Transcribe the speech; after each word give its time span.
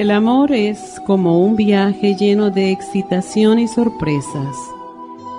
El 0.00 0.10
amor 0.10 0.50
es 0.50 0.98
como 1.04 1.44
un 1.44 1.56
viaje 1.56 2.14
lleno 2.14 2.50
de 2.50 2.70
excitación 2.70 3.58
y 3.58 3.68
sorpresas. 3.68 4.56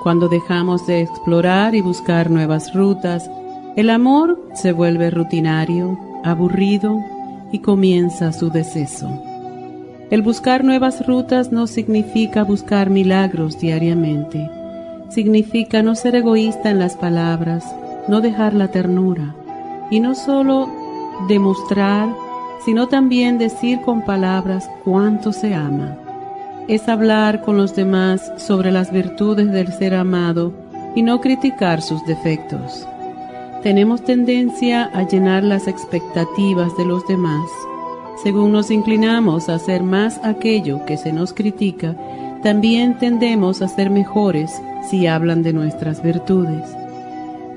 Cuando 0.03 0.29
dejamos 0.29 0.85
de 0.85 1.01
explorar 1.01 1.73
y 1.73 1.81
buscar 1.81 2.29
nuevas 2.29 2.71
rutas, 2.75 3.27
el 3.75 3.89
amor 3.89 4.39
se 4.53 4.71
vuelve 4.71 5.09
rutinario, 5.09 5.97
aburrido 6.23 6.99
y 7.51 7.57
comienza 7.57 8.31
su 8.33 8.51
deceso. 8.51 9.09
El 10.11 10.21
buscar 10.21 10.63
nuevas 10.63 11.07
rutas 11.07 11.51
no 11.51 11.65
significa 11.65 12.43
buscar 12.43 12.91
milagros 12.91 13.59
diariamente. 13.59 14.47
Significa 15.09 15.81
no 15.81 15.95
ser 15.95 16.13
egoísta 16.13 16.69
en 16.69 16.77
las 16.77 16.95
palabras, 16.97 17.65
no 18.07 18.21
dejar 18.21 18.53
la 18.53 18.67
ternura 18.67 19.33
y 19.89 20.01
no 20.01 20.13
solo 20.13 20.69
demostrar 21.27 22.09
sino 22.65 22.87
también 22.87 23.37
decir 23.37 23.81
con 23.81 24.03
palabras 24.03 24.69
cuánto 24.83 25.33
se 25.33 25.55
ama. 25.55 25.97
Es 26.67 26.87
hablar 26.87 27.41
con 27.41 27.57
los 27.57 27.75
demás 27.75 28.31
sobre 28.37 28.71
las 28.71 28.91
virtudes 28.91 29.51
del 29.51 29.73
ser 29.73 29.95
amado 29.95 30.53
y 30.95 31.01
no 31.01 31.21
criticar 31.21 31.81
sus 31.81 32.05
defectos. 32.05 32.87
Tenemos 33.63 34.03
tendencia 34.03 34.89
a 34.93 35.07
llenar 35.07 35.43
las 35.43 35.67
expectativas 35.67 36.75
de 36.77 36.85
los 36.85 37.07
demás. 37.07 37.49
Según 38.23 38.51
nos 38.51 38.71
inclinamos 38.71 39.49
a 39.49 39.55
hacer 39.55 39.83
más 39.83 40.19
aquello 40.23 40.85
que 40.85 40.97
se 40.97 41.11
nos 41.11 41.33
critica, 41.33 41.95
también 42.43 42.97
tendemos 42.97 43.61
a 43.61 43.67
ser 43.67 43.89
mejores 43.89 44.51
si 44.89 45.07
hablan 45.07 45.43
de 45.43 45.53
nuestras 45.53 46.01
virtudes. 46.01 46.75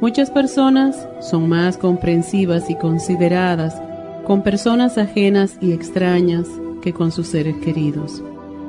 Muchas 0.00 0.30
personas 0.30 1.08
son 1.20 1.48
más 1.48 1.78
comprensivas 1.78 2.68
y 2.68 2.74
consideradas 2.74 3.80
con 4.24 4.42
personas 4.42 4.98
ajenas 4.98 5.56
y 5.60 5.72
extrañas 5.72 6.46
que 6.82 6.92
con 6.92 7.12
sus 7.12 7.28
seres 7.28 7.56
queridos. 7.56 8.22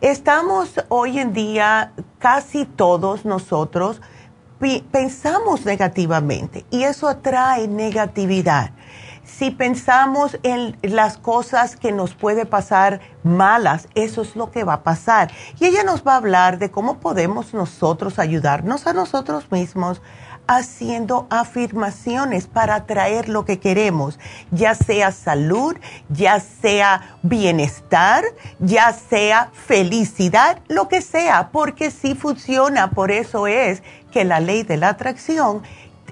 Estamos 0.00 0.74
hoy 0.90 1.18
en 1.18 1.32
día, 1.32 1.92
casi 2.20 2.64
todos 2.64 3.24
nosotros, 3.24 4.00
pensamos 4.92 5.64
negativamente 5.64 6.64
y 6.70 6.84
eso 6.84 7.08
atrae 7.08 7.66
negatividad 7.66 8.70
si 9.28 9.50
pensamos 9.50 10.38
en 10.42 10.76
las 10.82 11.18
cosas 11.18 11.76
que 11.76 11.92
nos 11.92 12.14
puede 12.14 12.46
pasar 12.46 13.00
malas, 13.22 13.88
eso 13.94 14.22
es 14.22 14.34
lo 14.34 14.50
que 14.50 14.64
va 14.64 14.74
a 14.74 14.82
pasar. 14.82 15.30
Y 15.60 15.66
ella 15.66 15.84
nos 15.84 16.02
va 16.02 16.14
a 16.14 16.16
hablar 16.16 16.58
de 16.58 16.70
cómo 16.70 16.98
podemos 16.98 17.52
nosotros 17.52 18.18
ayudarnos 18.18 18.86
a 18.86 18.94
nosotros 18.94 19.50
mismos 19.52 20.00
haciendo 20.48 21.26
afirmaciones 21.30 22.46
para 22.46 22.74
atraer 22.74 23.28
lo 23.28 23.44
que 23.44 23.60
queremos, 23.60 24.18
ya 24.50 24.74
sea 24.74 25.12
salud, 25.12 25.76
ya 26.08 26.40
sea 26.40 27.18
bienestar, 27.22 28.24
ya 28.58 28.92
sea 28.92 29.50
felicidad, 29.52 30.58
lo 30.66 30.88
que 30.88 31.02
sea, 31.02 31.50
porque 31.52 31.90
sí 31.90 32.14
funciona. 32.14 32.90
Por 32.90 33.12
eso 33.12 33.46
es 33.46 33.82
que 34.10 34.24
la 34.24 34.40
ley 34.40 34.62
de 34.62 34.78
la 34.78 34.88
atracción 34.88 35.62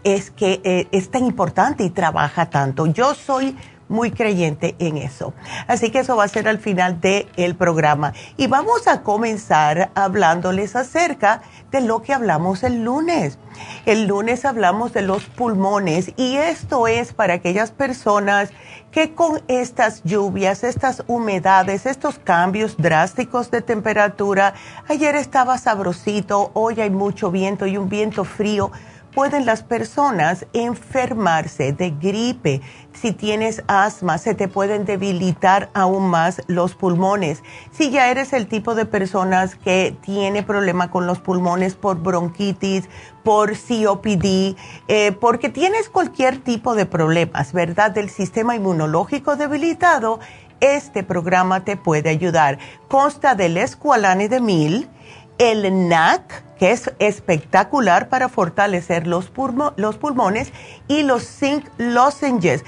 es 0.05 0.31
que 0.31 0.61
eh, 0.63 0.87
es 0.93 1.11
tan 1.11 1.25
importante 1.25 1.83
y 1.83 1.91
trabaja 1.91 2.51
tanto. 2.51 2.87
Yo 2.87 3.15
soy 3.15 3.57
muy 3.89 4.11
creyente 4.11 4.75
en 4.79 4.97
eso. 4.97 5.35
Así 5.67 5.91
que 5.91 6.01
eso 6.01 6.17
va 6.17 6.25
a 6.25 6.29
ser 6.29 6.49
al 6.49 6.59
final 6.59 7.01
del 7.01 7.27
el 7.37 7.55
programa. 7.55 8.13
Y 8.37 8.47
vamos 8.47 8.87
a 8.89 9.03
comenzar 9.03 9.91
hablándoles 9.95 10.77
acerca 10.77 11.43
de 11.71 11.81
lo 11.81 12.03
que 12.03 12.13
hablamos 12.13 12.63
el 12.63 12.85
lunes. 12.85 13.39
El 13.87 14.07
lunes 14.07 14.45
hablamos 14.45 14.93
de 14.93 15.03
los 15.03 15.25
pulmones 15.25 16.13
y 16.17 16.37
esto 16.37 16.87
es 16.87 17.13
para 17.13 17.35
aquellas 17.35 17.71
personas 17.71 18.51
que 18.91 19.15
con 19.15 19.43
estas 19.49 20.03
lluvias, 20.05 20.65
estas 20.65 21.05
humedades, 21.07 21.87
estos 21.87 22.19
cambios 22.19 22.77
drásticos 22.79 23.51
de 23.51 23.61
temperatura, 23.61 24.55
ayer 24.89 25.17
estaba 25.17 25.59
sabrosito, 25.59 26.51
hoy 26.55 26.81
hay 26.81 26.91
mucho 26.91 27.31
viento 27.31 27.67
y 27.67 27.77
un 27.77 27.89
viento 27.89 28.25
frío 28.25 28.71
pueden 29.17 29.47
las 29.47 29.63
personas 29.63 30.45
enfermarse 30.53 31.73
de 31.73 31.89
gripe. 31.89 32.61
Si 32.93 33.13
tienes 33.13 33.65
asma, 33.67 34.19
se 34.19 34.35
te 34.35 34.47
pueden 34.47 34.85
debilitar 34.85 35.71
aún 35.73 36.11
más 36.11 36.43
los 36.49 36.75
pulmones. 36.75 37.43
Si 37.71 37.91
ya 37.91 38.11
eres 38.11 38.35
el 38.35 38.47
tipo 38.47 38.75
de 38.75 38.85
personas 38.85 39.55
que 39.55 39.97
tiene 40.03 40.43
problema 40.43 40.91
con 40.91 41.07
los 41.07 41.19
pulmones 41.19 41.77
por 41.77 41.97
bronquitis, 41.97 42.91
por 43.25 43.53
COPD, 43.57 44.55
eh, 44.87 45.13
porque 45.19 45.49
tienes 45.49 45.89
cualquier 45.89 46.37
tipo 46.37 46.75
de 46.75 46.85
problemas, 46.85 47.55
¿verdad? 47.55 47.93
Del 47.93 48.11
sistema 48.11 48.55
inmunológico 48.55 49.37
debilitado, 49.37 50.21
este 50.61 51.03
programa 51.03 51.65
te 51.65 51.79
puede 51.79 52.11
ayudar. 52.11 52.59
Consta 52.89 53.35
del 53.35 53.57
escualane 53.57 54.29
de 54.29 54.41
mil, 54.43 54.91
el 55.39 55.89
NAC, 55.89 56.45
que 56.59 56.73
es 56.73 56.93
espectacular 56.99 58.09
para 58.09 58.29
fortalecer 58.29 59.07
los, 59.07 59.31
los 59.77 59.97
pulmones, 59.97 60.53
y 60.89 61.03
los 61.03 61.25
zinc 61.25 61.67
lozenges, 61.79 62.65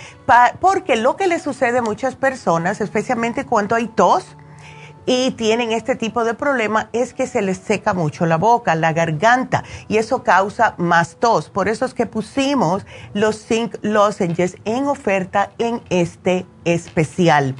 porque 0.60 0.96
lo 0.96 1.16
que 1.16 1.26
le 1.26 1.38
sucede 1.38 1.78
a 1.78 1.82
muchas 1.82 2.16
personas, 2.16 2.80
especialmente 2.80 3.46
cuando 3.46 3.74
hay 3.74 3.86
tos, 3.88 4.36
y 5.10 5.30
tienen 5.30 5.72
este 5.72 5.96
tipo 5.96 6.22
de 6.22 6.34
problema 6.34 6.90
es 6.92 7.14
que 7.14 7.26
se 7.26 7.40
les 7.40 7.56
seca 7.56 7.94
mucho 7.94 8.26
la 8.26 8.36
boca, 8.36 8.74
la 8.74 8.92
garganta 8.92 9.64
y 9.88 9.96
eso 9.96 10.22
causa 10.22 10.74
más 10.76 11.16
tos. 11.16 11.48
Por 11.48 11.66
eso 11.66 11.86
es 11.86 11.94
que 11.94 12.04
pusimos 12.04 12.84
los 13.14 13.42
zinc 13.46 13.76
lozenges 13.80 14.58
en 14.66 14.86
oferta 14.86 15.50
en 15.56 15.80
este 15.88 16.44
especial. 16.66 17.54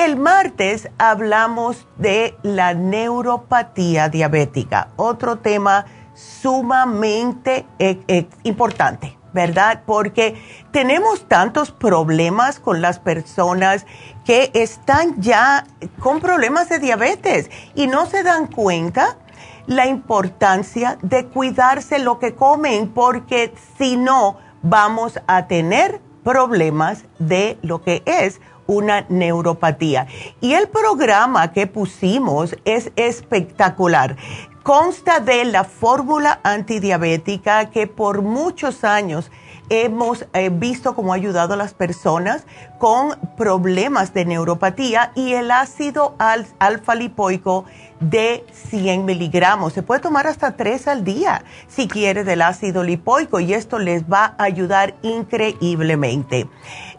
El 0.00 0.16
martes 0.16 0.88
hablamos 0.96 1.86
de 1.98 2.34
la 2.42 2.72
neuropatía 2.72 4.08
diabética, 4.08 4.88
otro 4.96 5.36
tema 5.36 5.84
sumamente 6.14 7.66
eh, 7.78 8.00
eh, 8.08 8.26
importante, 8.44 9.18
¿verdad? 9.34 9.82
Porque 9.84 10.42
tenemos 10.70 11.28
tantos 11.28 11.70
problemas 11.70 12.60
con 12.60 12.80
las 12.80 12.98
personas 12.98 13.84
que 14.24 14.50
están 14.54 15.20
ya 15.20 15.66
con 15.98 16.20
problemas 16.20 16.70
de 16.70 16.78
diabetes 16.78 17.50
y 17.74 17.86
no 17.86 18.06
se 18.06 18.22
dan 18.22 18.46
cuenta 18.46 19.18
la 19.66 19.86
importancia 19.86 20.96
de 21.02 21.26
cuidarse 21.26 21.98
lo 21.98 22.18
que 22.18 22.34
comen, 22.34 22.88
porque 22.88 23.52
si 23.76 23.98
no, 23.98 24.38
vamos 24.62 25.20
a 25.26 25.46
tener 25.46 26.00
problemas 26.24 27.04
de 27.18 27.58
lo 27.60 27.82
que 27.82 28.02
es 28.06 28.40
una 28.70 29.04
neuropatía. 29.08 30.06
Y 30.40 30.54
el 30.54 30.68
programa 30.68 31.52
que 31.52 31.66
pusimos 31.66 32.56
es 32.64 32.92
espectacular. 32.94 34.16
Consta 34.62 35.18
de 35.18 35.44
la 35.44 35.64
fórmula 35.64 36.38
antidiabética 36.44 37.70
que 37.70 37.88
por 37.88 38.22
muchos 38.22 38.84
años 38.84 39.30
hemos 39.70 40.26
eh, 40.34 40.50
visto 40.52 40.94
cómo 40.94 41.12
ha 41.12 41.16
ayudado 41.16 41.54
a 41.54 41.56
las 41.56 41.74
personas 41.74 42.44
con 42.78 43.18
problemas 43.36 44.12
de 44.12 44.24
neuropatía 44.24 45.12
y 45.14 45.32
el 45.32 45.50
ácido 45.50 46.14
alfa 46.18 46.94
lipoico 46.94 47.64
de 48.00 48.44
100 48.52 49.04
miligramos. 49.04 49.72
Se 49.72 49.82
puede 49.82 50.00
tomar 50.00 50.26
hasta 50.26 50.56
3 50.56 50.88
al 50.88 51.04
día 51.04 51.44
si 51.68 51.86
quiere 51.86 52.24
del 52.24 52.42
ácido 52.42 52.82
lipoico 52.82 53.40
y 53.40 53.54
esto 53.54 53.78
les 53.78 54.04
va 54.04 54.34
a 54.38 54.44
ayudar 54.44 54.94
increíblemente. 55.02 56.48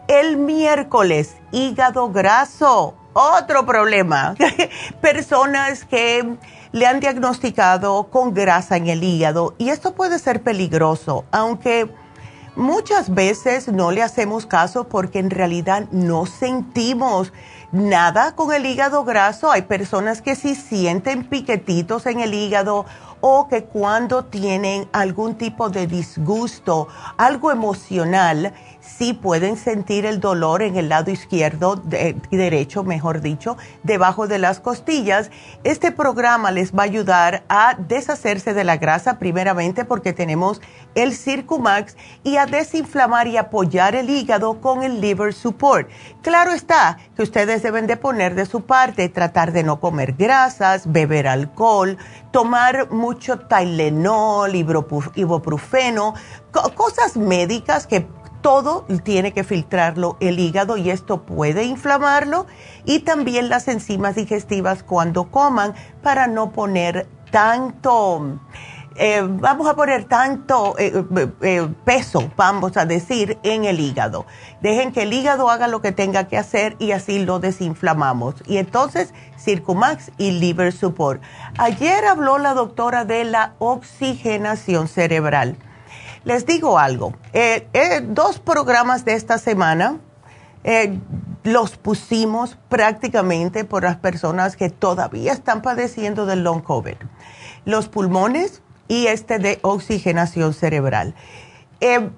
El 0.08 0.36
miércoles, 0.36 1.36
hígado 1.52 2.10
graso, 2.10 2.94
otro 3.12 3.64
problema. 3.64 4.34
Personas 5.00 5.84
que 5.84 6.36
le 6.72 6.86
han 6.86 7.00
diagnosticado 7.00 8.04
con 8.10 8.34
grasa 8.34 8.76
en 8.76 8.88
el 8.88 9.04
hígado 9.04 9.54
y 9.58 9.68
esto 9.68 9.94
puede 9.94 10.18
ser 10.18 10.42
peligroso, 10.42 11.24
aunque 11.30 11.88
muchas 12.56 13.14
veces 13.14 13.68
no 13.68 13.92
le 13.92 14.02
hacemos 14.02 14.46
caso 14.46 14.88
porque 14.88 15.18
en 15.18 15.30
realidad 15.30 15.86
no 15.92 16.26
sentimos 16.26 17.32
nada 17.70 18.34
con 18.34 18.52
el 18.52 18.66
hígado 18.66 19.04
graso. 19.04 19.50
Hay 19.50 19.62
personas 19.62 20.20
que 20.20 20.34
sí 20.34 20.54
sienten 20.54 21.24
piquetitos 21.24 22.06
en 22.06 22.20
el 22.20 22.34
hígado 22.34 22.86
o 23.20 23.46
que 23.48 23.64
cuando 23.64 24.24
tienen 24.24 24.88
algún 24.92 25.36
tipo 25.36 25.70
de 25.70 25.86
disgusto, 25.86 26.88
algo 27.16 27.52
emocional, 27.52 28.52
sí 28.98 29.12
pueden 29.12 29.56
sentir 29.56 30.06
el 30.06 30.20
dolor 30.20 30.62
en 30.62 30.76
el 30.76 30.88
lado 30.88 31.10
izquierdo, 31.10 31.76
derecho, 32.30 32.84
mejor 32.84 33.20
dicho, 33.20 33.56
debajo 33.82 34.26
de 34.26 34.38
las 34.38 34.60
costillas. 34.60 35.30
Este 35.64 35.92
programa 35.92 36.50
les 36.50 36.72
va 36.72 36.82
a 36.82 36.86
ayudar 36.86 37.44
a 37.48 37.76
deshacerse 37.78 38.54
de 38.54 38.64
la 38.64 38.76
grasa 38.76 39.18
primeramente 39.18 39.84
porque 39.84 40.12
tenemos 40.12 40.60
el 40.94 41.14
Circumax 41.14 41.96
y 42.22 42.36
a 42.36 42.46
desinflamar 42.46 43.26
y 43.26 43.36
apoyar 43.36 43.94
el 43.94 44.10
hígado 44.10 44.60
con 44.60 44.82
el 44.82 45.00
Liver 45.00 45.32
Support. 45.32 45.88
Claro 46.22 46.52
está 46.52 46.98
que 47.16 47.22
ustedes 47.22 47.62
deben 47.62 47.86
de 47.86 47.96
poner 47.96 48.34
de 48.34 48.46
su 48.46 48.62
parte, 48.62 49.08
tratar 49.08 49.52
de 49.52 49.62
no 49.62 49.80
comer 49.80 50.12
grasas, 50.12 50.90
beber 50.90 51.28
alcohol, 51.28 51.96
tomar 52.30 52.90
mucho 52.90 53.38
Tylenol, 53.38 54.54
ibuprofeno, 54.54 56.14
cosas 56.74 57.16
médicas 57.16 57.86
que 57.86 58.06
todo 58.42 58.84
tiene 59.04 59.32
que 59.32 59.44
filtrarlo 59.44 60.16
el 60.20 60.38
hígado 60.38 60.76
y 60.76 60.90
esto 60.90 61.22
puede 61.22 61.64
inflamarlo 61.64 62.46
y 62.84 63.00
también 63.00 63.48
las 63.48 63.68
enzimas 63.68 64.16
digestivas 64.16 64.82
cuando 64.82 65.30
coman 65.30 65.74
para 66.02 66.26
no 66.26 66.50
poner 66.50 67.06
tanto, 67.30 68.38
eh, 68.96 69.22
vamos 69.24 69.66
a 69.66 69.74
poner 69.74 70.04
tanto 70.04 70.76
eh, 70.78 71.04
eh, 71.40 71.68
peso, 71.84 72.30
vamos 72.36 72.76
a 72.76 72.84
decir, 72.84 73.38
en 73.42 73.64
el 73.64 73.80
hígado. 73.80 74.26
Dejen 74.60 74.92
que 74.92 75.02
el 75.02 75.12
hígado 75.12 75.48
haga 75.48 75.68
lo 75.68 75.80
que 75.80 75.92
tenga 75.92 76.28
que 76.28 76.36
hacer 76.36 76.76
y 76.78 76.92
así 76.92 77.24
lo 77.24 77.38
desinflamamos. 77.38 78.34
Y 78.46 78.58
entonces, 78.58 79.14
Circumax 79.38 80.10
y 80.18 80.32
Liver 80.32 80.72
Support. 80.72 81.22
Ayer 81.58 82.04
habló 82.04 82.38
la 82.38 82.54
doctora 82.54 83.04
de 83.04 83.24
la 83.24 83.54
oxigenación 83.58 84.88
cerebral 84.88 85.56
les 86.24 86.46
digo 86.46 86.78
algo, 86.78 87.14
eh, 87.32 87.66
eh, 87.72 88.00
dos 88.02 88.38
programas 88.38 89.04
de 89.04 89.14
esta 89.14 89.38
semana 89.38 89.98
eh, 90.64 90.98
los 91.42 91.76
pusimos 91.76 92.56
prácticamente 92.68 93.64
por 93.64 93.82
las 93.82 93.96
personas 93.96 94.56
que 94.56 94.70
todavía 94.70 95.32
están 95.32 95.62
padeciendo 95.62 96.24
del 96.24 96.44
long 96.44 96.62
COVID. 96.62 96.94
Los 97.64 97.88
pulmones 97.88 98.62
y 98.86 99.06
este 99.06 99.38
de 99.38 99.58
oxigenación 99.62 100.54
cerebral. 100.54 101.14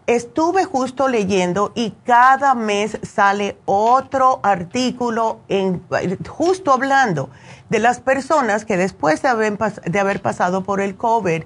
estuve 0.06 0.64
justo 0.64 1.08
leyendo 1.08 1.72
y 1.74 1.94
cada 2.04 2.54
mes 2.54 2.98
sale 3.02 3.56
otro 3.64 4.40
artículo 4.42 5.40
en, 5.48 5.82
justo 6.28 6.70
hablando 6.70 7.30
de 7.70 7.78
las 7.78 8.00
personas 8.00 8.66
que 8.66 8.76
después 8.76 9.22
de 9.22 9.98
haber 9.98 10.20
pasado 10.20 10.64
por 10.64 10.82
el 10.82 10.96
COVID 10.96 11.44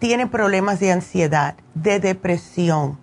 tienen 0.00 0.30
problemas 0.30 0.80
de 0.80 0.90
ansiedad, 0.90 1.54
de 1.74 2.00
depresión, 2.00 2.98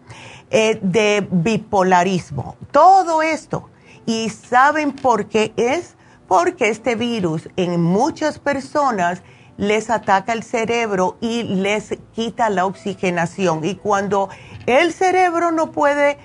eh, 0.49 0.79
de 0.81 1.25
bipolarismo, 1.31 2.57
todo 2.71 3.21
esto. 3.21 3.69
¿Y 4.05 4.29
saben 4.29 4.91
por 4.91 5.27
qué 5.27 5.53
es? 5.55 5.95
Porque 6.27 6.69
este 6.69 6.95
virus 6.95 7.47
en 7.55 7.81
muchas 7.81 8.39
personas 8.39 9.21
les 9.57 9.89
ataca 9.89 10.33
el 10.33 10.43
cerebro 10.43 11.17
y 11.21 11.43
les 11.43 11.97
quita 12.13 12.49
la 12.49 12.65
oxigenación. 12.65 13.63
Y 13.63 13.75
cuando 13.75 14.29
el 14.65 14.91
cerebro 14.91 15.51
no 15.51 15.71
puede 15.71 16.17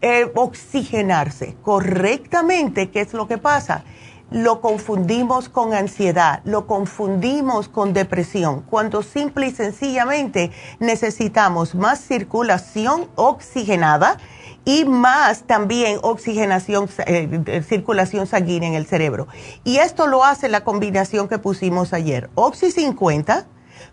eh, 0.00 0.30
oxigenarse 0.34 1.56
correctamente, 1.62 2.90
¿qué 2.90 3.00
es 3.00 3.14
lo 3.14 3.26
que 3.28 3.38
pasa? 3.38 3.84
Lo 4.32 4.62
confundimos 4.62 5.50
con 5.50 5.74
ansiedad, 5.74 6.40
lo 6.44 6.66
confundimos 6.66 7.68
con 7.68 7.92
depresión, 7.92 8.62
cuando 8.62 9.02
simple 9.02 9.48
y 9.48 9.50
sencillamente 9.50 10.50
necesitamos 10.78 11.74
más 11.74 12.00
circulación 12.00 13.08
oxigenada 13.14 14.16
y 14.64 14.86
más 14.86 15.42
también 15.42 15.98
oxigenación, 16.00 16.88
eh, 17.06 17.62
circulación 17.68 18.26
sanguínea 18.26 18.70
en 18.70 18.74
el 18.74 18.86
cerebro. 18.86 19.28
Y 19.64 19.76
esto 19.78 20.06
lo 20.06 20.24
hace 20.24 20.48
la 20.48 20.64
combinación 20.64 21.28
que 21.28 21.38
pusimos 21.38 21.92
ayer, 21.92 22.30
Oxy 22.34 22.70
50 22.70 23.46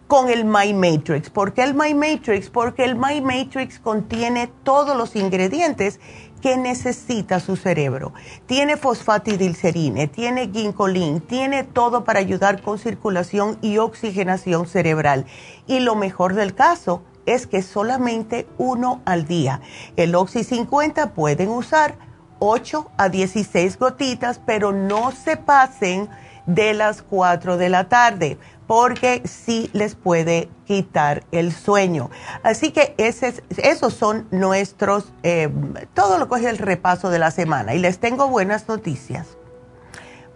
con 0.08 0.30
el 0.30 0.44
My 0.44 0.74
Matrix. 0.74 1.30
¿Por 1.30 1.54
qué 1.54 1.64
el 1.64 1.76
My 1.76 1.94
Matrix? 1.94 2.50
Porque 2.50 2.84
el 2.84 2.96
My 2.96 3.22
Matrix 3.22 3.78
contiene 3.78 4.50
todos 4.64 4.98
los 4.98 5.16
ingredientes 5.16 6.00
que 6.42 6.58
necesita 6.58 7.40
su 7.40 7.56
cerebro. 7.56 8.14
Tiene 8.46 8.78
fosfatidilcerine, 8.78 10.08
tiene 10.08 10.50
ginkolin, 10.50 11.22
tiene 11.22 11.64
todo 11.64 12.04
para 12.04 12.20
ayudar 12.20 12.62
con 12.62 12.80
circulación 12.80 13.58
y 13.62 13.78
oxigenación 13.78 14.68
cerebral. 14.68 15.26
Y 15.68 15.80
lo 15.80 15.96
mejor 15.96 16.34
del 16.34 16.56
caso, 16.56 17.04
es 17.26 17.46
que 17.46 17.62
solamente 17.62 18.48
uno 18.58 19.02
al 19.06 19.26
día. 19.26 19.62
El 19.96 20.16
Oxy 20.16 20.44
50 20.44 21.14
pueden 21.14 21.50
usar 21.50 21.96
8 22.40 22.90
a 22.98 23.10
16 23.10 23.78
gotitas, 23.78 24.42
pero 24.44 24.72
no 24.72 25.12
se 25.12 25.38
pasen 25.38 26.10
de 26.48 26.74
las 26.74 27.04
4 27.04 27.58
de 27.58 27.70
la 27.70 27.88
tarde, 27.88 28.40
porque 28.70 29.24
sí 29.26 29.68
les 29.74 29.96
puede 29.96 30.48
quitar 30.68 31.24
el 31.32 31.52
sueño. 31.52 32.12
Así 32.44 32.70
que 32.70 32.94
ese, 33.00 33.34
esos 33.58 33.96
son 33.96 34.28
nuestros, 34.30 35.12
eh, 35.24 35.50
todo 35.96 36.20
lo 36.20 36.30
que 36.30 36.36
es 36.36 36.46
el 36.46 36.60
repaso 36.60 37.10
de 37.10 37.18
la 37.18 37.32
semana. 37.32 37.74
Y 37.74 37.80
les 37.80 37.98
tengo 37.98 38.28
buenas 38.28 38.68
noticias 38.68 39.40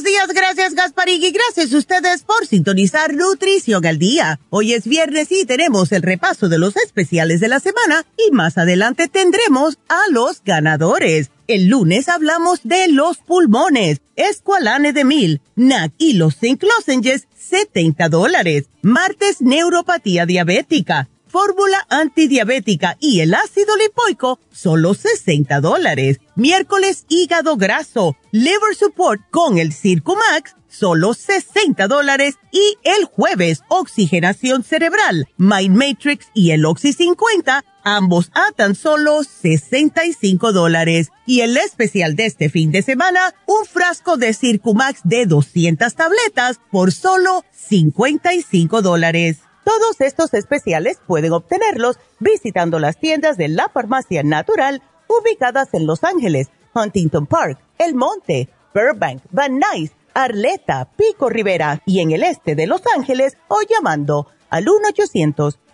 Buenos 0.00 0.14
días, 0.14 0.34
gracias 0.34 0.74
Gasparín 0.74 1.20
gracias 1.30 1.74
a 1.74 1.76
ustedes 1.76 2.22
por 2.22 2.46
sintonizar 2.46 3.12
Nutrición 3.12 3.84
al 3.84 3.98
Día. 3.98 4.40
Hoy 4.48 4.72
es 4.72 4.86
viernes 4.86 5.30
y 5.30 5.44
tenemos 5.44 5.92
el 5.92 6.00
repaso 6.00 6.48
de 6.48 6.58
los 6.58 6.74
especiales 6.78 7.40
de 7.40 7.48
la 7.48 7.60
semana 7.60 8.06
y 8.16 8.30
más 8.30 8.56
adelante 8.56 9.08
tendremos 9.08 9.78
a 9.90 10.00
los 10.10 10.42
ganadores. 10.42 11.30
El 11.48 11.66
lunes 11.66 12.08
hablamos 12.08 12.60
de 12.64 12.88
los 12.88 13.18
pulmones, 13.18 14.00
Esqualane 14.16 14.94
de 14.94 15.04
Mil, 15.04 15.42
NAC 15.54 15.92
y 15.98 16.14
los 16.14 16.34
Zinc 16.36 16.62
Lozenges, 16.62 17.28
70 17.36 18.08
dólares. 18.08 18.70
Martes, 18.80 19.42
neuropatía 19.42 20.24
diabética, 20.24 21.10
fórmula 21.30 21.86
antidiabética 21.88 22.96
y 23.00 23.20
el 23.20 23.34
ácido 23.34 23.76
lipoico, 23.76 24.40
solo 24.52 24.94
60 24.94 25.60
dólares. 25.60 26.18
Miércoles, 26.34 27.04
hígado 27.08 27.56
graso, 27.56 28.16
liver 28.32 28.74
support 28.74 29.20
con 29.30 29.58
el 29.58 29.72
Circumax, 29.72 30.56
solo 30.68 31.14
60 31.14 31.86
dólares. 31.86 32.36
Y 32.50 32.76
el 32.82 33.04
jueves, 33.04 33.62
oxigenación 33.68 34.64
cerebral, 34.64 35.28
Mind 35.36 35.76
Matrix 35.76 36.26
y 36.34 36.50
el 36.50 36.64
Oxy 36.64 36.92
50, 36.92 37.64
ambos 37.84 38.30
a 38.34 38.52
tan 38.52 38.74
solo 38.74 39.22
65 39.22 40.52
dólares. 40.52 41.10
Y 41.26 41.42
el 41.42 41.56
especial 41.56 42.16
de 42.16 42.26
este 42.26 42.50
fin 42.50 42.72
de 42.72 42.82
semana, 42.82 43.34
un 43.46 43.66
frasco 43.66 44.16
de 44.16 44.34
Circumax 44.34 45.00
de 45.04 45.26
200 45.26 45.94
tabletas 45.94 46.60
por 46.72 46.90
solo 46.90 47.44
55 47.52 48.82
dólares. 48.82 49.38
Todos 49.64 50.00
estos 50.00 50.32
especiales 50.34 50.98
pueden 51.06 51.32
obtenerlos 51.32 51.98
visitando 52.18 52.78
las 52.78 52.98
tiendas 52.98 53.36
de 53.36 53.48
la 53.48 53.68
farmacia 53.68 54.22
natural 54.22 54.82
ubicadas 55.08 55.74
en 55.74 55.86
Los 55.86 56.04
Ángeles, 56.04 56.48
Huntington 56.74 57.26
Park, 57.26 57.58
El 57.78 57.94
Monte, 57.94 58.48
Burbank, 58.74 59.22
Van 59.30 59.58
Nuys, 59.58 59.92
Arleta, 60.14 60.88
Pico 60.96 61.28
Rivera 61.28 61.82
y 61.86 62.00
en 62.00 62.12
el 62.12 62.22
este 62.22 62.54
de 62.54 62.66
Los 62.66 62.82
Ángeles 62.96 63.36
o 63.48 63.58
llamando 63.68 64.28
al 64.48 64.64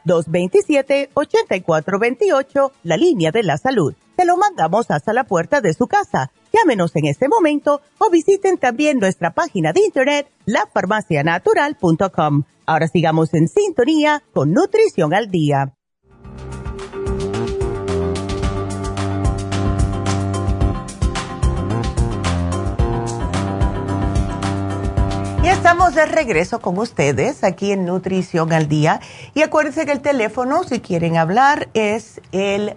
1-800-227-8428, 0.05 2.73
la 2.83 2.97
línea 2.97 3.31
de 3.31 3.43
la 3.43 3.59
salud. 3.59 3.95
Te 4.17 4.25
lo 4.25 4.37
mandamos 4.37 4.91
hasta 4.91 5.13
la 5.13 5.25
puerta 5.25 5.61
de 5.61 5.75
su 5.75 5.87
casa. 5.87 6.33
Llámenos 6.53 6.97
en 6.97 7.07
este 7.07 7.29
momento 7.29 7.83
o 7.99 8.11
visiten 8.11 8.59
también 8.59 8.99
nuestra 8.99 9.33
página 9.33 9.73
de 9.73 9.81
internet, 9.81 10.29
lafarmacianatural.com. 10.47 12.45
Ahora 12.69 12.89
sigamos 12.89 13.33
en 13.33 13.47
sintonía 13.47 14.25
con 14.35 14.53
Nutrición 14.53 15.15
al 15.15 15.31
Día. 15.31 15.77
Y 25.45 25.49
estamos 25.49 25.95
de 25.95 26.07
regreso 26.07 26.59
con 26.59 26.77
ustedes 26.79 27.45
aquí 27.45 27.71
en 27.71 27.85
Nutrición 27.85 28.53
al 28.53 28.67
Día. 28.67 29.01
Y 29.33 29.43
acuérdense 29.43 29.87
que 29.87 29.93
el 29.93 30.01
teléfono, 30.01 30.65
si 30.65 30.81
quieren 30.81 31.17
hablar, 31.17 31.69
es 31.73 32.21
el 32.33 32.77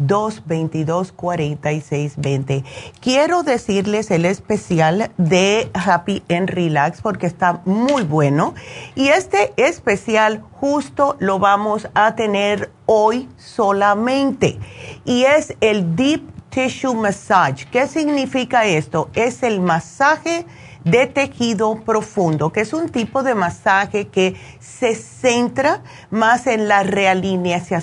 877-222-4620. 0.00 2.64
Quiero 3.00 3.42
decirles 3.42 4.10
el 4.10 4.24
especial 4.24 5.10
de 5.16 5.70
Happy 5.74 6.22
and 6.28 6.50
Relax 6.50 7.00
porque 7.00 7.26
está 7.26 7.62
muy 7.64 8.02
bueno. 8.02 8.54
Y 8.94 9.08
este 9.08 9.52
especial 9.56 10.42
justo 10.52 11.16
lo 11.18 11.38
vamos 11.38 11.88
a 11.94 12.14
tener 12.14 12.70
hoy 12.86 13.28
solamente. 13.36 14.58
Y 15.04 15.24
es 15.24 15.54
el 15.60 15.96
Deep 15.96 16.22
Tissue 16.50 16.94
Massage. 16.94 17.66
¿Qué 17.70 17.86
significa 17.86 18.64
esto? 18.64 19.10
Es 19.14 19.42
el 19.42 19.60
masaje 19.60 20.46
de 20.84 21.06
tejido 21.06 21.76
profundo, 21.84 22.52
que 22.52 22.60
es 22.60 22.72
un 22.72 22.90
tipo 22.90 23.22
de 23.22 23.34
masaje 23.34 24.08
que 24.08 24.36
se 24.60 24.94
centra 24.94 25.82
más 26.10 26.46
en 26.46 26.68
la 26.68 26.82
realineación, 26.82 27.82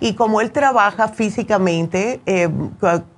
Y 0.00 0.14
como 0.14 0.40
él 0.40 0.50
trabaja 0.50 1.08
físicamente 1.08 2.20
eh, 2.26 2.48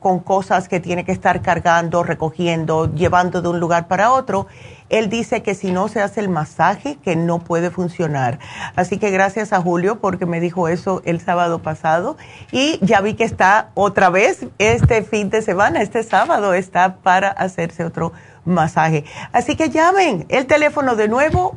con 0.00 0.20
cosas 0.20 0.68
que 0.68 0.80
tiene 0.80 1.04
que 1.04 1.12
estar 1.12 1.42
cargando, 1.42 2.02
recogiendo, 2.02 2.92
llevando 2.94 3.42
de 3.42 3.48
un 3.48 3.60
lugar 3.60 3.88
para 3.88 4.12
otro, 4.12 4.46
él 4.88 5.08
dice 5.08 5.42
que 5.42 5.54
si 5.54 5.72
no 5.72 5.88
se 5.88 6.00
hace 6.00 6.20
el 6.20 6.28
masaje, 6.28 6.96
que 7.02 7.16
no 7.16 7.40
puede 7.40 7.70
funcionar. 7.70 8.38
Así 8.76 8.98
que 8.98 9.10
gracias 9.10 9.52
a 9.52 9.60
Julio 9.60 10.00
porque 10.00 10.26
me 10.26 10.38
dijo 10.38 10.68
eso 10.68 11.02
el 11.04 11.20
sábado 11.20 11.60
pasado. 11.60 12.16
Y 12.52 12.78
ya 12.82 13.00
vi 13.00 13.14
que 13.14 13.24
está 13.24 13.70
otra 13.74 14.10
vez 14.10 14.46
este 14.58 15.02
fin 15.02 15.30
de 15.30 15.42
semana, 15.42 15.82
este 15.82 16.02
sábado 16.02 16.54
está 16.54 16.96
para 16.96 17.28
hacerse 17.30 17.84
otro 17.84 18.12
masaje. 18.44 19.04
Así 19.32 19.56
que 19.56 19.70
llamen 19.70 20.26
el 20.28 20.46
teléfono 20.46 20.94
de 20.94 21.08
nuevo 21.08 21.54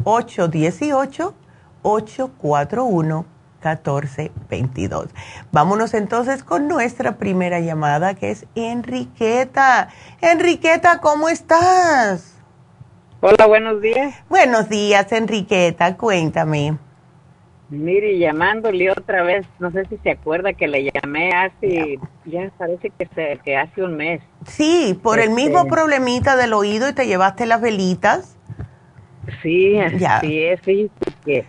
818-841-1422. 3.61 5.09
Vámonos 5.51 5.93
entonces 5.93 6.43
con 6.43 6.67
nuestra 6.67 7.17
primera 7.17 7.59
llamada 7.59 8.13
que 8.15 8.31
es 8.31 8.45
Enriqueta. 8.55 9.89
Enriqueta, 10.21 10.99
¿cómo 11.01 11.29
estás? 11.29 12.35
Hola, 13.21 13.45
buenos 13.47 13.81
días. 13.81 14.15
Buenos 14.29 14.69
días, 14.69 15.11
Enriqueta, 15.11 15.97
cuéntame. 15.97 16.77
Mire, 17.69 18.17
llamándole 18.17 18.89
otra 18.89 19.21
vez, 19.21 19.45
no 19.59 19.69
sé 19.71 19.85
si 19.85 19.97
se 19.97 20.09
acuerda 20.09 20.53
que 20.53 20.67
le 20.67 20.89
llamé 20.91 21.31
hace, 21.33 21.99
ya 22.25 22.49
parece 22.57 22.89
que, 22.97 23.07
se, 23.13 23.39
que 23.45 23.57
hace 23.57 23.83
un 23.83 23.95
mes. 23.95 24.21
Sí, 24.47 24.99
por 25.03 25.19
el 25.19 25.29
mismo 25.29 25.59
Este- 25.59 25.69
problemita 25.69 26.35
del 26.35 26.53
oído 26.53 26.89
y 26.89 26.93
te 26.93 27.05
llevaste 27.05 27.45
las 27.45 27.61
velitas. 27.61 28.37
Sí, 29.43 29.77
Ya. 29.99 30.19
sí 30.21 30.43
es, 30.45 30.59
fíjese 30.61 30.89
que, 31.23 31.45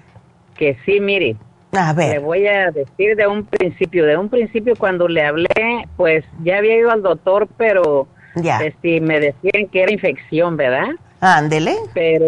que 0.56 0.76
sí, 0.84 1.00
mire, 1.00 1.36
A 1.72 1.92
le 1.92 2.08
ver, 2.08 2.20
voy 2.20 2.46
a 2.46 2.70
decir 2.70 3.14
de 3.16 3.26
un 3.26 3.44
principio, 3.44 4.04
de 4.06 4.16
un 4.16 4.28
principio 4.28 4.74
cuando 4.76 5.06
le 5.06 5.22
hablé, 5.22 5.86
pues 5.96 6.24
ya 6.42 6.58
había 6.58 6.76
ido 6.76 6.90
al 6.90 7.02
doctor, 7.02 7.46
pero 7.56 8.08
ya, 8.34 8.58
este, 8.64 9.00
me 9.00 9.20
decían 9.20 9.66
que 9.70 9.82
era 9.82 9.92
infección, 9.92 10.56
¿verdad? 10.56 10.88
ándele. 11.20 11.74
pero 11.92 12.24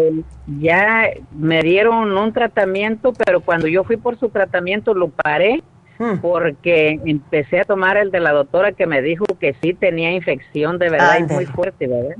ya 0.59 1.09
me 1.35 1.61
dieron 1.63 2.15
un 2.15 2.31
tratamiento, 2.31 3.11
pero 3.13 3.41
cuando 3.41 3.67
yo 3.67 3.83
fui 3.83 3.97
por 3.97 4.17
su 4.19 4.29
tratamiento 4.29 4.93
lo 4.93 5.09
paré 5.09 5.61
Mm. 5.99 6.17
porque 6.21 6.99
empecé 7.05 7.59
a 7.59 7.65
tomar 7.65 7.97
el 7.97 8.09
de 8.09 8.19
la 8.19 8.31
doctora 8.31 8.71
que 8.71 8.87
me 8.87 9.03
dijo 9.03 9.25
que 9.39 9.55
sí 9.61 9.75
tenía 9.75 10.11
infección 10.11 10.79
de 10.79 10.89
verdad 10.89 11.19
y 11.19 11.21
Ándale. 11.21 11.35
muy 11.35 11.45
fuerte, 11.45 11.85
¿verdad? 11.87 12.15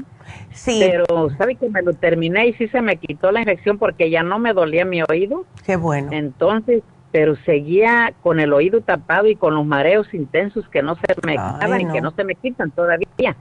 Sí, 0.52 0.80
Pero 0.80 1.30
sabe 1.40 1.56
que 1.56 1.68
me 1.70 1.82
lo 1.82 1.94
terminé 1.94 2.48
y 2.48 2.54
sí 2.54 2.68
se 2.68 2.82
me 2.82 2.98
quitó 2.98 3.32
la 3.32 3.40
infección 3.40 3.80
porque 3.80 4.12
ya 4.12 4.22
no 4.22 4.38
me 4.38 4.54
dolía 4.54 4.86
mi 4.86 5.02
oído, 5.02 5.46
qué 5.66 5.76
bueno. 5.76 6.10
entonces, 6.12 6.84
pero 7.14 7.36
seguía 7.46 8.12
con 8.24 8.40
el 8.42 8.52
oído 8.52 8.82
tapado 8.82 9.28
y 9.28 9.36
con 9.36 9.54
los 9.54 9.66
mareos 9.66 10.12
intensos 10.16 10.68
que 10.70 10.82
no 10.82 10.96
se 10.96 11.16
me 11.26 11.38
Ay, 11.38 11.54
quitaban 11.54 11.82
y 11.82 11.86
que 11.94 12.02
no 12.02 12.10
se 12.12 12.24
me 12.24 12.34
quitan 12.34 12.72
todavía. 12.72 13.36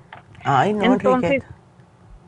Ay, 0.44 0.74
no, 0.74 0.84
Entonces, 0.84 1.30
Enriqueta. 1.32 1.54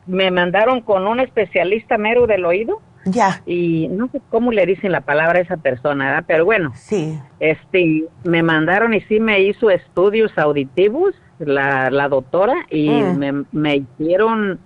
me 0.07 0.31
mandaron 0.31 0.81
con 0.81 1.07
un 1.07 1.19
especialista 1.19 1.99
mero 1.99 2.25
del 2.25 2.45
oído 2.45 2.81
Ya, 3.05 3.43
y 3.45 3.87
no 3.89 4.07
sé 4.11 4.19
cómo 4.31 4.51
le 4.51 4.65
dicen 4.65 4.91
la 4.91 5.01
palabra 5.01 5.37
a 5.37 5.41
esa 5.43 5.57
persona, 5.57 6.05
¿verdad? 6.07 6.23
pero 6.27 6.45
bueno, 6.45 6.71
sí. 6.73 7.19
este, 7.39 8.05
me 8.23 8.41
mandaron 8.41 8.95
y 8.95 9.01
sí 9.01 9.19
me 9.19 9.41
hizo 9.41 9.69
estudios 9.69 10.35
auditivos 10.39 11.13
la, 11.37 11.91
la 11.91 12.09
doctora 12.09 12.55
y 12.71 12.89
Mm. 12.89 13.17
me, 13.19 13.43
me 13.51 13.75
hicieron 13.77 14.59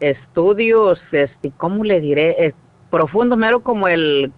estudios, 0.00 0.98
este, 1.12 1.50
¿cómo 1.58 1.84
le 1.84 2.00
diré? 2.00 2.46
Es 2.46 2.54
profundo, 2.90 3.36
mero 3.36 3.60
como 3.60 3.88
el, 3.88 4.32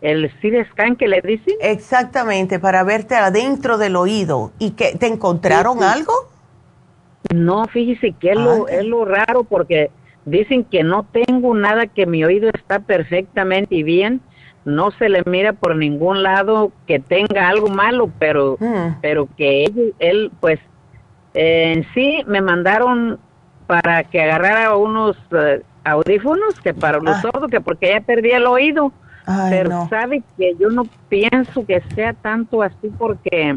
el 0.00 0.30
CT 0.40 0.70
scan 0.72 0.96
que 0.96 1.08
le 1.08 1.20
dicen. 1.20 1.54
Exactamente, 1.60 2.58
para 2.58 2.84
verte 2.84 3.14
adentro 3.16 3.78
del 3.78 3.96
oído. 3.96 4.52
¿Y 4.58 4.70
que 4.72 4.96
te 4.96 5.06
encontraron 5.06 5.78
Sí, 5.78 5.84
sí. 5.84 5.90
algo? 5.98 6.12
No, 7.34 7.66
fíjese 7.66 8.12
que 8.12 8.30
es 8.30 8.36
lo, 8.38 8.66
Ay. 8.68 8.76
es 8.78 8.84
lo 8.84 9.04
raro 9.04 9.44
porque 9.44 9.90
dicen 10.24 10.64
que 10.64 10.82
no 10.82 11.04
tengo 11.04 11.54
nada, 11.54 11.86
que 11.86 12.06
mi 12.06 12.24
oído 12.24 12.48
está 12.54 12.78
perfectamente 12.80 13.82
bien, 13.82 14.20
no 14.64 14.90
se 14.92 15.08
le 15.08 15.22
mira 15.26 15.52
por 15.52 15.74
ningún 15.76 16.22
lado 16.22 16.70
que 16.86 16.98
tenga 16.98 17.48
algo 17.48 17.68
malo, 17.68 18.10
pero, 18.18 18.56
Mm. 18.60 18.98
pero 19.00 19.28
que 19.36 19.64
él, 19.64 19.94
él, 19.98 20.30
pues, 20.40 20.58
eh, 21.34 21.72
en 21.76 21.86
sí 21.94 22.22
me 22.26 22.40
mandaron 22.40 23.18
para 23.66 24.04
que 24.04 24.22
agarrara 24.22 24.76
unos 24.76 25.16
eh, 25.32 25.62
audífonos, 25.84 26.60
que 26.62 26.72
para 26.74 26.98
los 26.98 27.16
Ah. 27.16 27.22
sordos, 27.22 27.50
que 27.50 27.60
porque 27.60 27.88
ya 27.88 28.00
perdí 28.00 28.30
el 28.30 28.46
oído, 28.46 28.92
Ay, 29.30 29.50
pero 29.50 29.68
no. 29.70 29.88
sabe 29.90 30.22
que 30.38 30.54
yo 30.58 30.70
no 30.70 30.84
pienso 31.10 31.66
que 31.66 31.82
sea 31.94 32.14
tanto 32.14 32.62
así 32.62 32.90
porque 32.98 33.56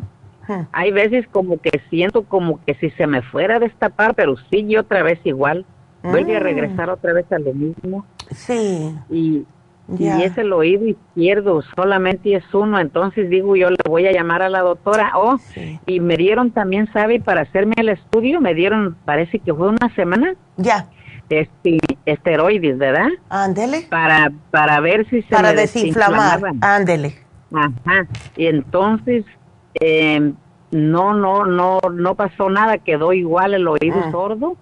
hay 0.73 0.91
veces 0.91 1.25
como 1.31 1.59
que 1.61 1.81
siento 1.89 2.23
como 2.23 2.59
que 2.65 2.73
si 2.75 2.89
se 2.91 3.07
me 3.07 3.21
fuera 3.21 3.55
a 3.55 3.59
destapar, 3.59 4.13
pero 4.15 4.35
sigue 4.51 4.77
otra 4.79 5.01
vez 5.01 5.19
igual. 5.23 5.65
Vuelve 6.03 6.35
a 6.35 6.39
Mm. 6.39 6.43
regresar 6.43 6.89
otra 6.89 7.13
vez 7.13 7.31
a 7.31 7.39
lo 7.39 7.53
mismo. 7.53 8.05
Sí, 8.31 8.93
Y, 9.09 9.45
y 9.97 10.07
es 10.23 10.37
el 10.37 10.51
oído 10.53 10.85
izquierdo, 10.87 11.61
solamente 11.75 12.33
es 12.35 12.53
uno. 12.53 12.79
Entonces 12.79 13.29
digo, 13.29 13.55
yo 13.55 13.69
le 13.69 13.77
voy 13.87 14.07
a 14.07 14.11
llamar 14.11 14.41
a 14.41 14.49
la 14.49 14.59
doctora. 14.61 15.11
Oh, 15.15 15.37
Sí. 15.37 15.79
y 15.85 15.99
me 16.01 16.17
dieron 16.17 16.51
también, 16.51 16.87
¿sabe? 16.91 17.19
Para 17.21 17.41
hacerme 17.41 17.75
el 17.77 17.89
estudio, 17.89 18.41
me 18.41 18.53
dieron, 18.53 18.97
parece 19.05 19.39
que 19.39 19.53
fue 19.53 19.69
una 19.69 19.93
semana, 19.95 20.33
ya, 20.57 20.87
este, 21.29 21.77
esteroides, 22.05 22.77
¿verdad? 22.77 23.09
ándele. 23.29 23.85
Para, 23.89 24.31
para 24.51 24.79
ver 24.79 25.07
si 25.09 25.21
se 25.23 25.29
Para 25.29 25.49
me 25.53 25.61
desinflamar, 25.61 26.39
ándele. 26.61 27.15
Ajá. 27.53 28.07
Y 28.37 28.47
entonces 28.47 29.25
eh, 29.79 30.31
no, 30.71 31.13
no, 31.13 31.45
no, 31.45 31.79
no 31.91 32.15
pasó 32.15 32.49
nada, 32.49 32.77
quedó 32.77 33.13
igual 33.13 33.53
el 33.53 33.67
oído 33.67 33.97
Mm. 34.07 34.11
sordo 34.11 34.57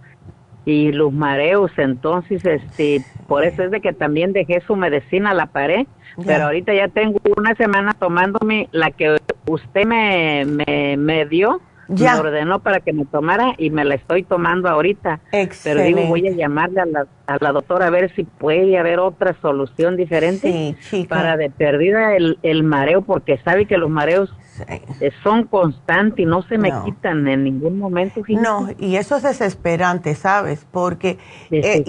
y 0.66 0.92
los 0.92 1.12
mareos. 1.14 1.72
Entonces, 1.78 2.44
este, 2.46 3.04
por 3.28 3.44
eso 3.44 3.64
es 3.64 3.72
de 3.72 3.80
que 3.82 3.94
también 3.94 4.34
dejé 4.34 4.62
su 4.62 4.76
medicina, 4.76 5.34
la 5.34 5.46
paré. 5.48 5.88
Ya. 6.18 6.26
Pero 6.26 6.46
ahorita 6.46 6.74
ya 6.74 6.88
tengo 6.90 7.20
una 7.38 7.56
semana 7.56 7.94
tomándome 7.94 8.68
la 8.72 8.92
que 8.92 9.18
usted 9.48 9.86
me, 9.86 10.46
me, 10.46 10.98
me 10.98 11.26
dio, 11.26 11.62
Ya. 11.90 12.14
me 12.16 12.20
ordenó 12.22 12.60
para 12.60 12.80
que 12.80 12.94
me 12.94 13.06
tomara 13.06 13.56
y 13.58 13.70
me 13.72 13.84
la 13.84 13.96
estoy 13.96 14.24
tomando 14.24 14.70
ahorita. 14.70 15.20
Pero 15.64 15.82
digo, 15.82 16.02
voy 16.06 16.20
a 16.20 16.30
Excelente. 16.30 16.38
llamarle 16.42 16.82
a 16.82 16.86
la, 16.86 17.06
a 17.28 17.38
la 17.40 17.52
doctora 17.52 17.88
a 17.88 17.90
ver 17.90 18.14
si 18.16 18.24
puede 18.24 18.78
haber 18.78 19.00
otra 19.00 19.36
solución 19.42 19.98
diferente 19.98 20.76
Sí, 20.82 21.06
para 21.08 21.36
de 21.38 21.50
perdida 21.50 22.16
el, 22.16 22.38
el 22.44 22.64
mareo, 22.64 23.02
porque 23.02 23.38
sabe 23.44 23.66
que 23.66 23.78
los 23.78 23.90
mareos 23.90 24.34
Sí. 24.68 24.82
eh, 25.02 25.12
son 25.24 25.46
constantes 25.46 26.20
y 26.20 26.26
no 26.26 26.42
se 26.44 26.58
me 26.58 26.70
No. 26.70 26.84
quitan 26.86 27.28
en 27.28 27.44
ningún 27.44 27.78
momento. 27.80 28.22
No, 28.28 28.70
y 28.78 28.96
eso 28.98 29.16
es 29.18 29.24
desesperante, 29.24 30.16
¿sabes? 30.16 30.66
Porque 30.72 31.18
eh, 31.52 31.84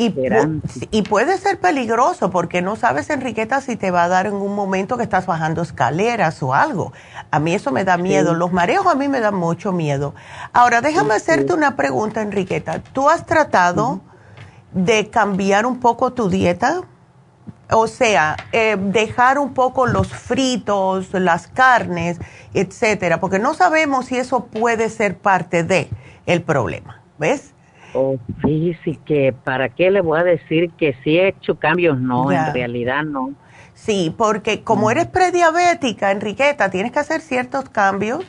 y 0.90 1.02
puede 1.02 1.36
ser 1.38 1.58
peligroso 1.58 2.30
porque 2.30 2.62
no 2.62 2.76
sabes, 2.76 3.10
Enriqueta, 3.10 3.60
si 3.60 3.76
te 3.76 3.90
va 3.90 4.04
a 4.04 4.08
dar 4.08 4.26
en 4.26 4.34
un 4.34 4.54
momento 4.54 4.96
que 4.96 5.02
estás 5.02 5.26
bajando 5.26 5.62
escaleras 5.62 6.42
o 6.42 6.54
algo. 6.54 6.92
A 7.30 7.38
mí 7.40 7.54
eso 7.54 7.72
me 7.72 7.84
da 7.84 7.96
miedo. 7.96 8.34
Los 8.34 8.52
mareos 8.52 8.86
a 8.86 8.94
mí 8.94 9.08
me 9.08 9.20
dan 9.20 9.34
mucho 9.34 9.72
miedo. 9.72 10.14
Ahora, 10.52 10.80
déjame 10.80 11.14
hacerte 11.14 11.52
una 11.52 11.76
pregunta, 11.76 12.22
Enriqueta. 12.22 12.80
¿Tú 12.80 13.08
has 13.08 13.26
tratado 13.26 14.00
de 14.72 15.08
cambiar 15.10 15.66
un 15.66 15.80
poco 15.80 16.12
tu 16.12 16.28
dieta? 16.28 16.82
O 17.72 17.86
sea, 17.86 18.36
eh, 18.52 18.76
dejar 18.78 19.38
un 19.38 19.54
poco 19.54 19.86
los 19.86 20.08
fritos, 20.08 21.12
las 21.14 21.46
carnes, 21.48 22.18
etcétera, 22.54 23.20
porque 23.20 23.38
no 23.38 23.54
sabemos 23.54 24.06
si 24.06 24.16
eso 24.16 24.46
puede 24.46 24.88
ser 24.88 25.18
parte 25.18 25.62
de 25.62 25.88
el 26.26 26.42
problema, 26.42 27.02
¿ves? 27.18 27.54
Oh, 27.92 28.16
fíjese 28.42 28.98
que, 29.04 29.32
¿para 29.32 29.68
qué 29.68 29.90
le 29.90 30.00
voy 30.00 30.20
a 30.20 30.24
decir 30.24 30.70
que 30.78 30.94
sí 31.02 31.18
he 31.18 31.28
hecho 31.28 31.58
cambios? 31.58 32.00
No, 32.00 32.30
Ya. 32.30 32.48
en 32.48 32.54
realidad 32.54 33.02
no. 33.04 33.32
Sí, 33.74 34.14
porque 34.16 34.62
como 34.62 34.90
eres 34.90 35.06
prediabética, 35.06 36.10
Enriqueta, 36.10 36.70
tienes 36.70 36.92
que 36.92 36.98
hacer 36.98 37.20
ciertos 37.20 37.68
cambios 37.68 38.24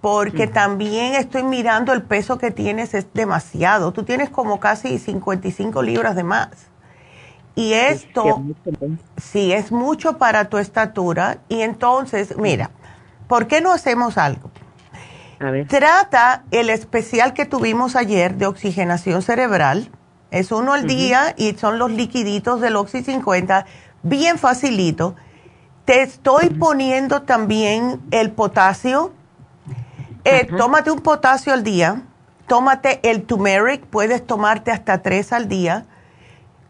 porque 0.00 0.46
también 0.46 1.14
estoy 1.14 1.44
mirando 1.44 1.94
el 1.94 2.02
peso 2.02 2.36
que 2.36 2.50
tienes 2.50 2.92
es 2.92 3.06
demasiado. 3.14 3.92
Tú 3.92 4.02
tienes 4.02 4.28
como 4.28 4.60
casi 4.60 4.98
55 4.98 5.80
libras 5.82 6.14
de 6.14 6.24
más. 6.24 6.50
Y 7.54 7.72
esto... 7.72 8.42
Sí, 9.16 9.52
es 9.52 9.70
mucho, 9.70 10.18
para 10.18 10.48
tu 10.48 10.58
estatura. 10.58 11.38
Y 11.48 11.60
entonces, 11.60 12.36
mira, 12.36 12.70
¿por 13.28 13.46
qué 13.46 13.60
no 13.60 13.72
hacemos 13.72 14.18
algo? 14.18 14.50
A 15.40 15.50
ver. 15.50 15.68
Trata 15.68 16.44
el 16.50 16.70
especial 16.70 17.32
que 17.32 17.44
tuvimos 17.44 17.96
ayer 17.96 18.36
de 18.36 18.46
oxigenación 18.46 19.22
cerebral. 19.22 19.90
Es 20.30 20.50
uno 20.50 20.72
al 20.72 20.86
día 20.86 21.34
y 21.36 21.54
son 21.54 21.78
los 21.78 21.92
liquiditos 21.92 22.60
del 22.60 22.74
Oxy 22.74 23.04
50, 23.04 23.66
bien 24.02 24.36
facilito. 24.36 25.14
Te 25.84 26.02
estoy 26.02 26.48
poniendo 26.50 27.22
también 27.22 28.00
el 28.10 28.32
potasio. 28.32 29.12
Eh, 30.24 30.48
tómate 30.56 30.90
un 30.90 31.00
potasio 31.00 31.52
al 31.52 31.62
día. 31.62 32.02
Tómate 32.48 33.00
el 33.08 33.22
turmeric, 33.22 33.84
puedes 33.86 34.26
tomarte 34.26 34.70
hasta 34.70 35.02
tres 35.02 35.32
al 35.32 35.48
día. 35.48 35.86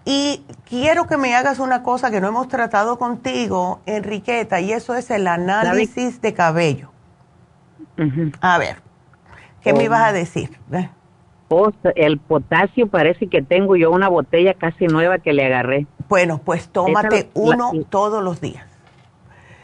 Y 0.04 0.44
quiero 0.68 1.06
que 1.06 1.16
me 1.16 1.34
hagas 1.34 1.58
una 1.58 1.82
cosa 1.82 2.10
que 2.10 2.20
no 2.20 2.28
hemos 2.28 2.48
tratado 2.48 2.98
contigo, 2.98 3.80
Enriqueta, 3.86 4.60
y 4.60 4.72
eso 4.72 4.94
es 4.94 5.10
el 5.10 5.26
análisis 5.26 6.20
de 6.20 6.34
cabello. 6.34 6.90
A 8.40 8.58
ver, 8.58 8.76
¿qué 9.62 9.72
me 9.72 9.80
Oh. 9.80 9.82
ibas 9.82 10.02
a 10.02 10.12
decir? 10.12 10.58
Eh, 10.72 10.90
Oh, 11.48 11.70
el 11.94 12.18
potasio 12.18 12.88
parece 12.88 13.28
que 13.28 13.40
tengo 13.42 13.76
yo 13.76 13.90
una 13.92 14.08
botella 14.08 14.54
casi 14.54 14.86
nueva 14.86 15.18
que 15.18 15.32
le 15.32 15.44
agarré. 15.46 15.86
Bueno, 16.08 16.38
pues 16.38 16.68
tómate 16.68 17.30
uno 17.34 17.70
la- 17.72 17.84
todos 17.84 18.24
los 18.24 18.40
días. 18.40 18.64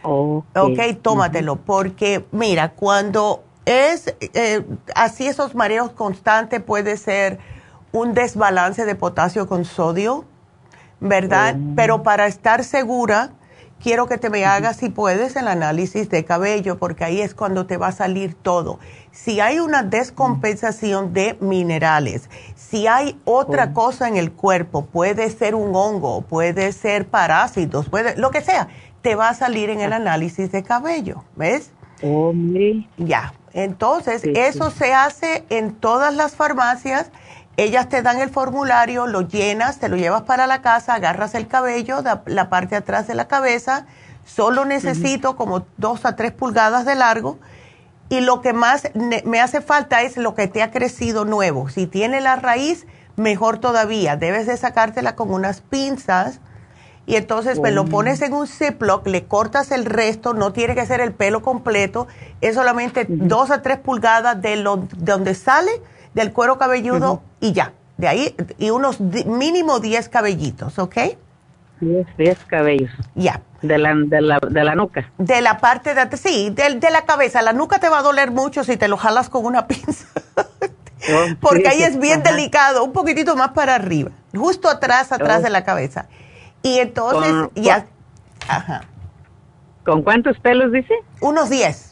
Oh, 0.03 0.45
Ok, 0.55 0.79
tómatelo, 1.03 1.57
porque 1.57 2.25
mira, 2.33 2.71
cuando 2.73 3.43
es 3.65 4.15
eh, 4.35 4.65
así 4.95 5.27
esos 5.27 5.55
mareos 5.55 5.91
constantes 5.91 6.63
puede 6.63 6.97
ser 6.97 7.39
un 7.93 8.15
desbalance 8.15 8.85
de 8.85 8.95
potasio 8.95 9.49
con 9.49 9.65
sodio, 9.65 10.25
¿verdad? 11.01 11.57
Oh. 11.57 11.73
Pero 11.77 12.03
para 12.03 12.27
estar 12.27 12.65
segura, 12.65 13.33
quiero 13.83 14.07
que 14.07 14.19
te 14.19 14.31
me 14.31 14.45
hagas, 14.45 14.77
si 14.77 14.89
puedes, 14.89 15.37
el 15.37 15.49
análisis 15.49 16.09
de 16.11 16.25
cabello, 16.25 16.79
porque 16.79 17.05
ahí 17.05 17.21
es 17.21 17.35
cuando 17.35 17.67
te 17.67 17.77
va 17.77 17.89
a 17.89 17.93
salir 17.93 18.35
todo. 18.35 18.79
Si 19.11 19.41
hay 19.41 19.59
una 19.59 19.83
descompensación 19.83 21.13
de 21.13 21.37
minerales, 21.41 22.31
si 22.55 22.87
hay 22.87 23.19
otra 23.25 23.73
cosa 23.73 24.07
en 24.09 24.17
el 24.17 24.33
cuerpo, 24.33 24.87
puede 24.87 25.31
ser 25.31 25.55
un 25.55 25.75
hongo, 25.75 26.23
puede 26.23 26.73
ser 26.73 27.09
parásitos, 27.09 27.89
puede, 27.89 28.17
lo 28.17 28.31
que 28.31 28.41
sea, 28.43 28.69
te 29.03 29.15
va 29.15 29.31
a 29.31 29.35
salir 29.35 29.71
en 29.71 29.81
el 29.81 29.93
análisis 29.93 30.53
de 30.53 30.63
cabello, 30.63 31.25
¿ves? 31.37 31.73
Oh. 32.03 32.33
Ya, 32.97 33.35
entonces 33.53 34.23
Sí, 34.23 34.33
eso 34.35 34.71
se 34.71 34.95
hace 34.95 35.45
en 35.51 35.75
todas 35.75 36.15
las 36.15 36.35
farmacias. 36.35 37.11
Ellas 37.57 37.89
te 37.89 38.03
dan 38.03 38.21
el 38.21 38.31
formulario, 38.31 39.07
lo 39.07 39.23
llenas, 39.23 39.79
te 39.79 39.89
lo 39.89 39.97
llevas 39.97 40.23
para 40.23 40.47
la 40.47 40.63
casa, 40.63 40.95
agarras 40.95 41.35
el 41.35 41.47
cabello, 41.47 42.03
la 42.27 42.49
parte 42.49 42.71
de 42.71 42.77
atrás 42.77 43.07
de 43.07 43.15
la 43.15 43.29
cabeza. 43.29 43.87
Solo 44.25 44.65
necesito 44.65 45.37
como 45.37 45.67
dos 45.77 46.05
a 46.05 46.17
tres 46.17 46.33
pulgadas 46.33 46.87
de 46.87 46.95
largo. 46.95 47.39
Y 48.09 48.21
lo 48.21 48.41
que 48.41 48.53
más 48.53 48.91
me 49.25 49.41
hace 49.41 49.61
falta 49.61 50.03
es 50.03 50.17
lo 50.17 50.35
que 50.35 50.49
te 50.49 50.63
ha 50.63 50.71
crecido 50.71 51.25
nuevo. 51.25 51.69
Si 51.69 51.87
tiene 51.87 52.21
la 52.21 52.37
raíz, 52.37 52.87
mejor 53.17 53.59
todavía. 53.59 54.17
Debes 54.17 54.47
de 54.47 54.57
sacártela 54.57 55.15
con 55.15 55.33
unas 55.33 55.61
pinzas 55.61 56.41
y 57.07 57.17
entonces 57.17 57.59
pues, 57.59 57.75
lo 57.75 57.87
pones 57.87 58.23
en 58.23 58.33
un 58.33 58.47
Ziploc, 58.47 59.07
le 59.07 59.25
cortas 59.25 59.73
el 59.73 59.85
resto, 59.85 60.33
no 60.33 60.53
tiene 60.53 60.75
que 60.75 60.87
ser 60.87 61.01
el 61.01 61.13
pelo 61.13 61.43
completo, 61.43 62.07
es 62.41 62.55
solamente 62.55 63.05
dos 63.09 63.51
a 63.51 63.63
tres 63.63 63.79
pulgadas 63.79 64.41
de, 64.41 64.57
lo, 64.57 64.77
de 64.77 64.87
donde 64.97 65.35
sale 65.35 65.71
del 66.15 66.33
cuero 66.33 66.59
cabelludo 66.59 67.23
y 67.41 67.53
ya, 67.53 67.73
de 67.97 68.09
ahí, 68.09 68.37
y 68.59 68.71
unos 68.71 69.01
mínimo 69.01 69.81
10 69.81 70.09
cabellitos, 70.09 70.79
¿ok? 70.79 70.97
Diez, 71.81 72.07
diez 72.19 72.39
cabellos. 72.47 72.91
Ya. 73.15 73.41
De 73.63 73.77
la, 73.79 73.95
de 73.95 74.21
la, 74.23 74.39
de 74.39 74.65
la 74.65 74.75
nuca. 74.75 75.11
De 75.19 75.41
la 75.43 75.59
parte 75.59 75.95
de, 75.95 76.17
sí, 76.17 76.49
de, 76.51 76.77
de 76.77 76.91
la 76.91 77.05
cabeza, 77.05 77.43
la 77.43 77.53
nuca 77.53 77.79
te 77.79 77.89
va 77.91 77.99
a 77.99 78.03
doler 78.03 78.31
mucho 78.31 78.65
si 78.65 78.77
te 78.79 78.89
lo 78.89 78.97
jalas 78.97 79.29
con 79.29 79.45
una 79.45 79.67
pinza, 79.69 80.07
Oh, 81.13 81.27
porque 81.41 81.63
sí, 81.63 81.67
ahí 81.69 81.83
es 81.83 81.99
bien 81.99 82.21
ajá. 82.21 82.31
delicado, 82.35 82.85
un 82.85 82.93
poquitito 82.93 83.35
más 83.35 83.51
para 83.53 83.75
arriba, 83.75 84.11
justo 84.37 84.69
atrás, 84.69 85.13
atrás 85.13 85.39
Oh. 85.41 85.43
de 85.45 85.51
la 85.51 85.65
cabeza. 85.65 86.07
Y 86.63 86.79
entonces 86.79 87.33
Con- 87.33 87.51
ya, 87.55 87.87
ajá, 88.49 88.83
¿Con 89.85 90.03
cuántos 90.03 90.39
pelos 90.41 90.71
dice? 90.73 90.93
unos 91.23 91.49
10. 91.49 91.90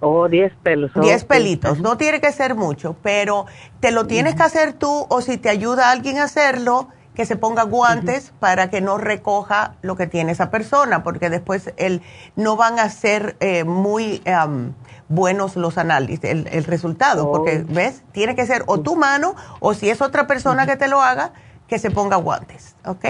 Oh, 0.00 0.28
diez 0.28 0.52
pelos. 0.62 0.92
10 0.94 1.22
ok. 1.22 1.28
pelitos, 1.28 1.80
no 1.80 1.96
tiene 1.96 2.20
que 2.20 2.30
ser 2.32 2.54
mucho, 2.54 2.96
pero 3.02 3.46
te 3.80 3.90
lo 3.92 4.06
tienes 4.06 4.34
que 4.34 4.42
hacer 4.42 4.74
tú 4.74 5.06
o 5.08 5.20
si 5.22 5.38
te 5.38 5.48
ayuda 5.48 5.90
alguien 5.90 6.18
a 6.18 6.24
hacerlo, 6.24 6.88
que 7.14 7.24
se 7.24 7.36
ponga 7.36 7.62
guantes 7.62 8.34
para 8.40 8.68
que 8.68 8.82
no 8.82 8.98
recoja 8.98 9.76
lo 9.80 9.96
que 9.96 10.06
tiene 10.06 10.32
esa 10.32 10.50
persona, 10.50 11.02
porque 11.02 11.30
después 11.30 11.72
el, 11.78 12.02
no 12.36 12.56
van 12.56 12.78
a 12.78 12.90
ser 12.90 13.36
eh, 13.40 13.64
muy 13.64 14.20
am, 14.26 14.74
buenos 15.08 15.56
los 15.56 15.78
análisis, 15.78 16.22
el, 16.24 16.46
el 16.48 16.64
resultado, 16.64 17.26
Oh. 17.26 17.32
porque, 17.32 17.64
¿ves? 17.66 18.04
Tiene 18.12 18.36
que 18.36 18.44
ser 18.44 18.64
o 18.66 18.80
tu 18.82 18.96
mano 18.96 19.34
o 19.60 19.72
si 19.72 19.88
es 19.88 20.02
otra 20.02 20.26
persona 20.26 20.66
que 20.66 20.76
te 20.76 20.88
lo 20.88 21.00
haga, 21.00 21.32
que 21.68 21.78
se 21.78 21.90
ponga 21.90 22.16
guantes, 22.16 22.76
¿ok? 22.84 23.06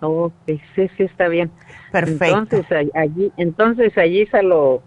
Ok, 0.00 0.32
sí, 0.74 0.88
sí, 0.98 1.04
está 1.04 1.28
bien. 1.28 1.50
Perfecto. 1.90 2.58
Entonces, 2.58 2.90
allí, 2.94 3.32
entonces 3.38 3.96
allí 3.96 4.26
se 4.26 4.42
lo, 4.42 4.82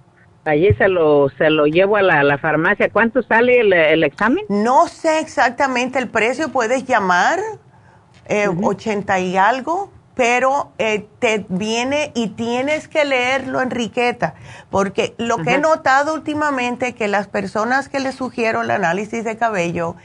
allí 0.45 0.73
se 0.75 0.87
lo, 0.87 1.29
se 1.37 1.49
lo 1.49 1.65
llevo 1.65 1.97
a 1.97 2.01
la, 2.01 2.23
la 2.23 2.37
farmacia. 2.37 2.89
¿Cuánto 2.91 3.21
sale 3.23 3.59
el, 3.61 3.73
el 3.73 4.03
examen? 4.03 4.43
No 4.49 4.87
sé 4.87 5.19
exactamente 5.19 5.99
el 5.99 6.07
precio, 6.09 6.49
puedes 6.49 6.85
llamar, 6.85 7.39
eh, 8.25 8.47
80 8.47 9.19
y 9.19 9.37
algo, 9.37 9.91
pero 10.15 10.71
eh, 10.77 11.07
te 11.19 11.45
viene 11.49 12.11
y 12.15 12.29
tienes 12.29 12.87
que 12.87 13.05
leerlo, 13.05 13.61
Enriqueta, 13.61 14.35
porque 14.69 15.15
lo 15.17 15.37
que 15.37 15.51
he 15.55 15.57
notado 15.59 16.13
últimamente 16.13 16.93
que 16.93 17.07
las 17.07 17.27
personas 17.27 17.89
que 17.89 17.99
les 17.99 18.15
sugiero 18.15 18.61
el 18.61 18.71
análisis 18.71 19.23
de 19.23 19.37
cabello 19.37 19.95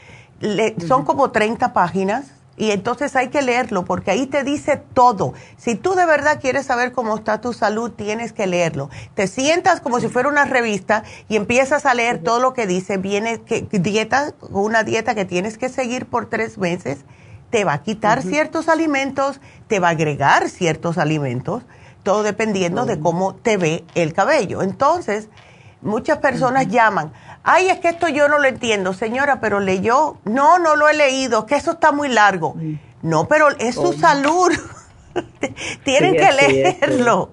le- 0.41 0.75
son 0.87 1.05
como 1.05 1.31
30 1.33 1.73
páginas. 1.73 2.33
Y 2.57 2.71
entonces 2.71 3.15
hay 3.17 3.29
que 3.29 3.43
leerlo 3.43 3.85
porque 3.85 4.11
ahí 4.11 4.27
te 4.27 4.43
dice 4.43 4.83
todo. 4.95 5.35
Si 5.59 5.75
tú 5.75 5.95
de 5.95 6.07
verdad 6.07 6.41
quieres 6.41 6.67
saber 6.67 6.93
cómo 6.93 7.17
está 7.17 7.41
tu 7.41 7.53
salud, 7.53 7.91
tienes 7.91 8.33
que 8.33 8.47
leerlo. 8.47 8.89
Te 9.15 9.27
sientas 9.27 9.81
como 9.81 10.01
si 10.01 10.09
fuera 10.09 10.29
una 10.29 10.47
revista 10.47 11.05
y 11.29 11.37
empiezas 11.37 11.85
a 11.85 11.95
leer 11.95 12.23
todo 12.23 12.41
lo 12.41 12.55
que 12.55 12.67
dice. 12.67 12.97
Viene 12.97 13.43
que, 13.43 13.63
dieta, 13.71 14.35
una 14.51 14.85
dieta 14.85 15.15
que 15.15 15.27
tienes 15.27 15.59
que 15.59 15.69
seguir 15.69 16.07
por 16.07 16.31
tres 16.31 16.57
meses. 16.57 17.05
Te 17.51 17.65
va 17.65 17.75
a 17.75 17.83
quitar 17.83 18.23
ciertos 18.23 18.69
alimentos, 18.69 19.41
te 19.69 19.79
va 19.79 19.89
a 19.89 19.93
agregar 19.93 20.49
ciertos 20.49 20.99
alimentos, 20.99 21.63
todo 22.03 22.23
dependiendo 22.23 22.87
de 22.87 22.99
cómo 22.99 23.35
te 23.35 23.57
ve 23.57 23.85
el 23.95 24.15
cabello. 24.15 24.63
Entonces, 24.63 25.29
muchas 25.81 26.19
personas 26.19 26.67
llaman, 26.69 27.13
ay, 27.47 27.69
es 27.71 27.79
que 27.79 27.89
esto 27.89 28.09
yo 28.09 28.29
no 28.29 28.39
lo 28.39 28.47
entiendo, 28.47 28.93
señora, 28.93 29.41
pero 29.41 29.61
leyó, 29.61 30.19
no, 30.25 30.59
no 30.59 30.77
lo 30.77 30.89
he 30.89 30.95
leído, 30.95 31.47
que 31.47 31.55
eso 31.55 31.73
está 31.73 31.93
muy 31.93 32.09
largo. 32.11 32.55
No, 33.03 33.29
pero 33.29 33.49
es 33.59 33.77
su 33.77 33.93
salud, 33.95 34.53
tienen 35.85 36.13
Sí, 36.13 36.17
que 36.19 36.29
es, 36.29 36.37
leerlo. 36.37 37.31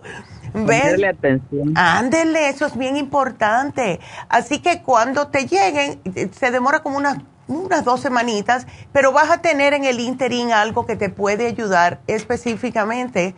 ¿Ves? 0.53 0.81
Ponerle 0.83 1.07
atención. 1.07 1.73
Ándele, 1.75 2.49
eso 2.49 2.65
es 2.67 2.77
bien 2.77 2.95
importante. 2.95 3.99
Así 4.29 4.59
que 4.59 4.83
cuando 4.83 5.27
te 5.29 5.47
lleguen, 5.47 5.99
se 6.31 6.51
demora 6.51 6.83
como 6.83 6.97
unas, 6.97 7.17
unas 7.47 7.83
dos 7.83 8.01
semanitas, 8.01 8.67
pero 8.91 9.11
vas 9.11 9.31
a 9.31 9.41
tener 9.41 9.73
en 9.73 9.83
el 9.83 9.99
interín 9.99 10.51
algo 10.53 10.85
que 10.85 10.95
te 10.95 11.09
puede 11.09 11.47
ayudar 11.47 12.01
específicamente 12.05 13.35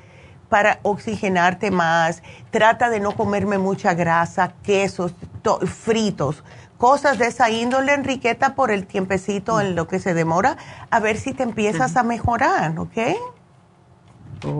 para 0.49 0.79
oxigenarte 0.83 1.71
más. 1.71 2.21
Trata 2.51 2.89
de 2.89 2.99
no 2.99 3.15
comerme 3.15 3.57
mucha 3.57 3.93
grasa, 3.93 4.51
quesos, 4.63 5.13
to- 5.41 5.59
fritos, 5.65 6.43
cosas 6.77 7.17
de 7.17 7.27
esa 7.27 7.49
índole, 7.49 7.93
Enriqueta, 7.93 8.55
por 8.55 8.71
el 8.71 8.85
tiempecito 8.85 9.59
en 9.61 9.75
lo 9.75 9.87
que 9.87 9.99
se 9.99 10.13
demora, 10.13 10.57
a 10.89 10.99
ver 10.99 11.17
si 11.17 11.33
te 11.33 11.43
empiezas 11.43 11.95
a 11.97 12.03
mejorar, 12.03 12.77
¿ok? 12.77 12.97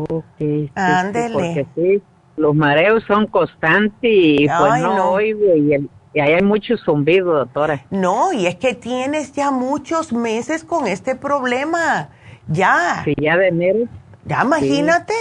Ok, 0.10 0.26
sí, 0.40 0.70
sí, 0.76 0.76
Ándele. 0.76 1.68
sí, 1.76 2.04
los 2.38 2.56
mareos 2.56 3.04
son 3.06 3.28
constantes 3.28 4.00
y 4.02 4.48
pues 4.48 4.74
Ay, 4.74 4.82
no, 4.84 4.96
no. 4.96 5.12
oigo 5.12 5.56
y, 5.56 5.74
el- 5.74 5.90
y 6.14 6.20
ahí 6.20 6.34
hay 6.34 6.42
mucho 6.42 6.78
zumbido, 6.78 7.34
doctora. 7.34 7.86
No, 7.92 8.32
y 8.34 8.48
es 8.48 8.56
que 8.56 8.74
tienes 8.74 9.34
ya 9.34 9.52
muchos 9.52 10.14
meses 10.14 10.64
con 10.64 10.88
este 10.88 11.16
problema. 11.16 12.10
Ya, 12.48 13.02
Si 13.06 13.14
ya 13.22 13.38
de 13.38 13.48
enero 13.48 13.80
ya 14.26 14.44
imagínate. 14.44 15.14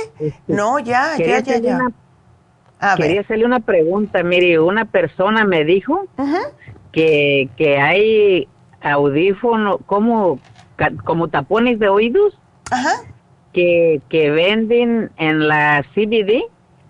No, 0.47 0.79
ya, 0.79 1.13
ya, 1.13 1.17
quería, 1.17 1.41
ya, 1.41 1.53
hacerle 1.53 1.69
ya. 1.69 1.75
Una, 1.77 1.93
quería 2.97 3.17
ver. 3.17 3.25
hacerle 3.25 3.45
una 3.47 3.61
pregunta. 3.61 4.23
Mire, 4.23 4.61
una 4.61 4.85
persona 4.85 5.45
me 5.45 5.65
dijo 5.65 6.07
Ujú. 6.17 6.37
Que, 6.95 7.49
que 7.57 7.79
hay 7.79 8.49
audífonos, 8.81 9.79
como, 9.87 10.39
como 11.05 11.29
tapones 11.29 11.79
de 11.79 11.89
oídos 11.89 12.39
Ajá, 12.71 12.93
que, 13.53 14.01
que 14.09 14.31
venden 14.31 15.11
en 15.17 15.49
la 15.49 15.85
CBD 15.95 16.45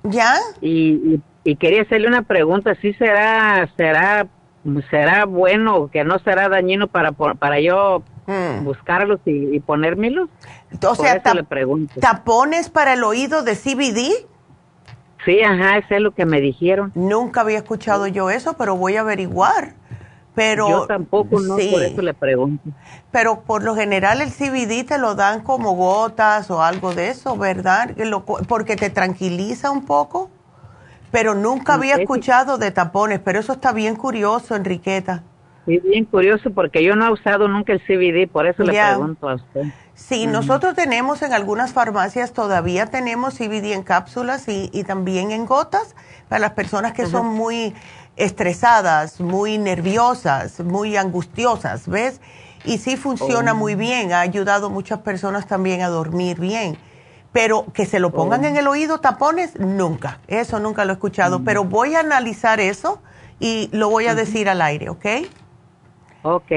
ya. 0.04 0.34
y, 0.60 0.70
y, 1.14 1.20
y 1.44 1.56
quería 1.56 1.82
hacerle 1.82 2.08
una 2.08 2.22
pregunta. 2.22 2.74
¿Sí 2.80 2.92
será, 2.94 3.68
será, 3.76 4.26
será 4.90 5.24
bueno, 5.24 5.88
que 5.90 6.04
no 6.04 6.18
será 6.18 6.48
dañino 6.48 6.86
para, 6.86 7.12
para 7.12 7.60
yo 7.60 8.02
Mm. 8.26 8.64
buscarlos 8.64 9.20
y, 9.26 9.54
y 9.54 9.60
ponérmelos? 9.60 10.30
O 10.88 10.94
sea, 10.94 11.12
eso 11.12 11.20
tap- 11.24 11.34
le 11.34 11.44
pregunto. 11.44 12.00
tapones 12.00 12.70
para 12.70 12.94
el 12.94 13.04
oído 13.04 13.42
de 13.42 13.54
CBD. 13.54 14.26
Sí, 15.26 15.42
ajá, 15.42 15.76
eso 15.76 15.94
es 15.94 16.00
lo 16.00 16.12
que 16.12 16.24
me 16.24 16.40
dijeron. 16.40 16.90
Nunca 16.94 17.42
había 17.42 17.58
escuchado 17.58 18.06
yo 18.06 18.30
eso, 18.30 18.56
pero 18.56 18.76
voy 18.76 18.96
a 18.96 19.02
averiguar. 19.02 19.74
Pero 20.34 20.68
yo 20.68 20.86
tampoco, 20.86 21.40
no, 21.40 21.56
sí, 21.56 21.68
por 21.70 21.82
eso 21.82 22.02
le 22.02 22.12
pregunto. 22.12 22.68
pero 23.12 23.42
por 23.42 23.62
lo 23.62 23.76
general 23.76 24.20
el 24.20 24.30
CBD 24.30 24.84
te 24.84 24.98
lo 24.98 25.14
dan 25.14 25.42
como 25.42 25.74
gotas 25.74 26.50
o 26.50 26.62
algo 26.62 26.92
de 26.92 27.10
eso, 27.10 27.36
¿verdad? 27.36 27.94
Porque 28.48 28.76
te 28.76 28.90
tranquiliza 28.90 29.70
un 29.70 29.86
poco. 29.86 30.30
Pero 31.12 31.36
nunca 31.36 31.74
había 31.74 31.94
escuchado 31.94 32.58
de 32.58 32.72
tapones, 32.72 33.20
pero 33.20 33.38
eso 33.38 33.52
está 33.52 33.72
bien 33.72 33.94
curioso, 33.94 34.56
Enriqueta. 34.56 35.22
Sí, 35.64 35.78
bien 35.78 36.04
curioso 36.04 36.50
porque 36.50 36.82
yo 36.82 36.96
no 36.96 37.06
he 37.06 37.12
usado 37.12 37.46
nunca 37.46 37.72
el 37.72 37.80
CBD, 37.80 38.28
por 38.30 38.46
eso 38.46 38.64
le 38.64 38.72
pregunto 38.72 39.28
a 39.28 39.36
usted. 39.36 39.62
Sí, 39.94 40.26
nosotros 40.26 40.74
tenemos 40.74 41.22
en 41.22 41.32
algunas 41.32 41.72
farmacias, 41.72 42.32
todavía 42.32 42.86
tenemos 42.86 43.38
CBD 43.38 43.72
en 43.72 43.84
cápsulas 43.84 44.48
y, 44.48 44.68
y 44.72 44.82
también 44.82 45.30
en 45.30 45.46
gotas 45.46 45.94
para 46.28 46.40
las 46.40 46.50
personas 46.50 46.92
que 46.92 47.06
son 47.06 47.28
muy 47.28 47.74
estresadas, 48.16 49.20
muy 49.20 49.58
nerviosas, 49.58 50.60
muy 50.60 50.96
angustiosas, 50.96 51.88
¿ves? 51.88 52.20
Y 52.64 52.78
sí 52.78 52.96
funciona 52.96 53.52
Oh. 53.52 53.56
muy 53.56 53.74
bien, 53.74 54.12
ha 54.12 54.20
ayudado 54.20 54.66
a 54.66 54.70
muchas 54.70 55.00
personas 55.00 55.46
también 55.46 55.82
a 55.82 55.88
dormir 55.88 56.38
bien. 56.40 56.78
Pero 57.32 57.66
que 57.72 57.84
se 57.84 57.98
lo 57.98 58.12
pongan 58.12 58.44
Oh. 58.44 58.48
en 58.48 58.56
el 58.56 58.66
oído 58.68 59.00
tapones, 59.00 59.58
nunca. 59.58 60.20
Eso 60.28 60.60
nunca 60.60 60.84
lo 60.84 60.92
he 60.92 60.94
escuchado. 60.94 61.40
Mm. 61.40 61.44
Pero 61.44 61.64
voy 61.64 61.94
a 61.96 62.00
analizar 62.00 62.60
eso 62.60 63.00
y 63.40 63.68
lo 63.72 63.90
voy 63.90 64.06
a 64.06 64.14
decir 64.14 64.48
al 64.48 64.62
aire, 64.62 64.88
¿ok? 64.88 65.04
Ok, 66.26 66.50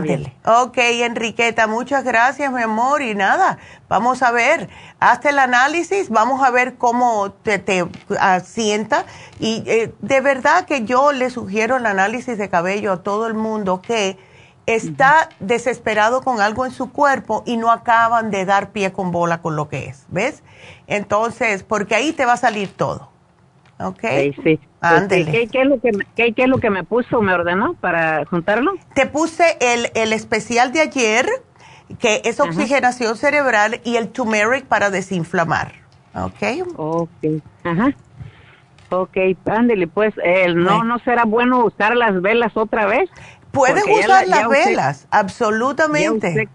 bien. 0.00 0.34
Ok, 0.44 0.76
Enriqueta, 0.76 1.68
muchas 1.68 2.02
gracias, 2.02 2.52
mi 2.52 2.62
amor. 2.62 3.00
Y 3.00 3.14
nada, 3.14 3.58
vamos 3.88 4.24
a 4.24 4.32
ver, 4.32 4.68
hazte 4.98 5.28
el 5.28 5.38
análisis, 5.38 6.10
vamos 6.10 6.42
a 6.42 6.50
ver 6.50 6.74
cómo 6.74 7.30
te, 7.30 7.60
te 7.60 7.86
asienta. 8.18 9.04
Y 9.38 9.62
eh, 9.66 9.94
de 10.00 10.20
verdad 10.20 10.64
que 10.64 10.84
yo 10.84 11.12
le 11.12 11.30
sugiero 11.30 11.76
el 11.76 11.86
análisis 11.86 12.36
de 12.38 12.48
cabello 12.48 12.90
a 12.90 13.02
todo 13.04 13.28
el 13.28 13.34
mundo 13.34 13.80
que 13.82 14.18
está 14.66 15.28
desesperado 15.38 16.22
con 16.22 16.40
algo 16.40 16.66
en 16.66 16.72
su 16.72 16.90
cuerpo 16.90 17.44
y 17.46 17.56
no 17.56 17.70
acaban 17.70 18.32
de 18.32 18.44
dar 18.44 18.72
pie 18.72 18.92
con 18.92 19.12
bola 19.12 19.42
con 19.42 19.54
lo 19.54 19.68
que 19.68 19.86
es, 19.86 20.06
¿ves? 20.08 20.42
Entonces, 20.88 21.62
porque 21.62 21.94
ahí 21.94 22.12
te 22.12 22.26
va 22.26 22.32
a 22.32 22.36
salir 22.36 22.74
todo. 22.74 23.13
¿Ok? 23.80 24.00
Sí, 24.02 24.32
sí. 24.42 24.60
Ándele. 24.80 25.32
¿Qué, 25.32 25.48
qué 25.48 25.62
es 25.62 25.66
lo 25.66 25.80
que 25.80 25.92
me, 25.92 26.04
qué, 26.14 26.32
qué 26.34 26.42
es 26.44 26.48
lo 26.48 26.58
que 26.58 26.70
me 26.70 26.84
puso, 26.84 27.20
me 27.22 27.32
ordenó 27.32 27.74
para 27.74 28.24
juntarlo? 28.26 28.72
Te 28.94 29.06
puse 29.06 29.56
el, 29.60 29.90
el 29.94 30.12
especial 30.12 30.72
de 30.72 30.80
ayer, 30.80 31.26
que 31.98 32.22
es 32.24 32.40
oxigenación 32.40 33.16
cerebral, 33.16 33.80
y 33.84 33.96
el 33.96 34.10
turmeric 34.10 34.66
para 34.66 34.90
desinflamar. 34.90 35.72
¿Ok? 36.14 36.42
Ok, 36.76 37.10
ajá. 37.64 37.92
Ok, 38.90 39.16
ándele, 39.46 39.88
pues, 39.88 40.14
eh, 40.22 40.52
¿no. 40.54 40.84
¿no 40.84 40.98
será 41.00 41.24
bueno 41.24 41.64
usar 41.64 41.96
las 41.96 42.20
velas 42.20 42.56
otra 42.56 42.86
vez? 42.86 43.10
Puedes 43.50 43.84
Porque 43.84 43.98
usar 44.00 44.26
la- 44.26 44.26
las 44.26 44.40
ya 44.40 44.48
velas, 44.48 45.08
absolutamente. 45.10 46.48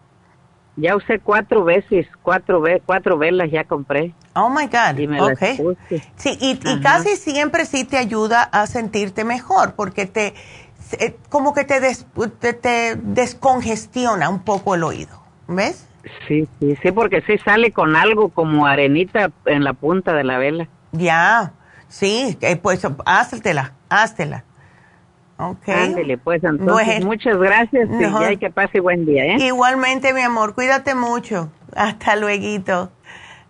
Ya 0.82 0.96
usé, 0.96 1.20
cuatro 1.20 1.63
veces, 1.63 2.08
cuatro, 2.22 2.62
ve, 2.62 2.82
cuatro 2.86 3.18
velas 3.18 3.52
ya 3.52 3.65
compré. 3.65 4.13
Oh 4.34 4.50
my 4.50 4.68
God. 4.68 4.98
Y 4.98 5.08
me 5.08 5.20
las 5.20 5.32
ok. 5.32 5.58
puse. 5.58 6.02
Sí, 6.15 6.38
y, 6.39 6.80
casi 6.82 7.15
siempre 7.18 7.65
sí 7.65 7.84
te 7.84 7.98
ayuda 7.98 8.44
a 8.44 8.65
sentirte 8.68 9.24
mejor, 9.24 9.74
porque 9.76 10.06
te, 10.06 10.34
como 11.30 11.54
que 11.54 11.65
te, 11.65 11.80
des- 11.80 12.06
te, 12.39 12.54
te 12.54 12.96
descongestiona 12.96 14.30
un 14.30 14.39
poco 14.44 14.76
el 14.76 14.84
oído. 14.84 15.22
¿Ves? 15.48 15.88
Sí, 16.28 16.48
sí, 16.60 16.78
sí, 16.82 16.92
porque 16.92 17.22
sí 17.22 17.38
sale 17.39 17.72
con 17.72 17.96
algo 17.96 18.30
como 18.30 18.65
arenita 18.65 19.32
en 19.46 19.63
la 19.63 19.74
punta 19.74 20.13
de 20.13 20.24
la 20.24 20.38
vela. 20.38 20.68
Ya, 20.92 21.54
sí, 21.88 22.38
pues 22.62 22.88
háztela, 23.06 23.74
háztela. 23.89 24.46
Ok. 25.39 25.69
Ándele, 25.69 26.17
pues, 26.17 26.43
entonces, 26.43 26.67
Bueno. 26.88 27.06
muchas 27.06 27.38
gracias 27.38 27.88
y 27.89 27.93
No. 27.93 28.19
que 28.39 28.49
pase 28.49 28.82
buen 28.82 29.06
día, 29.06 29.23
¿eh? 29.23 29.38
Igualmente, 29.39 30.13
mi 30.13 30.21
amor, 30.21 30.54
cuídate 30.54 30.95
mucho. 30.95 31.49
Hasta 31.75 32.17
luego. 32.17 32.89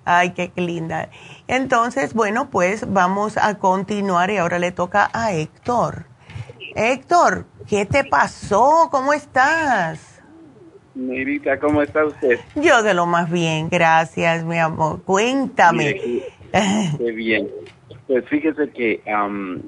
Ay, 0.06 0.32
qué 0.32 0.52
linda. 0.56 1.10
Entonces, 1.48 2.14
bueno, 2.14 2.50
pues 2.52 2.92
vamos 2.94 3.38
a 3.38 3.58
continuar 3.58 4.30
y 4.30 4.38
ahora 4.38 4.60
le 4.60 4.72
toca 4.72 5.10
a 5.14 5.34
Héctor. 5.34 6.06
Héctor, 6.76 7.46
¿qué 7.68 7.86
te 7.86 8.04
pasó? 8.04 8.90
¿Cómo 8.92 9.14
estás? 9.14 10.22
Negrita, 10.94 11.60
¿cómo 11.60 11.82
está 11.82 12.06
usted? 12.06 12.40
Yo 12.56 12.84
de 12.84 12.94
lo 12.94 13.06
más 13.08 13.32
bien, 13.32 13.70
gracias, 13.70 14.44
mi 14.44 14.60
amor. 14.60 15.02
Cuéntame. 15.04 15.96
Mire, 15.96 16.24
Qué 16.98 17.12
bien. 17.12 17.48
Pues 18.08 18.26
fíjese 18.28 18.70
que 18.72 19.02
am, 19.12 19.62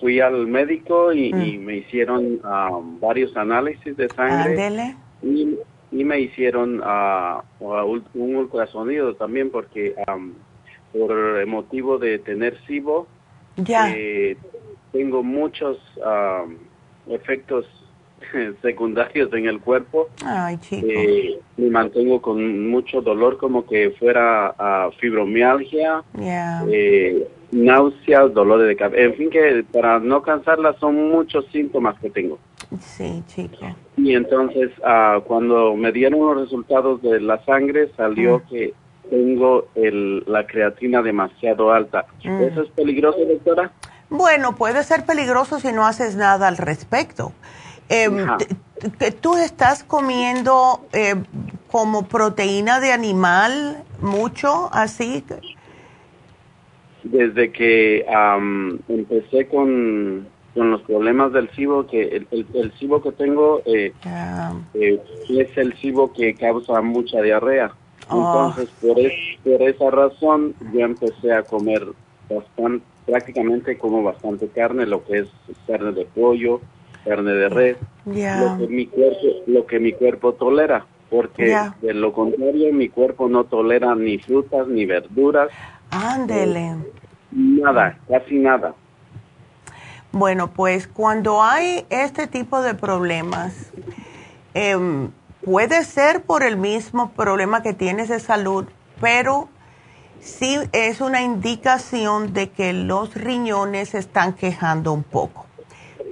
fui 0.00 0.20
al 0.20 0.46
médico 0.46 1.12
y, 1.12 1.26
y 1.28 1.58
me 1.58 1.76
hicieron 1.78 2.40
am, 2.42 2.98
varios 3.00 3.36
análisis 3.36 3.96
de 3.96 4.08
sangre 4.08 4.94
y, 5.22 5.56
y 5.92 6.04
me 6.04 6.20
hicieron 6.20 6.80
ah, 6.82 7.42
un 7.60 8.36
ultrasonido 8.36 9.14
también 9.14 9.50
porque 9.50 9.94
am, 10.06 10.34
por 10.92 11.12
el 11.12 11.46
motivo 11.46 11.98
de 11.98 12.18
tener 12.18 12.56
SIBO 12.66 13.06
Ya. 13.56 13.92
eh, 13.94 14.36
tengo 14.92 15.22
muchos 15.22 15.78
am, 16.04 16.56
efectos 17.08 17.66
secundarios 18.62 19.32
en 19.32 19.46
el 19.46 19.60
cuerpo. 19.60 20.08
Ay, 20.24 20.56
chico. 20.58 20.86
Eh, 20.88 21.40
me 21.56 21.70
mantengo 21.70 22.20
con 22.20 22.68
mucho 22.70 23.00
dolor 23.00 23.38
como 23.38 23.66
que 23.66 23.90
fuera 23.98 24.54
ah, 24.58 24.90
fibromialgia, 24.98 26.02
eh, 26.70 27.26
náuseas, 27.52 28.32
dolores 28.32 28.68
de 28.68 28.76
cabeza, 28.76 29.02
en 29.02 29.14
fin 29.14 29.30
que 29.30 29.64
para 29.72 29.98
no 29.98 30.22
cansarla 30.22 30.74
son 30.78 31.10
muchos 31.10 31.44
síntomas 31.52 31.98
que 32.00 32.10
tengo. 32.10 32.38
Sí, 32.80 33.22
chico. 33.26 33.56
Y 33.96 34.14
entonces 34.14 34.70
ah, 34.84 35.18
cuando 35.26 35.74
me 35.74 35.90
dieron 35.92 36.20
los 36.20 36.42
resultados 36.44 37.02
de 37.02 37.20
la 37.20 37.44
sangre 37.44 37.90
salió 37.96 38.38
Mm. 38.38 38.48
que 38.48 38.74
tengo 39.10 39.66
el, 39.74 40.22
la 40.28 40.46
creatina 40.46 41.02
demasiado 41.02 41.72
alta. 41.72 42.06
Mm. 42.24 42.42
¿Eso 42.42 42.62
es 42.62 42.70
peligroso, 42.70 43.18
doctora? 43.26 43.72
Bueno, 44.08 44.54
puede 44.54 44.82
ser 44.84 45.04
peligroso 45.04 45.58
si 45.58 45.72
no 45.72 45.84
haces 45.86 46.14
nada 46.16 46.46
al 46.48 46.56
respecto. 46.56 47.32
T- 48.98 49.10
¿Tú 49.10 49.36
estás 49.36 49.82
comiendo 49.84 50.86
eh, 50.92 51.16
como 51.70 52.06
proteína 52.06 52.78
de 52.80 52.92
animal 52.92 53.82
mucho, 54.00 54.68
así? 54.72 55.24
Desde 57.02 57.50
que 57.52 58.04
am, 58.12 58.78
empecé 58.88 59.46
con, 59.48 60.26
con 60.54 60.70
los 60.70 60.82
problemas 60.82 61.32
del 61.32 61.48
SIBO, 61.50 61.86
que 61.86 62.02
el, 62.02 62.26
el, 62.30 62.46
el 62.54 62.72
SIBO 62.72 63.02
que 63.02 63.12
tengo 63.12 63.62
eh, 63.64 63.92
Ya. 64.04 64.52
eh, 64.74 65.00
es 65.30 65.56
el 65.58 65.74
SIBO 65.78 66.12
que 66.12 66.34
causa 66.34 66.80
mucha 66.82 67.22
diarrea. 67.22 67.72
Oh. 68.10 68.18
Entonces, 68.18 68.68
por, 68.80 68.98
es- 68.98 69.12
por 69.44 69.62
esa 69.62 69.90
razón, 69.90 70.54
yo 70.72 70.80
empecé 70.80 71.32
a 71.32 71.42
comer 71.42 71.86
bastante, 72.28 72.84
prácticamente 73.06 73.78
como 73.78 74.02
bastante 74.02 74.48
carne, 74.48 74.86
lo 74.86 75.04
que 75.04 75.18
es 75.20 75.28
carne 75.66 75.92
de 75.92 76.04
pollo, 76.06 76.60
carne 77.04 77.32
de 77.32 77.48
res, 77.48 77.76
lo 78.04 78.58
que 78.58 78.66
mi 78.72 78.86
cuerpo, 78.86 79.26
lo 79.46 79.66
que 79.66 79.80
mi 79.80 79.92
cuerpo 79.92 80.32
tolera, 80.34 80.86
porque 81.08 81.46
de 81.82 81.94
lo 81.94 82.12
contrario 82.12 82.72
mi 82.72 82.88
cuerpo 82.88 83.28
no 83.28 83.44
tolera 83.44 83.94
ni 83.94 84.18
frutas 84.18 84.68
ni 84.68 84.86
verduras, 84.86 85.48
Ándele. 85.90 86.76
nada, 87.30 87.98
casi 88.08 88.38
nada. 88.38 88.74
Bueno, 90.12 90.48
pues 90.48 90.88
cuando 90.88 91.42
hay 91.42 91.86
este 91.88 92.26
tipo 92.26 92.62
de 92.62 92.74
problemas, 92.74 93.72
em, 94.54 95.10
puede 95.44 95.84
ser 95.84 96.22
por 96.22 96.42
el 96.42 96.56
mismo 96.56 97.10
problema 97.12 97.62
que 97.62 97.74
tienes 97.74 98.08
de 98.08 98.18
salud, 98.18 98.66
pero 99.00 99.48
sí 100.20 100.56
es 100.72 101.00
una 101.00 101.22
indicación 101.22 102.32
de 102.32 102.50
que 102.50 102.72
los 102.72 103.14
riñones 103.14 103.90
se 103.90 103.98
están 103.98 104.32
quejando 104.32 104.92
un 104.92 105.04
poco. 105.04 105.46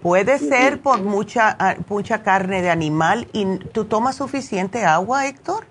Puede 0.03 0.39
ser 0.39 0.81
por 0.81 1.03
mucha, 1.03 1.57
ah, 1.59 1.75
mucha 1.89 2.23
carne 2.23 2.63
de 2.63 2.71
animal 2.71 3.27
y 3.33 3.59
tú 3.73 3.85
tomas 3.85 4.15
suficiente 4.15 4.85
agua, 4.85 5.27
Héctor. 5.27 5.67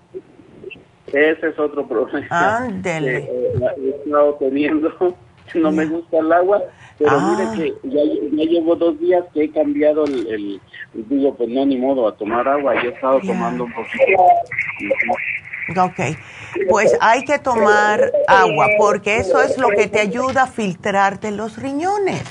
Ese 1.12 1.48
es 1.48 1.58
otro 1.58 1.86
problema. 1.86 2.26
Ándele. 2.58 3.22
que, 3.24 3.32
eh, 3.32 3.74
he 3.82 3.88
estado 4.04 4.34
teniendo, 4.34 4.92
no 5.54 5.72
me 5.72 5.86
gusta 5.86 6.18
el 6.18 6.32
agua, 6.32 6.62
pero 6.98 7.10
Ah. 7.12 7.36
mire 7.54 7.72
que 7.82 7.88
ya, 7.88 8.02
ya 8.04 8.44
llevo 8.50 8.76
dos 8.76 8.98
días 9.00 9.24
que 9.32 9.44
he 9.44 9.50
cambiado 9.50 10.04
el, 10.04 10.26
el- 10.28 10.60
digo, 10.94 11.34
pues 11.34 11.48
no, 11.48 11.64
ni 11.64 11.76
modo, 11.76 12.06
a 12.08 12.16
tomar 12.16 12.46
agua, 12.48 12.74
y 12.82 12.86
he 12.86 12.90
estado 12.90 13.20
tomando 13.20 13.64
un 13.64 13.72
poquito. 13.72 14.22
Ok, 15.80 16.16
pues 16.70 16.96
hay 17.00 17.24
que 17.24 17.38
tomar 17.38 18.10
agua 18.26 18.66
porque 18.78 19.18
eso 19.18 19.42
es 19.42 19.58
lo 19.58 19.68
que 19.68 19.86
te 19.86 20.00
ayuda 20.00 20.44
a 20.44 20.46
filtrarte 20.46 21.30
los 21.30 21.58
riñones. 21.60 22.22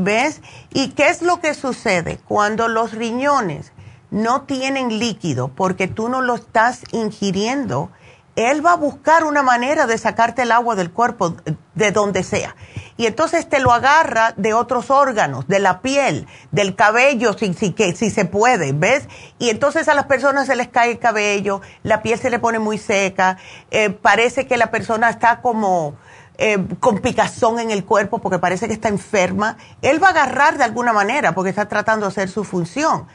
¿Ves? 0.00 0.40
¿Y 0.72 0.90
qué 0.94 1.08
es 1.08 1.22
lo 1.22 1.40
que 1.40 1.52
sucede 1.54 2.18
cuando 2.26 2.68
los 2.68 2.92
riñones 2.94 3.72
no 4.10 4.42
tienen 4.42 4.98
líquido 4.98 5.48
porque 5.48 5.88
tú 5.88 6.08
no 6.08 6.20
lo 6.20 6.34
estás 6.34 6.82
ingiriendo? 6.92 7.90
Él 8.36 8.64
va 8.64 8.72
a 8.72 8.76
buscar 8.76 9.24
una 9.24 9.42
manera 9.42 9.86
de 9.86 9.98
sacarte 9.98 10.42
el 10.42 10.52
agua 10.52 10.76
del 10.76 10.92
cuerpo 10.92 11.34
de 11.74 11.90
donde 11.90 12.22
sea. 12.22 12.54
Y 12.96 13.06
entonces 13.06 13.48
te 13.48 13.58
lo 13.58 13.72
agarra 13.72 14.32
de 14.36 14.54
otros 14.54 14.90
órganos, 14.90 15.48
de 15.48 15.58
la 15.58 15.80
piel, 15.82 16.28
del 16.52 16.76
cabello, 16.76 17.32
si, 17.32 17.52
si, 17.54 17.72
que, 17.72 17.96
si 17.96 18.10
se 18.10 18.26
puede, 18.26 18.72
¿ves? 18.72 19.08
Y 19.40 19.50
entonces 19.50 19.88
a 19.88 19.94
las 19.94 20.06
personas 20.06 20.46
se 20.46 20.54
les 20.54 20.68
cae 20.68 20.92
el 20.92 20.98
cabello, 21.00 21.62
la 21.82 22.00
piel 22.00 22.18
se 22.18 22.30
le 22.30 22.38
pone 22.38 22.60
muy 22.60 22.78
seca, 22.78 23.38
eh, 23.72 23.90
parece 23.90 24.46
que 24.46 24.56
la 24.56 24.70
persona 24.70 25.10
está 25.10 25.40
como 25.40 25.96
eh, 26.38 26.64
con 26.78 26.98
picazón 26.98 27.58
en 27.58 27.72
el 27.72 27.84
cuerpo 27.84 28.20
porque 28.20 28.38
parece 28.38 28.68
que 28.68 28.74
está 28.74 28.88
enferma. 28.88 29.56
Él 29.82 30.00
va 30.00 30.08
a 30.08 30.10
agarrar 30.10 30.58
de 30.58 30.64
alguna 30.64 30.92
manera 30.92 31.34
porque 31.34 31.50
está 31.50 31.66
tratando 31.66 32.06
de 32.06 32.12
hacer 32.12 32.28
su 32.28 32.44
función 32.44 33.08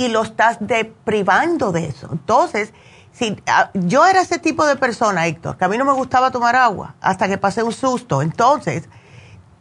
y 0.00 0.08
lo 0.08 0.22
estás 0.22 0.56
deprivando 0.60 1.72
de 1.72 1.88
eso. 1.88 2.08
Entonces, 2.10 2.72
si, 3.12 3.36
ah, 3.46 3.68
yo 3.74 4.06
era 4.06 4.22
ese 4.22 4.38
tipo 4.38 4.64
de 4.64 4.76
persona, 4.76 5.26
Héctor, 5.26 5.58
que 5.58 5.66
a 5.66 5.68
mí 5.68 5.76
no 5.76 5.84
me 5.84 5.92
gustaba 5.92 6.30
tomar 6.30 6.56
agua 6.56 6.94
hasta 7.02 7.28
que 7.28 7.36
pasé 7.36 7.62
un 7.62 7.72
susto. 7.72 8.22
Entonces, 8.22 8.88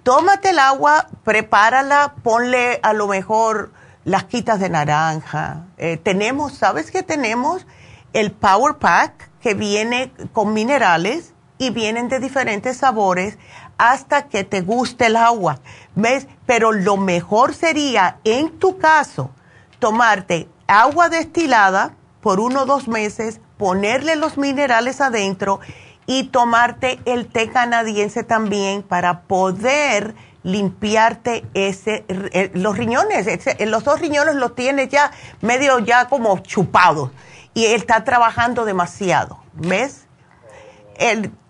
tómate 0.04 0.52
el 0.52 0.60
agua, 0.60 1.10
prepárala, 1.26 2.14
ponle 2.24 2.80
a 2.84 2.94
lo 2.94 3.10
mejor 3.10 3.74
las 4.06 4.24
quitas 4.24 4.62
de 4.62 4.70
naranja. 4.70 5.66
Eh, 5.78 5.98
tenemos, 5.98 6.54
¿sabes 6.54 6.90
qué 6.90 7.04
tenemos? 7.04 7.68
El 8.14 8.32
Power 8.32 8.78
Pack 8.78 9.32
que 9.42 9.56
viene 9.56 10.14
con 10.32 10.54
minerales 10.54 11.34
y 11.58 11.72
vienen 11.72 12.08
de 12.08 12.22
diferentes 12.22 12.78
sabores 12.78 13.38
hasta 13.78 14.30
que 14.30 14.46
te 14.46 14.62
guste 14.62 15.08
el 15.08 15.18
agua. 15.18 15.60
¿Ves? 15.96 16.28
Pero 16.46 16.72
lo 16.72 16.96
mejor 16.96 17.54
sería, 17.54 18.20
en 18.24 18.58
tu 18.58 18.78
caso, 18.78 19.32
tomarte 19.80 20.48
agua 20.68 21.10
destilada 21.10 21.96
por 22.22 22.40
uno 22.40 22.64
o 22.64 22.66
dos 22.66 22.88
meses, 22.88 23.40
ponerle 23.58 24.16
los 24.16 24.38
minerales 24.38 25.02
adentro 25.02 25.60
y 26.06 26.26
tomarte 26.26 27.00
el 27.06 27.28
té 27.28 27.50
canadiense 27.50 28.24
también 28.24 28.84
para 28.84 29.22
poder 29.22 30.16
limpiarte 30.44 31.46
ese, 31.54 32.06
eh, 32.08 32.52
los 32.54 32.78
riñones. 32.78 33.28
los 33.60 33.84
dos 33.84 34.00
riñones 34.00 34.36
los 34.36 34.56
tienes 34.56 34.90
ya 34.90 35.12
medio 35.42 35.80
ya 35.80 36.08
como 36.08 36.40
chupados 36.40 37.12
y 37.54 37.66
él 37.66 37.76
está 37.76 38.04
trabajando 38.04 38.66
demasiado, 38.66 39.40
¿ves? 39.54 40.06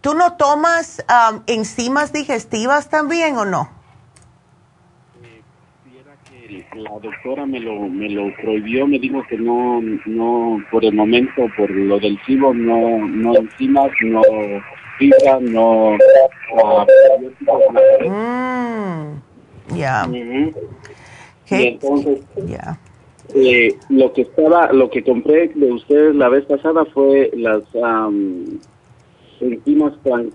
¿Tú 0.01 0.13
no 0.13 0.33
tomas 0.33 1.03
enzimas 1.47 2.13
digestivas 2.13 2.89
también 2.89 3.37
o 3.37 3.45
no? 3.45 3.78
La 6.75 6.91
doctora 7.01 7.45
me 7.45 7.59
lo, 7.59 7.81
me 7.81 8.09
lo 8.09 8.33
prohibió, 8.41 8.87
me 8.87 8.99
dijo 8.99 9.23
que 9.29 9.37
no, 9.37 9.81
no, 10.05 10.63
por 10.71 10.83
el 10.83 10.93
momento, 10.93 11.47
por 11.55 11.69
lo 11.69 11.99
del 11.99 12.19
cibo, 12.25 12.53
no, 12.53 13.07
no 13.07 13.35
enzimas, 13.35 13.91
no 14.03 14.21
fibra, 14.97 15.39
no... 15.41 15.97
Uh, 18.05 19.75
ya. 19.75 20.09
entonces, 21.51 22.21
eh, 23.35 23.75
lo 23.89 24.11
que 24.13 24.23
estaba, 24.23 24.71
lo 24.73 24.89
que 24.89 25.03
compré 25.03 25.49
de 25.49 25.71
ustedes 25.71 26.15
la 26.15 26.29
vez 26.29 26.45
pasada 26.45 26.85
fue 26.85 27.31
las 27.35 27.61
enzimas 29.39 29.93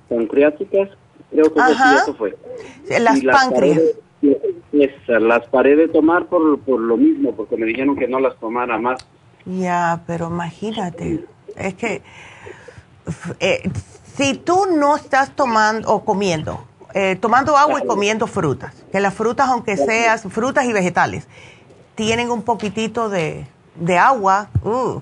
pancreáticas, 0.09 0.91
creo 1.31 1.53
que 1.53 1.61
eso 1.97 2.15
fue. 2.15 2.37
Las 3.01 3.21
páncreas 3.23 3.81
las 5.07 5.47
paré 5.49 5.77
de 5.77 5.89
tomar 5.89 6.27
por, 6.27 6.59
por 6.61 6.81
lo 6.81 6.97
mismo, 6.97 7.35
porque 7.35 7.57
me 7.57 7.67
dijeron 7.67 7.97
que 7.97 8.09
no 8.09 8.21
las 8.21 8.37
tomara 8.39 8.79
más. 8.79 9.05
Ya, 9.45 10.03
pero 10.07 10.29
imagínate, 10.29 11.25
es 11.57 11.75
que 11.75 12.03
eh, 13.41 13.71
si 14.17 14.35
tú 14.35 14.67
no 14.77 14.97
estás 14.97 15.35
tomando 15.37 15.89
o 15.93 16.05
comiendo, 16.05 16.65
eh, 16.95 17.17
tomando 17.17 17.57
agua 17.57 17.81
y 17.83 17.87
comiendo 17.87 18.27
frutas, 18.27 18.75
que 18.91 19.01
las 19.01 19.15
frutas, 19.15 19.49
aunque 19.49 19.77
sean 19.77 20.19
frutas 20.19 20.65
y 20.65 20.73
vegetales, 20.73 21.29
tienen 21.95 22.31
un 22.31 22.43
poquitito 22.43 23.09
de, 23.09 23.47
de 23.75 23.99
agua, 23.99 24.49
uh, 24.65 25.01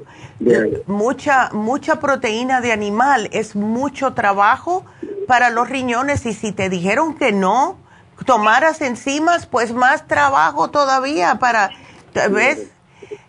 mucha, 0.86 1.50
mucha 1.52 2.00
proteína 2.00 2.60
de 2.60 2.72
animal, 2.72 3.28
es 3.32 3.54
mucho 3.54 4.14
trabajo 4.14 4.84
para 5.26 5.50
los 5.50 5.68
riñones 5.68 6.26
y 6.26 6.32
si 6.32 6.52
te 6.52 6.68
dijeron 6.68 7.14
que 7.14 7.32
no, 7.32 7.76
tomaras 8.24 8.80
enzimas, 8.80 9.46
pues 9.46 9.72
más 9.72 10.06
trabajo 10.06 10.70
todavía 10.70 11.36
para, 11.36 11.70
¿ves? 12.30 12.72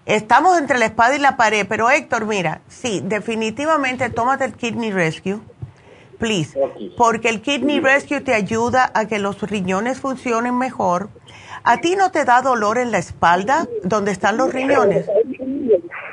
Estamos 0.06 0.60
entre 0.60 0.78
la 0.78 0.86
espada 0.86 1.16
y 1.16 1.20
la 1.20 1.38
pared, 1.38 1.66
pero 1.68 1.90
Héctor, 1.90 2.26
mira, 2.26 2.62
sí, 2.68 3.02
definitivamente 3.04 4.10
tómate 4.10 4.44
el 4.46 4.54
Kidney 4.54 4.92
Rescue, 4.92 5.40
please, 6.20 6.60
porque 6.98 7.30
el 7.30 7.42
Kidney 7.42 7.80
Rescue 7.80 8.20
te 8.20 8.34
ayuda 8.34 8.92
a 8.94 9.08
que 9.08 9.20
los 9.20 9.42
riñones 9.42 10.02
funcionen 10.02 10.58
mejor. 10.58 11.10
¿A 11.64 11.78
ti 11.78 11.96
no 11.96 12.12
te 12.12 12.26
da 12.26 12.42
dolor 12.42 12.78
en 12.78 12.92
la 12.92 12.98
espalda 12.98 13.66
donde 13.84 14.12
están 14.12 14.36
los 14.36 14.54
riñones? 14.54 15.10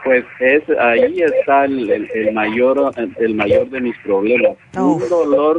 Pues 0.05 0.24
es 0.39 0.62
ahí 0.78 1.22
está 1.22 1.64
el, 1.64 2.33
mayor 2.33 2.93
el, 3.18 3.35
mayor 3.35 3.68
de 3.70 3.81
mis 3.81 3.99
problemas. 3.99 4.57
Un 4.76 5.09
dolor, 5.09 5.59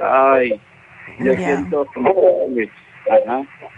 ay, 0.00 0.58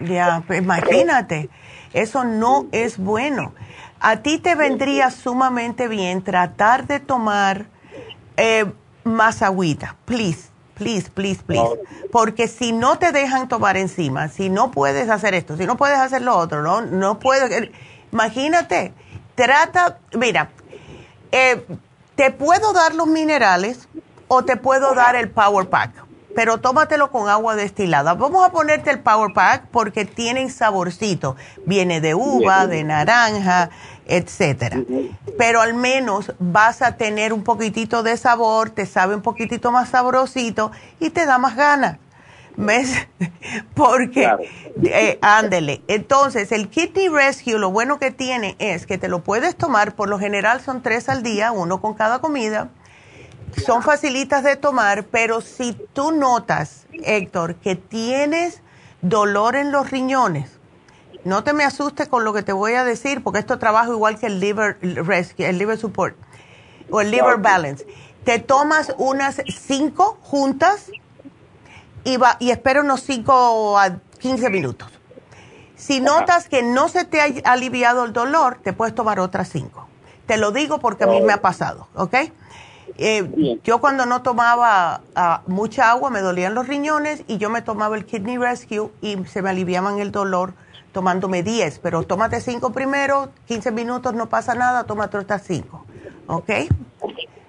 ya, 0.00 0.42
pues 0.46 0.62
imagínate, 0.62 1.48
eso 1.92 2.24
no 2.24 2.66
es 2.72 2.98
bueno. 2.98 3.52
A 4.00 4.16
ti 4.16 4.38
te 4.38 4.54
vendría 4.54 5.10
sumamente 5.10 5.88
bien 5.88 6.22
tratar 6.22 6.86
de 6.86 7.00
tomar 7.00 7.66
eh, 8.36 8.64
más 9.04 9.42
agüita, 9.42 9.96
please, 10.04 10.48
please, 10.74 11.10
please, 11.10 11.42
please. 11.44 11.78
Porque 12.10 12.48
si 12.48 12.72
no 12.72 12.98
te 12.98 13.12
dejan 13.12 13.48
tomar 13.48 13.76
encima, 13.76 14.28
si 14.28 14.48
no 14.48 14.70
puedes 14.70 15.08
hacer 15.10 15.34
esto, 15.34 15.56
si 15.56 15.66
no 15.66 15.76
puedes 15.76 15.98
hacer 15.98 16.22
lo 16.22 16.36
otro, 16.36 16.62
no, 16.62 16.80
no 16.80 17.18
puedes. 17.18 17.70
Imagínate, 18.12 18.92
trata, 19.34 19.98
mira, 20.16 20.48
eh, 21.30 21.64
te 22.14 22.30
puedo 22.30 22.72
dar 22.72 22.94
los 22.94 23.06
minerales 23.06 23.88
o 24.28 24.44
te 24.44 24.56
puedo 24.56 24.94
dar 24.94 25.16
el 25.16 25.30
Power 25.30 25.68
Pack 25.68 26.09
pero 26.34 26.58
tómatelo 26.58 27.10
con 27.10 27.28
agua 27.28 27.56
destilada. 27.56 28.14
Vamos 28.14 28.46
a 28.46 28.52
ponerte 28.52 28.90
el 28.90 29.00
Power 29.00 29.32
Pack 29.32 29.66
porque 29.70 30.04
tienen 30.04 30.50
saborcito. 30.50 31.36
Viene 31.66 32.00
de 32.00 32.14
uva, 32.14 32.66
de 32.66 32.84
naranja, 32.84 33.70
etcétera. 34.06 34.78
Pero 35.38 35.60
al 35.60 35.74
menos 35.74 36.32
vas 36.38 36.82
a 36.82 36.96
tener 36.96 37.32
un 37.32 37.42
poquitito 37.42 38.02
de 38.02 38.16
sabor, 38.16 38.70
te 38.70 38.86
sabe 38.86 39.14
un 39.14 39.22
poquitito 39.22 39.72
más 39.72 39.90
sabrosito 39.90 40.70
y 40.98 41.10
te 41.10 41.26
da 41.26 41.38
más 41.38 41.56
ganas. 41.56 41.98
¿Ves? 42.56 42.94
Porque, 43.74 44.28
eh, 44.82 45.18
ándele. 45.22 45.82
Entonces, 45.88 46.52
el 46.52 46.68
Kidney 46.68 47.08
Rescue, 47.08 47.58
lo 47.58 47.70
bueno 47.70 47.98
que 47.98 48.10
tiene 48.10 48.56
es 48.58 48.86
que 48.86 48.98
te 48.98 49.08
lo 49.08 49.22
puedes 49.22 49.56
tomar, 49.56 49.94
por 49.94 50.08
lo 50.08 50.18
general 50.18 50.60
son 50.60 50.82
tres 50.82 51.08
al 51.08 51.22
día, 51.22 51.52
uno 51.52 51.80
con 51.80 51.94
cada 51.94 52.18
comida 52.18 52.68
son 53.56 53.82
facilitas 53.82 54.44
de 54.44 54.56
tomar, 54.56 55.04
pero 55.04 55.40
si 55.40 55.72
tú 55.92 56.12
notas, 56.12 56.86
Héctor, 56.92 57.56
que 57.56 57.76
tienes 57.76 58.60
dolor 59.02 59.56
en 59.56 59.72
los 59.72 59.90
riñones, 59.90 60.50
no 61.24 61.44
te 61.44 61.52
me 61.52 61.64
asustes 61.64 62.08
con 62.08 62.24
lo 62.24 62.32
que 62.32 62.42
te 62.42 62.52
voy 62.52 62.74
a 62.74 62.84
decir, 62.84 63.22
porque 63.22 63.38
esto 63.38 63.58
trabaja 63.58 63.90
igual 63.90 64.18
que 64.18 64.26
el 64.26 64.40
liver 64.40 64.78
rescue, 65.06 65.48
el 65.48 65.58
liver 65.58 65.78
support 65.78 66.16
o 66.90 67.00
el 67.00 67.10
liver 67.10 67.38
balance. 67.38 67.86
Te 68.24 68.38
tomas 68.38 68.94
unas 68.98 69.42
cinco 69.46 70.18
juntas 70.22 70.90
y, 72.04 72.16
va, 72.16 72.36
y 72.38 72.50
espera 72.50 72.80
unos 72.80 73.02
cinco 73.02 73.78
a 73.78 73.98
15 74.18 74.50
minutos. 74.50 74.88
Si 75.76 76.00
notas 76.00 76.48
que 76.48 76.62
no 76.62 76.88
se 76.88 77.04
te 77.04 77.20
ha 77.20 77.50
aliviado 77.50 78.04
el 78.04 78.12
dolor, 78.12 78.58
te 78.62 78.72
puedes 78.72 78.94
tomar 78.94 79.18
otras 79.18 79.48
cinco. 79.48 79.88
Te 80.26 80.36
lo 80.36 80.52
digo 80.52 80.78
porque 80.78 81.04
a 81.04 81.06
mí 81.06 81.20
me 81.22 81.32
ha 81.32 81.40
pasado, 81.40 81.88
¿ok? 81.94 82.14
Eh, 82.98 83.58
yo 83.64 83.80
cuando 83.80 84.06
no 84.06 84.22
tomaba 84.22 85.02
ah, 85.14 85.42
mucha 85.46 85.90
agua 85.90 86.10
me 86.10 86.20
dolían 86.20 86.54
los 86.54 86.66
riñones 86.66 87.24
y 87.26 87.38
yo 87.38 87.50
me 87.50 87.62
tomaba 87.62 87.96
el 87.96 88.04
Kidney 88.04 88.38
Rescue 88.38 88.90
y 89.00 89.16
se 89.26 89.42
me 89.42 89.50
aliviaban 89.50 89.98
el 89.98 90.12
dolor 90.12 90.52
tomándome 90.92 91.42
10, 91.42 91.78
pero 91.80 92.02
tómate 92.02 92.40
5 92.40 92.72
primero, 92.72 93.30
15 93.46 93.70
minutos 93.70 94.14
no 94.14 94.28
pasa 94.28 94.54
nada, 94.54 94.84
tómate 94.84 95.18
otras 95.18 95.42
5, 95.46 95.86
¿ok? 96.26 96.50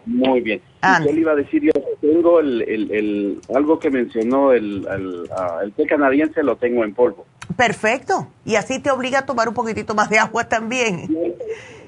Muy 0.05 0.41
bien. 0.41 0.61
Yo 0.81 1.11
le 1.11 1.21
iba 1.21 1.31
a 1.31 1.35
decir, 1.35 1.61
yo 1.63 1.71
tengo 2.01 2.39
el, 2.39 2.61
el, 2.61 3.41
algo 3.53 3.79
que 3.79 3.89
mencionó, 3.89 4.51
el, 4.51 4.87
el, 4.87 5.29
el 5.63 5.73
té 5.73 5.85
canadiense 5.85 6.43
lo 6.43 6.55
tengo 6.55 6.83
en 6.83 6.93
polvo. 6.93 7.25
Perfecto. 7.55 8.27
Y 8.45 8.55
así 8.55 8.79
te 8.79 8.89
obliga 8.91 9.19
a 9.19 9.25
tomar 9.25 9.47
un 9.47 9.53
poquitito 9.53 9.93
más 9.93 10.09
de 10.09 10.17
agua 10.17 10.47
también. 10.47 11.07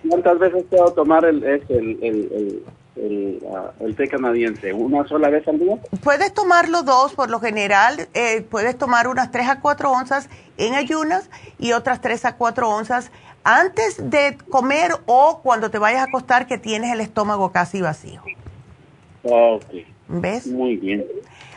¿Cuántas 0.07 0.37
veces 0.39 0.63
puedo 0.69 0.91
tomar 0.91 1.25
el, 1.25 1.43
el, 1.43 1.59
el, 1.69 2.63
té 2.95 4.07
canadiense? 4.07 4.73
¿Una 4.73 5.07
sola 5.07 5.29
vez 5.29 5.47
al 5.47 5.59
día? 5.59 5.77
Puedes 6.03 6.33
tomarlo 6.33 6.83
dos, 6.83 7.13
por 7.13 7.29
lo 7.29 7.39
general. 7.39 8.07
Eh, 8.13 8.45
puedes 8.49 8.77
tomar 8.77 9.07
unas 9.07 9.31
3 9.31 9.47
a 9.49 9.59
4 9.61 9.91
onzas 9.91 10.29
en 10.57 10.75
ayunas 10.75 11.29
y 11.59 11.71
otras 11.71 12.01
3 12.01 12.25
a 12.25 12.35
4 12.37 12.69
onzas 12.69 13.11
antes 13.43 14.09
de 14.09 14.37
comer 14.49 14.91
o 15.05 15.41
cuando 15.43 15.69
te 15.69 15.77
vayas 15.77 16.01
a 16.01 16.05
acostar 16.05 16.47
que 16.47 16.57
tienes 16.57 16.91
el 16.91 17.01
estómago 17.01 17.51
casi 17.51 17.81
vacío. 17.81 18.21
Ok. 19.23 19.65
¿Ves? 20.07 20.47
Muy 20.47 20.77
bien. 20.77 21.05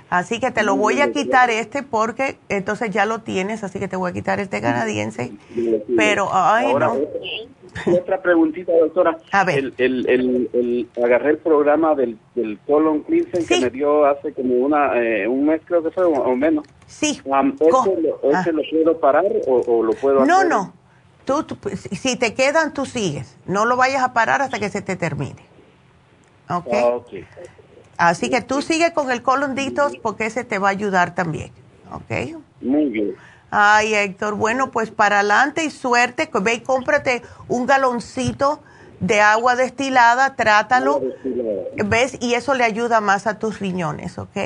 Así 0.09 0.39
que 0.39 0.51
te 0.53 0.63
lo 0.63 0.77
voy 0.77 1.01
a 1.01 1.11
quitar 1.11 1.51
este 1.51 1.83
porque 1.83 2.39
entonces 2.49 2.91
ya 2.91 3.07
lo 3.07 3.21
tienes, 3.21 3.65
así 3.65 3.81
que 3.81 3.89
te 3.89 3.97
voy 3.97 4.11
a 4.11 4.15
quitar 4.15 4.39
este 4.39 4.61
canadiense. 4.61 5.33
Pero, 5.97 6.29
ay, 6.33 6.75
no. 6.75 6.97
Otra 7.93 8.23
preguntita, 8.23 8.73
doctora. 8.73 9.19
A 9.33 9.45
ver. 9.45 9.59
El, 9.59 9.75
el, 9.79 10.51
el, 10.53 10.89
agarré 11.03 11.33
el 11.33 11.39
programa 11.39 11.95
del, 11.95 12.19
del 12.35 12.59
colon 12.67 13.03
cleansing 13.03 13.47
que 13.47 13.61
me 13.61 13.71
dio 13.71 14.07
hace 14.07 14.33
como 14.33 14.55
una, 14.55 14.97
eh, 14.97 15.29
un 15.29 15.45
mes, 15.45 15.61
creo 15.65 15.83
que 15.83 15.91
fue, 15.91 16.05
o, 16.05 16.37
menos. 16.37 16.65
Sí. 16.87 17.21
Um, 17.25 17.55
¿Ese, 17.61 18.01
lo, 18.01 18.21
ah. 18.35 18.45
lo, 18.53 18.63
puedo 18.71 19.01
parar 19.01 19.25
o, 19.47 19.83
lo 19.83 19.93
puedo 19.93 20.23
hacer? 20.23 20.29
No, 20.29 20.45
no. 20.45 20.73
Tú, 21.25 21.45
si 21.93 22.17
te 22.17 22.35
quedan, 22.35 22.73
tú 22.73 22.87
sigues. 22.87 23.37
No 23.47 23.65
lo 23.65 23.77
vayas 23.77 24.03
a 24.03 24.13
parar 24.13 24.43
hasta 24.43 24.61
que 24.61 24.69
se 24.69 24.81
te 24.81 24.95
termine. 24.95 25.43
¿Ok? 26.49 26.69
Ah, 26.73 26.87
okay. 26.87 27.27
Así 27.99 28.31
que 28.31 28.43
tú 28.43 28.63
sigue 28.63 28.93
con 28.93 29.11
el 29.11 29.23
colon 29.23 29.55
detox 29.55 29.97
porque 30.03 30.27
ese 30.27 30.45
te 30.45 30.59
va 30.59 30.69
a 30.69 30.73
ayudar 30.73 31.15
también. 31.15 31.51
¿Ok? 31.93 32.37
Muy 32.61 32.87
bien. 32.87 33.15
Ay, 33.51 33.95
Héctor, 33.95 34.35
bueno, 34.35 34.71
pues 34.71 34.91
para 34.91 35.21
adelante 35.21 35.65
y 35.65 35.71
suerte. 35.71 36.29
Ve 36.43 36.55
y 36.55 36.61
cómprate 36.61 37.23
un 37.49 37.67
galoncito 37.67 38.61
de 39.01 39.21
agua 39.21 39.57
destilada, 39.57 40.35
trátalo. 40.37 41.01
¿Ves? 41.77 42.19
Y 42.21 42.35
eso 42.35 42.55
le 42.55 42.65
ayuda 42.65 43.01
más 43.01 43.27
a 43.27 43.39
tus 43.39 43.61
riñones, 43.61 44.19
¿ok? 44.19 44.37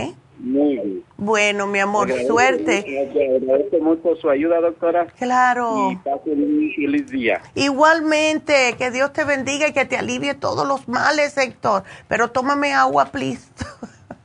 Muy 0.42 0.74
bien. 0.76 1.04
Bueno, 1.18 1.66
mi 1.66 1.80
amor, 1.80 2.10
suerte. 2.26 2.78
Agradezco 3.42 3.78
mucho 3.80 4.16
su 4.16 4.30
ayuda, 4.30 4.60
doctora. 4.60 5.06
Claro. 5.18 5.90
Y 5.92 5.96
pase 5.96 6.30
un 6.30 6.72
feliz 6.74 7.10
día. 7.10 7.42
Igualmente, 7.54 8.74
que 8.78 8.90
Dios 8.90 9.12
te 9.12 9.24
bendiga 9.24 9.68
y 9.68 9.72
que 9.72 9.84
te 9.84 9.96
alivie 9.96 10.34
todos 10.34 10.66
los 10.66 10.88
males, 10.88 11.36
Héctor. 11.36 11.84
Pero 12.08 12.30
tómame 12.30 12.72
agua, 12.72 13.06
please. 13.06 13.48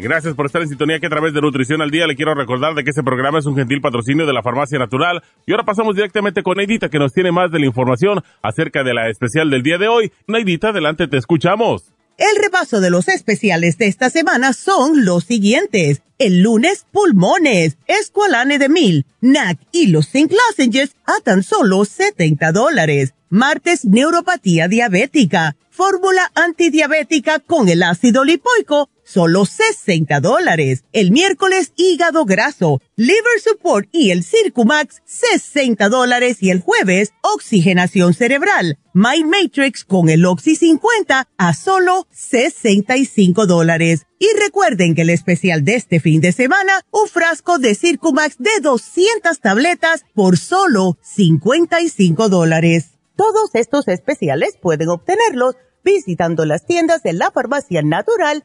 Gracias 0.00 0.34
por 0.34 0.46
estar 0.46 0.62
en 0.62 0.68
sintonía 0.68 1.00
que 1.00 1.06
a 1.06 1.10
través 1.10 1.34
de 1.34 1.40
Nutrición 1.40 1.82
al 1.82 1.90
Día 1.90 2.06
le 2.06 2.14
quiero 2.14 2.32
recordar 2.32 2.72
de 2.76 2.84
que 2.84 2.90
este 2.90 3.02
programa 3.02 3.40
es 3.40 3.46
un 3.46 3.56
gentil 3.56 3.80
patrocinio 3.80 4.26
de 4.26 4.32
la 4.32 4.44
Farmacia 4.44 4.78
Natural. 4.78 5.24
Y 5.44 5.50
ahora 5.50 5.64
pasamos 5.64 5.96
directamente 5.96 6.44
con 6.44 6.56
Neidita 6.56 6.88
que 6.88 7.00
nos 7.00 7.12
tiene 7.12 7.32
más 7.32 7.50
de 7.50 7.58
la 7.58 7.66
información 7.66 8.22
acerca 8.40 8.84
de 8.84 8.94
la 8.94 9.10
especial 9.10 9.50
del 9.50 9.64
día 9.64 9.76
de 9.76 9.88
hoy. 9.88 10.12
Neidita, 10.28 10.68
adelante, 10.68 11.08
te 11.08 11.16
escuchamos. 11.16 11.92
El 12.16 12.40
repaso 12.40 12.80
de 12.80 12.90
los 12.90 13.08
especiales 13.08 13.76
de 13.76 13.88
esta 13.88 14.08
semana 14.08 14.52
son 14.52 15.04
los 15.04 15.24
siguientes. 15.24 16.02
El 16.20 16.42
lunes, 16.42 16.86
pulmones, 16.92 17.76
escualane 17.88 18.58
de 18.58 18.68
mil, 18.68 19.04
NAC 19.20 19.58
y 19.72 19.88
los 19.88 20.10
zinc 20.10 20.30
lozenges 20.30 20.94
a 21.06 21.20
tan 21.24 21.42
solo 21.42 21.84
70 21.84 22.52
dólares. 22.52 23.14
Martes, 23.30 23.84
neuropatía 23.84 24.68
diabética, 24.68 25.56
fórmula 25.70 26.30
antidiabética 26.34 27.40
con 27.40 27.68
el 27.68 27.82
ácido 27.82 28.24
lipoico, 28.24 28.90
solo 29.08 29.46
60 29.46 30.20
dólares. 30.20 30.84
El 30.92 31.10
miércoles, 31.10 31.72
hígado 31.76 32.24
graso, 32.24 32.80
liver 32.96 33.40
support 33.42 33.88
y 33.90 34.10
el 34.10 34.22
Circumax, 34.22 35.02
60 35.06 35.88
dólares. 35.88 36.38
Y 36.40 36.50
el 36.50 36.60
jueves, 36.60 37.12
oxigenación 37.22 38.12
cerebral, 38.12 38.78
Mind 38.92 39.26
Matrix 39.26 39.84
con 39.84 40.08
el 40.08 40.26
Oxy 40.26 40.56
50 40.56 41.28
a 41.36 41.54
solo 41.54 42.06
65 42.10 43.46
dólares. 43.46 44.06
Y 44.18 44.26
recuerden 44.38 44.94
que 44.94 45.02
el 45.02 45.10
especial 45.10 45.64
de 45.64 45.76
este 45.76 46.00
fin 46.00 46.20
de 46.20 46.32
semana, 46.32 46.84
un 46.90 47.08
frasco 47.08 47.58
de 47.58 47.74
Circumax 47.74 48.36
de 48.38 48.60
200 48.60 49.40
tabletas 49.40 50.04
por 50.14 50.36
solo 50.36 50.98
55 51.02 52.28
dólares. 52.28 52.90
Todos 53.16 53.50
estos 53.54 53.88
especiales 53.88 54.58
pueden 54.60 54.88
obtenerlos 54.90 55.56
visitando 55.84 56.44
las 56.44 56.66
tiendas 56.66 57.02
de 57.02 57.14
la 57.14 57.30
farmacia 57.30 57.82
natural 57.82 58.44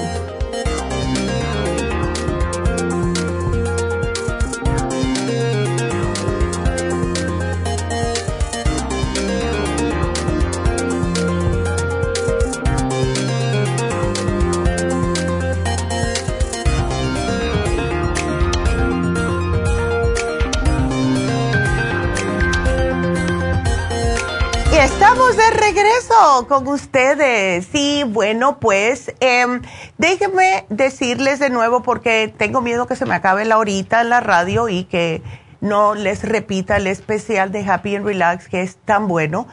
De 25.37 25.49
regreso 25.51 26.45
con 26.47 26.67
ustedes. 26.67 27.67
Sí, 27.71 28.03
bueno, 28.05 28.59
pues 28.59 29.13
em, 29.19 29.61
déjenme 29.97 30.65
decirles 30.69 31.39
de 31.39 31.49
nuevo 31.49 31.83
porque 31.83 32.33
tengo 32.35 32.61
miedo 32.61 32.87
que 32.87 32.95
se 32.95 33.05
me 33.05 33.15
acabe 33.15 33.45
la 33.45 33.57
horita 33.57 34.01
en 34.01 34.09
la 34.09 34.19
radio 34.19 34.67
y 34.67 34.83
que 34.83 35.21
no 35.61 35.95
les 35.95 36.23
repita 36.23 36.77
el 36.77 36.87
especial 36.87 37.51
de 37.51 37.63
Happy 37.63 37.95
and 37.95 38.05
Relax 38.05 38.49
que 38.49 38.61
es 38.61 38.75
tan 38.77 39.07
bueno. 39.07 39.47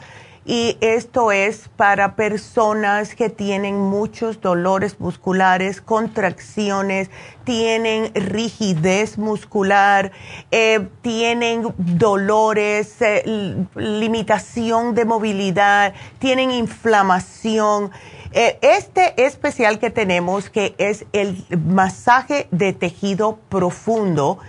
Y 0.51 0.77
esto 0.81 1.31
es 1.31 1.69
para 1.77 2.15
personas 2.15 3.13
que 3.13 3.29
tienen 3.29 3.79
muchos 3.79 4.41
dolores 4.41 4.99
musculares, 4.99 5.79
contracciones, 5.79 7.11
tienen 7.43 8.11
rigidez 8.15 9.19
muscular, 9.19 10.11
eh, 10.49 10.87
tienen 11.03 11.71
dolores, 11.77 12.99
eh, 12.99 13.63
limitación 13.75 14.95
de 14.95 15.05
movilidad, 15.05 15.93
tienen 16.17 16.49
inflamación. 16.49 17.91
Eh, 18.31 18.57
este 18.63 19.23
especial 19.27 19.77
que 19.77 19.91
tenemos, 19.91 20.49
que 20.49 20.73
es 20.79 21.05
el 21.13 21.45
masaje 21.63 22.47
de 22.49 22.73
tejido 22.73 23.37
profundo, 23.49 24.39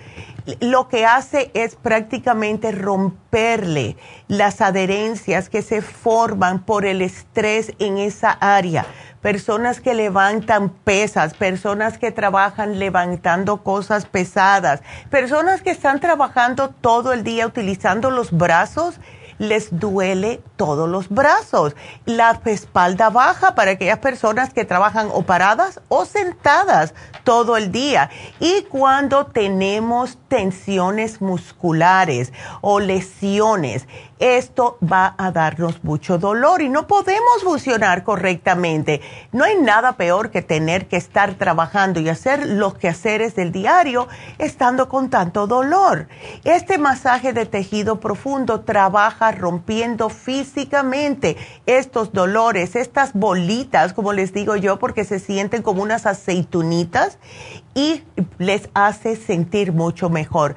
lo 0.61 0.88
que 0.88 1.07
hace 1.07 1.51
es 1.55 1.76
prácticamente 1.76 2.72
romperle 2.72 3.96
las 4.28 4.61
adherencias 4.61 5.48
que 5.48 5.62
se 5.62 5.82
forman 5.82 6.64
por 6.64 6.84
el 6.84 7.03
estrés 7.03 7.72
en 7.78 7.98
esa 7.98 8.30
área. 8.32 8.86
Personas 9.22 9.80
que 9.80 9.92
levantan 9.92 10.70
pesas, 10.70 11.34
personas 11.34 11.98
que 11.98 12.11
trabajan 12.11 12.78
levantando 12.78 13.62
cosas 13.62 14.07
pesadas, 14.07 14.82
personas 15.11 15.61
que 15.61 15.70
están 15.70 16.01
trabajando 16.01 16.70
todo 16.70 17.12
el 17.12 17.22
día 17.22 17.46
utilizando 17.46 18.11
los 18.11 18.30
brazos 18.30 18.98
les 19.41 19.68
duele 19.80 20.43
todos 20.57 20.86
los 20.86 21.09
brazos, 21.09 21.74
la 22.05 22.38
espalda 22.45 23.09
baja 23.09 23.55
para 23.55 23.70
aquellas 23.70 23.99
personas 23.99 24.53
que 24.53 24.66
trabajan 24.66 25.09
o 25.11 25.22
paradas 25.22 25.80
o 25.88 26.05
sentadas 26.05 26.93
todo 27.24 27.57
el 27.57 27.72
día. 27.72 28.11
Y 28.38 28.64
cuando 28.64 29.26
tenemos 29.26 30.18
tensiones 30.28 31.22
musculares 31.22 32.34
o 32.61 32.80
lesiones, 32.80 33.86
esto 34.21 34.77
va 34.81 35.14
a 35.16 35.33
darnos 35.33 35.83
mucho 35.83 36.18
dolor 36.18 36.61
y 36.61 36.68
no 36.68 36.87
podemos 36.87 37.43
funcionar 37.43 38.05
correctamente. 38.05 39.01
No 39.33 39.45
hay 39.45 39.57
nada 39.57 39.93
peor 39.93 40.31
que 40.31 40.43
tener 40.43 40.89
que 40.89 40.99
estar 40.99 41.35
trabajando 41.35 42.01
y 42.01 42.11
hacer 42.11 42.47
los 42.47 42.75
quehaceres 42.75 43.35
del 43.35 43.51
diario 43.51 44.09
estando 44.37 44.91
con 44.91 45.09
tanto 45.09 45.47
dolor. 45.47 46.07
Este 46.45 46.77
masaje 46.77 47.33
de 47.33 47.47
tejido 47.47 47.99
profundo 47.99 48.61
trabaja 48.61 49.33
rompiendo 49.33 50.11
físicamente 50.11 51.39
estos 51.64 52.12
dolores, 52.12 52.77
estas 52.77 53.14
bolitas, 53.14 53.95
como 53.95 54.12
les 54.12 54.35
digo 54.35 54.55
yo, 54.55 54.79
porque 54.79 55.05
se 55.05 55.18
sienten 55.18 55.62
como 55.62 55.83
unas 55.83 56.05
aceitunitas 56.05 57.18
y 57.75 58.03
les 58.37 58.68
hace 58.75 59.16
sentir 59.16 59.73
mucho 59.73 60.11
mejor 60.11 60.57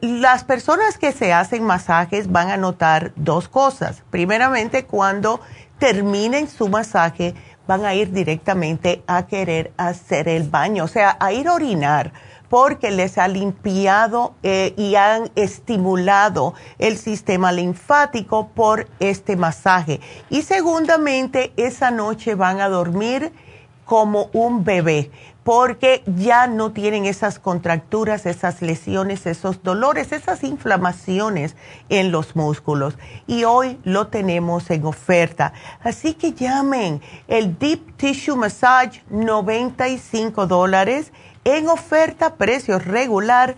las 0.00 0.44
personas 0.44 0.98
que 0.98 1.10
se 1.10 1.32
hacen 1.32 1.64
masajes 1.64 2.30
van 2.30 2.50
a 2.50 2.56
notar 2.56 3.12
dos 3.16 3.48
cosas. 3.48 4.04
Primeramente, 4.10 4.84
cuando 4.84 5.40
terminen 5.80 6.48
su 6.48 6.68
masaje, 6.68 7.34
van 7.66 7.84
a 7.84 7.94
ir 7.94 8.12
directamente 8.12 9.02
a 9.08 9.26
querer 9.26 9.72
hacer 9.76 10.28
el 10.28 10.48
baño, 10.48 10.84
o 10.84 10.88
sea, 10.88 11.16
a 11.18 11.32
ir 11.32 11.48
a 11.48 11.54
orinar, 11.54 12.12
porque 12.48 12.92
les 12.92 13.18
ha 13.18 13.26
limpiado 13.26 14.34
eh, 14.44 14.74
y 14.76 14.94
han 14.94 15.30
estimulado 15.34 16.54
el 16.78 16.96
sistema 16.96 17.50
linfático 17.50 18.48
por 18.48 18.86
este 19.00 19.34
masaje. 19.34 20.00
Y 20.30 20.42
segundamente, 20.42 21.52
esa 21.56 21.90
noche 21.90 22.36
van 22.36 22.60
a 22.60 22.68
dormir 22.68 23.32
como 23.84 24.30
un 24.32 24.62
bebé 24.62 25.10
porque 25.44 26.02
ya 26.06 26.46
no 26.46 26.72
tienen 26.72 27.04
esas 27.04 27.38
contracturas, 27.38 28.24
esas 28.24 28.62
lesiones, 28.62 29.26
esos 29.26 29.62
dolores, 29.62 30.10
esas 30.10 30.42
inflamaciones 30.42 31.54
en 31.90 32.10
los 32.10 32.34
músculos. 32.34 32.94
Y 33.26 33.44
hoy 33.44 33.78
lo 33.84 34.06
tenemos 34.08 34.70
en 34.70 34.86
oferta. 34.86 35.52
Así 35.82 36.14
que 36.14 36.32
llamen 36.32 37.02
el 37.28 37.58
Deep 37.58 37.96
Tissue 37.98 38.36
Massage, 38.36 39.02
95 39.10 40.46
dólares, 40.46 41.12
en 41.44 41.68
oferta, 41.68 42.36
precio 42.36 42.78
regular, 42.78 43.56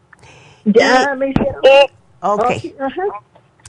Ya 0.65 1.15
me 1.15 1.29
hicieron. 1.29 1.61
Ok. 2.21 2.51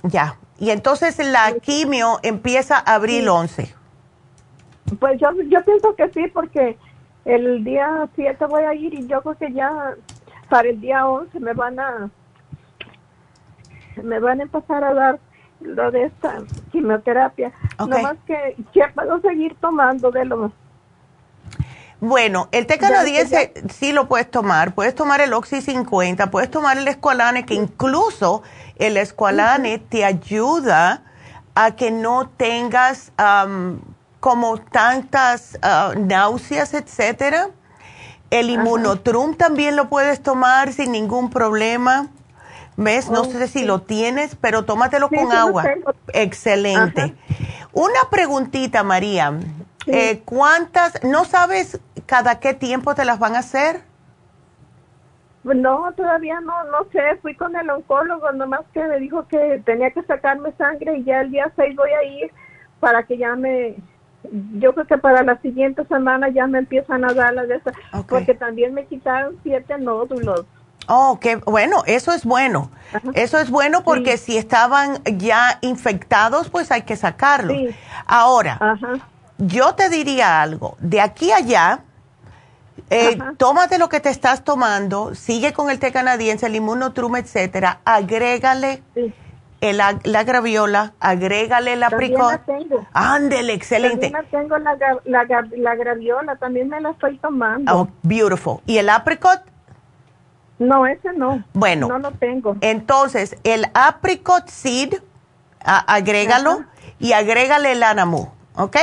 Ya. 0.03 0.37
Y 0.59 0.71
entonces 0.71 1.19
la 1.19 1.53
quimio 1.63 2.19
empieza 2.23 2.79
abril 2.79 3.29
11. 3.29 3.75
Pues 4.99 5.21
yo, 5.21 5.29
yo 5.49 5.65
pienso 5.65 5.95
que 5.95 6.09
sí, 6.11 6.27
porque 6.33 6.77
el 7.25 7.63
día 7.65 8.09
7 8.17 8.45
voy 8.47 8.65
a 8.65 8.75
ir 8.75 8.93
y 8.95 9.07
yo 9.07 9.23
creo 9.23 9.37
que 9.37 9.53
ya 9.53 9.95
para 10.49 10.69
el 10.69 10.81
día 10.81 11.07
11 11.07 11.39
me 11.41 11.53
van 11.53 11.79
a 11.79 12.11
me 14.03 14.19
van 14.19 14.41
a 14.41 14.43
empezar 14.45 14.83
a 14.83 14.95
dar 14.95 15.21
lo 15.61 15.91
de 15.91 16.05
esta 16.05 16.39
quimioterapia. 16.73 17.53
No 17.79 17.87
más 17.87 18.17
que 18.27 18.57
ya 18.75 18.91
puedo 18.95 19.21
seguir 19.21 19.55
tomando 19.61 20.11
de 20.11 20.25
los 20.25 20.53
bueno, 22.01 22.49
el 22.53 22.67
té 22.67 22.79
canadiense 22.79 23.53
sí 23.73 23.93
lo 23.93 24.09
puedes 24.09 24.31
tomar. 24.31 24.75
Puedes 24.75 24.95
tomar 24.95 25.21
el 25.21 25.35
Oxy 25.35 25.61
50, 25.61 26.31
puedes 26.31 26.51
tomar 26.51 26.79
el 26.79 26.89
Esqualane, 26.89 27.45
que 27.45 27.55
incluso 27.55 28.43
el 28.77 28.97
Esqualane 28.97 29.79
te 29.79 30.05
ayuda 30.05 31.03
a 31.55 31.77
que 31.77 31.91
no 31.91 32.29
tengas 32.29 33.13
como 34.21 34.59
tantas 34.59 35.59
ah, 35.63 35.93
náuseas, 35.97 36.73
etcétera. 36.73 37.51
El 38.31 38.49
inmunotrum 38.49 39.35
también 39.35 39.77
lo 39.77 39.89
puedes 39.89 40.23
tomar 40.23 40.73
sin 40.73 40.93
ningún 40.93 41.31
problema. 41.31 42.09
¿Ves? 42.77 43.11
No 43.11 43.25
sé 43.25 43.47
si 43.49 43.65
lo 43.65 43.83
tienes, 43.83 44.37
pero 44.41 44.65
tómatelo 44.65 45.11
con 45.11 45.33
agua. 45.33 45.65
Excelente. 46.15 47.15
Una 47.73 48.09
preguntita, 48.11 48.83
María. 48.85 49.39
Eh, 49.87 50.23
¿Cuántas, 50.25 51.03
no 51.03 51.25
sabes 51.25 51.81
cada 52.11 52.41
qué 52.41 52.55
tiempo 52.55 52.97
te 52.97 53.05
las 53.05 53.21
van 53.21 53.37
a 53.37 53.39
hacer? 53.39 53.83
No, 55.45 55.93
todavía 55.93 56.41
no, 56.41 56.65
no 56.65 56.85
sé. 56.91 57.17
Fui 57.23 57.37
con 57.37 57.55
el 57.55 57.71
oncólogo, 57.71 58.33
nomás 58.33 58.63
que 58.75 58.83
me 58.83 58.99
dijo 58.99 59.29
que 59.29 59.63
tenía 59.65 59.93
que 59.93 60.03
sacarme 60.03 60.51
sangre 60.59 60.99
y 60.99 61.05
ya 61.05 61.21
el 61.21 61.31
día 61.31 61.53
6 61.55 61.77
voy 61.77 61.91
a 61.91 62.03
ir 62.03 62.33
para 62.81 63.05
que 63.05 63.17
ya 63.17 63.37
me, 63.37 63.77
yo 64.59 64.75
creo 64.75 64.87
que 64.89 64.99
para 64.99 65.23
la 65.23 65.41
siguiente 65.41 65.85
semana 65.85 66.29
ya 66.31 66.49
me 66.49 66.59
empiezan 66.59 67.05
a 67.05 67.15
dar 67.15 67.33
las 67.33 67.47
de 67.47 67.57
esas, 67.57 67.75
porque 68.09 68.35
también 68.35 68.75
me 68.75 68.87
quitaron 68.87 69.39
siete 69.45 69.79
nódulos. 69.79 70.47
Oh, 70.89 71.19
qué 71.21 71.37
bueno, 71.37 71.85
eso 71.87 72.13
es 72.13 72.25
bueno. 72.25 72.73
Eso 73.15 73.39
es 73.39 73.51
bueno 73.51 73.85
porque 73.85 74.17
si 74.17 74.37
estaban 74.37 74.99
ya 75.05 75.59
infectados, 75.61 76.51
pues 76.51 76.73
hay 76.73 76.83
que 76.83 76.97
sacarlos. 76.97 77.57
Ahora, 78.07 78.59
yo 79.39 79.77
te 79.77 79.89
diría 79.89 80.43
algo, 80.43 80.77
de 80.81 81.01
aquí 81.01 81.31
a 81.31 81.37
allá, 81.37 81.85
eh, 82.91 83.19
tómate 83.37 83.79
lo 83.79 83.89
que 83.89 84.01
te 84.01 84.09
estás 84.09 84.43
tomando, 84.45 85.15
sigue 85.15 85.53
con 85.53 85.71
el 85.71 85.79
té 85.79 85.93
canadiense, 85.93 86.47
el 86.47 86.57
inmunotrum, 86.57 87.17
etcétera, 87.17 87.81
agrégale 87.85 88.83
el, 89.61 89.77
la 90.05 90.25
graviola, 90.25 90.95
agrégale 91.01 91.75
el 91.75 91.83
apricot. 91.83 92.45
También 92.47 92.69
la 92.69 92.69
tengo. 92.77 92.87
Ándele, 92.95 93.53
excelente. 93.53 94.11
También 94.11 94.25
la 94.33 94.39
tengo 94.41 94.59
la, 94.59 94.77
la, 95.05 95.25
gra- 95.25 95.57
la 95.57 95.75
graviola, 95.75 96.37
también 96.37 96.69
me 96.69 96.81
la 96.81 96.91
estoy 96.91 97.19
tomando. 97.19 97.73
Oh, 97.77 97.89
beautiful. 98.03 98.61
¿Y 98.67 98.79
el 98.79 98.89
apricot? 98.89 99.43
No, 100.59 100.87
ese 100.87 101.13
no. 101.15 101.43
Bueno. 101.53 101.89
No 101.89 101.99
lo 101.99 102.13
tengo. 102.13 102.57
Entonces, 102.61 103.37
el 103.45 103.67
apricot 103.75 104.49
seed, 104.49 104.95
a- 105.65 105.79
agrégalo 105.95 106.51
Ajá. 106.53 106.69
y 106.99 107.13
agrégale 107.13 107.73
el 107.73 107.83
anamu, 107.83 108.29
¿ok? 108.57 108.77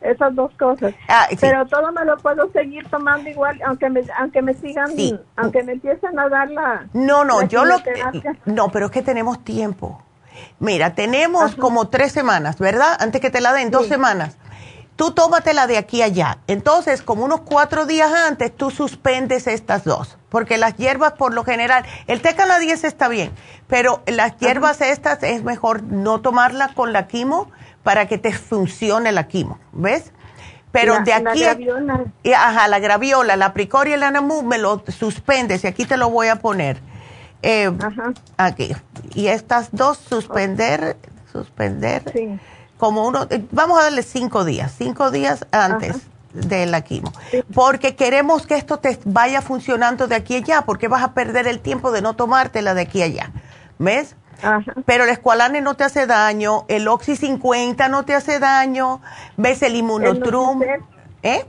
Esas 0.00 0.34
dos 0.34 0.50
cosas. 0.58 0.94
Ah, 1.08 1.26
sí. 1.30 1.36
Pero 1.40 1.66
todo 1.66 1.92
me 1.92 2.04
lo 2.04 2.16
puedo 2.16 2.50
seguir 2.52 2.88
tomando 2.88 3.28
igual, 3.28 3.60
aunque 3.66 3.90
me, 3.90 4.02
aunque 4.18 4.40
me 4.40 4.54
sigan, 4.54 4.88
Sí. 4.96 5.18
aunque 5.36 5.62
me 5.62 5.72
empiecen 5.72 6.18
a 6.18 6.28
dar 6.28 6.50
la. 6.50 6.86
No, 6.94 7.24
no, 7.24 7.42
la 7.42 7.48
yo 7.48 7.64
lo... 7.64 7.76
No, 8.46 8.70
pero 8.70 8.86
es 8.86 8.92
que 8.92 9.02
tenemos 9.02 9.44
tiempo. 9.44 10.02
Mira, 10.58 10.94
tenemos 10.94 11.54
como 11.56 11.88
tres 11.88 12.12
semanas, 12.12 12.58
¿verdad? 12.58 12.96
Antes 12.98 13.20
que 13.20 13.30
te 13.30 13.40
la 13.40 13.52
den, 13.52 13.70
dos 13.70 13.88
semanas. 13.88 14.38
Tú 14.96 15.12
tómatela 15.12 15.66
de 15.66 15.78
aquí 15.78 16.02
a 16.02 16.06
allá. 16.06 16.38
Entonces, 16.46 17.02
como 17.02 17.24
unos 17.24 17.40
cuatro 17.40 17.86
días 17.86 18.12
antes, 18.12 18.54
tú 18.54 18.70
suspendes 18.70 19.46
estas 19.46 19.84
dos. 19.84 20.18
Porque 20.28 20.58
las 20.58 20.76
hierbas, 20.76 21.12
por 21.12 21.32
lo 21.32 21.42
general, 21.44 21.84
el 22.06 22.20
té 22.20 22.34
canadiense 22.34 22.86
está 22.86 23.08
bien, 23.08 23.32
pero 23.66 24.02
las 24.06 24.36
hierbas 24.38 24.80
estas 24.82 25.22
es 25.22 25.42
mejor 25.42 25.82
no 25.82 26.20
tomarla 26.20 26.74
con 26.74 26.92
la 26.92 27.06
quimo 27.06 27.50
para 27.82 28.06
que 28.06 28.18
te 28.18 28.32
funcione 28.32 29.12
la 29.12 29.26
quimo, 29.28 29.58
¿ves? 29.72 30.12
Pero 30.72 30.94
La- 30.94 31.00
de 31.00 31.10
la 31.22 31.30
aquí... 31.30 31.40
graviola. 31.42 32.04
y, 32.22 32.32
ajá, 32.32 32.68
la 32.68 32.78
graviola, 32.78 33.36
la 33.36 33.46
apricot 33.46 33.86
y 33.88 33.92
el 33.92 34.02
anamú 34.02 34.42
me 34.42 34.58
lo 34.58 34.84
suspendes 34.88 35.64
y 35.64 35.66
aquí 35.66 35.84
te 35.84 35.96
lo 35.96 36.10
voy 36.10 36.28
a 36.28 36.36
poner. 36.36 36.80
Eh, 37.42 37.70
Ajá. 37.82 38.12
Aquí. 38.36 38.74
Y 39.14 39.28
estas 39.28 39.70
dos 39.72 39.98
suspender, 39.98 40.96
suspender. 41.32 42.02
Sí. 42.14 42.38
Como 42.76 43.06
uno, 43.06 43.26
eh, 43.30 43.44
vamos 43.50 43.78
a 43.80 43.84
darle 43.84 44.02
cinco 44.02 44.44
días, 44.44 44.72
cinco 44.76 45.10
días 45.10 45.46
antes 45.50 45.96
de 46.32 46.66
la 46.66 46.82
quimo. 46.82 47.12
Porque 47.52 47.96
queremos 47.96 48.46
que 48.46 48.54
esto 48.56 48.78
te 48.78 48.98
vaya 49.04 49.42
funcionando 49.42 50.06
de 50.06 50.14
aquí 50.14 50.36
a 50.36 50.38
allá, 50.38 50.62
porque 50.62 50.86
vas 50.86 51.02
a 51.02 51.12
perder 51.14 51.46
el 51.48 51.60
tiempo 51.60 51.90
de 51.92 52.02
no 52.02 52.14
tomártela 52.14 52.74
de 52.74 52.82
aquí 52.82 53.02
a 53.02 53.06
allá. 53.06 53.30
¿Ves? 53.78 54.14
Ajá. 54.42 54.72
Pero 54.86 55.04
el 55.04 55.10
escualane 55.10 55.60
no 55.60 55.74
te 55.74 55.84
hace 55.84 56.06
daño, 56.06 56.64
el 56.68 56.88
Oxy 56.88 57.16
50 57.16 57.88
no 57.88 58.04
te 58.04 58.14
hace 58.14 58.38
daño, 58.38 59.00
ves 59.36 59.62
el 59.62 59.76
Inmunotrum, 59.76 60.58
Nutricel. 60.58 60.82
¿eh? 61.22 61.46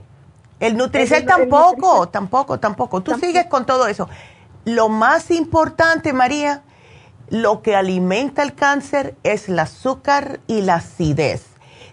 El 0.60 0.76
Nutricel 0.76 1.18
El- 1.18 1.22
el 1.22 1.28
tampoco, 1.28 2.08
tampoco, 2.08 2.60
tampoco. 2.60 3.02
Tú 3.02 3.14
sigues 3.18 3.46
con 3.46 3.66
todo 3.66 3.86
eso. 3.86 4.08
Lo 4.64 4.88
más 4.88 5.30
importante, 5.30 6.12
María, 6.12 6.62
lo 7.28 7.62
que 7.62 7.74
alimenta 7.74 8.42
el 8.42 8.54
cáncer 8.54 9.16
es 9.22 9.48
el 9.48 9.58
azúcar 9.58 10.40
y 10.46 10.62
la 10.62 10.76
acidez. 10.76 11.46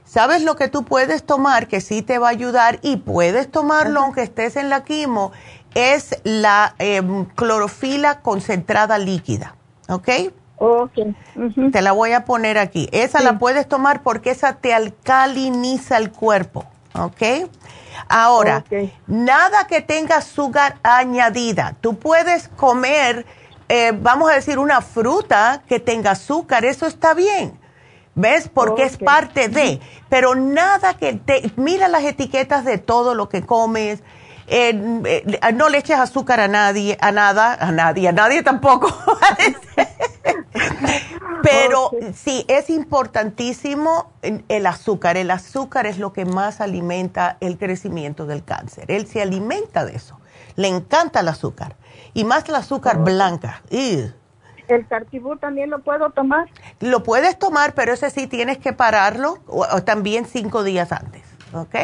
¿Sabes 0.06 0.44
lo 0.44 0.56
que 0.56 0.68
tú 0.68 0.86
puedes 0.86 1.24
tomar 1.24 1.68
que 1.68 1.82
sí 1.82 2.02
te 2.02 2.18
va 2.18 2.28
a 2.28 2.32
ayudar 2.32 2.80
y 2.82 2.98
puedes 2.98 3.50
tomarlo 3.52 4.02
aunque 4.02 4.24
estés 4.24 4.56
en 4.56 4.70
la 4.70 4.84
quimo? 4.84 5.32
Es 5.76 6.20
la 6.24 6.74
em, 6.80 7.26
clorofila 7.26 8.22
concentrada 8.22 8.98
líquida, 8.98 9.56
¿ok? 9.88 10.10
Ok. 10.60 10.92
ujú. 11.36 11.72
Te 11.72 11.82
la 11.82 11.94
voy 11.94 12.12
a 12.12 12.26
poner 12.26 12.58
aquí. 12.58 12.90
Esa 12.92 13.22
la 13.22 13.40
puedes 13.40 13.68
tomar 13.68 14.04
porque 14.04 14.32
esa 14.32 14.54
te 14.58 14.74
alcaliniza 14.74 15.98
el 15.98 16.12
cuerpo, 16.12 16.66
¿ok? 16.94 17.50
Ahora, 18.08 18.64
nada 19.08 19.68
que 19.68 19.82
tenga 19.82 20.18
azúcar 20.18 20.78
añadida. 20.84 21.76
Tú 21.82 21.98
puedes 21.98 22.48
comer, 22.50 23.26
eh, 23.70 23.92
vamos 24.00 24.30
a 24.32 24.36
decir, 24.36 24.60
una 24.60 24.82
fruta 24.82 25.62
que 25.68 25.80
tenga 25.80 26.12
azúcar, 26.12 26.66
eso 26.66 26.86
está 26.88 27.14
bien. 27.14 27.58
¿Ves? 28.16 28.50
Porque 28.54 28.84
es 28.84 28.98
parte 28.98 29.48
de. 29.48 29.80
Pero 30.10 30.36
nada 30.36 30.96
que 30.96 31.14
te. 31.14 31.52
Mira 31.56 31.88
las 31.88 32.04
etiquetas 32.04 32.66
de 32.66 32.78
todo 32.78 33.16
lo 33.16 33.30
que 33.30 33.46
comes. 33.46 34.02
eh, 34.48 34.74
eh, 35.06 35.54
no 35.54 35.70
le 35.70 35.78
eches 35.78 35.98
azúcar 36.00 36.40
a 36.40 36.48
nadie, 36.48 36.98
a 37.00 37.12
nada, 37.12 37.54
a 37.54 37.72
nadie, 37.72 38.10
a 38.10 38.12
nadie 38.12 38.42
tampoco. 38.44 38.88
Pero 41.44 41.92
sí, 42.14 42.46
es 42.48 42.70
importantísimo 42.70 44.12
el 44.22 44.66
azúcar. 44.66 45.18
El 45.18 45.32
azúcar 45.32 45.86
es 45.86 45.98
lo 45.98 46.14
que 46.14 46.26
más 46.26 46.62
alimenta 46.62 47.38
el 47.40 47.58
crecimiento 47.58 48.26
del 48.26 48.44
cáncer. 48.44 48.86
Él 48.92 49.08
se 49.08 49.22
alimenta 49.22 49.86
de 49.86 49.96
eso. 49.96 50.20
Le 50.56 50.68
encanta 50.68 51.22
el 51.22 51.28
azúcar. 51.28 51.76
Y 52.14 52.24
más 52.26 52.48
el 52.50 52.56
azúcar 52.56 53.04
blanca. 53.04 53.62
El 53.70 54.88
cartibú 54.88 55.38
también 55.38 55.70
lo 55.70 55.80
puedo 55.80 56.10
tomar. 56.12 56.48
Lo 56.80 57.04
puedes 57.04 57.40
tomar, 57.40 57.74
pero 57.74 57.94
ese 57.94 58.10
sí 58.10 58.28
tienes 58.28 58.58
que 58.58 58.74
pararlo 58.74 59.40
o, 59.48 59.66
o 59.72 59.84
también 59.84 60.26
cinco 60.26 60.64
días 60.64 60.92
antes. 60.92 61.24
¿Ok? 61.54 61.76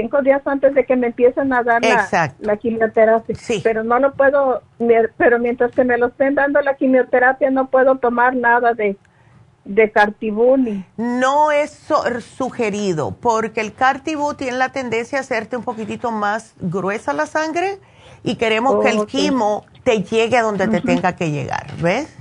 Cinco 0.00 0.22
días 0.22 0.42
antes 0.44 0.74
de 0.74 0.84
que 0.86 0.94
me 0.94 1.08
empiecen 1.08 1.52
a 1.52 1.62
dar 1.62 1.82
la, 2.38 2.56
quimioterapia. 2.56 3.34
Sí. 3.34 3.60
Pero 3.64 3.82
no 3.82 3.98
lo 3.98 4.12
puedo, 4.12 4.62
pero 5.16 5.38
mientras 5.38 5.72
que 5.72 5.82
me 5.82 5.98
lo 5.98 6.06
estén 6.06 6.36
dando 6.36 6.60
la 6.60 6.74
quimioterapia 6.74 7.50
no 7.50 7.68
puedo 7.68 7.96
tomar 7.96 8.36
nada 8.36 8.74
de, 8.74 8.96
de 9.64 9.90
cartibú 9.90 10.56
ni. 10.56 10.84
No 10.96 11.50
es 11.50 11.70
so- 11.70 12.04
sugerido 12.20 13.10
porque 13.10 13.60
el 13.60 13.74
cartibú 13.74 14.34
tiene 14.34 14.56
la 14.56 14.68
tendencia 14.68 15.18
a 15.18 15.22
hacerte 15.22 15.56
un 15.56 15.64
poquitito 15.64 16.10
más 16.12 16.54
gruesa 16.60 17.12
la 17.12 17.26
sangre 17.26 17.78
y 18.22 18.36
queremos 18.36 18.84
que 18.84 18.90
el 18.90 19.06
quimo 19.06 19.64
te 19.82 20.02
llegue 20.02 20.36
a 20.36 20.42
donde 20.42 20.68
te 20.68 20.80
tenga 20.80 21.16
que 21.16 21.30
llegar. 21.30 21.66
¿Ves? 21.80 22.17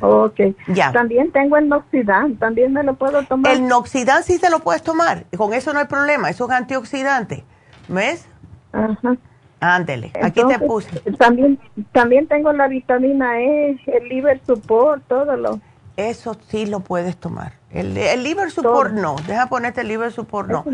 Ok. 0.00 0.40
Ya. 0.68 0.92
También 0.92 1.32
tengo 1.32 1.56
el 1.56 1.68
Noxidan, 1.68 2.36
también 2.36 2.72
me 2.72 2.82
lo 2.82 2.94
puedo 2.94 3.22
tomar. 3.24 3.52
El 3.52 3.66
noxidán 3.66 4.22
sí 4.22 4.38
te 4.38 4.50
lo 4.50 4.60
puedes 4.60 4.82
tomar. 4.82 5.24
Con 5.36 5.54
eso 5.54 5.72
no 5.72 5.80
hay 5.80 5.86
problema. 5.86 6.30
Eso 6.30 6.46
es 6.46 6.50
antioxidante. 6.52 7.44
¿Ves? 7.88 8.26
Ajá. 8.72 9.16
Ándele. 9.60 10.12
Aquí 10.22 10.40
te 10.46 10.58
puse. 10.60 11.00
También, 11.18 11.58
también 11.92 12.28
tengo 12.28 12.52
la 12.52 12.68
vitamina 12.68 13.40
E, 13.40 13.80
el 13.86 14.08
liver 14.08 14.40
support, 14.46 15.02
todo 15.08 15.36
lo. 15.36 15.60
Eso 15.96 16.36
sí 16.46 16.66
lo 16.66 16.80
puedes 16.80 17.16
tomar. 17.16 17.54
El, 17.70 17.96
el 17.96 18.22
liver 18.22 18.52
support 18.52 18.94
Todo. 18.94 19.02
no. 19.02 19.16
Deja 19.26 19.48
ponerte 19.48 19.80
el 19.80 19.88
liver 19.88 20.12
support 20.12 20.48
no. 20.48 20.64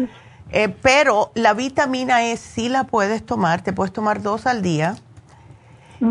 Eh, 0.51 0.69
pero 0.83 1.33
la 1.35 1.55
vitamina 1.55 2.27
E 2.27 2.37
sí 2.37 2.69
la 2.69 2.85
puedes 2.85 3.25
tomar. 3.25 3.63
Te 3.63 3.73
puedes 3.73 3.93
tomar 3.93 4.21
dos 4.21 4.47
al 4.47 4.61
día. 4.61 4.97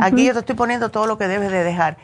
Aquí 0.02 0.26
yo 0.26 0.34
te 0.34 0.40
estoy 0.40 0.56
poniendo 0.56 0.90
todo 0.90 1.06
lo 1.06 1.20
que 1.20 1.28
debes 1.28 1.52
de 1.52 1.64
dejar. 1.64 1.98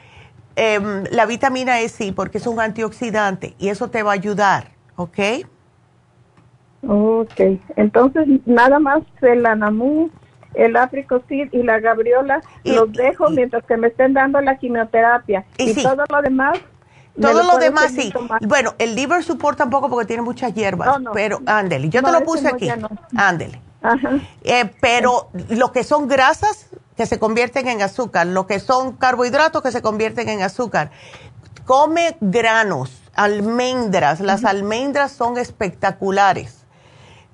Em, 0.61 1.05
la 1.11 1.25
vitamina 1.25 1.79
E 1.79 1.87
sí, 1.87 2.11
porque 2.11 2.37
es 2.37 2.45
un 2.45 2.59
antioxidante 2.59 3.55
y 3.59 3.69
eso 3.69 3.89
te 3.89 4.03
va 4.03 4.11
a 4.11 4.15
ayudar, 4.15 4.71
¿ok? 4.97 5.17
Ok, 6.85 7.39
entonces 7.77 8.27
nada 8.45 8.79
más 8.79 8.99
el 9.21 9.45
anamú, 9.45 10.09
el 10.53 10.75
apricocid 10.75 11.47
y 11.53 11.63
la 11.63 11.79
gabriola 11.79 12.41
Y- 12.63 12.73
los 12.73 12.91
dejo 12.91 13.29
y- 13.31 13.35
mientras 13.35 13.63
que 13.65 13.77
me 13.77 13.87
estén 13.87 14.13
dando 14.13 14.41
la 14.41 14.57
quimioterapia. 14.57 15.45
Y 15.57 15.69
Y, 15.69 15.73
sí. 15.75 15.83
todo 15.83 16.03
lo 16.09 16.21
demás. 16.21 16.57
Todo 17.21 17.43
lo 17.43 17.57
demás 17.57 17.91
sí. 17.91 18.13
Bueno, 18.41 18.73
el 18.79 18.95
liver 18.95 19.23
support 19.23 19.57
tampoco 19.57 19.89
porque 19.89 20.05
tiene 20.07 20.21
muchas 20.23 20.53
hierbas, 20.53 20.87
No, 20.87 20.99
no. 20.99 21.11
pero 21.11 21.39
ándele. 21.45 21.89
Yo 21.89 22.01
te 22.01 22.07
No, 22.07 22.11
lo 22.13 22.17
ese 22.19 22.25
puse 22.25 22.47
aquí. 22.47 22.69
Ándele. 23.15 23.61
Eh, 24.43 24.71
pero 24.81 25.29
lo 25.49 25.71
que 25.71 25.83
son 25.83 26.07
grasas 26.07 26.69
que 26.99 27.05
se 27.05 27.17
convierten 27.17 27.69
en 27.69 27.81
azúcar, 27.81 28.27
lo 28.27 28.45
que 28.45 28.59
son 28.59 28.91
carbohidratos 28.91 29.63
que 29.63 29.71
se 29.71 29.81
convierten 29.81 30.27
en 30.27 30.41
azúcar. 30.41 30.91
Come 31.63 32.17
granos, 32.19 32.91
almendras. 33.15 34.19
Las 34.19 34.43
almendras 34.43 35.13
son 35.13 35.37
espectaculares. 35.37 36.65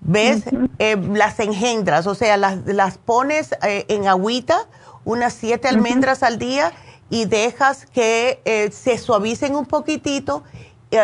¿Ves? 0.02 0.44
Eh, 0.78 0.98
las 0.98 1.40
engendras, 1.40 2.06
o 2.06 2.14
sea, 2.14 2.38
las, 2.38 2.64
las 2.68 3.00
pones 3.00 3.54
eh, 3.64 3.86
en 3.88 4.08
agüita, 4.08 4.68
unas 5.04 5.34
siete 5.34 5.68
almendras 5.68 6.22
al 6.22 6.38
día 6.38 6.72
y 7.10 7.26
dejas 7.26 7.88
que 7.88 8.44
eh, 8.46 8.70
se 8.72 9.00
suavicen 9.00 9.56
un 9.56 9.66
poquitito, 9.66 10.44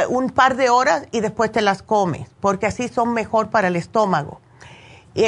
un 0.08 0.30
par 0.30 0.56
de 0.56 0.70
horas 0.70 1.08
y 1.12 1.22
después 1.22 1.52
te 1.52 1.62
las 1.64 1.82
comes, 1.82 2.30
porque 2.40 2.68
así 2.68 2.90
son 2.90 3.12
mejor 3.12 3.50
para 3.50 3.70
el 3.70 3.76
estómago. 3.76 4.40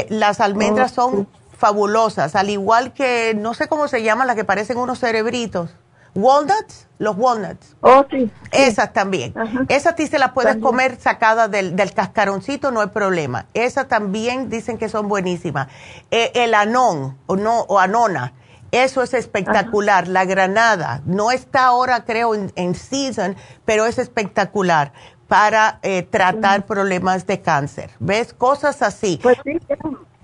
Las 0.10 0.40
almendras 0.40 0.92
son 0.92 1.28
fabulosas, 1.68 2.36
al 2.36 2.50
igual 2.50 2.92
que, 2.92 3.34
no 3.38 3.54
sé 3.54 3.70
cómo 3.70 3.88
se 3.88 4.04
llaman, 4.04 4.28
las 4.28 4.36
que 4.36 4.44
parecen 4.44 4.78
unos 4.78 5.00
cerebritos. 5.00 5.70
Walnuts, 6.14 6.88
los 7.00 7.16
walnuts. 7.18 7.76
Oh, 7.80 8.04
sí. 8.12 8.26
sí. 8.26 8.32
Esas 8.52 8.92
también. 8.92 9.34
Ajá. 9.38 9.62
Esas 9.70 9.96
sí 9.98 10.08
se 10.08 10.20
las 10.20 10.32
puedes 10.34 10.52
También. 10.52 10.66
comer 10.70 11.00
sacadas 11.00 11.50
del, 11.50 11.76
del 11.78 11.94
cascaroncito, 11.94 12.70
no 12.72 12.82
hay 12.82 12.90
problema. 12.90 13.46
Esas 13.54 13.88
también 13.88 14.50
dicen 14.50 14.78
que 14.78 14.90
son 14.90 15.08
buenísimas. 15.08 15.70
Eh, 16.12 16.32
el 16.36 16.54
anón 16.54 17.18
o, 17.28 17.36
no, 17.38 17.62
o 17.62 17.80
anona, 17.80 18.34
eso 18.72 19.02
es 19.02 19.14
espectacular. 19.14 20.08
La 20.10 20.26
granada, 20.26 21.02
no 21.06 21.32
está 21.32 21.64
ahora 21.66 22.04
creo 22.04 22.36
en, 22.36 22.52
en 22.58 22.76
season, 22.76 23.36
pero 23.66 23.86
es 23.86 23.98
espectacular 23.98 24.92
para 25.30 25.80
eh, 25.82 26.04
tratar 26.04 26.66
problemas 26.66 27.26
de 27.26 27.42
cáncer. 27.42 27.90
¿Ves? 28.00 28.34
Cosas 28.34 28.82
así. 28.84 29.20
Pues 29.24 29.38
sí, 29.44 29.58
ya. 29.68 29.78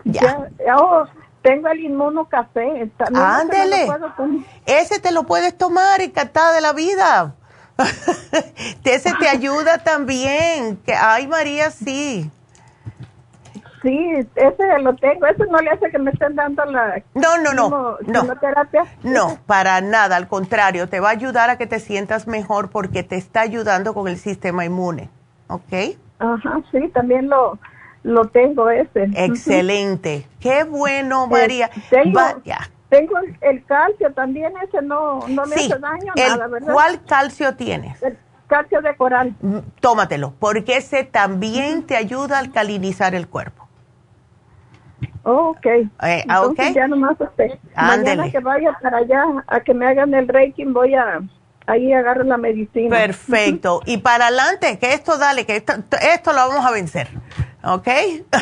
Ya. 0.03 0.49
ya- 0.65 0.77
oh, 0.77 1.05
tengo 1.41 1.67
el 1.69 1.79
inmuno 1.79 2.25
café. 2.25 2.89
Ándele. 3.13 3.87
Ese 4.65 4.99
te 4.99 5.11
lo 5.11 5.23
puedes 5.23 5.57
tomar 5.57 6.01
encantada 6.01 6.53
de 6.53 6.61
la 6.61 6.73
vida. 6.73 7.35
ese 8.83 9.13
te 9.19 9.29
ayuda 9.29 9.79
también. 9.79 10.77
Que, 10.77 10.93
ay, 10.93 11.27
María, 11.27 11.71
sí. 11.71 12.29
Sí, 13.81 14.27
ese 14.35 14.79
lo 14.81 14.93
tengo. 14.95 15.25
Eso 15.25 15.45
no 15.45 15.59
le 15.59 15.69
hace 15.69 15.89
que 15.89 15.99
me 15.99 16.11
estén 16.11 16.35
dando 16.35 16.65
la. 16.65 17.01
No, 17.13 17.37
no, 17.37 17.53
no. 17.53 17.97
No. 18.05 18.23
No, 19.03 19.37
para 19.45 19.79
nada. 19.79 20.17
Al 20.17 20.27
contrario, 20.27 20.89
te 20.89 20.99
va 20.99 21.09
a 21.09 21.11
ayudar 21.11 21.49
a 21.49 21.57
que 21.57 21.67
te 21.67 21.79
sientas 21.79 22.27
mejor 22.27 22.69
porque 22.69 23.03
te 23.03 23.15
está 23.15 23.41
ayudando 23.41 23.93
con 23.93 24.07
el 24.07 24.17
sistema 24.17 24.65
inmune. 24.65 25.09
¿Ok? 25.47 25.97
Ajá, 26.19 26.61
sí, 26.71 26.89
también 26.93 27.29
lo, 27.29 27.57
lo 28.03 28.25
tengo 28.25 28.69
ese. 28.69 29.09
Excelente. 29.15 30.27
Qué 30.39 30.63
bueno, 30.63 31.27
María. 31.27 31.69
tengo, 31.89 32.19
tengo 32.89 33.15
el, 33.41 33.65
calcio 33.65 34.11
también, 34.13 34.53
ese 34.63 34.81
no, 34.81 35.27
no 35.27 35.45
me 35.45 35.55
hace 35.55 35.77
daño, 35.79 36.13
nada, 36.15 36.47
¿verdad? 36.47 36.73
¿Cuál 36.73 37.03
calcio 37.05 37.55
tienes? 37.55 38.01
El 38.01 38.17
calcio 38.47 38.81
de 38.81 38.95
coral. 38.95 39.35
Mm, 39.41 39.59
tómatelo, 39.79 40.33
porque 40.39 40.77
ese 40.77 41.03
también 41.03 41.83
te 41.85 41.95
ayuda 41.95 42.37
a 42.37 42.39
alcalinizar 42.39 43.15
el 43.15 43.27
cuerpo. 43.27 43.67
Oh, 45.23 45.49
ok. 45.49 45.65
Eh, 45.65 45.89
ah, 45.99 46.21
Entonces 46.25 46.73
ya 46.73 46.87
nomás 46.87 47.19
usted. 47.19 47.51
Mañana 47.75 48.31
que 48.31 48.39
vaya 48.39 48.77
para 48.81 48.97
allá 48.97 49.23
a 49.47 49.59
que 49.59 49.73
me 49.73 49.85
hagan 49.87 50.13
el 50.13 50.27
reiki 50.27 50.65
voy 50.65 50.95
a 50.95 51.21
ahí 51.69 51.93
agarro 51.93 52.23
la 52.23 52.37
medicina. 52.37 52.95
Perfecto. 52.95 53.81
y 53.85 53.97
para 53.97 54.27
adelante, 54.27 54.79
que 54.79 54.93
esto 54.93 55.17
dale, 55.17 55.45
que 55.45 55.57
esto, 55.57 55.73
esto 56.01 56.33
lo 56.33 56.47
vamos 56.47 56.65
a 56.65 56.71
vencer. 56.71 57.09
¿Ok? 57.61 57.87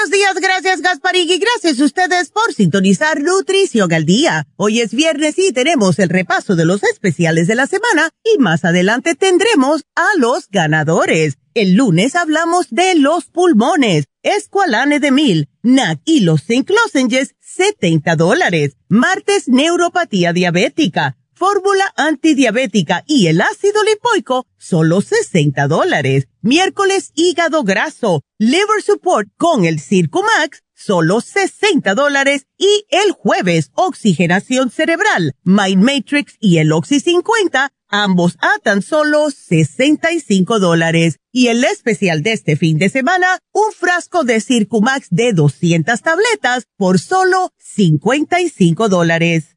Buenos 0.00 0.18
días, 0.18 0.34
gracias 0.40 0.80
Gasparín 0.80 1.28
y 1.28 1.38
gracias 1.38 1.78
a 1.78 1.84
ustedes 1.84 2.30
por 2.30 2.54
sintonizar 2.54 3.20
Nutrición 3.20 3.92
al 3.92 4.06
Día. 4.06 4.46
Hoy 4.56 4.80
es 4.80 4.94
viernes 4.94 5.38
y 5.38 5.52
tenemos 5.52 5.98
el 5.98 6.08
repaso 6.08 6.56
de 6.56 6.64
los 6.64 6.82
especiales 6.84 7.48
de 7.48 7.54
la 7.54 7.66
semana 7.66 8.08
y 8.24 8.38
más 8.38 8.64
adelante 8.64 9.14
tendremos 9.14 9.84
a 9.94 10.06
los 10.16 10.48
ganadores. 10.48 11.36
El 11.52 11.74
lunes 11.74 12.16
hablamos 12.16 12.68
de 12.70 12.94
los 12.94 13.26
pulmones, 13.26 14.06
Esqualane 14.22 15.00
de 15.00 15.10
Mil, 15.10 15.50
NAC 15.62 16.00
y 16.06 16.20
los 16.20 16.44
Zinc 16.44 16.70
Lozenges, 16.70 17.34
70 17.40 18.16
dólares. 18.16 18.78
Martes, 18.88 19.48
neuropatía 19.48 20.32
diabética 20.32 21.18
fórmula 21.40 21.90
antidiabética 21.96 23.02
y 23.06 23.28
el 23.28 23.40
ácido 23.40 23.82
lipoico, 23.82 24.46
solo 24.58 25.00
60 25.00 25.68
dólares. 25.68 26.28
Miércoles, 26.42 27.12
hígado 27.14 27.64
graso, 27.64 28.20
liver 28.36 28.82
support 28.84 29.26
con 29.38 29.64
el 29.64 29.80
Circumax, 29.80 30.62
solo 30.74 31.22
60 31.22 31.94
dólares. 31.94 32.44
Y 32.58 32.84
el 32.90 33.12
jueves, 33.12 33.70
oxigenación 33.74 34.70
cerebral, 34.70 35.34
Mind 35.42 35.82
Matrix 35.82 36.36
y 36.40 36.58
el 36.58 36.72
Oxy 36.72 37.00
50, 37.00 37.72
ambos 37.88 38.36
a 38.42 38.58
tan 38.62 38.82
solo 38.82 39.30
65 39.30 40.58
dólares. 40.58 41.20
Y 41.32 41.46
el 41.46 41.64
especial 41.64 42.22
de 42.22 42.32
este 42.34 42.56
fin 42.56 42.76
de 42.76 42.90
semana, 42.90 43.38
un 43.52 43.72
frasco 43.72 44.24
de 44.24 44.42
Circumax 44.42 45.06
de 45.08 45.32
200 45.32 46.02
tabletas 46.02 46.66
por 46.76 46.98
solo 46.98 47.54
55 47.56 48.90
dólares. 48.90 49.56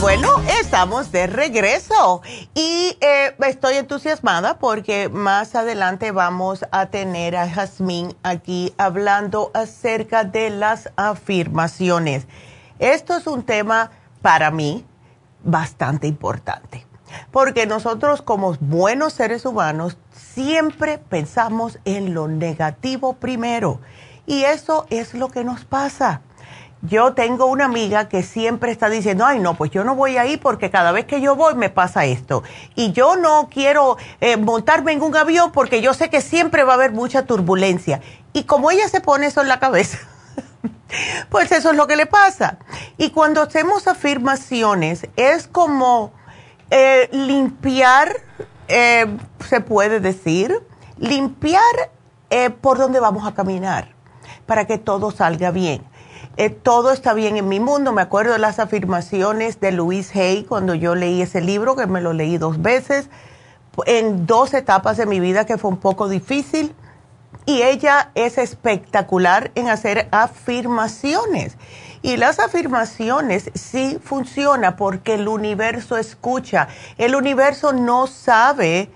Bueno, 0.00 0.28
estamos 0.60 1.10
de 1.10 1.26
regreso 1.26 2.22
y 2.54 2.96
eh, 3.00 3.34
estoy 3.46 3.76
entusiasmada 3.76 4.58
porque 4.58 5.08
más 5.08 5.54
adelante 5.56 6.12
vamos 6.12 6.64
a 6.70 6.86
tener 6.86 7.36
a 7.36 7.48
Jazmín 7.48 8.14
aquí 8.22 8.72
hablando 8.78 9.50
acerca 9.54 10.22
de 10.24 10.50
las 10.50 10.90
afirmaciones. 10.96 12.26
Esto 12.78 13.16
es 13.16 13.26
un 13.26 13.42
tema 13.42 13.90
para 14.22 14.50
mí 14.50 14.84
bastante 15.42 16.06
importante 16.06 16.86
porque 17.32 17.66
nosotros 17.66 18.22
como 18.22 18.54
buenos 18.60 19.14
seres 19.14 19.44
humanos 19.46 19.96
siempre 20.12 20.98
pensamos 20.98 21.78
en 21.84 22.14
lo 22.14 22.28
negativo 22.28 23.14
primero 23.14 23.80
y 24.26 24.44
eso 24.44 24.86
es 24.90 25.14
lo 25.14 25.28
que 25.28 25.42
nos 25.42 25.64
pasa 25.64 26.22
yo 26.82 27.12
tengo 27.14 27.46
una 27.46 27.64
amiga 27.64 28.08
que 28.08 28.22
siempre 28.22 28.70
está 28.70 28.88
diciendo, 28.88 29.26
ay 29.26 29.40
no, 29.40 29.54
pues 29.54 29.70
yo 29.70 29.82
no 29.82 29.96
voy 29.96 30.16
ahí 30.16 30.36
porque 30.36 30.70
cada 30.70 30.92
vez 30.92 31.06
que 31.06 31.20
yo 31.20 31.34
voy 31.34 31.54
me 31.54 31.70
pasa 31.70 32.04
esto. 32.04 32.44
Y 32.76 32.92
yo 32.92 33.16
no 33.16 33.48
quiero 33.50 33.96
eh, 34.20 34.36
montarme 34.36 34.92
en 34.92 35.02
un 35.02 35.16
avión 35.16 35.50
porque 35.50 35.80
yo 35.80 35.92
sé 35.92 36.08
que 36.08 36.20
siempre 36.20 36.62
va 36.62 36.72
a 36.72 36.76
haber 36.76 36.92
mucha 36.92 37.24
turbulencia. 37.24 38.00
Y 38.32 38.44
como 38.44 38.70
ella 38.70 38.88
se 38.88 39.00
pone 39.00 39.26
eso 39.26 39.42
en 39.42 39.48
la 39.48 39.58
cabeza, 39.58 39.98
pues 41.30 41.50
eso 41.50 41.70
es 41.70 41.76
lo 41.76 41.88
que 41.88 41.96
le 41.96 42.06
pasa. 42.06 42.58
Y 42.96 43.10
cuando 43.10 43.42
hacemos 43.42 43.88
afirmaciones 43.88 45.08
es 45.16 45.48
como 45.48 46.12
eh, 46.70 47.08
limpiar, 47.10 48.14
eh, 48.68 49.06
se 49.48 49.60
puede 49.60 49.98
decir, 49.98 50.62
limpiar 50.98 51.62
por 52.60 52.76
donde 52.76 53.00
vamos 53.00 53.26
a 53.26 53.32
caminar 53.32 53.88
para 54.44 54.66
que 54.66 54.76
todo 54.76 55.10
salga 55.10 55.50
bien 55.50 55.82
eh, 56.40 56.50
todo 56.50 56.92
está 56.92 57.14
bien 57.14 57.36
en 57.36 57.48
mi 57.48 57.58
mundo. 57.58 57.92
Me 57.92 58.00
acuerdo 58.00 58.34
de 58.34 58.38
las 58.38 58.60
afirmaciones 58.60 59.58
de 59.58 59.72
Louise 59.72 60.20
Hay 60.22 60.44
cuando 60.44 60.72
yo 60.76 60.94
leí 60.94 61.20
ese 61.20 61.40
libro, 61.40 61.74
que 61.74 61.88
me 61.88 62.00
lo 62.00 62.12
leí 62.12 62.38
dos 62.38 62.62
veces, 62.62 63.10
en 63.86 64.24
dos 64.24 64.54
etapas 64.54 64.96
de 64.96 65.06
mi 65.06 65.18
vida 65.18 65.46
que 65.46 65.58
fue 65.58 65.68
un 65.68 65.78
poco 65.78 66.08
difícil. 66.08 66.76
Y 67.44 67.62
ella 67.62 68.12
es 68.14 68.38
espectacular 68.38 69.50
en 69.56 69.68
hacer 69.68 70.06
afirmaciones. 70.12 71.56
Y 72.02 72.16
las 72.18 72.38
afirmaciones 72.38 73.50
sí 73.54 73.98
funcionan 74.00 74.76
porque 74.76 75.14
el 75.14 75.26
universo 75.26 75.96
escucha. 75.96 76.68
El 76.98 77.16
universo 77.16 77.72
no 77.72 78.06
sabe 78.06 78.92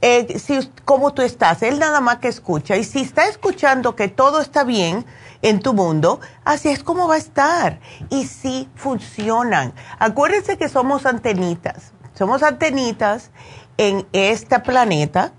eh, 0.00 0.38
si, 0.38 0.70
cómo 0.86 1.12
tú 1.12 1.20
estás, 1.20 1.62
él 1.62 1.78
nada 1.78 2.00
más 2.00 2.20
que 2.20 2.28
escucha. 2.28 2.78
Y 2.78 2.84
si 2.84 3.00
está 3.00 3.28
escuchando 3.28 3.96
que 3.96 4.08
todo 4.08 4.40
está 4.40 4.64
bien, 4.64 5.04
en 5.46 5.60
tu 5.60 5.74
mundo, 5.74 6.18
así 6.44 6.70
es 6.70 6.82
como 6.82 7.06
va 7.06 7.14
a 7.14 7.18
estar. 7.18 7.78
Y 8.10 8.26
sí 8.26 8.68
funcionan. 8.74 9.72
Acuérdense 10.00 10.58
que 10.58 10.68
somos 10.68 11.06
antenitas. 11.06 11.92
Somos 12.14 12.42
antenitas 12.42 13.30
en 13.76 14.08
este 14.12 14.58
planeta 14.58 15.32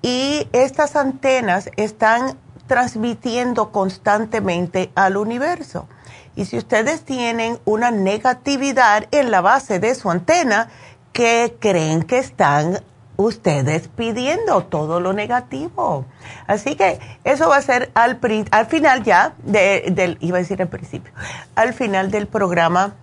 y 0.00 0.46
estas 0.52 0.94
antenas 0.94 1.70
están 1.76 2.38
transmitiendo 2.68 3.72
constantemente 3.72 4.92
al 4.94 5.16
universo. 5.16 5.88
Y 6.36 6.44
si 6.44 6.56
ustedes 6.56 7.02
tienen 7.02 7.58
una 7.64 7.90
negatividad 7.90 9.08
en 9.10 9.32
la 9.32 9.40
base 9.40 9.80
de 9.80 9.96
su 9.96 10.08
antena, 10.08 10.68
¿qué 11.12 11.56
creen 11.58 12.04
que 12.04 12.18
están 12.18 12.84
ustedes 13.18 13.88
pidiendo 13.88 14.62
todo 14.62 15.00
lo 15.00 15.12
negativo. 15.12 16.06
Así 16.46 16.76
que 16.76 17.00
eso 17.24 17.48
va 17.48 17.56
a 17.56 17.62
ser 17.62 17.90
al, 17.94 18.20
al 18.52 18.66
final 18.66 19.02
ya, 19.02 19.34
del, 19.42 20.16
iba 20.20 20.38
a 20.38 20.40
decir 20.40 20.62
al 20.62 20.68
principio, 20.68 21.12
al 21.56 21.74
final 21.74 22.10
del 22.12 22.28
programa. 22.28 22.94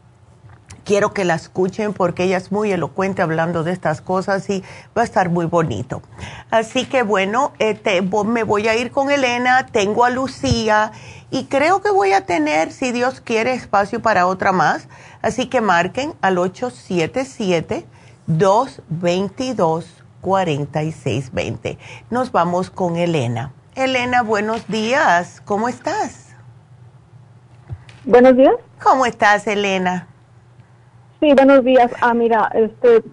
Quiero 0.85 1.13
que 1.13 1.25
la 1.25 1.33
escuchen 1.33 1.93
porque 1.93 2.23
ella 2.23 2.37
es 2.37 2.51
muy 2.51 2.71
elocuente 2.71 3.23
hablando 3.23 3.63
de 3.63 3.71
estas 3.71 4.01
cosas 4.01 4.49
y 4.49 4.63
va 4.95 5.01
a 5.01 5.05
estar 5.05 5.29
muy 5.29 5.47
bonito. 5.47 6.01
Así 6.49 6.85
que 6.85 7.01
bueno, 7.01 7.51
este, 7.59 8.01
me 8.01 8.43
voy 8.43 8.67
a 8.67 8.75
ir 8.75 8.91
con 8.91 9.09
Elena, 9.09 9.65
tengo 9.65 10.05
a 10.05 10.11
Lucía 10.11 10.91
y 11.31 11.45
creo 11.45 11.81
que 11.81 11.89
voy 11.89 12.13
a 12.13 12.25
tener, 12.25 12.71
si 12.71 12.91
Dios 12.91 13.19
quiere, 13.19 13.53
espacio 13.53 14.01
para 14.01 14.27
otra 14.27 14.51
más. 14.51 14.87
Así 15.23 15.47
que 15.47 15.59
marquen 15.59 16.13
al 16.21 16.37
877 16.37 17.85
222 18.27 20.04
4620. 20.25 21.77
Nos 22.09 22.31
vamos 22.31 22.71
con 22.71 22.95
Elena. 22.95 23.53
Elena, 23.75 24.23
buenos 24.23 24.67
días. 24.67 25.39
¿Cómo 25.45 25.69
estás? 25.69 26.35
Buenos 28.05 28.35
días. 28.35 28.55
¿Cómo 28.81 29.05
estás, 29.05 29.45
Elena? 29.45 30.07
Sí, 31.19 31.31
buenos 31.35 31.63
días. 31.63 31.91
Ah, 32.01 32.15
mira, 32.15 32.49
este, 32.55 33.03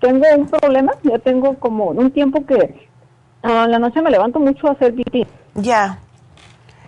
tengo 0.00 0.26
un 0.36 0.48
problema. 0.48 0.92
Ya 1.04 1.20
tengo 1.20 1.54
como 1.60 1.90
un 1.90 2.10
tiempo 2.10 2.44
que 2.44 2.88
en 3.44 3.70
la 3.70 3.78
noche 3.78 4.02
me 4.02 4.10
levanto 4.10 4.40
mucho 4.40 4.66
a 4.66 4.72
hacer 4.72 4.94
pipí. 4.94 5.24
Ya. 5.54 6.00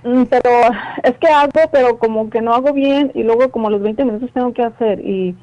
Mm, 0.03 0.25
pero 0.25 0.51
es 1.05 1.17
que 1.19 1.29
hago, 1.29 1.61
pero 1.71 1.99
como 2.01 2.29
que 2.29 2.41
no 2.41 2.55
hago 2.55 2.73
bien 2.73 3.13
y 3.15 3.23
luego 3.23 3.53
como 3.53 3.71
los 3.71 3.81
20 3.83 4.05
minutos 4.05 4.31
tengo 4.35 4.53
que 4.53 4.65
hacer 4.65 4.99
y, 4.99 5.37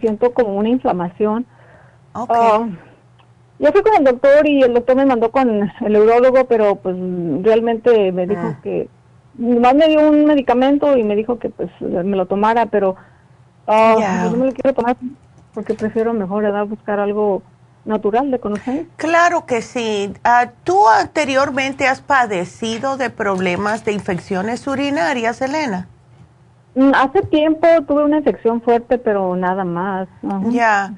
siento 0.00 0.32
como 0.32 0.54
una 0.54 0.68
inflamación. 0.68 1.46
Okay. 2.12 2.36
Ah, 2.36 2.66
yo 3.58 3.72
fui 3.72 3.82
con 3.82 3.94
el 3.96 4.04
doctor 4.04 4.46
y 4.46 4.62
el 4.62 4.74
doctor 4.74 4.96
me 4.96 5.06
mandó 5.06 5.30
con 5.30 5.70
el 5.80 5.96
urologo, 5.96 6.44
pero 6.46 6.76
pues 6.76 6.96
realmente 7.42 8.12
me 8.12 8.26
dijo 8.26 8.42
ah. 8.44 8.60
que 8.62 8.88
nomás 9.38 9.74
me 9.74 9.88
dio 9.88 10.08
un 10.08 10.24
medicamento 10.24 10.96
y 10.96 11.02
me 11.02 11.16
dijo 11.16 11.38
que 11.38 11.50
pues 11.50 11.70
me 11.80 12.16
lo 12.16 12.26
tomara, 12.26 12.66
pero 12.66 12.96
uh, 13.66 14.00
yo 14.00 14.30
no 14.30 14.36
me 14.36 14.46
lo 14.46 14.52
quiero 14.52 14.74
tomar 14.74 14.96
porque 15.54 15.74
prefiero 15.74 16.12
mejor 16.12 16.42
¿verdad? 16.42 16.66
buscar 16.66 17.00
algo 17.00 17.42
natural 17.86 18.30
de 18.30 18.38
conocer. 18.38 18.86
Claro 18.96 19.46
que 19.46 19.62
sí. 19.62 20.12
Uh, 20.24 20.50
¿Tú 20.64 20.88
anteriormente 20.88 21.86
has 21.86 22.00
padecido 22.00 22.96
de 22.96 23.10
problemas 23.10 23.84
de 23.84 23.92
infecciones 23.92 24.66
urinarias, 24.66 25.40
Elena? 25.40 25.88
Mm, 26.74 26.92
hace 26.94 27.22
tiempo 27.22 27.66
tuve 27.88 28.04
una 28.04 28.18
infección 28.18 28.60
fuerte, 28.60 28.98
pero 28.98 29.34
nada 29.34 29.64
más. 29.64 30.08
Ya. 30.50 30.92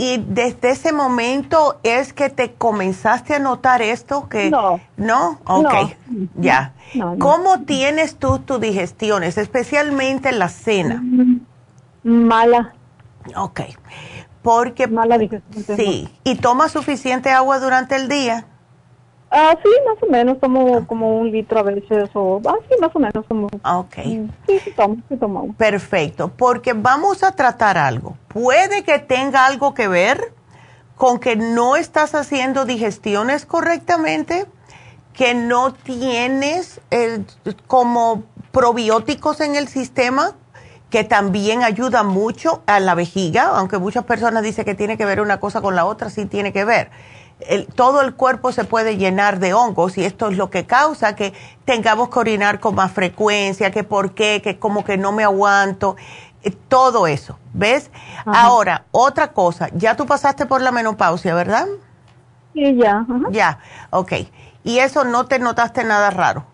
Y 0.00 0.18
desde 0.18 0.70
ese 0.70 0.92
momento 0.92 1.80
es 1.82 2.12
que 2.12 2.30
te 2.30 2.54
comenzaste 2.54 3.34
a 3.34 3.40
notar 3.40 3.82
esto 3.82 4.28
que 4.28 4.48
no, 4.48 4.80
no, 4.96 5.40
ok, 5.44 5.96
ya. 6.36 6.72
¿Cómo 7.18 7.62
tienes 7.64 8.16
tú 8.16 8.38
tus 8.38 8.60
digestiones, 8.60 9.36
especialmente 9.36 10.30
la 10.30 10.48
cena? 10.48 11.02
Mala. 12.04 12.74
Ok, 13.34 13.62
porque 14.42 14.86
mala 14.86 15.18
digestión. 15.18 15.76
Sí. 15.76 16.08
¿Y 16.22 16.36
tomas 16.36 16.70
suficiente 16.70 17.30
agua 17.30 17.58
durante 17.58 17.96
el 17.96 18.08
día? 18.08 18.46
Ah, 19.30 19.54
sí, 19.62 19.68
más 19.86 20.02
o 20.02 20.06
menos, 20.10 20.40
tomo 20.40 20.86
como 20.86 21.18
un 21.18 21.30
litro 21.30 21.58
a 21.58 21.62
veces, 21.62 22.08
o 22.14 22.40
ah, 22.46 22.56
sí, 22.68 22.76
más 22.80 22.90
o 22.94 22.98
menos 22.98 23.26
como. 23.26 23.46
Ok. 23.46 23.94
Sí, 24.46 24.58
sí 24.64 24.70
tomo, 24.74 24.96
sí 25.08 25.16
tomo. 25.16 25.54
Perfecto, 25.54 26.28
porque 26.34 26.72
vamos 26.72 27.22
a 27.22 27.32
tratar 27.32 27.76
algo. 27.76 28.16
Puede 28.28 28.84
que 28.84 28.98
tenga 28.98 29.44
algo 29.46 29.74
que 29.74 29.86
ver 29.86 30.32
con 30.96 31.18
que 31.18 31.36
no 31.36 31.76
estás 31.76 32.14
haciendo 32.14 32.64
digestiones 32.64 33.44
correctamente, 33.44 34.46
que 35.12 35.34
no 35.34 35.74
tienes 35.74 36.80
como 37.66 38.24
probióticos 38.50 39.40
en 39.40 39.56
el 39.56 39.68
sistema, 39.68 40.32
que 40.90 41.04
también 41.04 41.62
ayuda 41.62 42.02
mucho 42.02 42.62
a 42.66 42.80
la 42.80 42.94
vejiga, 42.94 43.48
aunque 43.48 43.78
muchas 43.78 44.04
personas 44.04 44.42
dicen 44.42 44.64
que 44.64 44.74
tiene 44.74 44.96
que 44.96 45.04
ver 45.04 45.20
una 45.20 45.38
cosa 45.38 45.60
con 45.60 45.76
la 45.76 45.84
otra, 45.84 46.08
sí 46.08 46.24
tiene 46.24 46.52
que 46.52 46.64
ver 46.64 46.90
todo 47.74 48.00
el 48.00 48.14
cuerpo 48.14 48.52
se 48.52 48.64
puede 48.64 48.96
llenar 48.96 49.38
de 49.38 49.54
hongos 49.54 49.96
y 49.96 50.04
esto 50.04 50.28
es 50.28 50.36
lo 50.36 50.50
que 50.50 50.66
causa 50.66 51.14
que 51.14 51.32
tengamos 51.64 52.08
que 52.08 52.18
orinar 52.18 52.58
con 52.60 52.74
más 52.74 52.92
frecuencia, 52.92 53.70
que 53.70 53.84
por 53.84 54.12
qué, 54.12 54.42
que 54.42 54.58
como 54.58 54.84
que 54.84 54.98
no 54.98 55.12
me 55.12 55.24
aguanto, 55.24 55.96
eh, 56.42 56.50
todo 56.68 57.06
eso, 57.06 57.38
¿ves? 57.52 57.90
Ahora, 58.24 58.84
otra 58.90 59.32
cosa, 59.32 59.68
ya 59.74 59.96
tú 59.96 60.06
pasaste 60.06 60.46
por 60.46 60.62
la 60.62 60.72
menopausia, 60.72 61.34
¿verdad? 61.34 61.66
Sí, 62.54 62.76
ya. 62.76 63.06
Ya, 63.30 63.58
ok. 63.90 64.12
Y 64.64 64.78
eso 64.78 65.04
no 65.04 65.26
te 65.26 65.38
notaste 65.38 65.84
nada 65.84 66.10
raro. 66.10 66.44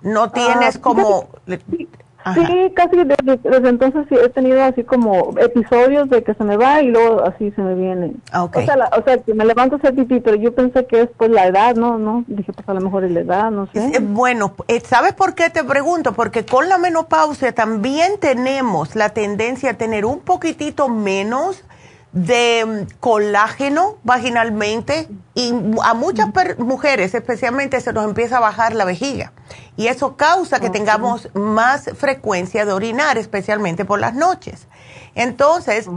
No 0.00 0.30
tienes 0.30 0.76
ah, 0.76 0.80
como... 0.80 1.28
Sí, 1.46 1.88
casi 2.24 2.96
desde, 3.04 3.68
entonces 3.68 4.06
he 4.10 4.28
tenido 4.30 4.62
así 4.62 4.84
como 4.84 5.34
episodios 5.38 6.08
de 6.10 6.22
que 6.22 6.34
se 6.34 6.44
me 6.44 6.56
va 6.56 6.82
y 6.82 6.88
luego 6.88 7.24
así 7.24 7.50
se 7.52 7.62
me 7.62 7.74
viene. 7.74 8.12
Ah, 8.32 8.44
o, 8.44 8.50
sea, 8.52 8.90
o 8.96 9.02
sea, 9.02 9.18
que 9.18 9.34
me 9.34 9.44
levanto 9.44 9.76
a 9.76 9.78
hacer 9.78 9.94
pipí, 9.94 10.20
pero 10.20 10.36
yo 10.36 10.54
pensé 10.54 10.86
que 10.86 11.02
es 11.02 11.08
pues 11.16 11.30
la 11.30 11.46
edad, 11.46 11.76
¿no? 11.76 11.98
no 11.98 12.24
Dije, 12.26 12.52
pues 12.52 12.68
a 12.68 12.74
lo 12.74 12.80
mejor 12.80 13.04
es 13.04 13.12
la 13.12 13.20
edad, 13.20 13.50
no 13.50 13.68
sé. 13.72 13.78
Eh, 13.94 14.00
bueno, 14.00 14.54
eh, 14.66 14.80
¿sabes 14.80 15.12
por 15.12 15.34
qué 15.34 15.50
te 15.50 15.64
pregunto? 15.64 16.12
Porque 16.12 16.44
con 16.44 16.68
la 16.68 16.78
menopausia 16.78 17.54
también 17.54 18.18
tenemos 18.20 18.96
la 18.96 19.10
tendencia 19.10 19.70
a 19.70 19.74
tener 19.74 20.04
un 20.04 20.20
poquitito 20.20 20.88
menos 20.88 21.64
de 22.12 22.64
mm, 22.66 22.98
colágeno 23.00 23.96
vaginalmente 24.02 25.08
y 25.34 25.52
a 25.82 25.94
muchas 25.94 26.28
mujeres 26.58 27.14
especialmente 27.14 27.80
se 27.80 27.92
nos 27.92 28.04
empieza 28.04 28.38
a 28.38 28.40
bajar 28.40 28.74
la 28.74 28.84
vejiga 28.84 29.32
y 29.76 29.86
eso 29.86 30.16
causa 30.16 30.58
que 30.58 30.70
tengamos 30.70 31.28
más 31.34 31.90
frecuencia 31.94 32.66
de 32.66 32.72
orinar, 32.72 33.16
especialmente 33.16 33.84
por 33.84 34.00
las 34.00 34.12
noches. 34.12 34.66
Entonces, 35.14 35.88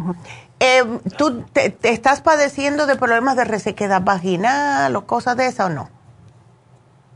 em, 0.59 0.99
¿tú 1.18 1.41
te, 1.51 1.76
estás 1.82 2.22
padeciendo 2.22 2.86
de 2.86 2.95
problemas 2.95 3.36
de 3.36 3.43
resequedad 3.43 4.03
vaginal 4.03 4.95
o 4.95 5.07
cosas 5.07 5.36
de 5.36 5.47
esa 5.47 5.66
o 5.66 5.70
no? 5.70 5.89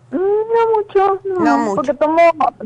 Mm, 0.10 0.18
no 0.18 0.76
mucho, 0.76 1.22
no, 1.40 1.58
mucho. 1.60 1.76
Porque 1.76 1.94
tomo, 1.94 2.18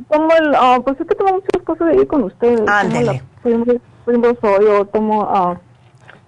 tomo 0.09 0.30
el, 0.34 0.55
ah, 0.55 0.80
pues 0.82 0.97
es 1.01 1.05
que 1.05 1.15
tomo 1.15 1.34
muchas 1.34 1.63
cosas 1.65 1.88
de 1.88 1.99
ahí 1.99 2.05
con 2.05 2.23
ustedes. 2.23 2.61
Ándele. 2.67 3.21
Fuimos 3.41 4.38
hoy 4.41 4.65
o 4.65 4.86
tomo 4.86 5.23
uh, 5.23 5.57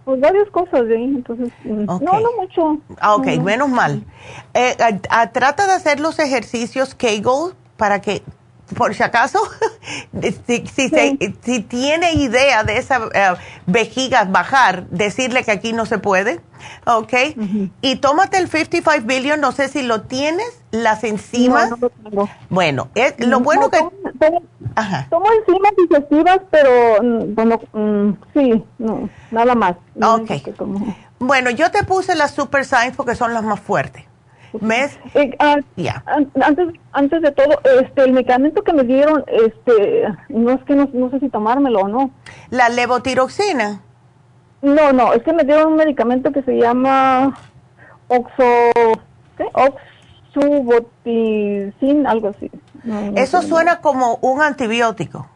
pues 0.05 0.19
varias 0.19 0.49
cosas 0.49 0.87
de 0.87 0.97
ahí, 0.97 1.03
entonces, 1.03 1.51
mm, 1.63 1.85
no, 1.85 2.19
no 2.19 2.29
mucho. 2.39 2.77
Ah, 2.99 3.15
ok, 3.15 3.27
menos 3.41 3.69
mal. 3.69 4.03
Eh, 4.53 4.75
trata 5.31 5.67
de 5.67 5.73
hacer 5.73 5.99
los 5.99 6.19
ejercicios 6.19 6.95
Kegel 6.95 7.53
para 7.77 8.01
que 8.01 8.23
por 8.75 8.93
si 8.93 9.03
acaso, 9.03 9.39
si, 10.45 10.65
si, 10.67 11.59
tiene 11.61 12.13
idea 12.13 12.63
de 12.63 12.77
esa 12.77 12.99
uh, 12.99 13.37
vejiga 13.65 14.25
bajar, 14.25 14.87
decirle 14.89 15.43
que 15.43 15.51
aquí 15.51 15.73
no 15.73 15.85
se 15.85 15.97
puede, 15.97 16.41
¿ok? 16.85 17.13
Y 17.81 17.95
tómate 17.97 18.37
el 18.37 18.47
55 18.47 19.05
billion, 19.05 19.41
no 19.41 19.51
sé 19.51 19.67
si 19.67 19.81
lo 19.81 20.01
tienes, 20.01 20.61
las 20.71 21.03
enzimas. 21.03 21.69
No, 21.69 21.77
no 21.77 21.81
lo 21.81 21.89
tengo. 21.89 22.29
Bueno, 22.49 22.89
es, 22.95 23.15
lo 23.19 23.39
bueno 23.39 23.69
que... 23.69 23.79
Tomo, 25.09 25.27
enzimas 25.31 25.71
digestivas, 25.77 26.39
pero, 26.49 27.03
mm, 27.03 27.35
bueno, 27.35 27.59
mm, 27.73 28.11
sí, 28.33 28.63
no, 28.77 29.09
nada 29.31 29.55
más. 29.55 29.75
Ok. 30.01 30.31
Bueno, 31.19 31.49
yo 31.51 31.69
te 31.71 31.83
puse 31.83 32.15
las 32.15 32.31
Super 32.31 32.65
Science 32.65 32.93
porque 32.95 33.15
son 33.15 33.33
las 33.33 33.43
más 33.43 33.59
fuertes. 33.59 34.10
¿Mes? 34.59 34.99
Eh, 35.13 35.35
ah, 35.39 35.57
antes, 36.41 36.67
antes 36.91 37.21
de 37.21 37.31
todo, 37.31 37.61
este, 37.79 38.03
el 38.03 38.11
medicamento 38.11 38.63
que 38.63 38.73
me 38.73 38.83
dieron, 38.83 39.23
este, 39.27 40.07
no 40.29 40.51
es 40.51 40.63
que 40.63 40.75
no, 40.75 41.09
sé 41.09 41.19
si 41.19 41.29
tomármelo 41.29 41.81
o 41.81 41.87
no. 41.87 42.11
¿La 42.49 42.69
levotiroxina? 42.69 43.81
No, 44.61 44.91
no, 44.91 45.13
es 45.13 45.23
que 45.23 45.33
me 45.33 45.43
dieron 45.43 45.71
un 45.71 45.77
medicamento 45.77 46.31
que 46.31 46.43
se 46.43 46.57
llama 46.57 47.35
oxo, 48.07 48.43
¿qué? 49.37 49.45
Oxuboticin, 50.33 52.05
algo 52.05 52.29
así. 52.29 52.51
Eso 53.15 53.41
suena 53.41 53.79
como 53.79 54.17
un 54.21 54.41
antibiótico. 54.41 55.27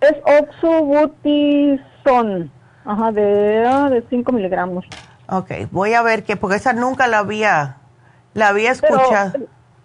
Es 0.00 0.14
oxubutizón, 0.40 2.50
ajá, 2.84 3.12
de, 3.12 3.64
ah, 3.66 3.88
de 3.88 4.04
5 4.10 4.32
miligramos. 4.32 4.84
Ok, 5.28 5.52
voy 5.70 5.94
a 5.94 6.02
ver 6.02 6.24
que, 6.24 6.36
porque 6.36 6.56
esa 6.56 6.72
nunca 6.72 7.06
la 7.06 7.20
había 7.20 7.76
la 8.36 8.48
había 8.48 8.70
escuchado. 8.70 9.32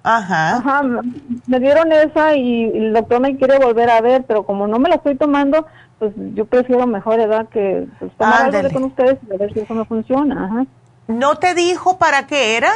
ajá. 0.03 0.57
Ajá, 0.57 0.83
me 0.83 1.59
dieron 1.59 1.91
esa 1.91 2.35
y 2.35 2.65
el 2.65 2.93
doctor 2.93 3.21
me 3.21 3.37
quiere 3.37 3.57
volver 3.59 3.89
a 3.89 4.01
ver, 4.01 4.25
pero 4.27 4.45
como 4.45 4.67
no 4.67 4.77
me 4.77 4.89
la 4.89 4.95
estoy 4.95 5.15
tomando, 5.15 5.65
pues 5.99 6.11
yo 6.35 6.45
prefiero 6.45 6.85
mejor 6.85 7.19
edad 7.19 7.47
que 7.47 7.87
pues, 7.99 8.11
tomar 8.17 8.53
algo 8.53 8.73
con 8.73 8.83
ustedes 8.85 9.17
y 9.29 9.33
a 9.33 9.37
ver 9.37 9.53
si 9.53 9.61
eso 9.61 9.73
me 9.73 9.85
funciona. 9.85 10.45
Ajá. 10.45 10.65
¿No 11.07 11.35
te 11.35 11.55
dijo 11.55 11.97
para 11.97 12.27
qué 12.27 12.57
era? 12.57 12.71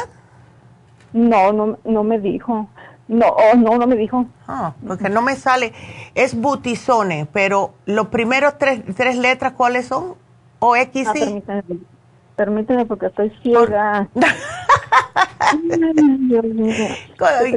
No, 1.12 1.52
no, 1.52 1.78
no 1.84 2.04
me 2.04 2.18
dijo. 2.18 2.68
No, 3.08 3.26
oh, 3.26 3.56
no, 3.56 3.76
no 3.76 3.86
me 3.86 3.96
dijo. 3.96 4.26
Ah, 4.48 4.72
porque 4.86 5.08
no 5.08 5.22
me 5.22 5.36
sale. 5.36 5.72
Es 6.14 6.34
butizone, 6.34 7.26
pero 7.32 7.74
los 7.84 8.08
primeros 8.08 8.58
tres, 8.58 8.80
tres 8.96 9.16
letras, 9.16 9.52
¿cuáles 9.52 9.86
son? 9.86 10.14
¿O 10.58 10.74
X? 10.74 11.06
Ah, 11.08 11.12
permíteme, 11.12 11.62
permíteme, 12.34 12.86
porque 12.86 13.06
estoy 13.06 13.30
ciega. 13.42 14.08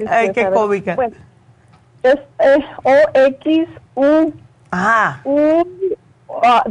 Ay, 0.10 0.32
qué 0.32 0.50
cómica. 0.52 0.98
es, 2.04 2.18
O-X-U. 2.84 4.34
Ah. 4.72 5.22
U, 5.24 5.64
ah, 6.44 6.64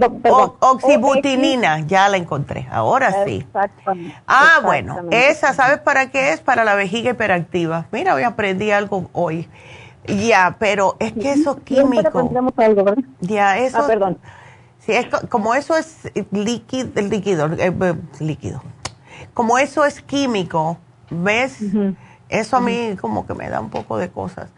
oxibutinina, 0.61 1.81
ya 1.81 2.09
la 2.09 2.17
encontré. 2.17 2.69
Ahora 2.71 3.25
sí. 3.25 3.47
Ah, 4.27 4.61
bueno, 4.63 4.97
esa, 5.11 5.53
¿sabes 5.55 5.79
para 5.79 6.11
qué 6.11 6.33
es? 6.33 6.41
Para 6.41 6.65
la 6.65 6.75
vejiga 6.75 7.11
hiperactiva. 7.11 7.87
Mira, 7.91 8.15
hoy 8.15 8.23
aprendí 8.23 8.71
algo 8.71 9.11
hoy. 9.13 9.49
Ya, 10.07 10.57
pero 10.59 10.97
es 11.01 11.13
que 11.13 11.33
eso 11.33 11.63
químico. 11.63 12.31
Ya, 13.21 13.59
eso. 13.59 13.79
Ah, 13.83 13.87
perdón. 13.87 14.19
Sí, 14.79 14.93
es, 14.93 15.07
como 15.29 15.55
eso 15.55 15.77
es 15.77 16.11
líquido, 16.31 17.03
líquido, 17.03 17.47
eh, 17.53 17.75
eh, 17.79 17.95
líquido 18.21 18.63
como 19.39 19.57
eso 19.57 19.85
es 19.85 20.03
químico, 20.03 20.79
¿ves? 21.11 21.61
Eso 22.29 22.57
a 22.57 22.61
mí 22.61 22.97
como 23.01 23.25
que 23.25 23.35
me 23.35 23.49
da 23.49 23.61
un 23.61 23.71
poco 23.71 23.97
de 23.97 24.09
cosas. 24.09 24.51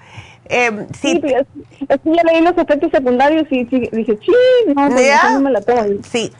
Eh, 0.46 0.86
sí, 0.98 1.20
sí 1.22 1.34
es, 1.34 2.00
ya 2.02 2.22
leí 2.22 2.40
los 2.40 2.56
efectos 2.56 2.90
secundarios 2.90 3.46
y, 3.50 3.64
dije, 3.64 4.18
sí, 4.24 4.32
no, 4.74 4.88
pues, 4.88 5.32
no 5.34 5.40
me 5.42 5.50
la 5.50 5.60
tengo. 5.60 6.02
Sí, 6.10 6.32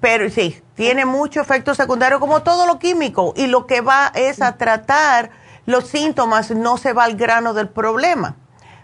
pero 0.00 0.28
sí, 0.28 0.60
tiene 0.74 1.06
mucho 1.06 1.40
efecto 1.40 1.74
secundario 1.74 2.20
como 2.20 2.42
todo 2.42 2.66
lo 2.66 2.78
químico 2.78 3.32
y 3.34 3.46
lo 3.46 3.66
que 3.66 3.80
va 3.80 4.12
es 4.14 4.42
a 4.42 4.58
tratar 4.58 5.30
los 5.64 5.86
síntomas, 5.88 6.50
no 6.50 6.76
se 6.76 6.92
va 6.92 7.04
al 7.04 7.16
grano 7.16 7.54
del 7.54 7.70
problema. 7.70 8.36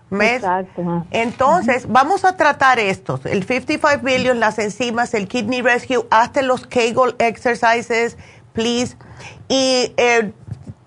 ¿Ves? 0.09 0.36
Exacto. 0.36 1.04
Entonces, 1.11 1.88
vamos 1.88 2.24
a 2.24 2.36
tratar 2.36 2.78
estos, 2.78 3.26
el 3.26 3.42
55 3.44 4.04
billion, 4.04 4.38
las 4.38 4.59
enzimas, 4.59 5.14
el 5.14 5.26
kidney 5.26 5.62
rescue, 5.62 6.07
hasta 6.11 6.42
los 6.42 6.66
Kegel 6.66 7.16
exercises, 7.18 8.16
please. 8.57 8.96
Y 9.48 9.92
eh, 9.96 10.32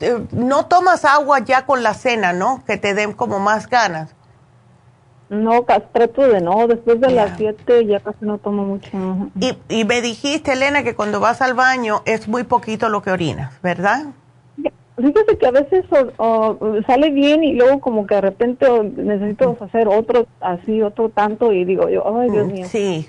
eh, 0.01 0.25
no 0.31 0.65
tomas 0.65 1.05
agua 1.05 1.39
ya 1.39 1.65
con 1.65 1.83
la 1.83 1.93
cena, 1.93 2.33
¿no? 2.33 2.63
Que 2.65 2.75
te 2.75 2.93
den 2.93 3.13
como 3.13 3.39
más 3.39 3.69
ganas. 3.69 4.13
No, 5.29 5.63
trato 5.93 6.27
de 6.27 6.41
no, 6.41 6.67
después 6.67 6.99
de 6.99 7.11
las 7.11 7.37
7 7.37 7.85
ya 7.85 7.99
casi 7.99 8.25
no 8.25 8.39
tomo 8.39 8.65
mucho. 8.65 8.89
Y, 9.39 9.55
y 9.69 9.85
me 9.85 10.01
dijiste, 10.01 10.53
Elena, 10.53 10.81
que 10.83 10.95
cuando 10.95 11.19
vas 11.19 11.43
al 11.43 11.53
baño 11.53 12.01
es 12.05 12.27
muy 12.27 12.43
poquito 12.43 12.89
lo 12.89 13.03
que 13.03 13.11
orinas, 13.11 13.53
¿verdad? 13.61 14.07
Fíjate 14.99 15.37
que 15.37 15.47
a 15.47 15.51
veces 15.51 15.85
sale 16.87 17.11
bien 17.11 17.43
y 17.43 17.53
luego 17.53 17.79
como 17.79 18.05
que 18.05 18.15
de 18.15 18.21
repente 18.21 18.67
necesito 18.83 19.55
hacer 19.61 19.87
otro 19.87 20.25
así, 20.41 20.81
otro 20.81 21.09
tanto 21.09 21.53
y 21.53 21.63
digo 21.63 21.87
yo, 21.89 22.03
ay 22.17 22.29
Dios 22.29 22.47
mm, 22.47 22.51
mío. 22.51 22.65
Sí. 22.67 23.07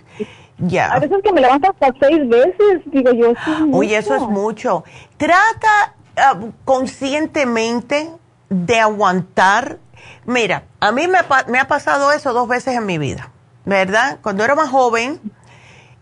Ya. 0.60 0.92
A 0.92 0.98
veces 0.98 1.18
que 1.22 1.32
me 1.32 1.40
levanto 1.40 1.70
hasta 1.70 1.92
seis 2.00 2.28
veces, 2.28 2.82
digo 2.86 3.12
yo. 3.12 3.32
Oye, 3.72 3.96
eso 3.96 4.14
es 4.14 4.22
mucho. 4.22 4.84
Trata 5.16 5.94
ah, 6.16 6.38
conscientemente 6.64 8.10
de 8.48 8.80
aguantar. 8.80 9.78
Mira, 10.26 10.64
a 10.80 10.92
mí 10.92 11.08
me, 11.08 11.18
me, 11.48 11.58
ha 11.58 11.68
pasado 11.68 12.12
eso 12.12 12.32
dos 12.32 12.48
veces 12.48 12.76
en 12.76 12.86
mi 12.86 12.98
vida, 12.98 13.30
¿verdad? 13.64 14.18
Cuando 14.22 14.44
era 14.44 14.54
más 14.54 14.68
joven 14.70 15.20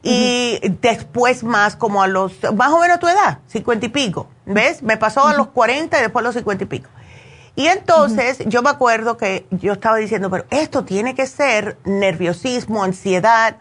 y 0.02 0.58
después 0.80 1.44
más 1.44 1.76
como 1.76 2.02
a 2.02 2.06
los, 2.06 2.32
más 2.54 2.70
o 2.70 2.80
menos 2.80 2.98
tu 2.98 3.08
edad, 3.08 3.38
cincuenta 3.46 3.86
y 3.86 3.88
pico, 3.88 4.28
¿ves? 4.46 4.82
Me 4.82 4.96
pasó 4.96 5.26
a 5.26 5.34
los 5.34 5.48
cuarenta 5.48 5.98
y 5.98 6.02
después 6.02 6.22
a 6.22 6.28
los 6.28 6.34
cincuenta 6.34 6.64
y 6.64 6.66
pico. 6.66 6.88
Y 7.56 7.66
entonces 7.66 8.38
yo 8.46 8.62
me 8.62 8.70
acuerdo 8.70 9.16
que 9.16 9.46
yo 9.50 9.72
estaba 9.72 9.96
diciendo, 9.96 10.30
pero 10.30 10.44
esto 10.50 10.84
tiene 10.84 11.16
que 11.16 11.26
ser 11.26 11.76
nerviosismo, 11.84 12.84
ansiedad, 12.84 13.56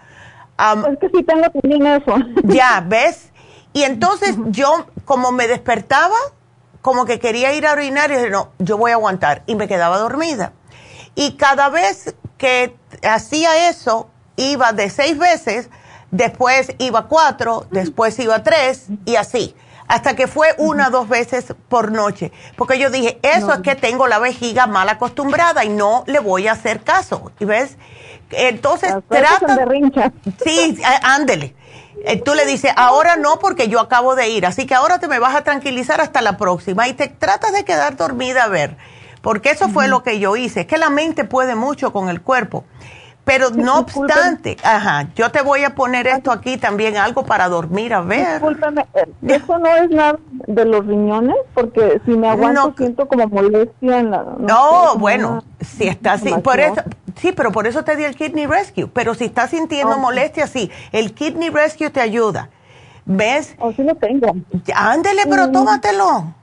es 0.57 0.99
que 0.99 1.09
sí 1.09 1.23
tengo 1.23 1.49
también 1.49 1.85
eso. 1.85 2.15
Ya, 2.43 2.83
¿ves? 2.85 3.31
Y 3.73 3.83
entonces 3.83 4.35
yo, 4.47 4.87
como 5.05 5.31
me 5.31 5.47
despertaba, 5.47 6.15
como 6.81 7.05
que 7.05 7.19
quería 7.19 7.53
ir 7.53 7.67
a 7.67 7.73
orinar 7.73 8.11
y 8.11 8.15
dije, 8.15 8.29
no, 8.29 8.51
yo 8.59 8.77
voy 8.77 8.91
a 8.91 8.95
aguantar. 8.95 9.43
Y 9.45 9.55
me 9.55 9.67
quedaba 9.67 9.97
dormida. 9.97 10.53
Y 11.15 11.33
cada 11.33 11.69
vez 11.69 12.15
que 12.37 12.75
hacía 13.03 13.69
eso, 13.69 14.09
iba 14.35 14.71
de 14.71 14.89
seis 14.89 15.17
veces, 15.17 15.69
después 16.11 16.71
iba 16.77 17.07
cuatro, 17.07 17.65
después 17.71 18.17
iba 18.19 18.43
tres 18.43 18.87
y 19.05 19.15
así. 19.15 19.55
Hasta 19.87 20.15
que 20.15 20.27
fue 20.27 20.53
una 20.57 20.87
o 20.87 20.91
dos 20.91 21.07
veces 21.07 21.45
por 21.69 21.91
noche. 21.91 22.31
Porque 22.57 22.77
yo 22.77 22.89
dije, 22.89 23.19
eso 23.21 23.53
es 23.53 23.59
que 23.59 23.75
tengo 23.75 24.07
la 24.07 24.19
vejiga 24.19 24.67
mal 24.67 24.89
acostumbrada 24.89 25.63
y 25.63 25.69
no 25.69 26.03
le 26.07 26.19
voy 26.19 26.47
a 26.47 26.53
hacer 26.53 26.83
caso. 26.83 27.31
¿Y 27.39 27.45
ves? 27.45 27.77
Entonces, 28.31 28.93
trata. 29.07 29.57
Sí, 30.43 30.77
ándele. 31.03 31.55
Eh, 32.05 32.21
tú 32.21 32.35
le 32.35 32.45
dices, 32.45 32.71
ahora 32.77 33.15
no 33.15 33.39
porque 33.39 33.69
yo 33.69 33.79
acabo 33.79 34.15
de 34.15 34.29
ir, 34.29 34.45
así 34.45 34.65
que 34.65 34.75
ahora 34.75 34.99
te 34.99 35.07
me 35.07 35.19
vas 35.19 35.35
a 35.35 35.43
tranquilizar 35.43 35.99
hasta 35.99 36.21
la 36.21 36.37
próxima 36.37 36.87
y 36.87 36.93
te 36.93 37.07
tratas 37.07 37.53
de 37.53 37.65
quedar 37.65 37.97
dormida 37.97 38.43
a 38.43 38.47
ver, 38.47 38.77
porque 39.21 39.49
eso 39.49 39.67
fue 39.69 39.87
lo 39.87 40.03
que 40.03 40.19
yo 40.19 40.35
hice, 40.35 40.61
es 40.61 40.67
que 40.67 40.77
la 40.77 40.89
mente 40.89 41.25
puede 41.25 41.55
mucho 41.55 41.91
con 41.91 42.09
el 42.09 42.21
cuerpo. 42.21 42.63
Pero 43.25 43.49
no 43.49 43.79
obstante, 43.79 44.55
ajá, 44.63 45.09
yo 45.13 45.29
te 45.31 45.41
voy 45.41 45.65
a 45.65 45.75
poner 45.75 46.07
esto 46.07 46.31
aquí 46.31 46.55
también, 46.55 46.95
algo 46.95 47.25
para 47.25 47.49
dormir, 47.49 47.93
a 47.93 47.99
ver. 47.99 48.35
Discúlpame, 48.35 48.85
eh, 48.93 49.05
¿eso 49.27 49.57
no 49.57 49.67
es 49.75 49.89
nada 49.89 50.17
de 50.29 50.63
los 50.63 50.87
riñones? 50.87 51.35
Porque 51.53 51.99
si 52.05 52.11
me 52.11 52.29
aguanto 52.29 52.73
siento 52.77 53.05
como 53.05 53.27
molestia 53.27 53.99
en 53.99 54.11
la... 54.11 54.23
No, 54.39 54.95
bueno, 54.95 55.43
si 55.59 55.89
está 55.89 56.13
así, 56.13 56.33
por 56.41 56.61
eso, 56.61 56.81
Sí, 57.19 57.31
pero 57.31 57.51
por 57.51 57.67
eso 57.67 57.83
te 57.83 57.95
di 57.95 58.03
el 58.03 58.15
Kidney 58.15 58.45
Rescue. 58.45 58.87
Pero 58.87 59.13
si 59.15 59.25
estás 59.25 59.49
sintiendo 59.51 59.97
molestia, 59.97 60.47
sí, 60.47 60.71
el 60.91 61.13
Kidney 61.13 61.49
Rescue 61.49 61.89
te 61.89 62.01
ayuda. 62.01 62.49
¿Ves? 63.05 63.55
O 63.59 63.71
sí 63.71 63.83
lo 63.83 63.95
tengo. 63.95 64.35
Ándele, 64.75 65.23
pero 65.29 65.47
Mm. 65.47 65.51
tómatelo. 65.51 66.33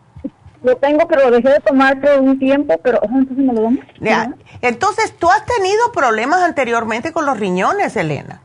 Lo 0.62 0.76
tengo, 0.76 1.06
pero 1.06 1.28
lo 1.28 1.36
dejé 1.36 1.50
de 1.50 1.60
tomar 1.60 2.00
por 2.00 2.20
un 2.20 2.38
tiempo, 2.38 2.74
pero 2.82 2.98
oh, 3.02 3.06
entonces 3.06 3.36
me 3.36 3.52
lo 3.52 3.62
damos. 3.62 3.84
Ya. 4.00 4.32
Entonces, 4.62 5.14
tú 5.18 5.28
has 5.30 5.44
tenido 5.44 5.92
problemas 5.92 6.40
anteriormente 6.40 7.12
con 7.12 7.26
los 7.26 7.38
riñones, 7.38 7.94
Elena. 7.96 8.40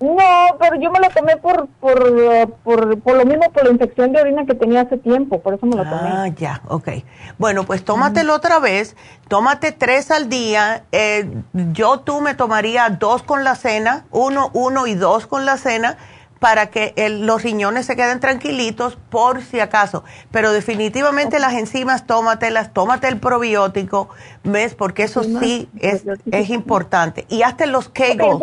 No, 0.00 0.56
pero 0.58 0.76
yo 0.80 0.90
me 0.90 0.98
lo 0.98 1.10
tomé 1.10 1.36
por, 1.36 1.66
por, 1.78 2.18
eh, 2.18 2.46
por, 2.64 2.98
por 3.00 3.16
lo 3.16 3.26
mismo, 3.26 3.50
por 3.52 3.64
la 3.64 3.70
infección 3.70 4.12
de 4.12 4.20
orina 4.22 4.46
que 4.46 4.54
tenía 4.54 4.80
hace 4.80 4.96
tiempo, 4.96 5.40
por 5.42 5.52
eso 5.54 5.66
me 5.66 5.76
lo 5.76 5.84
tomé. 5.84 6.08
Ah, 6.10 6.28
ya, 6.28 6.62
ok. 6.68 6.88
Bueno, 7.36 7.64
pues 7.64 7.84
tómatelo 7.84 8.34
otra 8.34 8.60
vez, 8.60 8.96
tómate 9.28 9.72
tres 9.72 10.10
al 10.10 10.30
día. 10.30 10.84
Eh, 10.92 11.28
yo 11.72 12.00
tú 12.00 12.22
me 12.22 12.34
tomaría 12.34 12.88
dos 12.88 13.22
con 13.22 13.44
la 13.44 13.54
cena, 13.56 14.06
uno, 14.10 14.50
uno 14.54 14.86
y 14.86 14.94
dos 14.94 15.26
con 15.26 15.44
la 15.44 15.58
cena, 15.58 15.98
para 16.38 16.68
que 16.70 16.94
el- 16.96 17.26
los 17.26 17.42
riñones 17.42 17.84
se 17.84 17.96
queden 17.96 18.18
tranquilitos 18.18 18.96
por 19.10 19.42
si 19.42 19.60
acaso. 19.60 20.04
Pero 20.30 20.52
definitivamente 20.52 21.38
las 21.38 21.52
enzimas, 21.52 22.06
tómatelas, 22.06 22.72
tómate 22.72 23.08
el 23.08 23.18
probiótico, 23.20 24.08
¿ves? 24.44 24.74
Porque 24.74 25.02
eso 25.02 25.22
sí 25.22 25.68
es, 25.78 26.04
es 26.32 26.48
importante. 26.48 27.26
Y 27.28 27.42
hazte 27.42 27.66
los 27.66 27.90
Kegel. 27.90 28.38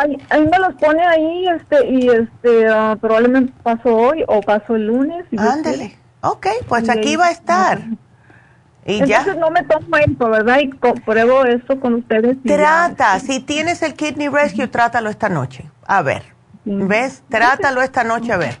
Ahí, 0.00 0.16
ahí 0.30 0.48
me 0.48 0.58
los 0.58 0.74
pone 0.76 1.04
ahí, 1.04 1.46
este, 1.48 1.86
y 1.86 2.08
este, 2.08 2.68
ah, 2.68 2.96
probablemente 2.98 3.52
paso 3.62 3.94
hoy 3.94 4.24
o 4.26 4.40
paso 4.40 4.74
el 4.74 4.86
lunes. 4.86 5.26
si 5.28 5.36
Ándale. 5.38 5.98
Ok, 6.22 6.46
pues 6.68 6.86
Y 6.86 6.90
aquí 6.90 7.16
va 7.16 7.26
a 7.26 7.30
estar. 7.30 7.80
Y 8.86 9.04
ya. 9.04 9.18
Entonces 9.18 9.36
no 9.36 9.50
me 9.50 9.62
tomo 9.64 9.96
esto, 9.98 10.30
¿verdad? 10.30 10.58
Y 10.60 10.70
compruebo 10.70 11.44
esto 11.44 11.78
con 11.78 11.94
ustedes. 11.94 12.38
y 12.42 12.48
ya. 12.48 12.56
Trata, 12.56 13.20
si 13.20 13.40
tienes 13.40 13.82
el 13.82 13.92
Kidney 13.92 14.28
Rescue, 14.28 14.68
trátalo 14.68 15.10
esta 15.10 15.28
noche. 15.28 15.70
A 15.86 16.00
ver, 16.00 16.22
¿ves? 16.64 17.22
Trátalo 17.28 17.82
esta 17.82 18.02
noche 18.02 18.32
a 18.32 18.38
ver. 18.38 18.58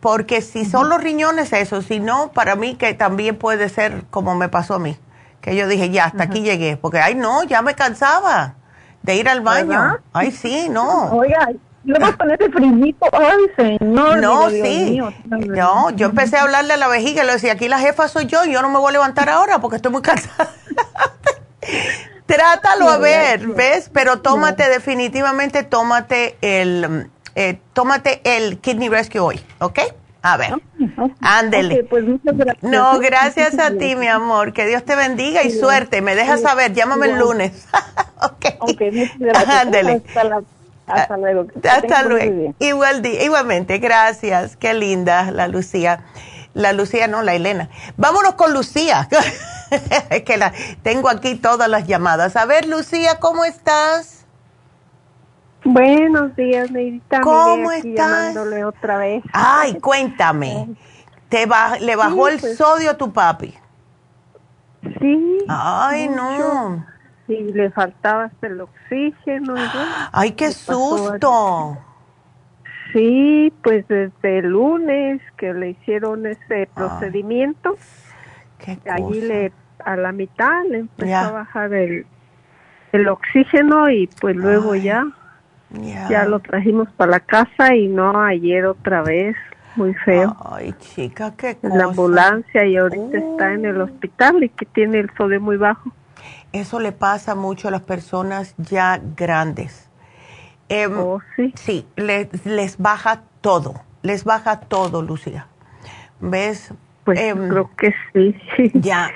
Porque 0.00 0.40
si 0.40 0.64
son 0.64 0.88
los 0.88 1.00
riñones, 1.00 1.52
eso. 1.52 1.82
Si 1.82 2.00
no, 2.00 2.32
para 2.32 2.56
mí 2.56 2.74
que 2.74 2.94
también 2.94 3.36
puede 3.36 3.68
ser 3.68 4.06
como 4.10 4.34
me 4.34 4.48
pasó 4.48 4.74
a 4.74 4.78
mí. 4.80 4.96
Que 5.40 5.54
yo 5.54 5.68
dije, 5.68 5.90
ya, 5.90 6.06
hasta 6.06 6.24
aquí 6.24 6.40
llegué. 6.42 6.76
Porque, 6.76 6.98
ay, 6.98 7.14
no, 7.14 7.44
ya 7.44 7.62
me 7.62 7.74
cansaba 7.74 8.56
de 9.02 9.16
ir 9.16 9.28
al 9.28 9.40
baño. 9.40 9.68
¿Verdad? 9.68 10.00
Ay, 10.12 10.30
sí, 10.30 10.68
no. 10.68 11.10
Oiga, 11.12 11.48
luego 11.84 12.16
con 12.16 12.30
ese 12.30 12.50
frillito, 12.50 13.06
ay, 13.12 13.46
señor. 13.56 14.18
No, 14.18 14.48
Dios 14.48 14.66
sí. 14.66 14.90
mío. 14.90 15.12
No, 15.26 15.90
yo 15.90 16.06
empecé 16.06 16.36
a 16.36 16.42
hablarle 16.42 16.74
a 16.74 16.76
la 16.76 16.88
vejiga 16.88 17.22
y 17.22 17.26
le 17.26 17.32
decía, 17.32 17.52
aquí 17.52 17.68
la 17.68 17.78
jefa 17.78 18.08
soy 18.08 18.26
yo, 18.26 18.44
yo 18.44 18.62
no 18.62 18.68
me 18.68 18.78
voy 18.78 18.90
a 18.90 18.92
levantar 18.92 19.28
ahora 19.28 19.60
porque 19.60 19.76
estoy 19.76 19.92
muy 19.92 20.02
cansada. 20.02 20.50
Trátalo 22.26 22.88
a 22.88 22.98
ver. 22.98 23.46
¿ves? 23.48 23.90
Pero 23.92 24.20
tómate 24.20 24.68
definitivamente, 24.68 25.64
tómate 25.64 26.36
el, 26.42 27.10
eh, 27.34 27.60
tómate 27.72 28.20
el 28.24 28.58
Kidney 28.58 28.88
Rescue 28.88 29.20
hoy, 29.20 29.40
¿ok? 29.58 29.80
A 30.22 30.36
ver, 30.36 30.54
ándele. 31.22 31.84
Pues 31.84 32.04
muchas 32.04 32.36
gracias. 32.36 32.62
No, 32.62 32.98
gracias 32.98 33.58
a 33.58 33.70
ti, 33.70 33.96
mi 33.96 34.06
amor. 34.06 34.52
Que 34.52 34.66
Dios 34.66 34.84
te 34.84 34.94
bendiga 34.94 35.42
y 35.42 35.50
suerte. 35.50 36.02
Me 36.02 36.14
dejas 36.14 36.42
saber, 36.42 36.74
llámame 36.74 37.06
el 37.06 37.18
lunes. 37.18 37.66
ok. 38.22 38.46
Ok, 38.60 38.80
muchas 38.92 39.18
gracias. 39.18 39.48
Ándele. 39.48 40.02
Hasta, 40.86 41.16
luego. 41.16 41.46
Hasta 41.68 42.02
luego. 42.02 42.54
Igual, 42.58 43.06
igualmente, 43.06 43.78
gracias. 43.78 44.56
Qué 44.56 44.74
linda 44.74 45.30
la 45.30 45.48
Lucía. 45.48 46.04
La 46.52 46.72
Lucía, 46.72 47.06
no, 47.06 47.22
la 47.22 47.34
Elena. 47.34 47.70
Vámonos 47.96 48.34
con 48.34 48.52
Lucía. 48.52 49.08
Es 50.10 50.24
que 50.24 50.36
la, 50.36 50.52
tengo 50.82 51.08
aquí 51.08 51.36
todas 51.36 51.68
las 51.68 51.86
llamadas. 51.86 52.34
A 52.34 52.44
ver, 52.44 52.66
Lucía, 52.66 53.20
¿cómo 53.20 53.44
estás? 53.44 54.19
Buenos 55.72 56.34
días, 56.34 56.68
Neidita. 56.72 57.20
¿Cómo 57.20 57.70
aquí 57.70 57.90
estás? 57.90 58.34
llamándole 58.34 58.64
otra 58.64 58.98
vez. 58.98 59.22
Ay, 59.32 59.78
cuéntame. 59.80 60.68
¿Te 61.28 61.46
¿Le 61.80 61.94
bajó 61.96 62.26
Sí, 62.26 62.34
el 62.34 62.40
pues. 62.40 62.56
sodio 62.56 62.90
a 62.90 62.96
tu 62.96 63.12
papi? 63.12 63.54
Sí. 65.00 65.38
Ay, 65.48 66.08
mucho. 66.08 66.22
no. 66.22 66.86
Sí, 67.28 67.36
le 67.54 67.70
faltaba 67.70 68.24
hasta 68.24 68.48
el 68.48 68.60
oxígeno. 68.60 69.54
y 69.54 69.68
bueno, 69.68 69.92
Ay, 70.12 70.32
qué 70.32 70.50
susto. 70.50 71.78
Sí, 72.92 73.52
pues 73.62 73.86
desde 73.86 74.38
el 74.40 74.48
lunes 74.48 75.20
que 75.36 75.54
le 75.54 75.70
hicieron 75.70 76.26
ese 76.26 76.68
procedimiento, 76.74 77.76
Qué 78.58 78.76
allí 78.90 79.20
le 79.20 79.52
a 79.84 79.94
la 79.94 80.10
mitad 80.10 80.64
le 80.68 80.78
empezó 80.80 81.06
Ya. 81.08 81.28
a 81.28 81.30
bajar 81.30 81.72
el, 81.72 82.04
el 82.92 83.08
oxígeno 83.08 83.88
y 83.88 84.08
pues 84.20 84.34
luego 84.34 84.72
Ay, 84.72 84.82
ya 84.82 85.06
Ya. 85.72 86.08
ya 86.08 86.24
lo 86.24 86.40
trajimos 86.40 86.88
para 86.96 87.12
la 87.12 87.20
casa 87.20 87.74
y 87.74 87.86
no 87.88 88.20
ayer 88.22 88.66
otra 88.66 89.02
vez, 89.02 89.36
muy 89.76 89.94
feo. 89.94 90.36
Ay, 90.44 90.74
chica, 90.80 91.34
qué 91.36 91.56
cosa. 91.56 91.76
la 91.76 91.84
ambulancia 91.84 92.64
y 92.66 92.76
ahorita 92.76 93.18
Oh. 93.22 93.32
está 93.32 93.52
en 93.52 93.64
el 93.66 93.80
hospital 93.80 94.42
y 94.42 94.48
que 94.48 94.66
tiene 94.66 94.98
el 94.98 95.10
sodio 95.16 95.40
muy 95.40 95.56
bajo. 95.56 95.92
Eso 96.52 96.80
le 96.80 96.90
pasa 96.90 97.34
mucho 97.36 97.68
a 97.68 97.70
las 97.70 97.82
personas 97.82 98.54
ya 98.58 99.00
grandes. 99.16 99.88
Em, 100.68 100.92
Oh, 100.98 101.20
sí. 101.36 101.52
Sí, 101.56 101.86
le- 101.96 102.28
les 102.44 102.76
baja 102.78 103.22
todo, 103.40 103.74
les 104.02 104.24
baja 104.24 104.58
todo, 104.60 105.02
Lucía. 105.02 105.46
¿Ves? 106.20 106.74
Pues 107.04 107.18
Em, 107.20 107.48
creo 107.48 107.70
que 107.76 107.94
sí. 108.12 108.34
Ya. 108.74 109.10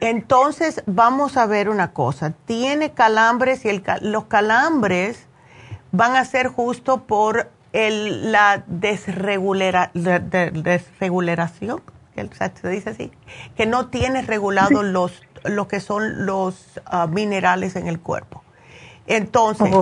Entonces, 0.00 0.82
vamos 0.86 1.36
a 1.36 1.46
ver 1.46 1.68
una 1.68 1.92
cosa. 1.92 2.32
Tiene 2.46 2.92
calambres 2.92 3.64
y 3.64 3.68
el, 3.68 3.82
los 4.02 4.24
calambres 4.24 5.28
van 5.92 6.16
a 6.16 6.24
ser 6.24 6.48
justo 6.48 7.04
por 7.04 7.50
el, 7.72 8.32
la 8.32 8.64
desregulera, 8.66 9.90
de- 9.94 10.18
de- 10.20 10.50
desregulación, 10.50 11.82
que 12.14 12.28
se 12.60 12.68
dice 12.68 12.90
así, 12.90 13.12
que 13.56 13.66
no 13.66 13.86
tiene 13.88 14.22
regulado 14.22 14.82
los, 14.82 15.22
lo 15.44 15.68
que 15.68 15.80
son 15.80 16.26
los 16.26 16.80
ah, 16.84 17.06
minerales 17.06 17.76
en 17.76 17.86
el 17.86 18.00
cuerpo. 18.00 18.42
Entonces, 19.06 19.74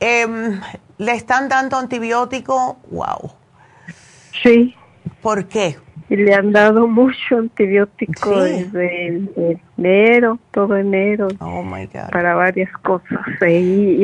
em, 0.00 0.60
le 0.98 1.12
están 1.12 1.48
dando 1.48 1.76
antibiótico, 1.76 2.78
wow. 2.90 3.32
Sí, 4.42 4.74
¿Por 5.20 5.46
qué? 5.46 5.78
Y 6.12 6.16
le 6.16 6.34
han 6.34 6.52
dado 6.52 6.86
mucho 7.00 7.38
antibiótico 7.38 8.44
Sí. 8.44 8.50
desde 8.64 9.08
el- 9.08 9.60
enero, 9.78 10.38
todo 10.52 10.76
enero, 10.76 11.28
Oh 11.40 11.62
my 11.62 11.86
God. 11.86 12.10
para 12.12 12.34
varias 12.34 12.70
cosas. 12.78 13.20
Y, 13.40 13.44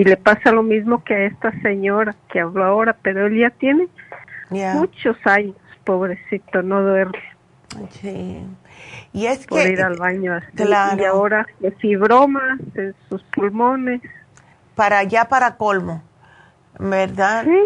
y 0.00 0.04
le 0.04 0.16
pasa 0.16 0.50
lo 0.50 0.62
mismo 0.62 1.04
que 1.04 1.14
a 1.14 1.24
esta 1.26 1.52
señora 1.62 2.14
que 2.32 2.40
habló 2.40 2.64
ahora, 2.64 2.96
pero 3.02 3.26
él 3.26 3.38
ya 3.38 3.50
tiene 3.50 3.86
muchos 4.50 5.16
años, 5.24 5.54
pobrecito, 5.84 6.62
no 6.62 6.82
duerme 6.82 7.18
Sí. 7.90 8.42
Y 9.12 9.26
es 9.26 9.46
por 9.46 9.58
que 9.62 9.72
ir 9.72 9.82
al 9.82 9.96
baño 9.98 10.34
así. 10.34 10.46
claro. 10.56 11.00
Y 11.00 11.04
ahora 11.04 11.46
de 11.60 11.70
fibromas 11.72 12.58
en 12.74 12.94
sus 13.08 13.22
pulmones. 13.24 14.00
para 14.74 14.98
allá 14.98 15.26
para 15.26 15.56
colmo, 15.56 16.02
¿verdad? 16.78 17.44
Sí, 17.44 17.60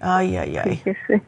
Ay, 0.00 0.36
ay, 0.36 0.56
ay. 0.58 0.70
fíjese. 0.76 1.22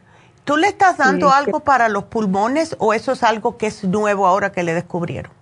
¿Tú 0.45 0.57
le 0.57 0.67
estás 0.67 0.97
dando 0.99 1.29
Sí, 1.29 1.35
algo 1.37 1.61
para 1.61 1.89
los 1.89 2.05
pulmones 2.05 2.77
o 2.79 2.95
eso 2.95 3.13
es 3.13 3.23
algo 3.23 3.57
que 3.57 3.67
es 3.69 3.85
nuevo 3.85 4.27
ahora 4.27 4.53
que 4.53 4.63
le 4.63 4.75
descubrieron? 4.75 5.33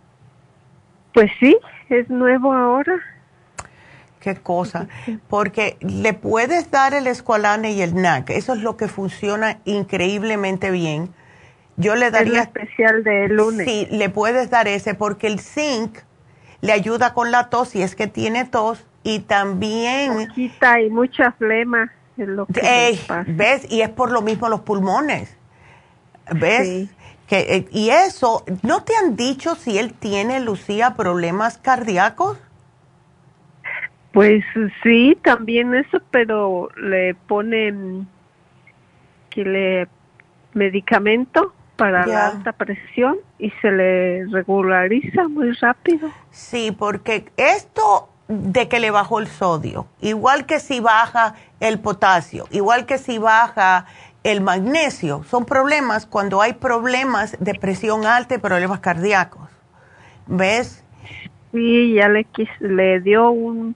Pues 1.14 1.30
sí, 1.40 1.56
es 1.88 2.08
nuevo 2.10 2.52
ahora. 2.52 3.00
Qué 4.20 4.36
cosa. 4.36 4.86
Porque 5.28 5.78
le 5.80 6.12
puedes 6.12 6.70
dar 6.70 6.92
el 6.92 7.06
escualane 7.06 7.72
y 7.72 7.80
el 7.80 7.94
NAC. 7.94 8.30
Eso 8.30 8.52
es 8.52 8.60
lo 8.60 8.76
que 8.76 8.86
funciona 8.86 9.58
increíblemente 9.64 10.70
bien. 10.70 11.12
Yo 11.76 11.94
le 11.96 12.06
Es 12.06 12.12
daría 12.12 12.42
especial 12.42 13.02
de 13.02 13.28
lunes. 13.28 13.66
Sí, 13.66 13.88
le 13.90 14.10
puedes 14.10 14.50
dar 14.50 14.68
ese 14.68 14.94
porque 14.94 15.26
el 15.26 15.40
zinc 15.40 16.00
le 16.60 16.72
ayuda 16.72 17.14
con 17.14 17.30
la 17.30 17.48
tos 17.48 17.70
si 17.70 17.82
es 17.82 17.96
que 17.96 18.06
tiene 18.06 18.44
tos 18.44 18.86
y 19.02 19.20
también, 19.20 20.28
Quita 20.34 20.78
y 20.78 20.90
mucha 20.90 21.32
flema 21.32 21.90
es 22.22 22.28
lo 22.28 22.46
que 22.46 22.98
pasa. 23.06 23.24
¿ves? 23.26 23.70
Y 23.70 23.82
es 23.82 23.88
por 23.90 24.10
lo 24.10 24.22
mismo 24.22 24.48
los 24.48 24.60
pulmones, 24.60 25.36
¿ves? 26.32 26.66
Sí. 26.66 26.90
Que, 27.26 27.56
eh, 27.56 27.68
y 27.70 27.90
eso, 27.90 28.44
¿no 28.62 28.82
te 28.82 28.96
han 28.96 29.14
dicho 29.14 29.54
si 29.54 29.78
él 29.78 29.94
tiene, 29.94 30.40
Lucía, 30.40 30.94
problemas 30.96 31.58
cardíacos? 31.58 32.38
Pues 34.12 34.44
sí, 34.82 35.16
también 35.22 35.74
eso, 35.74 36.00
pero 36.10 36.68
le 36.76 37.14
ponen 37.14 38.08
que 39.30 39.44
le 39.44 39.88
medicamento 40.52 41.54
para 41.76 42.06
la 42.06 42.26
alta 42.26 42.52
presión 42.52 43.16
y 43.38 43.50
se 43.62 43.70
le 43.70 44.26
regulariza 44.26 45.28
muy 45.28 45.52
rápido. 45.52 46.10
Sí, 46.30 46.76
porque 46.76 47.30
esto 47.36 48.09
de 48.30 48.68
que 48.68 48.78
le 48.78 48.90
bajó 48.92 49.18
el 49.18 49.26
sodio, 49.26 49.86
igual 50.00 50.46
que 50.46 50.60
si 50.60 50.78
baja 50.78 51.34
el 51.58 51.80
potasio, 51.80 52.46
igual 52.52 52.86
que 52.86 52.96
si 52.96 53.18
baja 53.18 53.86
el 54.22 54.40
magnesio, 54.40 55.24
son 55.24 55.44
problemas 55.44 56.06
cuando 56.06 56.40
hay 56.40 56.52
problemas 56.52 57.36
de 57.40 57.54
presión 57.56 58.06
alta 58.06 58.36
y 58.36 58.38
problemas 58.38 58.78
cardíacos. 58.78 59.48
¿Ves? 60.28 60.84
Sí, 61.52 61.94
ya 61.94 62.08
le 62.08 62.22
quis, 62.24 62.48
le 62.60 63.00
dio 63.00 63.30
un 63.30 63.74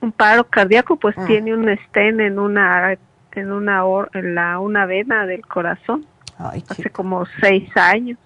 un 0.00 0.12
paro 0.12 0.44
cardíaco, 0.44 0.96
pues 0.96 1.16
Mm. 1.18 1.26
tiene 1.26 1.54
un 1.54 1.68
estén 1.68 2.20
en 2.20 2.38
una 2.38 2.96
en 3.32 3.52
una 3.52 3.82
en 4.14 4.34
la 4.36 4.60
una 4.60 4.86
vena 4.86 5.26
del 5.26 5.44
corazón. 5.44 6.06
Ay, 6.38 6.62
Hace 6.68 6.90
como 6.90 7.24
seis 7.40 7.68
años. 7.76 8.18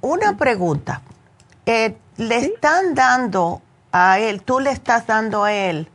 Una 0.00 0.36
pregunta. 0.36 1.00
Eh, 1.64 1.96
¿Le 2.18 2.36
están 2.36 2.94
dando 2.96 3.62
a 3.92 4.18
él, 4.18 4.42
tú 4.42 4.58
le 4.58 4.72
estás 4.72 5.06
dando 5.06 5.44
a 5.44 5.52
él 5.52 5.88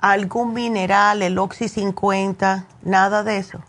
algún 0.00 0.52
mineral, 0.54 1.22
el 1.22 1.38
Oxy 1.38 1.68
50, 1.68 2.66
nada 2.82 3.22
de 3.22 3.38
eso? 3.38 3.60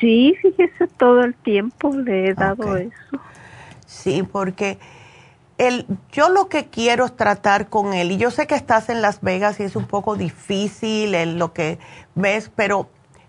Sí, 0.00 0.34
fíjese, 0.42 0.88
todo 0.88 1.20
el 1.20 1.34
tiempo 1.34 1.94
le 1.94 2.30
he 2.30 2.34
dado 2.34 2.76
eso. 2.76 2.92
Sí, 3.86 4.24
porque 4.24 4.80
el, 5.58 5.86
yo 6.10 6.28
lo 6.28 6.48
que 6.48 6.66
quiero 6.66 7.04
es 7.04 7.16
tratar 7.16 7.68
con 7.68 7.94
él, 7.94 8.10
y 8.10 8.16
yo 8.16 8.32
sé 8.32 8.48
que 8.48 8.56
estás 8.56 8.88
en 8.88 9.00
Las 9.00 9.20
Vegas 9.20 9.60
y 9.60 9.62
es 9.62 9.76
un 9.76 9.86
poco 9.86 10.16
difícil 10.16 11.14
en 11.14 11.38
lo 11.38 11.52
que 11.52 11.78
ves, 12.16 12.50
pero 12.52 12.88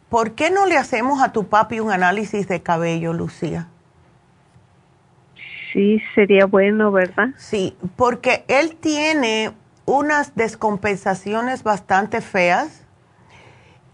¿por 0.10 0.32
qué 0.32 0.50
no 0.50 0.66
le 0.66 0.78
hacemos 0.78 1.22
a 1.22 1.32
tu 1.32 1.46
papi 1.48 1.80
un 1.80 1.92
análisis 1.92 2.48
de 2.48 2.64
cabello, 2.64 3.14
Lucía? 3.14 3.68
Sí, 5.76 6.02
sería 6.15 6.45
bueno, 6.45 6.89
¿verdad? 6.93 7.31
Sí, 7.38 7.76
porque 7.97 8.45
él 8.47 8.77
tiene 8.77 9.52
unas 9.85 10.34
descompensaciones 10.34 11.64
bastante 11.64 12.22
feas 12.22 12.84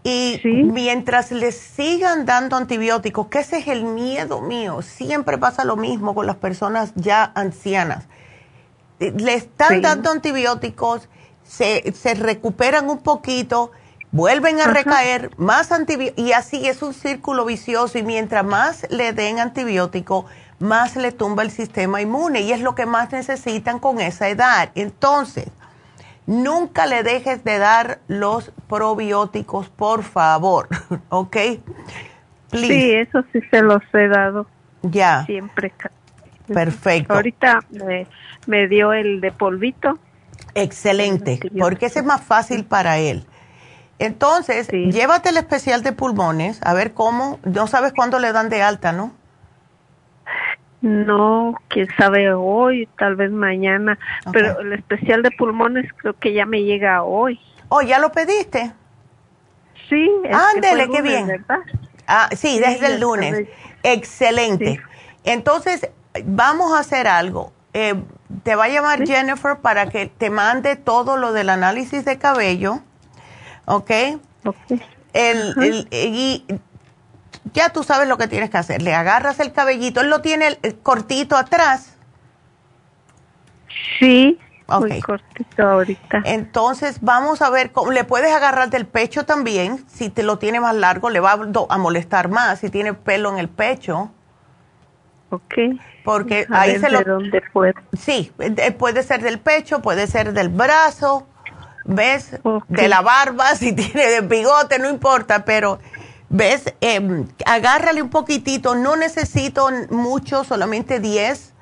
y 0.04 0.40
mientras 0.44 1.32
le 1.32 1.50
sigan 1.50 2.24
dando 2.24 2.56
antibióticos, 2.56 3.26
que 3.26 3.40
ese 3.40 3.58
es 3.58 3.66
el 3.66 3.82
miedo 3.82 4.40
mío, 4.40 4.80
siempre 4.82 5.38
pasa 5.38 5.64
lo 5.64 5.76
mismo 5.76 6.14
con 6.14 6.26
las 6.26 6.36
personas 6.36 6.92
ya 6.94 7.32
ancianas. 7.34 8.06
Eh, 9.00 9.12
Le 9.16 9.34
están 9.34 9.74
Sí. 9.74 9.80
dando 9.82 10.10
antibióticos, 10.12 11.08
se, 11.42 11.92
se 11.92 12.14
recuperan 12.14 12.90
un 12.90 12.98
poquito, 12.98 13.72
vuelven 14.12 14.60
a 14.60 14.64
Ajá. 14.66 14.72
recaer, 14.74 15.30
más 15.36 15.72
antibióticos, 15.72 16.24
y 16.24 16.32
así 16.32 16.68
es 16.68 16.80
un 16.82 16.94
círculo 16.94 17.44
vicioso 17.44 17.98
y 17.98 18.04
mientras 18.04 18.44
más 18.44 18.86
le 18.88 19.12
den 19.12 19.40
antibiótico, 19.40 20.26
más 20.62 20.96
le 20.96 21.12
tumba 21.12 21.42
el 21.42 21.50
sistema 21.50 22.00
inmune 22.00 22.40
y 22.42 22.52
es 22.52 22.60
lo 22.60 22.74
que 22.74 22.86
más 22.86 23.12
necesitan 23.12 23.78
con 23.78 24.00
esa 24.00 24.28
edad. 24.28 24.70
Entonces, 24.74 25.48
nunca 26.26 26.86
le 26.86 27.02
dejes 27.02 27.44
de 27.44 27.58
dar 27.58 27.98
los 28.08 28.52
probióticos, 28.68 29.68
por 29.68 30.02
favor, 30.04 30.68
¿ok? 31.10 31.36
Please. 32.50 32.68
Sí, 32.68 32.92
eso 32.92 33.24
sí 33.32 33.40
se 33.50 33.62
los 33.62 33.82
he 33.92 34.08
dado 34.08 34.46
Ya, 34.82 35.24
siempre. 35.26 35.72
perfecto. 36.46 37.14
Ahorita 37.14 37.60
me, 37.70 38.06
me 38.46 38.68
dio 38.68 38.92
el 38.92 39.20
de 39.20 39.32
polvito. 39.32 39.98
Excelente, 40.54 41.40
porque 41.58 41.86
ese 41.86 42.00
es 42.00 42.04
más 42.04 42.22
fácil 42.22 42.64
para 42.64 42.98
él. 42.98 43.26
Entonces, 43.98 44.68
llévate 44.68 45.30
el 45.30 45.36
especial 45.36 45.82
de 45.82 45.92
pulmones, 45.92 46.60
a 46.62 46.74
ver 46.74 46.92
cómo, 46.92 47.38
no 47.44 47.66
sabes 47.68 47.92
cuándo 47.92 48.18
le 48.18 48.32
dan 48.32 48.48
de 48.48 48.62
alta, 48.62 48.92
¿no? 48.92 49.12
No, 50.82 51.54
quién 51.68 51.88
sabe 51.96 52.32
hoy, 52.34 52.88
tal 52.98 53.14
vez 53.16 53.30
mañana, 53.30 53.98
pero 54.32 54.60
el 54.60 54.72
especial 54.72 55.22
de 55.22 55.30
pulmones 55.30 55.90
creo 55.96 56.18
que 56.18 56.32
ya 56.32 56.44
me 56.44 56.64
llega 56.64 57.04
hoy. 57.04 57.40
Oh, 57.68 57.82
¿ya 57.82 57.98
lo 58.00 58.10
pediste? 58.12 58.72
Sí, 59.88 60.10
Ándele, 60.32 60.88
qué 60.90 61.02
bien. 61.02 61.26
¿verdad? 61.28 61.58
Ah, 62.08 62.28
sí, 62.32 62.48
Sí, 62.56 62.58
desde 62.60 62.86
el 62.94 63.00
lunes. 63.00 63.46
Excelente. 63.84 64.80
Entonces, 65.24 65.88
vamos 66.24 66.72
a 66.74 66.80
hacer 66.80 67.06
algo. 67.06 67.52
Eh, 67.74 67.94
te 68.42 68.54
va 68.56 68.64
a 68.64 68.68
llamar 68.68 69.06
Jennifer 69.06 69.58
para 69.58 69.88
que 69.88 70.06
te 70.06 70.30
mande 70.30 70.76
todo 70.76 71.16
lo 71.16 71.32
del 71.32 71.48
análisis 71.48 72.04
de 72.04 72.18
cabello, 72.18 72.80
¿ok? 73.66 73.90
El, 75.12 75.54
el- 75.62 75.88
y 75.92 76.44
ya 77.52 77.70
tú 77.70 77.82
sabes 77.82 78.08
lo 78.08 78.18
que 78.18 78.28
tienes 78.28 78.50
que 78.50 78.58
hacer. 78.58 78.82
Le 78.82 78.94
agarras 78.94 79.40
el 79.40 79.52
cabellito, 79.52 80.00
él 80.00 80.10
lo 80.10 80.20
tiene 80.20 80.58
eh, 80.62 80.74
cortito 80.82 81.36
atrás. 81.36 81.96
Sí, 83.98 84.38
Ok. 84.66 84.88
muy 84.88 85.00
cortito 85.00 85.68
ahorita. 85.68 86.22
Entonces, 86.24 86.98
vamos 87.00 87.42
a 87.42 87.50
ver, 87.50 87.72
cómo, 87.72 87.90
le 87.90 88.04
puedes 88.04 88.32
agarrar 88.32 88.70
del 88.70 88.86
pecho 88.86 89.24
también. 89.24 89.84
Si 89.88 90.08
te 90.10 90.22
lo 90.22 90.38
tiene 90.38 90.60
más 90.60 90.74
largo, 90.74 91.10
le 91.10 91.20
va 91.20 91.32
a, 91.68 91.78
molestar 91.78 92.28
más. 92.28 92.60
Si 92.60 92.70
tiene 92.70 92.94
pelo 92.94 93.30
en 93.30 93.38
el 93.38 93.48
pecho. 93.48 94.10
Ok. 95.30 95.54
Porque 96.04 96.46
A 96.50 96.62
ahí 96.62 96.72
ver 96.72 96.80
se 96.80 96.86
de 96.86 96.92
lo... 96.92 97.14
dónde 97.14 97.42
puedo. 97.52 97.74
Sí, 97.92 98.32
eh, 98.38 98.72
puede 98.72 99.02
ser 99.02 99.22
del 99.22 99.38
pecho, 99.38 99.80
puede 99.82 100.06
ser 100.06 100.32
del 100.32 100.48
brazo, 100.48 101.26
¿ves? 101.84 102.38
De 102.68 102.88
la 102.88 103.00
barba, 103.00 103.46
si 103.56 103.72
tiene 103.72 104.06
de 104.08 104.20
bigote, 104.20 104.78
no 104.78 104.88
importa, 104.88 105.44
pero, 105.44 105.78
¿ves? 106.32 106.74
Eh, 106.80 107.24
agárrale 107.46 108.02
un 108.02 108.10
poquitito, 108.10 108.74
no 108.74 108.96
necesito 108.96 109.68
mucho, 109.90 110.42
solamente 110.44 110.98
10, 110.98 111.52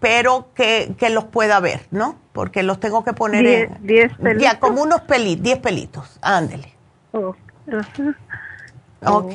pero 0.00 0.50
que, 0.54 0.94
que 0.98 1.08
los 1.10 1.24
pueda 1.24 1.58
ver, 1.60 1.86
¿no? 1.90 2.16
Porque 2.32 2.62
los 2.62 2.78
tengo 2.80 3.02
que 3.04 3.12
poner 3.14 3.44
Diez- 3.44 3.76
en... 3.76 3.86
diez 3.86 4.12
Ya, 4.12 4.22
pelitos. 4.22 4.54
como 4.58 4.82
unos 4.82 5.00
pelitos, 5.02 5.42
10 5.44 5.58
pelitos, 5.60 6.18
ándele. 6.20 6.74
Oh, 7.12 7.34
ajá. 7.72 8.14
¿ok? 9.06 9.34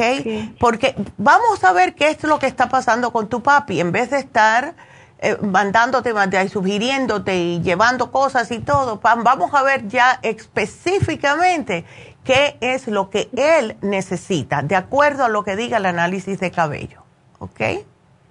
Porque 0.59 0.95
vamos 1.17 1.63
a 1.63 1.71
ver 1.73 1.95
qué 1.95 2.09
es 2.09 2.21
lo 2.23 2.37
que 2.39 2.47
está 2.47 2.67
pasando 2.69 3.11
con 3.11 3.27
tu 3.29 3.41
papi. 3.41 3.79
En 3.79 3.91
vez 3.93 4.09
de 4.11 4.19
estar 4.19 4.75
eh, 5.19 5.37
mandándote, 5.41 6.13
y 6.45 6.49
sugiriéndote 6.49 7.37
y 7.37 7.61
llevando 7.61 8.11
cosas 8.11 8.51
y 8.51 8.59
todo, 8.59 8.99
vamos 9.01 9.53
a 9.53 9.63
ver 9.63 9.87
ya 9.87 10.19
específicamente 10.21 11.85
qué 12.23 12.57
es 12.61 12.87
lo 12.87 13.09
que 13.09 13.29
él 13.35 13.75
necesita, 13.81 14.61
de 14.61 14.75
acuerdo 14.75 15.25
a 15.25 15.29
lo 15.29 15.43
que 15.43 15.55
diga 15.55 15.77
el 15.77 15.85
análisis 15.85 16.39
de 16.39 16.51
cabello. 16.51 17.03
¿Ok? 17.39 17.61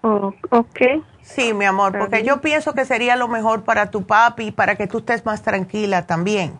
Oh, 0.02 0.34
ok. 0.50 0.80
Sí, 1.20 1.54
mi 1.54 1.64
amor, 1.64 1.96
porque 1.96 2.24
yo 2.24 2.40
pienso 2.40 2.74
que 2.74 2.84
sería 2.84 3.14
lo 3.14 3.28
mejor 3.28 3.62
para 3.62 3.90
tu 3.90 4.04
papi 4.04 4.46
y 4.46 4.50
para 4.50 4.74
que 4.74 4.88
tú 4.88 4.98
estés 4.98 5.24
más 5.24 5.42
tranquila 5.42 6.06
también. 6.06 6.58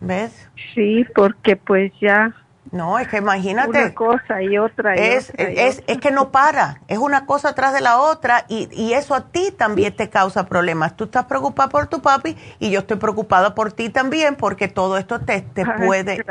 ¿Ves? 0.00 0.48
Sí, 0.74 1.04
porque 1.14 1.56
pues 1.56 1.92
ya. 2.00 2.34
No, 2.72 2.98
es 2.98 3.08
que 3.08 3.16
imagínate. 3.16 3.68
Una 3.68 3.94
cosa 3.94 4.42
y 4.42 4.56
otra. 4.56 4.96
y 4.96 5.00
es, 5.00 5.30
otra 5.30 5.50
y 5.50 5.58
es, 5.58 5.78
otra. 5.78 5.94
es 5.94 6.00
que 6.00 6.10
no 6.10 6.30
para, 6.30 6.80
es 6.86 6.98
una 6.98 7.26
cosa 7.26 7.50
atrás 7.50 7.72
de 7.72 7.80
la 7.80 7.98
otra 7.98 8.44
y, 8.48 8.68
y 8.72 8.92
eso 8.92 9.14
a 9.14 9.28
ti 9.30 9.50
también 9.50 9.94
te 9.94 10.08
causa 10.08 10.46
problemas. 10.46 10.96
Tú 10.96 11.04
estás 11.04 11.24
preocupada 11.24 11.68
por 11.68 11.88
tu 11.88 12.00
papi 12.00 12.36
y 12.58 12.70
yo 12.70 12.80
estoy 12.80 12.96
preocupada 12.96 13.54
por 13.54 13.72
ti 13.72 13.88
también 13.88 14.36
porque 14.36 14.68
todo 14.68 14.98
esto 14.98 15.20
te, 15.20 15.40
te 15.40 15.62
Ay, 15.62 15.86
puede... 15.86 16.24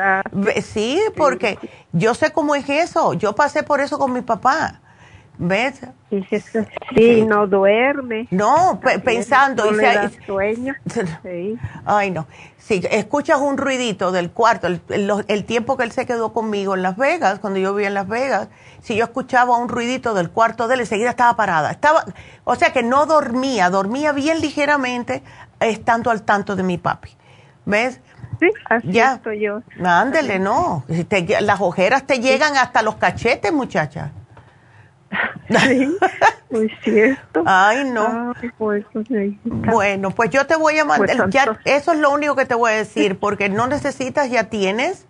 Sí, 0.62 1.02
porque 1.18 1.60
yo 1.92 2.14
sé 2.14 2.32
cómo 2.32 2.56
es 2.56 2.70
eso, 2.70 3.14
yo 3.14 3.36
pasé 3.36 3.64
por 3.64 3.82
eso 3.82 4.00
con 4.00 4.14
mi 4.14 4.22
papá. 4.22 4.80
¿Ves? 5.42 5.82
Sí, 6.96 7.24
no 7.26 7.48
duerme. 7.48 8.28
No, 8.32 8.80
pe- 8.84 9.00
pensando. 9.00 9.66
No 9.66 9.72
y 9.72 9.76
se- 9.76 9.82
da 9.86 10.12
sueño. 10.26 10.76
Sí. 11.24 11.58
Ay, 11.86 12.12
no. 12.12 12.28
Si 12.58 12.82
escuchas 12.92 13.40
un 13.40 13.58
ruidito 13.58 14.12
del 14.12 14.32
cuarto, 14.32 14.68
el, 14.68 14.82
el- 14.90 15.26
el 15.28 15.46
tiempo 15.46 15.78
que 15.78 15.84
él 15.84 15.92
se 15.92 16.06
quedó 16.06 16.34
conmigo 16.34 16.76
en 16.76 16.82
Las 16.84 16.98
Vegas, 16.98 17.40
cuando 17.40 17.58
yo 17.60 17.74
vivía 17.74 17.88
en 17.88 17.94
Las 17.94 18.08
Vegas, 18.08 18.50
si 18.82 18.96
yo 18.96 19.06
escuchaba 19.06 19.56
un 19.58 19.70
ruidito 19.70 20.14
del 20.14 20.30
cuarto 20.30 20.68
de 20.68 20.74
él, 20.76 20.82
enseguida 20.82 21.12
estaba 21.12 21.36
parada. 21.36 21.72
Estaba, 21.72 22.04
o 22.44 22.56
sea 22.56 22.74
que 22.74 22.84
no 22.84 23.06
dormía, 23.06 23.70
dormía 23.70 24.12
bien 24.12 24.42
ligeramente, 24.42 25.24
estando 25.60 26.12
al 26.12 26.24
tanto 26.24 26.56
de 26.56 26.64
mi 26.64 26.78
papi. 26.78 27.12
¿Ves? 27.66 28.02
Sí, 28.40 28.48
así 28.70 28.92
ya. 28.92 29.16
estoy 29.16 29.42
yo. 29.42 29.62
Ándele, 29.84 30.40
no. 30.40 30.84
Te- 31.08 31.42
las 31.42 31.62
ojeras 31.62 32.06
te 32.06 32.20
llegan 32.20 32.58
hasta 32.58 32.82
los 32.82 32.96
cachetes, 32.96 33.52
muchacha. 33.54 34.12
Sí, 35.50 35.98
muy 36.52 36.70
cierto. 36.84 37.44
Ay, 37.46 37.84
no. 37.84 38.34
Ay, 38.42 38.50
pues. 38.58 38.86
Bueno, 39.44 40.12
pues 40.12 40.30
yo 40.30 40.46
te 40.46 40.56
voy 40.56 40.78
a 40.80 40.86
mandar, 40.86 41.18
Pues, 41.18 41.34
ya, 41.34 41.46
eso 41.66 41.92
es 41.94 42.00
lo 42.00 42.12
único 42.12 42.36
que 42.36 42.46
te 42.46 42.56
voy 42.56 42.72
a 42.72 42.76
decir, 42.76 43.18
porque 43.18 43.50
no 43.50 43.68
necesitas, 43.68 44.30
ya 44.30 44.46
tienes. 44.46 45.06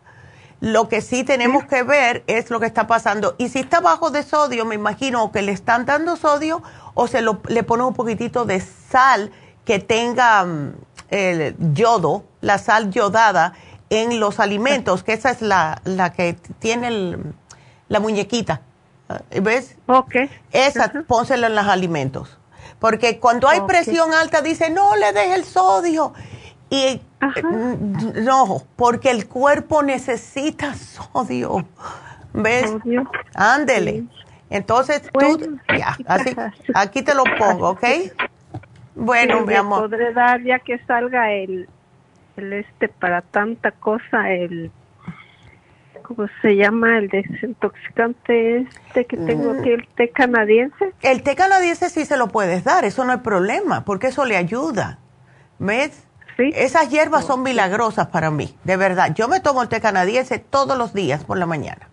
Lo 0.62 0.90
que 0.90 1.00
sí 1.02 1.24
tenemos 1.24 1.64
que 1.66 1.84
ver 1.84 2.24
es 2.28 2.50
lo 2.50 2.60
que 2.60 2.66
está 2.66 2.86
pasando. 2.88 3.36
Y 3.38 3.48
si 3.50 3.60
está 3.60 3.80
bajo 3.80 4.12
de 4.12 4.24
sodio, 4.24 4.66
me 4.66 4.76
imagino 4.76 5.32
que 5.32 5.42
le 5.42 5.54
están 5.54 5.86
dando 5.86 6.18
sodio 6.18 6.62
o 6.96 7.08
se 7.08 7.22
lo, 7.22 7.42
le 7.48 7.64
ponen 7.64 7.86
un 7.88 7.94
poquitito 7.94 8.44
de 8.46 8.60
sal 8.60 9.32
que 9.64 9.80
tenga 9.80 10.44
mm, 10.44 10.74
el 11.12 11.56
yodo, 11.74 12.26
la 12.42 12.58
sal 12.58 12.92
yodada 12.92 13.54
en 13.90 14.20
los 14.20 14.40
alimentos, 14.42 15.04
que 15.04 15.14
esa 15.14 15.30
es 15.32 15.42
la, 15.42 15.82
la 15.86 16.12
que 16.12 16.36
tiene 16.60 16.88
el- 16.90 17.34
la 17.88 18.00
muñequita. 18.02 18.62
¿Ves? 19.42 19.78
Ok. 19.88 20.16
Esa, 20.52 20.92
pónsela 21.08 21.48
en 21.48 21.56
los 21.56 21.68
alimentos. 21.68 22.38
Porque 22.80 23.20
cuando 23.20 23.48
hay 23.48 23.62
presión 23.62 24.14
alta, 24.14 24.42
dice, 24.42 24.70
no 24.70 24.96
le 24.96 25.12
deje 25.12 25.36
el 25.36 25.44
sodio. 25.44 26.14
Y 26.70 26.84
eh, 26.86 27.02
mm, 27.44 28.24
no, 28.24 28.64
porque 28.76 29.10
el 29.10 29.28
cuerpo 29.28 29.84
necesita 29.84 30.74
sodio. 30.76 31.66
¿Ves? 32.34 32.72
Ándele. 33.34 34.06
Entonces, 34.50 35.02
tú, 35.12 35.60
ya, 35.78 35.98
así, 36.08 36.36
aquí 36.74 37.02
te 37.02 37.14
lo 37.14 37.24
pongo, 37.38 37.70
¿ok? 37.72 37.86
Bueno, 38.96 39.46
mi 39.46 39.54
amor. 39.54 39.82
podré 39.82 40.14
dar 40.14 40.42
ya 40.44 40.60
que 40.60 40.80
salga 40.86 41.32
el, 41.32 41.70
el 42.38 42.54
este 42.54 42.90
para 42.90 43.22
tanta 43.22 43.72
cosa, 43.72 44.30
el 44.32 44.72
¿cómo 46.10 46.28
se 46.42 46.56
llama? 46.56 46.98
El 46.98 47.08
desintoxicante 47.08 48.62
este 48.62 49.06
que 49.06 49.16
tengo 49.16 49.52
aquí, 49.52 49.70
el 49.70 49.88
té 49.96 50.10
canadiense. 50.10 50.94
El 51.02 51.22
té 51.22 51.36
canadiense 51.36 51.90
sí 51.90 52.04
se 52.06 52.18
lo 52.18 52.28
puedes 52.30 52.64
dar, 52.64 52.84
eso 52.84 53.06
no 53.06 53.12
hay 53.12 53.20
problema, 53.20 53.86
porque 53.86 54.08
eso 54.08 54.26
le 54.26 54.36
ayuda. 54.36 54.98
¿Ves? 55.60 56.06
Esas 56.38 56.90
hierbas 56.90 57.26
son 57.26 57.44
milagrosas 57.44 58.08
para 58.08 58.32
mí, 58.32 58.56
de 58.64 58.78
verdad. 58.78 59.14
Yo 59.14 59.28
me 59.28 59.40
tomo 59.40 59.62
el 59.62 59.68
té 59.70 59.82
canadiense 59.82 60.40
todos 60.40 60.78
los 60.78 60.94
días 60.94 61.24
por 61.26 61.38
la 61.38 61.46
mañana. 61.46 61.90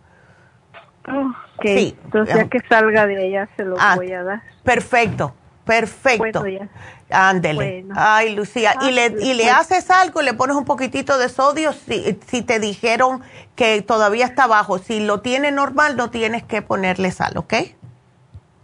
Ok, 1.09 1.63
Sí. 1.65 1.97
entonces 2.05 2.35
ya 2.35 2.49
que 2.49 2.61
salga 2.69 3.07
de 3.07 3.17
allá 3.27 3.49
se 3.57 3.65
lo 3.65 3.77
Ah, 3.79 3.95
voy 3.97 4.13
a 4.13 4.23
dar. 4.23 4.43
Perfecto, 4.65 5.35
perfecto. 5.65 6.41
Bueno, 6.41 6.59
ya. 6.65 6.69
Ándele. 7.11 7.83
Bueno. 7.83 7.95
Ay, 7.97 8.35
Lucía. 8.35 8.75
y 8.83 8.91
le, 8.91 9.15
y 9.21 9.35
le 9.35 9.51
haces 9.51 9.91
algo, 9.91 10.23
le 10.23 10.35
pones 10.35 10.57
un 10.57 10.65
poquitito 10.65 11.19
de 11.19 11.29
sodio 11.29 11.73
si, 11.73 12.19
si 12.29 12.43
te 12.43 12.59
dijeron 12.59 13.23
que 13.55 13.81
todavía 13.83 14.27
está 14.27 14.47
bajo. 14.47 14.79
Si 14.79 15.01
lo 15.01 15.21
tiene 15.21 15.53
normal, 15.53 15.97
no 15.97 16.11
tienes 16.11 16.43
que 16.43 16.63
ponerle 16.63 17.11
sal, 17.13 17.37
¿ok? 17.37 17.55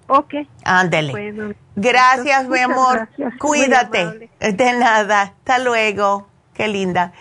Ok. 0.09 0.35
Ándele. 0.64 1.12
Bueno, 1.12 1.55
Gracias, 1.77 2.48
mi 2.48 2.59
amor. 2.59 3.09
gracias, 3.16 3.39
Cuídate. 3.40 4.31
De 4.40 4.73
nada. 4.74 5.23
Hasta 5.23 5.59
luego. 5.59 6.28
Qué 6.55 6.69
linda. 6.69 7.12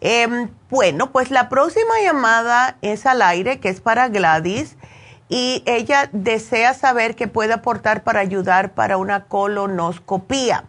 Em, 0.00 0.48
bueno, 0.70 1.10
pues 1.10 1.32
la 1.32 1.48
próxima 1.48 1.94
llamada 2.04 2.76
es 2.82 3.06
al 3.06 3.22
aire, 3.22 3.58
que 3.58 3.68
es 3.68 3.80
para 3.80 4.08
Gladys, 4.08 4.76
y 5.28 5.62
ella 5.66 6.08
desea 6.12 6.74
saber 6.74 7.14
qué 7.14 7.28
puede 7.28 7.52
aportar 7.52 8.02
para 8.02 8.20
ayudar 8.20 8.72
para 8.72 8.96
una 8.96 9.24
colonoscopía. 9.24 10.64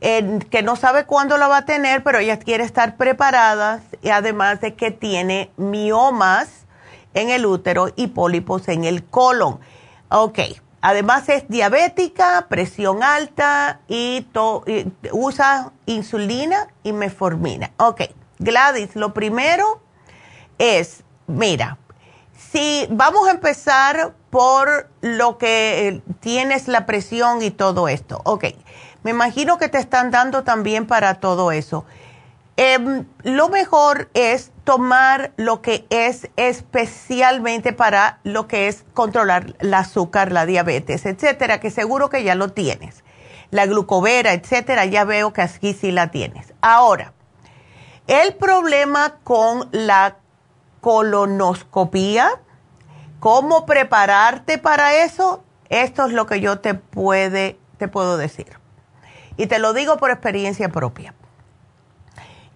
Que 0.00 0.62
no 0.64 0.74
sabe 0.74 1.04
cuándo 1.04 1.38
la 1.38 1.46
va 1.46 1.58
a 1.58 1.64
tener, 1.64 2.02
pero 2.02 2.18
ella 2.18 2.38
quiere 2.38 2.64
estar 2.64 2.96
preparada, 2.96 3.82
y 4.02 4.08
además 4.08 4.60
de 4.60 4.74
que 4.74 4.90
tiene 4.90 5.52
miomas 5.56 6.66
en 7.14 7.30
el 7.30 7.46
útero 7.46 7.88
y 7.94 8.08
pólipos 8.08 8.66
en 8.68 8.84
el 8.84 9.04
colon. 9.04 9.60
Ok, 10.08 10.40
además 10.80 11.28
es 11.28 11.48
diabética, 11.48 12.46
presión 12.48 13.04
alta 13.04 13.80
y, 13.86 14.26
y 14.66 14.92
usa 15.12 15.70
insulina 15.86 16.66
y 16.82 16.92
meformina. 16.92 17.70
Ok, 17.76 18.02
Gladys, 18.40 18.96
lo 18.96 19.14
primero 19.14 19.80
es, 20.58 21.04
mira, 21.28 21.78
si 22.52 22.86
vamos 22.90 23.26
a 23.28 23.30
empezar 23.30 24.12
por 24.28 24.90
lo 25.00 25.38
que 25.38 25.88
eh, 25.88 26.02
tienes 26.20 26.68
la 26.68 26.84
presión 26.84 27.40
y 27.40 27.50
todo 27.50 27.88
esto. 27.88 28.20
Ok, 28.24 28.44
me 29.02 29.10
imagino 29.10 29.56
que 29.56 29.70
te 29.70 29.78
están 29.78 30.10
dando 30.10 30.44
también 30.44 30.86
para 30.86 31.14
todo 31.14 31.50
eso. 31.50 31.86
Em, 32.58 33.06
lo 33.22 33.48
mejor 33.48 34.10
es 34.12 34.52
tomar 34.64 35.32
lo 35.38 35.62
que 35.62 35.86
es 35.88 36.28
especialmente 36.36 37.72
para 37.72 38.18
lo 38.22 38.46
que 38.46 38.68
es 38.68 38.84
controlar 38.92 39.54
el 39.60 39.72
azúcar, 39.72 40.30
la 40.30 40.44
diabetes, 40.44 41.06
etcétera, 41.06 41.58
que 41.58 41.70
seguro 41.70 42.10
que 42.10 42.22
ya 42.22 42.34
lo 42.34 42.50
tienes. 42.50 43.02
La 43.50 43.64
glucovera, 43.64 44.34
etcétera, 44.34 44.84
ya 44.84 45.04
veo 45.04 45.32
que 45.32 45.40
aquí 45.40 45.72
sí 45.72 45.90
la 45.90 46.10
tienes. 46.10 46.52
Ahora, 46.60 47.14
el 48.06 48.34
problema 48.34 49.20
con 49.24 49.68
la 49.72 50.16
colonoscopía, 50.82 52.28
cómo 53.20 53.64
prepararte 53.66 54.58
para 54.58 54.96
eso, 54.96 55.44
esto 55.68 56.06
es 56.06 56.12
lo 56.12 56.26
que 56.26 56.40
yo 56.40 56.58
te 56.58 56.74
puede, 56.74 57.56
te 57.78 57.86
puedo 57.86 58.18
decir. 58.18 58.58
Y 59.36 59.46
te 59.46 59.60
lo 59.60 59.72
digo 59.72 59.96
por 59.96 60.10
experiencia 60.10 60.68
propia. 60.68 61.14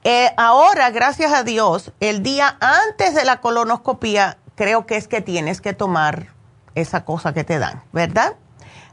Eh, 0.02 0.32
ahora, 0.36 0.90
gracias 0.90 1.32
a 1.32 1.44
Dios, 1.44 1.92
el 2.00 2.24
día 2.24 2.56
antes 2.60 3.14
de 3.14 3.24
la 3.24 3.40
colonoscopía, 3.40 4.38
creo 4.56 4.86
que 4.86 4.96
es 4.96 5.06
que 5.06 5.20
tienes 5.20 5.60
que 5.60 5.72
tomar 5.72 6.26
esa 6.74 7.04
cosa 7.04 7.32
que 7.32 7.44
te 7.44 7.60
dan, 7.60 7.84
¿verdad? 7.92 8.34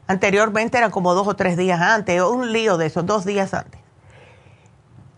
Anteriormente 0.06 0.78
eran 0.78 0.92
como 0.92 1.12
dos 1.12 1.26
o 1.26 1.34
tres 1.34 1.56
días 1.56 1.80
antes, 1.80 2.22
un 2.22 2.52
lío 2.52 2.76
de 2.76 2.86
esos, 2.86 3.04
dos 3.04 3.24
días 3.24 3.52
antes. 3.52 3.80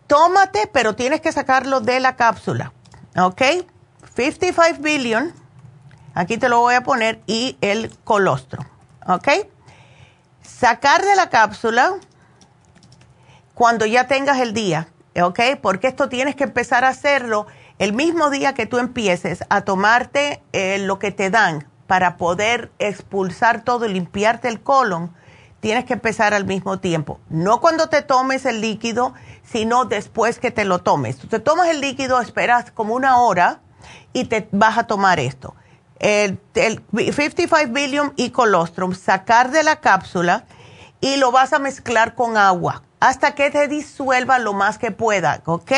Tómate, 0.06 0.70
pero 0.72 0.96
tienes 0.96 1.20
que 1.20 1.32
sacarlo 1.32 1.80
de 1.80 2.00
la 2.00 2.16
cápsula, 2.16 2.72
¿ok? 3.18 3.42
55 4.16 4.80
billion, 4.80 5.34
aquí 6.14 6.38
te 6.38 6.48
lo 6.48 6.60
voy 6.60 6.74
a 6.74 6.82
poner, 6.82 7.20
y 7.26 7.58
el 7.60 7.94
colostro, 7.98 8.64
¿ok? 9.06 9.28
Sacar 10.40 11.04
de 11.04 11.14
la 11.16 11.28
cápsula 11.28 11.96
cuando 13.52 13.84
ya 13.84 14.06
tengas 14.06 14.40
el 14.40 14.54
día, 14.54 14.88
¿ok? 15.22 15.40
Porque 15.60 15.88
esto 15.88 16.08
tienes 16.08 16.34
que 16.34 16.44
empezar 16.44 16.82
a 16.84 16.88
hacerlo 16.88 17.46
el 17.78 17.92
mismo 17.92 18.30
día 18.30 18.54
que 18.54 18.64
tú 18.64 18.78
empieces 18.78 19.44
a 19.50 19.60
tomarte 19.60 20.42
eh, 20.54 20.78
lo 20.78 20.98
que 20.98 21.12
te 21.12 21.28
dan 21.28 21.68
para 21.86 22.16
poder 22.16 22.72
expulsar 22.78 23.64
todo 23.64 23.84
y 23.84 23.92
limpiarte 23.92 24.48
el 24.48 24.62
colon. 24.62 25.14
Tienes 25.60 25.84
que 25.84 25.92
empezar 25.92 26.32
al 26.32 26.46
mismo 26.46 26.78
tiempo. 26.78 27.20
No 27.28 27.60
cuando 27.60 27.90
te 27.90 28.00
tomes 28.00 28.46
el 28.46 28.62
líquido, 28.62 29.12
sino 29.42 29.84
después 29.84 30.38
que 30.38 30.50
te 30.50 30.64
lo 30.64 30.78
tomes. 30.78 31.18
Tú 31.18 31.26
te 31.26 31.38
tomas 31.38 31.68
el 31.68 31.82
líquido, 31.82 32.20
esperas 32.20 32.70
como 32.70 32.94
una 32.94 33.18
hora 33.18 33.60
y 34.12 34.24
te 34.24 34.48
vas 34.52 34.78
a 34.78 34.86
tomar 34.86 35.20
esto. 35.20 35.54
El, 35.98 36.38
el 36.54 36.82
55 36.92 37.72
billion 37.72 38.12
y 38.16 38.30
colostrum, 38.30 38.94
sacar 38.94 39.50
de 39.50 39.62
la 39.62 39.80
cápsula 39.80 40.44
y 41.00 41.16
lo 41.16 41.32
vas 41.32 41.52
a 41.52 41.58
mezclar 41.58 42.14
con 42.14 42.36
agua 42.36 42.82
hasta 43.00 43.34
que 43.34 43.50
te 43.50 43.68
disuelva 43.68 44.38
lo 44.38 44.52
más 44.52 44.78
que 44.78 44.90
pueda, 44.90 45.42
¿ok? 45.44 45.72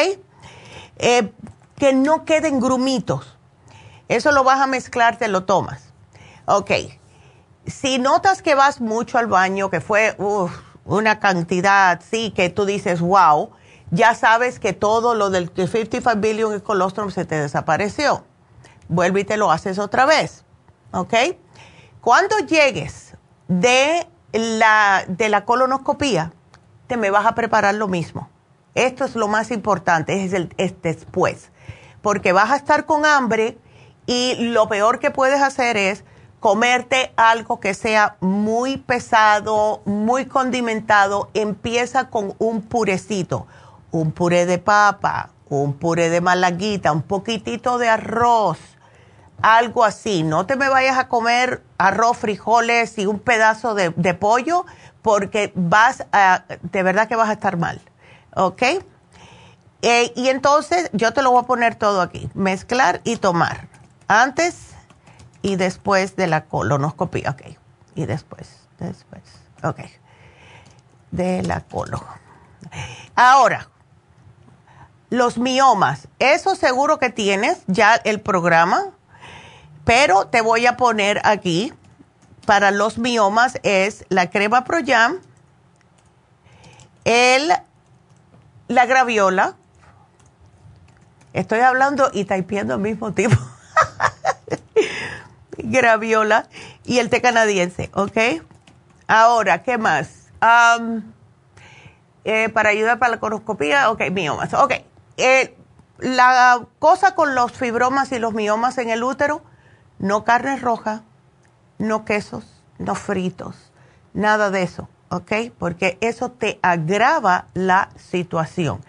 Eh, 0.98 1.32
que 1.76 1.92
no 1.92 2.24
queden 2.24 2.60
grumitos. 2.60 3.36
Eso 4.08 4.32
lo 4.32 4.44
vas 4.44 4.60
a 4.60 4.66
mezclar, 4.66 5.16
te 5.18 5.28
lo 5.28 5.44
tomas. 5.44 5.92
Ok. 6.46 6.70
Si 7.66 7.98
notas 7.98 8.42
que 8.42 8.54
vas 8.54 8.80
mucho 8.80 9.18
al 9.18 9.26
baño, 9.26 9.70
que 9.70 9.80
fue 9.80 10.16
una 10.86 11.20
cantidad, 11.20 12.00
sí, 12.08 12.30
que 12.30 12.48
tú 12.48 12.64
dices, 12.64 13.00
wow, 13.00 13.50
ya 13.90 14.14
sabes 14.14 14.58
que 14.58 14.72
todo 14.72 15.14
lo 15.14 15.30
del 15.30 15.48
55 15.48 16.16
billion 16.16 16.56
y 16.56 16.60
colostrum 16.60 17.10
se 17.10 17.24
te 17.24 17.40
desapareció. 17.40 18.24
Vuelve 18.88 19.20
y 19.20 19.24
te 19.24 19.36
lo 19.36 19.50
haces 19.50 19.78
otra 19.78 20.06
vez. 20.06 20.44
¿Ok? 20.92 21.14
Cuando 22.00 22.38
llegues 22.38 23.14
de 23.48 24.06
la, 24.32 25.04
de 25.08 25.28
la 25.28 25.44
colonoscopía, 25.44 26.32
te 26.86 26.96
me 26.96 27.10
vas 27.10 27.26
a 27.26 27.34
preparar 27.34 27.74
lo 27.74 27.88
mismo. 27.88 28.28
Esto 28.74 29.04
es 29.04 29.16
lo 29.16 29.28
más 29.28 29.50
importante, 29.50 30.24
es, 30.24 30.32
el, 30.32 30.54
es 30.56 30.80
después. 30.82 31.50
Porque 32.02 32.32
vas 32.32 32.50
a 32.50 32.56
estar 32.56 32.86
con 32.86 33.04
hambre 33.04 33.58
y 34.06 34.36
lo 34.52 34.68
peor 34.68 34.98
que 35.00 35.10
puedes 35.10 35.42
hacer 35.42 35.76
es 35.76 36.04
comerte 36.40 37.12
algo 37.16 37.60
que 37.60 37.74
sea 37.74 38.16
muy 38.20 38.76
pesado, 38.76 39.82
muy 39.84 40.26
condimentado. 40.26 41.30
Empieza 41.34 42.08
con 42.08 42.34
un 42.38 42.62
purecito, 42.62 43.46
un 43.90 44.12
puré 44.12 44.46
de 44.46 44.58
papa, 44.58 45.30
un 45.48 45.74
puré 45.74 46.10
de 46.10 46.20
malaguita, 46.20 46.92
un 46.92 47.02
poquitito 47.02 47.78
de 47.78 47.88
arroz, 47.88 48.58
algo 49.42 49.84
así. 49.84 50.22
No 50.22 50.46
te 50.46 50.56
me 50.56 50.68
vayas 50.68 50.98
a 50.98 51.08
comer 51.08 51.62
arroz, 51.78 52.18
frijoles 52.18 52.98
y 52.98 53.06
un 53.06 53.18
pedazo 53.18 53.74
de, 53.74 53.90
de 53.96 54.14
pollo 54.14 54.66
porque 55.02 55.52
vas 55.54 56.04
a, 56.12 56.44
de 56.62 56.82
verdad 56.82 57.08
que 57.08 57.16
vas 57.16 57.28
a 57.30 57.32
estar 57.32 57.56
mal, 57.56 57.80
¿ok? 58.34 58.62
Eh, 59.80 60.12
y 60.16 60.28
entonces 60.28 60.90
yo 60.92 61.12
te 61.12 61.22
lo 61.22 61.30
voy 61.30 61.44
a 61.44 61.46
poner 61.46 61.76
todo 61.76 62.00
aquí, 62.00 62.28
mezclar 62.34 63.00
y 63.04 63.16
tomar, 63.16 63.68
antes 64.08 64.70
y 65.40 65.56
después 65.56 66.16
de 66.16 66.26
la 66.26 66.46
colonoscopia, 66.46 67.30
ok, 67.30 67.42
y 67.94 68.06
después, 68.06 68.66
después, 68.78 69.22
ok, 69.62 69.80
de 71.12 71.42
la 71.44 71.60
colon. 71.60 72.02
Ahora, 73.14 73.68
los 75.10 75.38
miomas, 75.38 76.08
eso 76.18 76.54
seguro 76.54 76.98
que 76.98 77.10
tienes 77.10 77.62
ya 77.66 77.94
el 77.94 78.20
programa, 78.20 78.90
pero 79.84 80.26
te 80.26 80.42
voy 80.42 80.66
a 80.66 80.76
poner 80.76 81.20
aquí 81.24 81.72
para 82.44 82.70
los 82.70 82.98
miomas 82.98 83.58
es 83.62 84.04
la 84.10 84.30
crema 84.30 84.64
Proyam, 84.64 85.18
el, 87.04 87.52
la 88.68 88.86
graviola, 88.86 89.56
estoy 91.32 91.60
hablando 91.60 92.10
y 92.12 92.26
taipiendo 92.26 92.74
al 92.74 92.80
mismo 92.80 93.12
tiempo, 93.12 93.38
graviola 95.56 96.48
y 96.84 96.98
el 96.98 97.08
té 97.08 97.22
canadiense, 97.22 97.90
¿ok? 97.94 98.42
Ahora, 99.06 99.62
¿qué 99.62 99.78
más? 99.78 100.28
Um, 100.42 101.02
para 102.52 102.68
ayudar 102.68 102.98
para 102.98 103.12
la 103.12 103.20
coloscopía, 103.20 103.90
ok, 103.90 104.10
miomas, 104.10 104.52
ok. 104.52 104.74
Eh, 105.18 105.56
la 105.98 106.66
cosa 106.78 107.16
con 107.16 107.34
los 107.34 107.52
fibromas 107.52 108.12
y 108.12 108.20
los 108.20 108.32
miomas 108.32 108.78
en 108.78 108.88
el 108.88 109.02
útero, 109.02 109.42
no 109.98 110.24
carne 110.24 110.56
roja, 110.56 111.02
no 111.78 112.04
quesos, 112.04 112.62
no 112.78 112.94
fritos, 112.94 113.72
nada 114.14 114.50
de 114.50 114.62
eso, 114.62 114.88
¿ok? 115.10 115.32
Porque 115.58 115.98
eso 116.00 116.30
te 116.30 116.60
agrava 116.62 117.46
la 117.54 117.90
situación. 117.96 118.80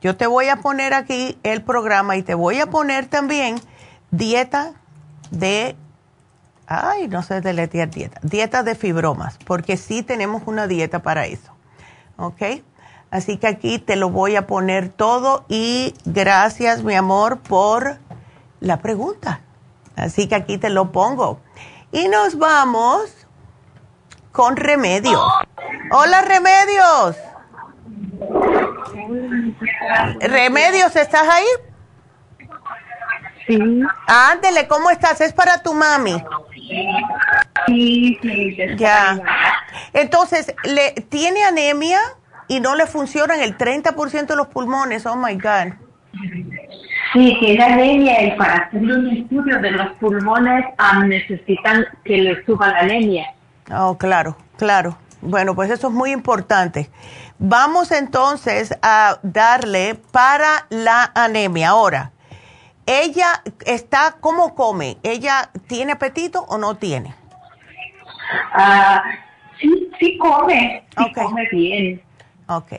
Yo 0.00 0.16
te 0.16 0.28
voy 0.28 0.48
a 0.48 0.56
poner 0.56 0.94
aquí 0.94 1.36
el 1.42 1.62
programa 1.62 2.16
y 2.16 2.22
te 2.22 2.34
voy 2.34 2.60
a 2.60 2.66
poner 2.66 3.06
también 3.06 3.60
dieta 4.12 4.74
de, 5.32 5.74
ay, 6.68 7.08
no 7.08 7.24
sé 7.24 7.40
deletear 7.40 7.90
dieta, 7.90 8.20
dieta 8.22 8.62
de 8.62 8.76
fibromas, 8.76 9.36
porque 9.44 9.76
sí 9.76 10.04
tenemos 10.04 10.42
una 10.46 10.68
dieta 10.68 11.02
para 11.02 11.26
eso, 11.26 11.52
¿ok? 12.16 12.42
Así 13.12 13.36
que 13.36 13.46
aquí 13.46 13.78
te 13.78 13.96
lo 13.96 14.08
voy 14.08 14.36
a 14.36 14.46
poner 14.46 14.88
todo 14.88 15.44
y 15.50 15.94
gracias, 16.06 16.82
mi 16.82 16.94
amor, 16.94 17.40
por 17.40 17.98
la 18.58 18.78
pregunta. 18.78 19.42
Así 19.96 20.28
que 20.28 20.34
aquí 20.34 20.56
te 20.56 20.70
lo 20.70 20.92
pongo. 20.92 21.38
Y 21.92 22.08
nos 22.08 22.38
vamos 22.38 23.14
con 24.32 24.56
Remedios. 24.56 25.20
Hola, 25.90 26.22
Remedios. 26.22 27.16
Remedios, 30.20 30.96
¿estás 30.96 31.28
ahí? 31.28 32.48
Sí. 33.46 33.82
Ándele, 34.06 34.66
¿cómo 34.68 34.88
estás? 34.88 35.20
Es 35.20 35.34
para 35.34 35.62
tu 35.62 35.74
mami. 35.74 36.16
Sí, 37.66 38.18
sí. 38.22 38.56
Ya. 38.78 39.20
Entonces, 39.92 40.54
¿le, 40.64 40.92
¿tiene 41.10 41.44
anemia 41.44 42.00
y 42.48 42.60
no 42.60 42.74
le 42.74 42.86
funcionan 42.86 43.40
el 43.40 43.56
30% 43.56 44.26
de 44.26 44.36
los 44.36 44.48
pulmones? 44.48 45.06
Oh, 45.06 45.16
my 45.16 45.34
God. 45.34 45.74
Sí, 47.12 47.36
tiene 47.40 47.62
anemia 47.62 48.22
y 48.22 48.36
para 48.36 48.54
hacer 48.54 48.80
un 48.82 49.08
estudio 49.10 49.58
de 49.60 49.70
los 49.70 49.92
pulmones 49.98 50.64
ah, 50.78 51.04
necesitan 51.04 51.84
que 52.04 52.18
le 52.18 52.44
suba 52.44 52.68
la 52.68 52.78
anemia. 52.80 53.26
Oh, 53.70 53.96
claro, 53.98 54.36
claro. 54.56 54.96
Bueno, 55.20 55.54
pues 55.54 55.70
eso 55.70 55.88
es 55.88 55.92
muy 55.92 56.10
importante. 56.10 56.90
Vamos 57.38 57.92
entonces 57.92 58.76
a 58.82 59.18
darle 59.22 59.96
para 60.10 60.66
la 60.70 61.12
anemia. 61.14 61.70
Ahora, 61.70 62.12
ella 62.86 63.42
está, 63.64 64.16
¿cómo 64.20 64.54
come? 64.54 64.98
¿Ella 65.02 65.50
tiene 65.68 65.92
apetito 65.92 66.42
o 66.48 66.58
no 66.58 66.76
tiene? 66.76 67.14
Ah, 68.52 69.02
sí, 69.60 69.90
sí 70.00 70.18
come, 70.18 70.84
sí 70.96 71.12
come 71.12 71.48
bien. 71.52 72.02
Ok. 72.56 72.72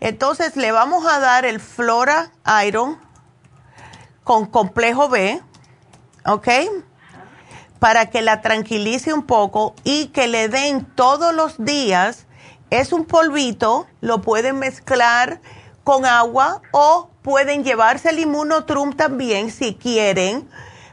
Entonces 0.00 0.56
le 0.56 0.72
vamos 0.72 1.06
a 1.06 1.18
dar 1.18 1.44
el 1.44 1.60
Flora 1.60 2.32
Iron 2.66 2.98
con 4.24 4.46
complejo 4.46 5.08
B, 5.08 5.40
¿ok? 6.24 6.48
Para 7.78 8.06
que 8.06 8.22
la 8.22 8.40
tranquilice 8.40 9.12
un 9.12 9.24
poco 9.24 9.74
y 9.84 10.06
que 10.08 10.28
le 10.28 10.48
den 10.48 10.84
todos 10.94 11.34
los 11.34 11.62
días. 11.62 12.26
Es 12.70 12.92
un 12.92 13.04
polvito, 13.04 13.86
lo 14.00 14.22
pueden 14.22 14.58
mezclar 14.58 15.40
con 15.84 16.06
agua 16.06 16.62
o 16.70 17.10
pueden 17.20 17.64
llevarse 17.64 18.10
el 18.10 18.20
inmunotrum 18.20 18.94
también 18.94 19.50
si 19.50 19.74
quieren. 19.74 20.48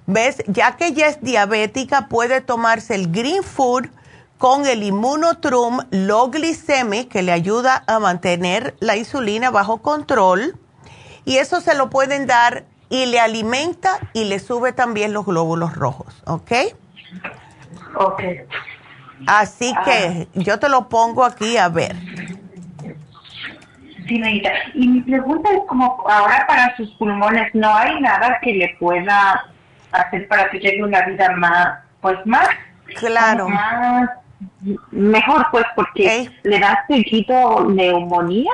¿Ves? 0.07 0.43
Ya 0.47 0.75
que 0.75 0.87
ella 0.87 1.07
es 1.07 1.21
diabética, 1.21 2.07
puede 2.09 2.41
tomarse 2.41 2.95
el 2.95 3.11
Green 3.11 3.43
Food 3.43 3.89
con 4.39 4.65
el 4.65 4.83
inmunotrum 4.83 5.81
low 5.91 6.31
glycemic 6.31 7.09
que 7.09 7.21
le 7.21 7.33
ayuda 7.33 7.83
a 7.87 7.99
mantener 7.99 8.73
la 8.79 8.95
insulina 8.95 9.51
bajo 9.51 9.81
control. 9.81 10.55
Y 11.25 11.37
eso 11.37 11.59
se 11.59 11.75
lo 11.75 11.89
pueden 11.89 12.25
dar 12.25 12.63
y 12.89 13.05
le 13.05 13.19
alimenta 13.19 13.99
y 14.13 14.23
le 14.23 14.39
sube 14.39 14.71
también 14.71 15.11
los 15.11 15.25
glóbulos 15.25 15.75
rojos, 15.75 16.23
¿ok? 16.25 16.51
Ok. 17.95 18.23
Así 19.27 19.75
que 19.83 20.29
yo 20.33 20.57
te 20.57 20.69
lo 20.69 20.87
pongo 20.87 21.25
aquí 21.25 21.57
a 21.57 21.67
ver. 21.67 21.97
Sí, 24.07 24.17
Neita. 24.17 24.51
Y 24.73 24.87
mi 24.87 25.01
pregunta 25.01 25.49
es 25.51 25.59
como 25.67 26.01
ahora 26.09 26.47
para 26.47 26.75
sus 26.77 26.89
pulmones, 26.91 27.53
¿no 27.53 27.75
hay 27.75 27.99
nada 27.99 28.39
que 28.41 28.53
le 28.53 28.73
pueda 28.79 29.45
hacer 29.91 30.29
para 30.29 30.49
que 30.49 30.59
llegue 30.59 30.81
una 30.81 31.05
vida 31.05 31.29
más, 31.35 31.79
pues 31.99 32.17
más? 32.25 32.47
Claro. 32.95 33.49
Más, 33.49 34.09
mejor, 34.91 35.47
pues, 35.51 35.65
porque 35.75 36.29
le 36.43 36.59
da 36.59 36.85
seguido 36.87 37.65
neumonía. 37.69 38.51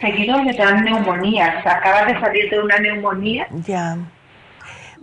Seguido 0.00 0.42
le 0.42 0.52
dan 0.52 0.84
neumonía. 0.84 1.62
Se 1.62 1.68
acaba 1.68 2.04
de 2.04 2.20
salir 2.20 2.50
de 2.50 2.60
una 2.60 2.78
neumonía. 2.78 3.46
Ya. 3.66 3.96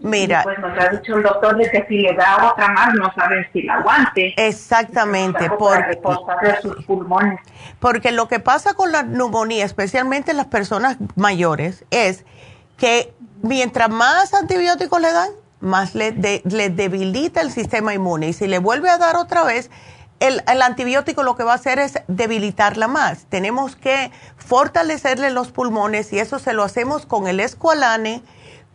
Mira. 0.03 0.43
pues 0.43 0.59
nos 0.59 0.77
ha 0.77 0.89
dicho 0.89 1.15
el 1.15 1.23
doctor 1.23 1.55
de 1.55 1.71
que 1.71 1.85
si 1.87 1.99
le 1.99 2.13
da 2.13 2.51
otra 2.51 2.67
más, 2.67 2.93
no 2.93 3.11
saben 3.13 3.47
si 3.53 3.61
la 3.61 3.75
aguante. 3.75 4.33
Exactamente. 4.35 5.49
Porque, 5.57 5.97
sus 6.61 6.83
pulmones. 6.85 7.39
porque 7.79 8.11
lo 8.11 8.27
que 8.27 8.39
pasa 8.39 8.73
con 8.73 8.91
la 8.91 9.03
neumonía, 9.03 9.63
especialmente 9.63 10.31
en 10.31 10.37
las 10.37 10.47
personas 10.47 10.97
mayores, 11.15 11.85
es 11.89 12.25
que 12.77 13.13
mientras 13.41 13.89
más 13.89 14.33
antibióticos 14.33 14.99
le 14.99 15.13
dan, 15.13 15.29
más 15.63 15.95
le, 15.95 16.11
le 16.43 16.69
debilita 16.69 17.41
el 17.41 17.51
sistema 17.51 17.93
inmune. 17.93 18.29
Y 18.29 18.33
si 18.33 18.47
le 18.47 18.59
vuelve 18.59 18.89
a 18.89 18.97
dar 18.97 19.15
otra 19.15 19.43
vez, 19.43 19.71
el, 20.19 20.43
el, 20.47 20.61
antibiótico 20.61 21.23
lo 21.23 21.35
que 21.35 21.43
va 21.43 21.53
a 21.53 21.55
hacer 21.55 21.79
es 21.79 21.99
debilitarla 22.07 22.87
más. 22.87 23.25
Tenemos 23.29 23.75
que 23.75 24.11
fortalecerle 24.37 25.31
los 25.31 25.51
pulmones 25.51 26.13
y 26.13 26.19
eso 26.19 26.39
se 26.39 26.53
lo 26.53 26.63
hacemos 26.63 27.05
con 27.05 27.27
el 27.27 27.39
escualane 27.39 28.21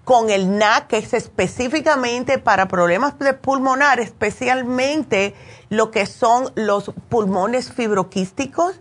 con 0.08 0.30
el 0.30 0.56
NAC, 0.56 0.86
que 0.86 0.96
es 0.96 1.12
específicamente 1.12 2.38
para 2.38 2.66
problemas 2.66 3.18
de 3.18 3.34
pulmonar, 3.34 4.00
especialmente 4.00 5.34
lo 5.68 5.90
que 5.90 6.06
son 6.06 6.50
los 6.54 6.92
pulmones 7.10 7.70
fibroquísticos. 7.70 8.80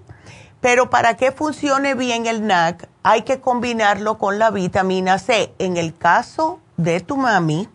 Pero 0.62 0.90
para 0.90 1.18
que 1.18 1.34
funcione 1.34 1.96
bien 1.96 2.28
el 2.28 2.48
NAC, 2.48 2.88
hay 3.04 3.24
que 3.24 3.42
combinarlo 3.42 4.18
con 4.18 4.40
la 4.40 4.52
vitamina 4.52 5.20
C. 5.20 5.54
En 5.60 5.76
el 5.76 5.98
caso 5.98 6.62
de 6.78 7.02
tu 7.02 7.18
mami, 7.18 7.68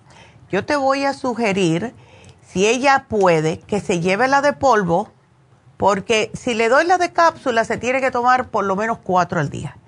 yo 0.52 0.66
te 0.66 0.76
voy 0.76 1.06
a 1.06 1.14
sugerir, 1.14 1.94
si 2.46 2.66
ella 2.66 3.06
puede, 3.08 3.58
que 3.60 3.80
se 3.80 4.00
lleve 4.00 4.28
la 4.28 4.42
de 4.42 4.52
polvo, 4.52 5.10
porque 5.78 6.30
si 6.34 6.52
le 6.52 6.68
doy 6.68 6.84
la 6.84 6.98
de 6.98 7.10
cápsula, 7.10 7.64
se 7.64 7.78
tiene 7.78 8.02
que 8.02 8.10
tomar 8.10 8.50
por 8.50 8.64
lo 8.64 8.76
menos 8.76 8.98
cuatro 9.02 9.40
al 9.40 9.48
día. 9.48 9.78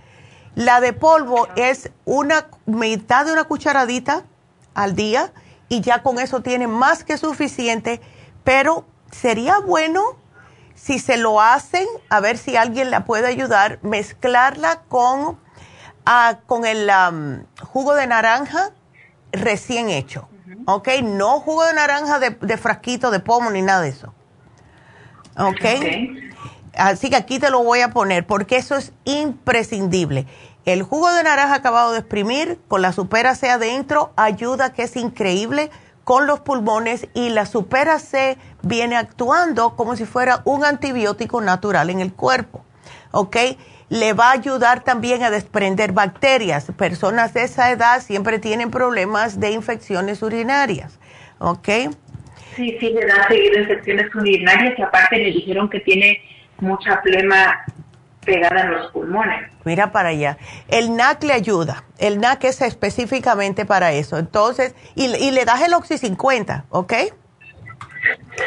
La 0.55 0.81
de 0.81 0.95
polvo 0.95 1.49
es 1.55 1.91
una 2.07 2.47
mitad 2.65 3.27
de 3.27 3.33
una 3.33 3.45
cucharadita 3.45 4.25
al 4.73 4.97
día 4.97 5.35
y 5.69 5.83
ya 5.83 6.03
con 6.03 6.19
eso 6.19 6.41
tiene 6.41 6.67
más 6.67 7.05
que 7.05 7.19
suficiente, 7.19 8.01
pero 8.43 8.87
sería 9.11 9.59
bueno 9.59 10.17
si 10.75 10.99
se 10.99 11.19
lo 11.19 11.43
hacen, 11.43 11.87
a 12.09 12.21
ver 12.21 12.39
si 12.39 12.57
alguien 12.57 12.91
la 12.91 13.05
puede 13.05 13.27
ayudar, 13.27 13.81
mezclarla 13.83 14.81
con, 14.89 15.39
ah, 16.07 16.39
con 16.47 16.65
el 16.65 16.91
jugo 17.61 17.95
de 17.95 18.07
naranja 18.07 18.71
recién 19.33 19.91
hecho, 19.91 20.29
¿ok? 20.67 20.89
No 21.03 21.41
jugo 21.41 21.65
de 21.65 21.75
naranja 21.75 22.19
de, 22.19 22.31
de, 22.31 22.57
frasquito 22.57 23.11
de 23.11 23.21
pomo 23.21 23.51
ni 23.51 23.63
nada 23.63 23.83
de 23.83 23.89
eso, 23.89 24.13
¿ok? 25.37 25.65
Así 26.77 27.11
que 27.11 27.17
aquí 27.17 27.39
te 27.39 27.51
lo 27.51 27.63
voy 27.63 27.81
a 27.81 27.91
poner 27.91 28.27
porque 28.27 28.57
eso 28.57 28.77
es 28.77 28.93
imprescindible. 29.05 30.27
El 30.65 30.83
jugo 30.83 31.13
de 31.13 31.23
naranja 31.23 31.55
acabado 31.55 31.93
de 31.93 31.99
exprimir 31.99 32.59
con 32.69 32.83
la 32.83 32.93
supera 32.93 33.35
C 33.35 33.51
adentro 33.51 34.13
ayuda 34.17 34.73
que 34.73 34.85
es 34.85 34.97
increíble 34.97 35.71
con 36.05 36.27
los 36.27 36.41
pulmones 36.41 37.09
y 37.15 37.31
la 37.31 37.47
supera 37.47 37.99
C 37.99 38.39
viene 38.63 38.97
actuando 38.97 39.77
como 39.77 39.97
si 39.97 40.05
fuera 40.05 40.43
un 40.45 40.65
antibiótico 40.65 41.41
natural 41.41 41.91
en 41.91 42.01
el 42.01 42.13
cuerpo. 42.13 42.65
¿Ok? 43.11 43.37
Le 43.95 44.13
va 44.13 44.31
a 44.31 44.33
ayudar 44.33 44.83
también 44.83 45.23
a 45.23 45.31
desprender 45.31 45.93
bacterias. 45.93 46.67
Personas 46.77 47.33
de 47.33 47.45
esa 47.45 47.71
edad 47.71 48.03
siempre 48.03 48.41
tienen 48.41 48.73
problemas 48.73 49.39
de 49.39 49.53
infecciones 49.53 50.21
urinarias. 50.21 50.99
¿Ok? 51.39 51.69
Sí, 52.57 52.77
sí, 52.81 52.91
le 52.91 53.07
dan 53.07 53.29
seguido 53.29 53.61
infecciones 53.61 54.13
urinarias 54.13 54.77
y 54.77 54.83
aparte 54.83 55.19
le 55.19 55.27
dijeron 55.27 55.71
que 55.71 55.79
tiene 55.79 56.19
mucha 56.59 57.03
plema 57.03 57.65
pegada 58.27 58.63
en 58.63 58.73
los 58.73 58.91
pulmones. 58.91 59.49
Mira 59.65 59.93
para 59.93 60.09
allá. 60.09 60.39
El 60.67 60.97
NAC 60.97 61.23
le 61.23 61.33
ayuda. 61.33 61.85
El 61.99 62.19
NAC 62.19 62.47
es 62.47 62.63
específicamente 62.63 63.65
para 63.65 63.93
eso. 63.93 64.19
Entonces, 64.19 64.75
y, 64.97 65.07
le 65.07 65.45
das 65.45 65.63
el 65.63 65.73
Oxy 65.73 65.99
50, 65.99 66.65
¿ok? 66.71 66.95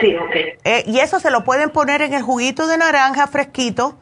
Sí, 0.01 0.13
ok. 0.13 0.35
Eh, 0.65 0.83
y 0.87 0.99
eso 0.99 1.21
se 1.21 1.31
lo 1.31 1.45
pueden 1.45 1.69
poner 1.69 2.01
en 2.01 2.13
el 2.13 2.21
juguito 2.21 2.67
de 2.67 2.77
naranja 2.77 3.27
fresquito 3.27 3.97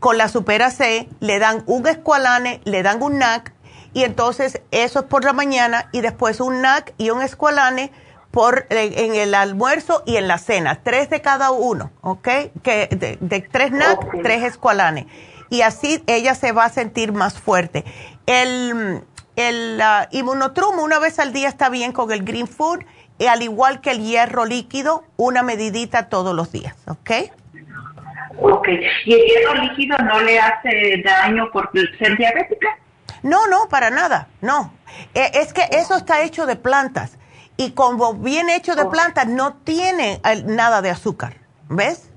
con 0.00 0.18
la 0.18 0.28
Supera 0.28 0.70
C. 0.70 1.08
Le 1.20 1.38
dan 1.38 1.62
un 1.66 1.86
escualane, 1.86 2.60
le 2.64 2.82
dan 2.82 3.02
un 3.02 3.18
NAC. 3.18 3.52
Y 3.92 4.04
entonces 4.04 4.60
eso 4.70 5.00
es 5.00 5.04
por 5.06 5.24
la 5.24 5.32
mañana 5.32 5.88
y 5.92 6.00
después 6.02 6.40
un 6.40 6.60
NAC 6.60 6.94
y 6.98 7.10
un 7.10 7.22
escualane 7.22 7.92
por, 8.30 8.66
en 8.68 9.14
el 9.14 9.34
almuerzo 9.34 10.02
y 10.04 10.16
en 10.16 10.28
la 10.28 10.36
cena, 10.36 10.80
tres 10.82 11.08
de 11.08 11.22
cada 11.22 11.50
uno, 11.50 11.90
¿ok? 12.02 12.28
Que 12.62 13.16
de, 13.20 13.40
tres 13.50 13.72
NAC, 13.72 14.22
tres 14.22 14.42
escualanes. 14.42 15.06
Y 15.48 15.62
así 15.62 16.04
ella 16.06 16.34
se 16.34 16.52
va 16.52 16.66
a 16.66 16.68
sentir 16.68 17.12
más 17.12 17.38
fuerte. 17.38 17.86
El, 18.26 19.02
el 19.36 19.80
uh, 19.80 20.06
inmunotrum 20.10 20.78
una 20.80 20.98
vez 20.98 21.18
al 21.18 21.32
día 21.32 21.48
está 21.48 21.70
bien 21.70 21.92
con 21.92 22.12
el 22.12 22.24
green 22.24 22.48
food, 22.48 22.80
y 23.18 23.26
al 23.26 23.42
igual 23.42 23.80
que 23.80 23.92
el 23.92 24.02
hierro 24.02 24.44
líquido, 24.44 25.04
una 25.16 25.42
medidita 25.42 26.08
todos 26.10 26.34
los 26.34 26.52
días, 26.52 26.76
¿ok? 26.86 27.32
Ok. 28.40 28.68
¿Y 29.04 29.12
el 29.12 29.20
hielo 29.20 29.54
líquido 29.54 29.96
no 29.98 30.20
le 30.20 30.38
hace 30.38 31.02
daño 31.04 31.50
por 31.52 31.70
ser 31.72 32.16
diabética? 32.16 32.68
No, 33.22 33.46
no, 33.48 33.68
para 33.68 33.90
nada, 33.90 34.28
no. 34.40 34.72
Eh, 35.14 35.30
es 35.34 35.52
que 35.52 35.62
eso 35.72 35.96
está 35.96 36.22
hecho 36.22 36.46
de 36.46 36.56
plantas 36.56 37.18
y 37.56 37.72
como 37.72 38.14
bien 38.14 38.50
hecho 38.50 38.76
de 38.76 38.84
plantas 38.86 39.26
no 39.26 39.54
tiene 39.54 40.20
eh, 40.24 40.42
nada 40.46 40.82
de 40.82 40.90
azúcar, 40.90 41.34
¿ves? 41.68 42.10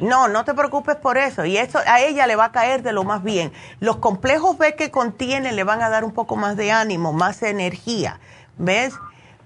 No, 0.00 0.28
no 0.28 0.44
te 0.44 0.54
preocupes 0.54 0.96
por 0.96 1.16
eso. 1.16 1.44
Y 1.44 1.56
eso 1.56 1.78
a 1.86 2.00
ella 2.00 2.26
le 2.26 2.36
va 2.36 2.46
a 2.46 2.52
caer 2.52 2.82
de 2.82 2.92
lo 2.92 3.04
más 3.04 3.22
bien. 3.22 3.52
Los 3.80 3.96
complejos 3.96 4.58
B 4.58 4.74
que 4.74 4.90
contiene 4.90 5.52
le 5.52 5.64
van 5.64 5.82
a 5.82 5.88
dar 5.88 6.04
un 6.04 6.12
poco 6.12 6.36
más 6.36 6.56
de 6.56 6.70
ánimo, 6.70 7.12
más 7.12 7.42
energía. 7.42 8.20
¿Ves? 8.58 8.94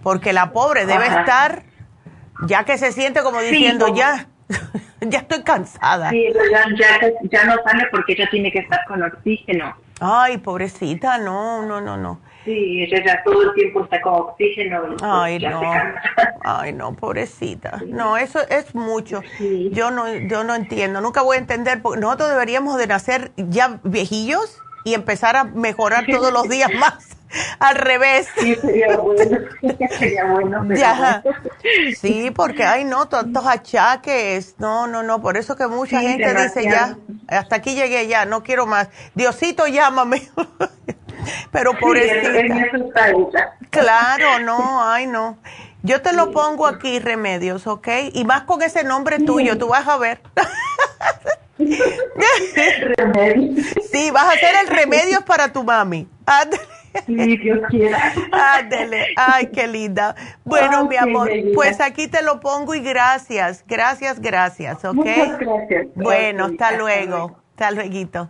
Porque 0.02 0.32
la 0.32 0.52
pobre 0.52 0.86
debe 0.86 1.06
estar, 1.06 1.62
ya 2.47 2.64
que 2.64 2.78
se 2.78 2.93
siente 2.93 3.23
como 3.23 3.40
diciendo, 3.40 3.94
ya, 3.94 4.27
ya 5.00 5.18
estoy 5.20 5.42
cansada. 5.42 6.10
Sí, 6.10 6.26
ya, 6.50 6.64
ya, 6.76 7.12
ya 7.22 7.44
no 7.44 7.54
sale 7.64 7.86
porque 7.90 8.12
ella 8.12 8.28
tiene 8.30 8.50
que 8.50 8.60
estar 8.60 8.80
con 8.86 9.02
oxígeno. 9.02 9.74
Ay, 10.00 10.38
pobrecita, 10.38 11.18
no, 11.18 11.62
no, 11.62 11.80
no, 11.80 11.96
no. 11.96 12.20
Sí, 12.44 12.82
ella 12.82 13.04
ya 13.04 13.22
todo 13.22 13.42
el 13.42 13.54
tiempo 13.54 13.84
está 13.84 14.00
con 14.00 14.14
oxígeno. 14.14 14.82
Pues, 14.88 15.02
Ay, 15.02 15.38
no. 15.38 15.62
Ay, 16.42 16.72
no, 16.72 16.92
pobrecita. 16.94 17.80
No, 17.86 18.16
eso 18.16 18.40
es 18.48 18.74
mucho. 18.74 19.22
Yo 19.70 19.92
no 19.92 20.12
yo 20.12 20.42
no 20.42 20.54
entiendo, 20.56 21.00
nunca 21.00 21.22
voy 21.22 21.36
a 21.36 21.40
entender 21.40 21.80
porque 21.82 22.00
nosotros 22.00 22.30
deberíamos 22.30 22.78
de 22.78 22.88
nacer 22.88 23.30
ya 23.36 23.78
viejillos 23.84 24.58
y 24.84 24.94
empezar 24.94 25.36
a 25.36 25.44
mejorar 25.44 26.06
todos 26.06 26.32
los 26.32 26.48
días 26.48 26.70
más. 26.74 27.11
Al 27.59 27.76
revés. 27.76 28.28
Sí, 28.38 28.54
sería 28.56 28.96
bueno. 28.96 29.38
sería 29.98 30.24
bueno. 30.24 30.74
Ya. 30.74 31.22
Sí, 32.00 32.30
porque, 32.34 32.64
ay, 32.64 32.84
no, 32.84 33.09
tantos 33.09 33.46
achaques. 33.46 34.56
No, 34.59 34.86
no, 34.86 35.02
no. 35.02 35.22
Por 35.22 35.36
eso 35.36 35.56
que 35.56 35.66
mucha 35.66 36.00
gente 36.00 36.34
dice 36.34 36.64
ya, 36.64 36.96
hasta 37.28 37.56
aquí 37.56 37.74
llegué 37.74 38.09
ya, 38.09 38.24
no 38.24 38.42
quiero 38.42 38.66
más. 38.66 38.88
Diosito, 39.14 39.66
llámame. 39.66 40.28
Pero 41.52 41.78
pobrecita. 41.78 43.06
Claro, 43.70 44.40
no, 44.40 44.82
ay, 44.84 45.06
no. 45.06 45.38
Yo 45.82 46.02
te 46.02 46.12
lo 46.12 46.30
pongo 46.32 46.66
aquí, 46.66 46.98
remedios, 46.98 47.66
¿ok? 47.66 47.88
Y 48.12 48.24
más 48.24 48.42
con 48.42 48.62
ese 48.62 48.84
nombre 48.84 49.18
tuyo, 49.18 49.59
tú 49.59 49.68
vas 49.68 49.86
a 49.88 49.96
ver. 49.98 50.20
sí, 53.90 54.10
vas 54.10 54.24
a 54.24 54.32
hacer 54.32 54.54
el 54.62 54.68
remedio 54.68 55.24
para 55.24 55.52
tu 55.52 55.64
mami. 55.64 56.09
Sí, 57.06 57.36
Dios 57.39 57.60
quiera. 57.69 58.12
Ándele. 58.32 59.06
Ay, 59.16 59.47
qué 59.47 59.66
linda. 59.66 60.14
Bueno, 60.44 60.86
mi 60.86 60.97
amor, 60.97 61.31
pues 61.55 61.81
aquí 61.81 62.09
te 62.09 62.23
lo 62.23 62.40
pongo 62.40 62.74
y 62.74 62.81
gracias, 62.81 63.64
gracias, 63.66 64.20
gracias, 64.20 64.85
¿ok? 64.85 64.94
Muchas 64.94 65.39
gracias. 65.39 65.86
Bueno, 65.94 66.47
hasta 66.47 66.73
luego. 66.73 67.36
Hasta 67.52 67.70
luego. 67.70 68.28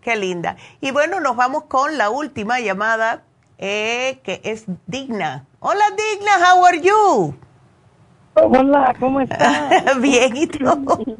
Qué 0.00 0.16
linda. 0.16 0.56
Y 0.80 0.90
bueno, 0.90 1.20
nos 1.20 1.36
vamos 1.36 1.64
con 1.64 1.98
la 1.98 2.10
última 2.10 2.60
llamada, 2.60 3.24
eh, 3.58 4.20
que 4.22 4.40
es 4.44 4.64
Digna. 4.86 5.46
Hola, 5.60 5.84
Digna, 5.90 6.32
how 6.52 6.64
are 6.64 6.80
you? 6.80 7.34
Hola, 8.34 8.94
¿cómo 8.98 9.20
estás? 9.22 10.00
Bien, 10.00 10.36
¿y 10.36 10.46
tú? 10.46 10.66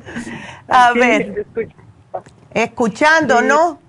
A 0.69 0.93
ver, 0.93 1.47
escuchando, 2.53 3.43
¿no? 3.43 3.81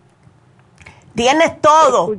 Tienes 1.14 1.60
todo. 1.62 2.16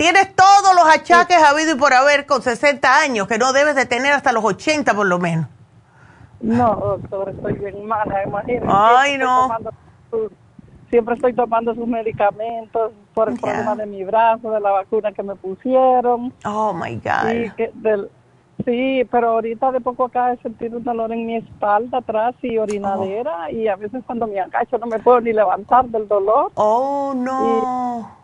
Tienes 0.00 0.34
todos 0.34 0.74
los 0.74 0.86
achaques 0.86 1.36
habido 1.42 1.74
y 1.74 1.78
por 1.78 1.92
haber 1.92 2.24
con 2.24 2.40
60 2.40 3.00
años, 3.00 3.28
que 3.28 3.36
no 3.36 3.52
debes 3.52 3.74
de 3.76 3.84
tener 3.84 4.14
hasta 4.14 4.32
los 4.32 4.42
80 4.42 4.94
por 4.94 5.06
lo 5.06 5.18
menos. 5.18 5.46
No, 6.40 6.74
doctor, 6.74 7.28
estoy 7.28 7.52
bien 7.52 7.84
mala, 7.84 8.24
imagínate. 8.24 8.66
Ay, 8.66 9.18
no. 9.18 9.50
siempre 10.88 11.16
estoy 11.16 11.34
tomando 11.34 11.74
sus 11.74 11.86
medicamentos 11.86 12.92
por 13.12 13.28
el 13.28 13.38
problema 13.38 13.76
de 13.76 13.84
mi 13.84 14.02
brazo, 14.02 14.50
de 14.50 14.60
la 14.60 14.70
vacuna 14.70 15.12
que 15.12 15.22
me 15.22 15.36
pusieron. 15.36 16.32
Oh, 16.46 16.72
my 16.72 16.96
God. 16.96 17.30
Y 17.30 17.50
que 17.50 17.70
del, 17.74 18.10
Sí, 18.64 19.06
pero 19.10 19.30
ahorita 19.30 19.72
de 19.72 19.80
poco 19.80 20.06
acá 20.06 20.32
he 20.32 20.36
sentido 20.38 20.78
un 20.78 20.84
dolor 20.84 21.12
en 21.12 21.26
mi 21.26 21.36
espalda 21.36 21.98
atrás 21.98 22.34
y 22.42 22.58
orinadera 22.58 23.50
y 23.50 23.68
a 23.68 23.76
veces 23.76 24.02
cuando 24.06 24.26
me 24.26 24.40
agacho 24.40 24.78
no 24.78 24.86
me 24.86 24.98
puedo 24.98 25.20
ni 25.20 25.32
levantar 25.32 25.86
del 25.86 26.08
dolor. 26.08 26.52
Oh, 26.54 27.14
no. 27.14 28.18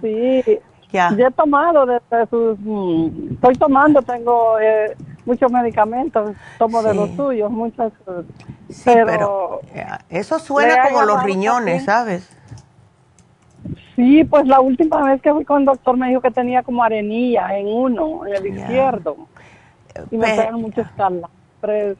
Sí, 0.00 0.58
ya. 0.90 1.10
he 1.10 1.30
tomado 1.30 1.86
desde 1.86 2.26
sus... 2.30 2.58
Mm, 2.60 3.32
estoy 3.34 3.54
tomando, 3.56 4.02
tengo 4.02 4.58
eh, 4.60 4.96
muchos 5.24 5.50
medicamentos, 5.50 6.32
tomo 6.58 6.82
de 6.82 6.94
los 6.94 7.10
suyos, 7.10 7.50
muchas... 7.50 7.92
Sí, 8.68 8.90
pero, 9.06 9.60
eso 10.08 10.38
suena 10.38 10.88
como 10.88 11.02
los 11.02 11.22
riñones, 11.22 11.84
¿sabes? 11.84 12.28
Sí, 13.96 14.22
pues 14.24 14.46
la 14.46 14.60
última 14.60 15.02
vez 15.02 15.20
que 15.20 15.32
fui 15.32 15.44
con 15.44 15.60
el 15.60 15.64
doctor 15.66 15.96
me 15.96 16.08
dijo 16.08 16.20
que 16.20 16.30
tenía 16.30 16.62
como 16.62 16.84
arenilla 16.84 17.58
en 17.58 17.66
uno, 17.66 18.26
en 18.26 18.34
el 18.34 18.46
izquierdo. 18.46 19.16
Y 20.10 20.16
me 20.16 20.28
pegan 20.28 20.60
muchos 20.60 20.86
calambres, 20.96 21.96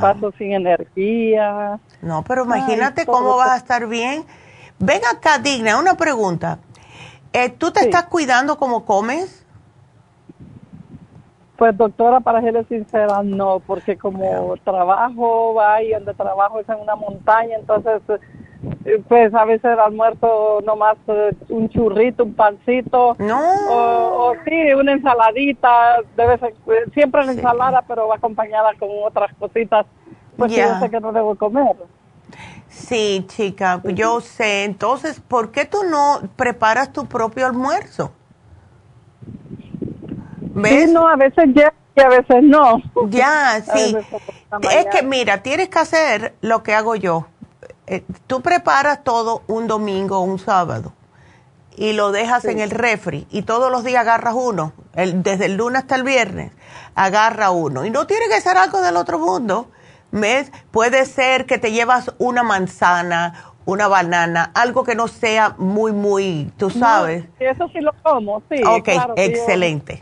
paso 0.00 0.32
sin 0.36 0.52
energía. 0.52 1.78
No, 2.02 2.24
pero 2.24 2.44
imagínate 2.44 3.06
cómo 3.06 3.36
vas 3.36 3.50
a 3.50 3.56
estar 3.56 3.86
bien. 3.86 4.24
Ven 4.80 5.02
acá, 5.08 5.38
Digna, 5.38 5.78
una 5.78 5.94
pregunta. 5.94 6.58
Eh, 7.32 7.50
¿Tú 7.50 7.70
te 7.70 7.80
estás 7.80 8.04
cuidando 8.04 8.58
como 8.58 8.84
comes? 8.84 9.46
Pues 11.56 11.76
doctora, 11.76 12.20
para 12.20 12.40
serle 12.40 12.64
sincera, 12.64 13.22
no, 13.22 13.60
porque 13.60 13.96
como 13.96 14.56
trabajo, 14.64 15.54
va 15.54 15.82
y 15.82 15.90
donde 15.90 16.14
trabajo 16.14 16.58
es 16.58 16.68
en 16.68 16.80
una 16.80 16.96
montaña, 16.96 17.56
entonces 17.56 18.00
pues 19.08 19.34
a 19.34 19.44
veces 19.44 19.64
el 19.64 19.78
almuerzo 19.78 20.60
nomás 20.64 20.96
eh, 21.06 21.34
un 21.48 21.68
churrito, 21.68 22.24
un 22.24 22.34
pancito. 22.34 23.16
No. 23.18 23.40
O, 23.70 24.34
sí, 24.44 24.72
una 24.74 24.92
ensaladita, 24.92 25.98
debe 26.16 26.38
ser, 26.38 26.54
eh, 26.66 26.90
siempre 26.92 27.24
la 27.24 27.32
ensalada, 27.32 27.82
pero 27.86 28.08
va 28.08 28.16
acompañada 28.16 28.70
con 28.78 28.88
otras 29.04 29.32
cositas, 29.38 29.86
pues 30.36 30.52
yo 30.52 30.64
sé 30.80 30.90
que 30.90 31.00
no 31.00 31.12
debo 31.12 31.34
comer. 31.36 31.76
Sí, 32.70 33.26
chica, 33.28 33.82
yo 33.84 34.20
sé. 34.20 34.64
Entonces, 34.64 35.20
¿por 35.20 35.50
qué 35.50 35.64
tú 35.64 35.84
no 35.84 36.20
preparas 36.36 36.92
tu 36.92 37.06
propio 37.06 37.46
almuerzo? 37.46 38.12
¿Ves? 40.40 40.86
Sí, 40.86 40.92
no, 40.92 41.08
a 41.08 41.16
veces 41.16 41.46
ya 41.54 41.72
y 41.94 42.00
a 42.00 42.08
veces 42.08 42.42
no. 42.42 42.80
Ya, 43.08 43.62
sí. 43.74 43.96
Es 44.70 44.86
que 44.86 45.02
mira, 45.02 45.42
tienes 45.42 45.68
que 45.68 45.78
hacer 45.78 46.34
lo 46.40 46.62
que 46.62 46.74
hago 46.74 46.94
yo 46.96 47.26
eh, 47.90 48.04
tú 48.28 48.40
preparas 48.40 49.02
todo 49.02 49.42
un 49.48 49.66
domingo 49.66 50.18
o 50.18 50.20
un 50.20 50.38
sábado 50.38 50.92
y 51.76 51.92
lo 51.92 52.12
dejas 52.12 52.44
en 52.44 52.60
el 52.60 52.70
refri 52.70 53.26
y 53.32 53.42
todos 53.42 53.68
los 53.68 53.82
días 53.82 54.02
agarras 54.02 54.34
uno, 54.36 54.72
el, 54.94 55.24
desde 55.24 55.46
el 55.46 55.56
lunes 55.56 55.82
hasta 55.82 55.96
el 55.96 56.04
viernes, 56.04 56.52
agarra 56.94 57.50
uno. 57.50 57.84
Y 57.84 57.90
no 57.90 58.06
tiene 58.06 58.28
que 58.28 58.40
ser 58.40 58.56
algo 58.56 58.80
del 58.80 58.96
otro 58.96 59.18
mundo. 59.18 59.72
¿Ves? 60.12 60.52
Puede 60.70 61.04
ser 61.06 61.46
que 61.46 61.58
te 61.58 61.72
llevas 61.72 62.12
una 62.18 62.42
manzana, 62.42 63.52
una 63.64 63.88
banana, 63.88 64.50
algo 64.54 64.84
que 64.84 64.94
no 64.94 65.08
sea 65.08 65.54
muy, 65.58 65.92
muy, 65.92 66.50
tú 66.56 66.70
sabes. 66.70 67.24
eso 67.38 67.68
sí 67.68 67.80
lo 67.80 67.92
como, 68.02 68.42
sí. 68.50 68.62
Ok, 68.66 68.88
excelente. 69.16 69.98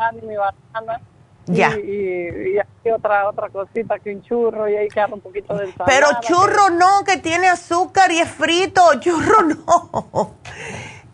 Ya. 1.46 1.74
Y, 1.78 2.58
y, 2.84 2.90
otra 2.90 3.28
otra 3.28 3.48
cosita 3.48 3.98
que 3.98 4.14
un 4.14 4.22
churro 4.22 4.68
y 4.68 4.76
ahí 4.76 4.88
queda 4.88 5.08
un 5.12 5.20
poquito 5.20 5.54
de 5.56 5.64
ensalada. 5.66 5.86
Pero 5.86 6.08
churro 6.20 6.70
no, 6.70 7.04
que 7.06 7.16
tiene 7.18 7.48
azúcar 7.48 8.10
y 8.12 8.18
es 8.18 8.30
frito. 8.30 8.82
Churro 9.00 9.42
no. 9.42 10.34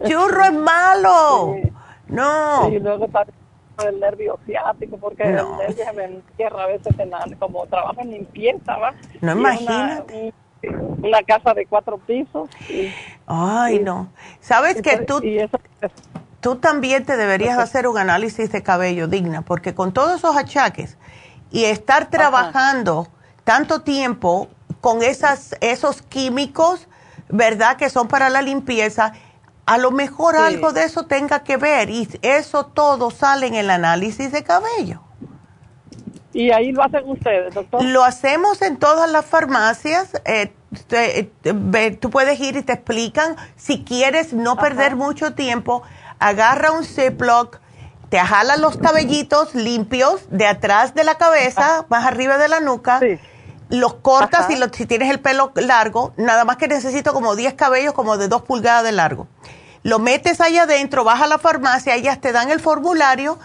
churro 0.08 0.44
es 0.44 0.52
malo. 0.52 1.56
No. 2.08 2.68
Y 2.68 2.80
luego 2.80 3.06
está 3.06 3.24
el 3.82 4.00
nervio 4.00 4.38
ciático, 4.46 4.96
porque 4.98 5.24
el 5.24 5.34
nervio 5.34 5.84
se 5.84 5.92
me 5.92 6.04
entierra 6.04 6.64
a 6.64 6.66
veces 6.66 6.94
en, 6.98 7.10
como 7.38 7.66
trabajo 7.66 8.00
en 8.00 8.10
limpieza, 8.10 8.76
¿va? 8.76 8.94
No 9.20 9.32
imagínate. 9.32 10.32
Una, 11.02 11.22
casa 11.22 11.52
de 11.52 11.66
cuatro 11.66 11.98
pisos. 11.98 12.48
Ay, 13.26 13.80
no. 13.80 14.08
¿Sabes 14.40 14.80
que 14.80 14.98
tú... 14.98 15.20
Y 15.22 15.38
eso, 15.38 15.60
tú 16.40 16.56
también 16.56 17.04
te 17.04 17.16
deberías 17.16 17.58
hacer 17.58 17.86
un 17.86 17.98
análisis 17.98 18.50
de 18.50 18.62
cabello 18.62 19.08
digna, 19.08 19.42
porque 19.42 19.74
con 19.74 19.92
todos 19.92 20.16
esos 20.16 20.36
achaques 20.36 20.96
y 21.50 21.64
estar 21.64 22.10
trabajando 22.10 23.08
tanto 23.44 23.82
tiempo 23.82 24.48
con 24.80 25.02
esas, 25.02 25.56
esos 25.60 26.02
químicos, 26.02 26.88
¿verdad? 27.28 27.76
Que 27.76 27.88
son 27.88 28.08
para 28.08 28.28
la 28.28 28.42
limpieza, 28.42 29.12
a 29.66 29.78
lo 29.78 29.90
mejor 29.90 30.36
algo 30.36 30.72
de 30.72 30.84
eso 30.84 31.04
tenga 31.04 31.42
que 31.42 31.56
ver 31.56 31.90
y 31.90 32.08
eso 32.22 32.66
todo 32.66 33.10
sale 33.10 33.46
en 33.46 33.54
el 33.54 33.70
análisis 33.70 34.30
de 34.32 34.42
cabello. 34.42 35.00
¿Y 36.32 36.50
ahí 36.50 36.72
lo 36.72 36.82
hacen 36.82 37.08
ustedes, 37.08 37.54
doctor? 37.54 37.82
Lo 37.84 38.02
hacemos 38.02 38.60
en 38.60 38.76
todas 38.76 39.10
las 39.10 39.24
farmacias. 39.24 40.20
Eh, 40.24 40.52
tú 42.00 42.10
puedes 42.10 42.40
ir 42.40 42.56
y 42.56 42.62
te 42.62 42.72
explican. 42.72 43.36
Si 43.56 43.84
quieres 43.84 44.32
no 44.32 44.56
perder 44.56 44.96
mucho 44.96 45.34
tiempo, 45.34 45.84
agarra 46.18 46.72
un 46.72 46.84
Ziploc, 46.84 47.60
te 48.08 48.18
jala 48.18 48.56
los 48.56 48.76
cabellitos 48.76 49.54
limpios 49.54 50.26
de 50.30 50.46
atrás 50.46 50.94
de 50.94 51.04
la 51.04 51.16
cabeza, 51.16 51.86
más 51.88 52.04
arriba 52.04 52.36
de 52.36 52.48
la 52.48 52.60
nuca, 52.60 53.00
los 53.68 53.94
cortas 53.94 54.48
y 54.50 54.56
si 54.72 54.86
tienes 54.86 55.10
el 55.10 55.20
pelo 55.20 55.52
largo, 55.56 56.12
nada 56.16 56.44
más 56.44 56.56
que 56.56 56.68
necesito 56.68 57.12
como 57.12 57.34
10 57.34 57.54
cabellos 57.54 57.94
como 57.94 58.16
de 58.16 58.28
2 58.28 58.42
pulgadas 58.42 58.84
de 58.84 58.92
largo. 58.92 59.26
Lo 59.82 59.98
metes 59.98 60.40
ahí 60.40 60.58
adentro, 60.58 61.04
vas 61.04 61.20
a 61.20 61.26
la 61.26 61.38
farmacia, 61.38 61.94
ellas 61.94 62.20
te 62.20 62.32
dan 62.32 62.50
el 62.50 62.60
formulario, 62.60 63.38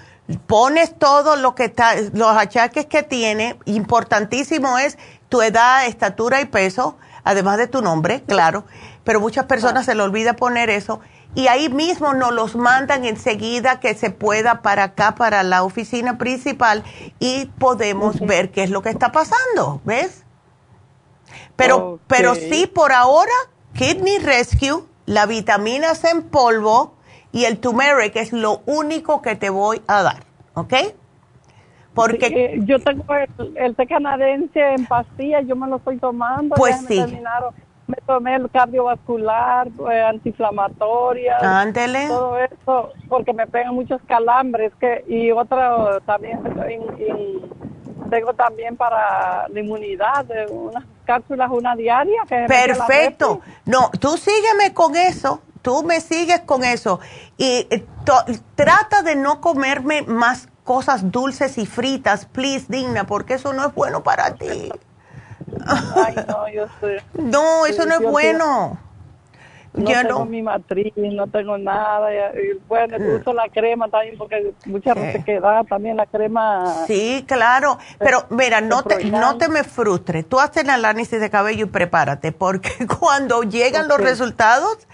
pones 0.48 0.98
todo 0.98 1.36
lo 1.36 1.56
que 1.56 1.66
está, 1.66 1.96
los 2.14 2.36
achaques 2.38 2.86
que 2.86 3.04
tiene, 3.04 3.58
importantísimo 3.66 4.78
es 4.78 4.98
tu 5.28 5.42
edad, 5.42 5.86
estatura 5.86 6.42
y 6.42 6.46
peso, 6.46 6.98
además 7.24 7.58
de 7.58 7.68
tu 7.68 7.82
nombre, 7.82 8.24
claro, 8.24 8.64
pero 9.04 9.20
muchas 9.20 9.46
personas 9.46 9.86
se 9.86 9.96
le 9.96 10.04
olvida 10.04 10.36
poner 10.36 10.70
eso 10.70 11.02
y 11.36 11.48
ahí 11.48 11.70
mismo 11.70 12.14
nos 12.14 12.34
los 12.34 12.56
mandan 12.56 13.06
enseguida 13.06 13.80
que 13.80 13.94
se 13.94 14.10
pueda 14.10 14.62
para 14.62 14.84
acá, 14.84 15.16
para 15.16 15.44
la 15.44 15.64
oficina 15.64 16.18
principal 16.18 16.84
y 17.20 17.46
podemos 17.60 18.20
ver 18.20 18.52
qué 18.52 18.64
es 18.64 18.70
lo 18.70 18.82
que 18.82 18.90
está 18.90 19.12
pasando, 19.12 19.82
¿ves? 19.86 20.26
Pero, 21.56 22.00
pero 22.08 22.36
sí, 22.36 22.68
por 22.68 22.92
ahora, 22.92 23.34
Kidney 23.74 24.18
Rescue, 24.20 24.84
la 25.06 25.26
vitamina 25.26 25.94
C 25.94 26.10
en 26.10 26.24
polvo 26.24 26.96
y 27.32 27.46
el 27.46 27.60
turmeric 27.60 28.16
es 28.16 28.34
lo 28.34 28.62
único 28.66 29.22
que 29.22 29.36
te 29.36 29.50
voy 29.50 29.82
a 29.88 30.02
dar, 30.02 30.24
¿ok? 30.56 30.74
Porque 31.94 32.28
eh, 32.28 32.60
yo 32.64 32.80
tengo 32.80 33.04
el, 33.56 33.76
té 33.76 33.86
canadiense 33.86 34.60
en 34.60 34.86
pastillas, 34.86 35.46
yo 35.46 35.56
me 35.56 35.68
lo 35.68 35.78
estoy 35.78 35.98
tomando. 35.98 36.56
Pues 36.56 36.78
sí 36.88 37.00
me 37.00 37.22
tomé 38.06 38.36
el 38.36 38.50
cardiovascular, 38.50 39.68
eh, 39.92 40.02
antiinflamatoria, 40.02 41.38
todo 42.08 42.38
eso, 42.40 42.92
porque 43.08 43.34
me 43.34 43.48
pegan 43.48 43.74
muchos 43.76 44.02
calambres 44.08 44.72
que 44.80 45.04
y 45.08 45.32
otra 45.32 46.00
también 46.06 46.40
tengo 48.10 48.34
también 48.34 48.76
para 48.76 49.48
la 49.50 49.60
inmunidad, 49.60 50.26
unas 50.50 50.84
cápsulas 51.06 51.50
una 51.52 51.76
diaria. 51.76 52.22
Perfecto. 52.28 53.42
No, 53.66 53.90
tú 54.00 54.18
sígueme 54.18 54.74
con 54.74 54.96
eso, 54.96 55.42
tú 55.62 55.84
me 55.84 56.02
sigues 56.02 56.42
con 56.42 56.64
eso 56.64 57.00
y 57.38 57.68
eh, 57.70 57.86
trata 58.56 59.02
de 59.02 59.16
no 59.16 59.42
comerme 59.42 60.02
más 60.04 60.50
cosas 60.64 61.12
dulces 61.12 61.58
y 61.58 61.66
fritas, 61.66 62.26
please, 62.26 62.66
Digna, 62.70 63.06
porque 63.06 63.36
eso 63.36 63.54
no 63.54 63.66
es 63.66 63.74
bueno 63.74 64.04
para 64.04 64.36
ti. 64.36 64.72
Ay, 65.96 66.16
no, 66.28 66.48
yo 66.50 66.66
No, 67.14 67.66
eso 67.66 67.86
no 67.86 67.96
es 67.96 68.02
bueno. 68.02 68.80
No 69.74 69.86
tengo 69.86 70.26
mi 70.26 70.42
matriz, 70.42 70.94
no 70.96 71.28
tengo 71.28 71.58
nada. 71.58 72.12
Y, 72.34 72.60
bueno, 72.68 72.98
mm. 72.98 73.22
uso 73.22 73.34
la 73.34 73.48
crema 73.50 73.88
también 73.88 74.18
porque 74.18 74.54
mucha 74.66 74.94
gente 74.96 75.24
queda 75.24 75.64
también 75.64 75.96
la 75.96 76.06
crema. 76.06 76.86
Sí, 76.88 77.24
claro. 77.28 77.78
Pero 78.00 78.26
mira, 78.30 78.62
no 78.62 78.84
te, 78.84 79.06
no 79.06 79.38
te 79.38 79.48
me 79.48 79.64
frustres. 79.64 80.28
Tú 80.28 80.40
haces 80.40 80.64
el 80.64 80.70
análisis 80.70 81.20
de 81.20 81.30
cabello 81.30 81.66
y 81.66 81.70
prepárate 81.70 82.32
porque 82.32 82.72
cuando 83.00 83.44
llegan 83.44 83.88
los 83.88 84.00
resultados, 84.00 84.88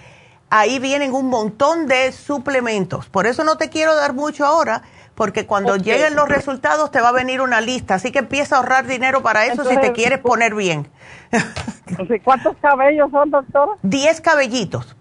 ahí 0.49 0.79
vienen 0.79 1.13
un 1.13 1.27
montón 1.29 1.87
de 1.87 2.11
suplementos. 2.11 3.07
Por 3.07 3.27
eso 3.27 3.43
no 3.43 3.57
te 3.57 3.69
quiero 3.69 3.95
dar 3.95 4.13
mucho 4.13 4.45
ahora 4.45 4.83
porque 5.15 5.47
cuando 5.47 5.77
lleguen 5.77 6.15
los 6.15 6.27
resultados 6.27 6.91
te 6.91 7.01
va 7.01 7.09
a 7.09 7.13
venir 7.13 7.41
una 7.41 7.61
lista, 7.61 7.95
así 7.95 8.11
que 8.11 8.19
empieza 8.19 8.55
a 8.55 8.59
ahorrar 8.59 8.85
dinero 8.85 9.23
para 9.23 9.45
eso 9.45 9.63
si 9.63 9.77
te 9.77 9.93
quieres 9.93 10.19
poner 10.19 10.53
bien. 10.53 10.87
¿Cuántos 12.23 12.55
cabellos 12.57 13.09
son, 13.11 13.31
doctora? 13.31 13.71
Diez 13.81 14.21
cabellitos. 14.21 14.95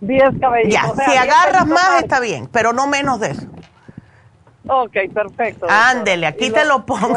Diez 0.00 0.30
cabellitos. 0.40 0.96
Ya, 0.96 1.04
si 1.04 1.16
agarras 1.16 1.66
más 1.66 2.02
está 2.02 2.20
bien, 2.20 2.48
pero 2.52 2.72
no 2.72 2.86
menos 2.86 3.18
de 3.20 3.32
eso. 3.32 3.46
Ok, 4.68 4.96
perfecto. 5.12 5.66
Ándele, 5.68 6.26
aquí 6.26 6.50
te 6.50 6.64
lo, 6.64 6.84
pongo. 6.84 7.16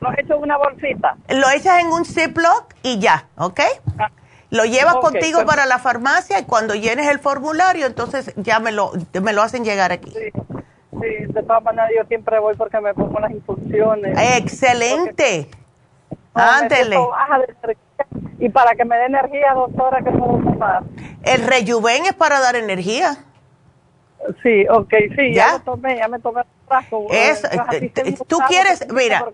Lo 0.00 0.12
echo 0.18 0.34
en 0.34 0.42
una 0.42 0.56
bolsita. 0.56 1.16
Lo 1.28 1.48
echas 1.50 1.80
en 1.80 1.88
un 1.88 2.04
Ziploc 2.04 2.74
y 2.82 2.98
ya, 2.98 3.26
¿ok? 3.36 3.60
Ah, 3.98 4.10
lo 4.50 4.64
llevas 4.64 4.96
contigo 4.96 5.44
para 5.44 5.66
la 5.66 5.78
farmacia 5.78 6.38
y 6.40 6.44
cuando 6.44 6.74
llenes 6.74 7.08
el 7.08 7.18
formulario, 7.18 7.86
entonces 7.86 8.32
ya 8.36 8.58
me 8.58 8.72
lo, 8.72 8.92
me 9.22 9.32
lo 9.32 9.42
hacen 9.42 9.64
llegar 9.64 9.92
aquí. 9.92 10.10
Sí. 10.10 10.32
Sí, 11.02 11.32
de 11.32 11.42
todas 11.42 11.62
maneras 11.64 11.90
yo 11.96 12.04
siempre 12.06 12.38
voy 12.38 12.54
porque 12.54 12.80
me 12.80 12.94
pongo 12.94 13.18
las 13.18 13.32
infusiones. 13.32 14.16
Excelente. 14.36 15.48
Ándele. 16.32 16.96
Y 18.38 18.48
para 18.48 18.74
que 18.74 18.84
me 18.84 18.96
dé 18.96 19.06
energía, 19.06 19.52
doctora, 19.54 20.00
¿qué 20.02 20.10
puedo 20.10 20.38
tomar? 20.38 20.84
El 21.24 21.46
rejuven 21.46 22.06
es 22.06 22.14
para 22.14 22.40
dar 22.40 22.56
energía. 22.56 23.16
Sí, 24.42 24.66
ok, 24.68 24.94
sí, 25.16 25.34
ya, 25.34 25.54
lo 25.54 25.60
tomé, 25.60 25.96
ya 25.96 26.06
me 26.06 26.20
tomé 26.20 26.42
el 26.42 26.46
frasco. 26.68 27.06
Es, 27.10 27.42
eh, 27.44 28.16
tú 28.28 28.38
quieres, 28.46 28.86
mira, 28.92 29.26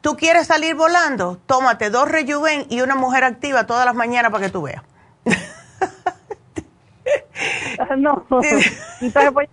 tú 0.00 0.16
quieres 0.16 0.46
salir 0.46 0.74
volando, 0.74 1.38
tómate 1.46 1.90
dos 1.90 2.10
rejuven 2.10 2.64
y 2.70 2.80
una 2.80 2.94
mujer 2.94 3.24
activa 3.24 3.66
todas 3.66 3.84
las 3.84 3.94
mañanas 3.94 4.32
para 4.32 4.46
que 4.46 4.50
tú 4.50 4.62
veas. 4.62 4.82
no, 7.98 8.24
entonces 9.00 9.32
voy 9.32 9.46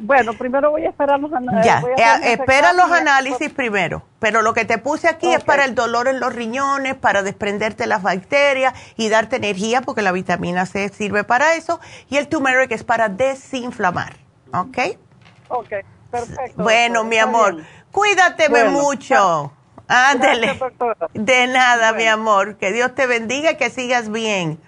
bueno, 0.00 0.32
primero 0.34 0.70
voy 0.70 0.86
a 0.86 0.90
esperar 0.90 1.20
los 1.20 1.32
análisis. 1.32 1.64
Ya, 1.96 2.18
eh, 2.22 2.32
espera 2.32 2.72
los 2.72 2.90
análisis 2.90 3.50
primero. 3.50 4.02
Pero 4.18 4.42
lo 4.42 4.54
que 4.54 4.64
te 4.64 4.78
puse 4.78 5.08
aquí 5.08 5.32
es 5.32 5.42
para 5.44 5.64
el 5.64 5.74
dolor 5.74 6.08
en 6.08 6.20
los 6.20 6.34
riñones, 6.34 6.94
para 6.94 7.22
desprenderte 7.22 7.86
las 7.86 8.02
bacterias 8.02 8.74
y 8.96 9.08
darte 9.08 9.36
energía, 9.36 9.82
porque 9.82 10.02
la 10.02 10.12
vitamina 10.12 10.66
C 10.66 10.88
sirve 10.88 11.24
para 11.24 11.54
eso. 11.54 11.80
Y 12.08 12.16
el 12.16 12.28
turmeric 12.28 12.70
es 12.72 12.84
para 12.84 13.08
desinflamar. 13.08 14.16
¿Ok? 14.52 14.78
Ok, 15.48 15.68
perfecto. 16.10 16.62
Bueno, 16.62 17.04
mi 17.04 17.18
amor, 17.18 17.62
cuídate 17.90 18.48
mucho. 18.68 19.52
Ándele. 19.88 20.58
De 21.14 21.46
nada, 21.48 21.92
mi 21.92 22.06
amor. 22.06 22.56
Que 22.56 22.72
Dios 22.72 22.94
te 22.94 23.06
bendiga 23.06 23.52
y 23.52 23.56
que 23.56 23.70
sigas 23.70 24.10
bien. 24.10 24.60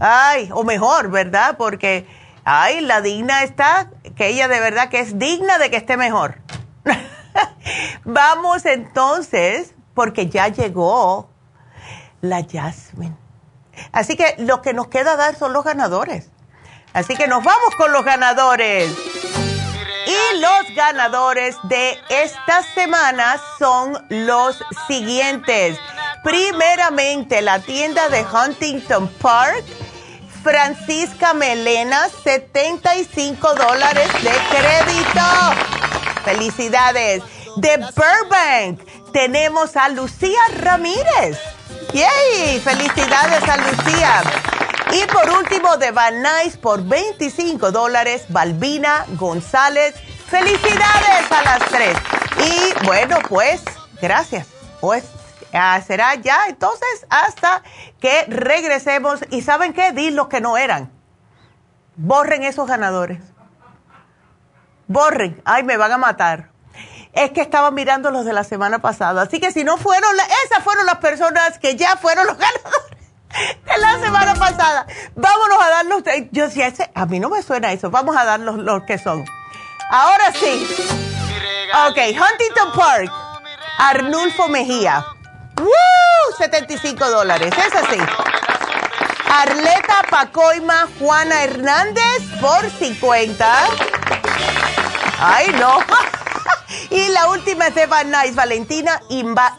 Ay, 0.00 0.48
o 0.52 0.64
mejor, 0.64 1.10
¿verdad? 1.10 1.56
Porque 1.56 2.06
ay, 2.50 2.80
la 2.80 3.02
digna 3.02 3.42
está, 3.42 3.90
que 4.16 4.28
ella 4.28 4.48
de 4.48 4.58
verdad 4.58 4.88
que 4.88 5.00
es 5.00 5.18
digna 5.18 5.58
de 5.58 5.70
que 5.70 5.76
esté 5.76 5.98
mejor. 5.98 6.38
Vamos 8.04 8.64
entonces, 8.64 9.74
porque 9.92 10.28
ya 10.28 10.48
llegó 10.48 11.28
la 12.22 12.42
Jasmine. 12.50 13.14
Así 13.92 14.16
que 14.16 14.34
lo 14.38 14.62
que 14.62 14.72
nos 14.72 14.88
queda 14.88 15.16
dar 15.16 15.36
son 15.36 15.52
los 15.52 15.62
ganadores. 15.62 16.30
Así 16.94 17.16
que 17.16 17.28
nos 17.28 17.44
vamos 17.44 17.76
con 17.76 17.92
los 17.92 18.04
ganadores. 18.04 18.90
Y 20.06 20.40
los 20.40 20.74
ganadores 20.74 21.54
de 21.64 21.98
esta 22.08 22.62
semana 22.74 23.36
son 23.58 24.04
los 24.08 24.58
siguientes. 24.86 25.78
Primeramente, 26.24 27.42
la 27.42 27.60
tienda 27.60 28.08
de 28.08 28.24
Huntington 28.24 29.06
Park 29.20 29.64
Francisca 30.48 31.34
Melena, 31.34 32.08
75 32.24 33.54
dólares 33.54 34.08
de 34.22 34.30
crédito. 34.48 35.20
Felicidades. 36.24 37.22
De 37.56 37.76
Burbank 37.76 38.80
tenemos 39.12 39.76
a 39.76 39.90
Lucía 39.90 40.40
Ramírez. 40.56 41.38
¡Yay! 41.92 42.60
Felicidades 42.60 43.46
a 43.46 43.56
Lucía. 43.58 44.22
Y 44.92 45.04
por 45.12 45.28
último, 45.28 45.76
de 45.76 45.90
Van 45.90 46.22
Nuys 46.22 46.56
por 46.56 46.82
25 46.82 47.70
dólares, 47.70 48.24
Balbina 48.30 49.04
González. 49.18 49.96
Felicidades 50.30 51.30
a 51.30 51.42
las 51.42 51.68
tres. 51.68 51.98
Y 52.38 52.86
bueno, 52.86 53.18
pues, 53.28 53.60
gracias. 54.00 54.46
Pues 54.80 55.04
Ah, 55.52 55.80
será 55.86 56.14
ya 56.14 56.46
entonces 56.48 57.06
hasta 57.10 57.62
que 58.00 58.24
regresemos. 58.28 59.20
¿Y 59.30 59.42
saben 59.42 59.72
qué? 59.72 59.92
Di 59.92 60.10
los 60.10 60.28
que 60.28 60.40
no 60.40 60.56
eran. 60.56 60.92
Borren 61.96 62.44
esos 62.44 62.68
ganadores. 62.68 63.20
Borren. 64.86 65.40
Ay, 65.44 65.62
me 65.62 65.76
van 65.76 65.92
a 65.92 65.98
matar. 65.98 66.50
Es 67.12 67.30
que 67.32 67.40
estaba 67.40 67.70
mirando 67.70 68.10
los 68.10 68.24
de 68.24 68.32
la 68.32 68.44
semana 68.44 68.80
pasada. 68.80 69.22
Así 69.22 69.40
que 69.40 69.50
si 69.50 69.64
no 69.64 69.78
fueron, 69.78 70.10
esas 70.44 70.62
fueron 70.62 70.86
las 70.86 70.98
personas 70.98 71.58
que 71.58 71.76
ya 71.76 71.96
fueron 71.96 72.26
los 72.26 72.36
ganadores 72.38 72.98
de 73.64 73.78
la 73.78 73.98
semana 73.98 74.34
pasada. 74.34 74.86
Vámonos 75.16 75.58
a 75.62 75.70
darlos. 75.70 76.02
Yo 76.30 76.44
decía, 76.44 76.66
ese, 76.66 76.90
a 76.94 77.06
mí 77.06 77.18
no 77.20 77.30
me 77.30 77.42
suena 77.42 77.72
eso. 77.72 77.90
Vamos 77.90 78.16
a 78.16 78.24
dar 78.24 78.40
los 78.40 78.82
que 78.84 78.98
son. 78.98 79.24
Ahora 79.90 80.32
sí. 80.32 80.68
Ok, 81.88 81.98
Huntington 81.98 82.72
Park. 82.74 83.10
Arnulfo 83.78 84.48
Mejía. 84.48 85.04
¡Woo! 85.60 86.36
75 86.38 87.10
dólares, 87.10 87.52
es 87.56 87.74
así. 87.74 87.98
Arleta 89.30 90.02
Pacoima 90.10 90.88
Juana 90.98 91.44
Hernández 91.44 92.22
por 92.40 92.68
50. 92.70 93.68
Ay, 95.20 95.54
no. 95.58 95.78
y 96.90 97.08
la 97.08 97.28
última 97.28 97.68
es 97.68 97.74
de 97.74 97.86
Van 97.86 98.10
Nice, 98.10 98.32
Valentina 98.32 99.00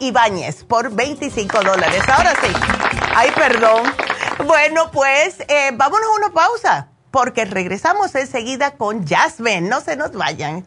Ibáñez 0.00 0.64
por 0.64 0.90
25 0.90 1.62
dólares. 1.62 2.02
Ahora 2.08 2.34
sí. 2.40 2.52
Ay, 3.14 3.30
perdón. 3.34 3.94
Bueno, 4.46 4.90
pues 4.90 5.40
eh, 5.48 5.70
vámonos 5.74 6.08
a 6.08 6.16
una 6.16 6.30
pausa 6.30 6.88
porque 7.10 7.44
regresamos 7.44 8.14
enseguida 8.14 8.72
con 8.72 9.06
Jasmine. 9.06 9.62
No 9.62 9.80
se 9.80 9.96
nos 9.96 10.12
vayan. 10.12 10.66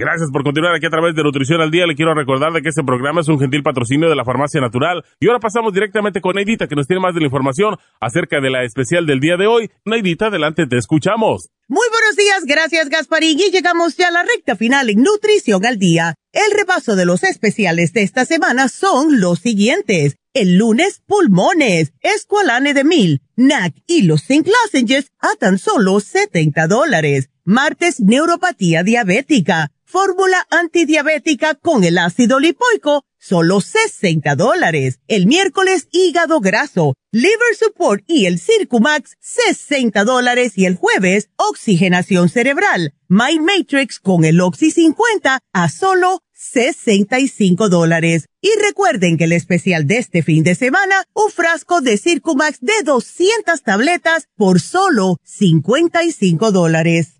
Gracias 0.00 0.30
por 0.30 0.42
continuar 0.44 0.74
aquí 0.74 0.86
a 0.86 0.90
través 0.90 1.14
de 1.14 1.22
Nutrición 1.22 1.60
al 1.60 1.70
Día. 1.70 1.86
Le 1.86 1.94
quiero 1.94 2.14
recordar 2.14 2.54
de 2.54 2.62
que 2.62 2.70
este 2.70 2.82
programa 2.82 3.20
es 3.20 3.28
un 3.28 3.38
gentil 3.38 3.62
patrocinio 3.62 4.08
de 4.08 4.16
la 4.16 4.24
Farmacia 4.24 4.58
Natural. 4.58 5.04
Y 5.20 5.26
ahora 5.26 5.40
pasamos 5.40 5.74
directamente 5.74 6.22
con 6.22 6.36
Neidita, 6.36 6.68
que 6.68 6.74
nos 6.74 6.86
tiene 6.86 7.02
más 7.02 7.12
de 7.12 7.20
la 7.20 7.26
información 7.26 7.76
acerca 8.00 8.40
de 8.40 8.48
la 8.48 8.64
especial 8.64 9.04
del 9.04 9.20
día 9.20 9.36
de 9.36 9.46
hoy. 9.46 9.70
Neidita, 9.84 10.28
adelante, 10.28 10.66
te 10.66 10.78
escuchamos. 10.78 11.50
Muy 11.68 11.86
buenos 11.90 12.16
días, 12.16 12.46
gracias 12.46 12.88
Gasparín. 12.88 13.38
Y 13.40 13.50
llegamos 13.50 13.98
ya 13.98 14.08
a 14.08 14.10
la 14.10 14.22
recta 14.22 14.56
final 14.56 14.88
en 14.88 15.02
Nutrición 15.02 15.66
al 15.66 15.78
Día. 15.78 16.14
El 16.32 16.50
repaso 16.56 16.96
de 16.96 17.04
los 17.04 17.22
especiales 17.22 17.92
de 17.92 18.00
esta 18.00 18.24
semana 18.24 18.70
son 18.70 19.20
los 19.20 19.40
siguientes. 19.40 20.16
El 20.32 20.56
lunes, 20.56 21.02
pulmones, 21.06 21.92
escualane 22.00 22.72
de 22.72 22.84
mil, 22.84 23.20
NAC 23.36 23.74
y 23.86 24.02
los 24.02 24.24
zinc 24.24 24.46
lozenges 24.46 25.12
a 25.18 25.36
tan 25.38 25.58
solo 25.58 26.00
70 26.00 26.68
dólares. 26.68 27.28
Martes, 27.44 28.00
neuropatía 28.00 28.82
diabética 28.82 29.72
fórmula 29.90 30.46
antidiabética 30.50 31.56
con 31.56 31.82
el 31.82 31.98
ácido 31.98 32.38
lipoico, 32.38 33.04
solo 33.18 33.60
60 33.60 34.36
dólares. 34.36 35.00
El 35.08 35.26
miércoles, 35.26 35.88
hígado 35.90 36.40
graso, 36.40 36.94
liver 37.10 37.56
support 37.58 38.04
y 38.06 38.26
el 38.26 38.38
Circumax, 38.38 39.16
60 39.18 40.04
dólares. 40.04 40.52
Y 40.54 40.66
el 40.66 40.76
jueves, 40.76 41.30
oxigenación 41.36 42.28
cerebral, 42.28 42.94
Mind 43.08 43.42
Matrix 43.42 43.98
con 43.98 44.24
el 44.24 44.40
Oxy 44.40 44.70
50 44.70 45.40
a 45.52 45.68
solo 45.68 46.22
65 46.32 47.68
dólares. 47.68 48.26
Y 48.40 48.50
recuerden 48.64 49.18
que 49.18 49.24
el 49.24 49.32
especial 49.32 49.88
de 49.88 49.98
este 49.98 50.22
fin 50.22 50.44
de 50.44 50.54
semana, 50.54 51.02
un 51.14 51.32
frasco 51.32 51.80
de 51.80 51.98
Circumax 51.98 52.60
de 52.60 52.84
200 52.84 53.60
tabletas 53.62 54.28
por 54.36 54.60
solo 54.60 55.18
55 55.24 56.52
dólares. 56.52 57.19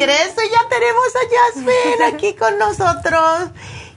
Regreso 0.00 0.40
ya 0.50 0.68
tenemos 0.68 1.06
a 1.14 1.54
Jasmine 1.54 2.04
aquí 2.14 2.34
con 2.34 2.58
nosotros. 2.58 3.50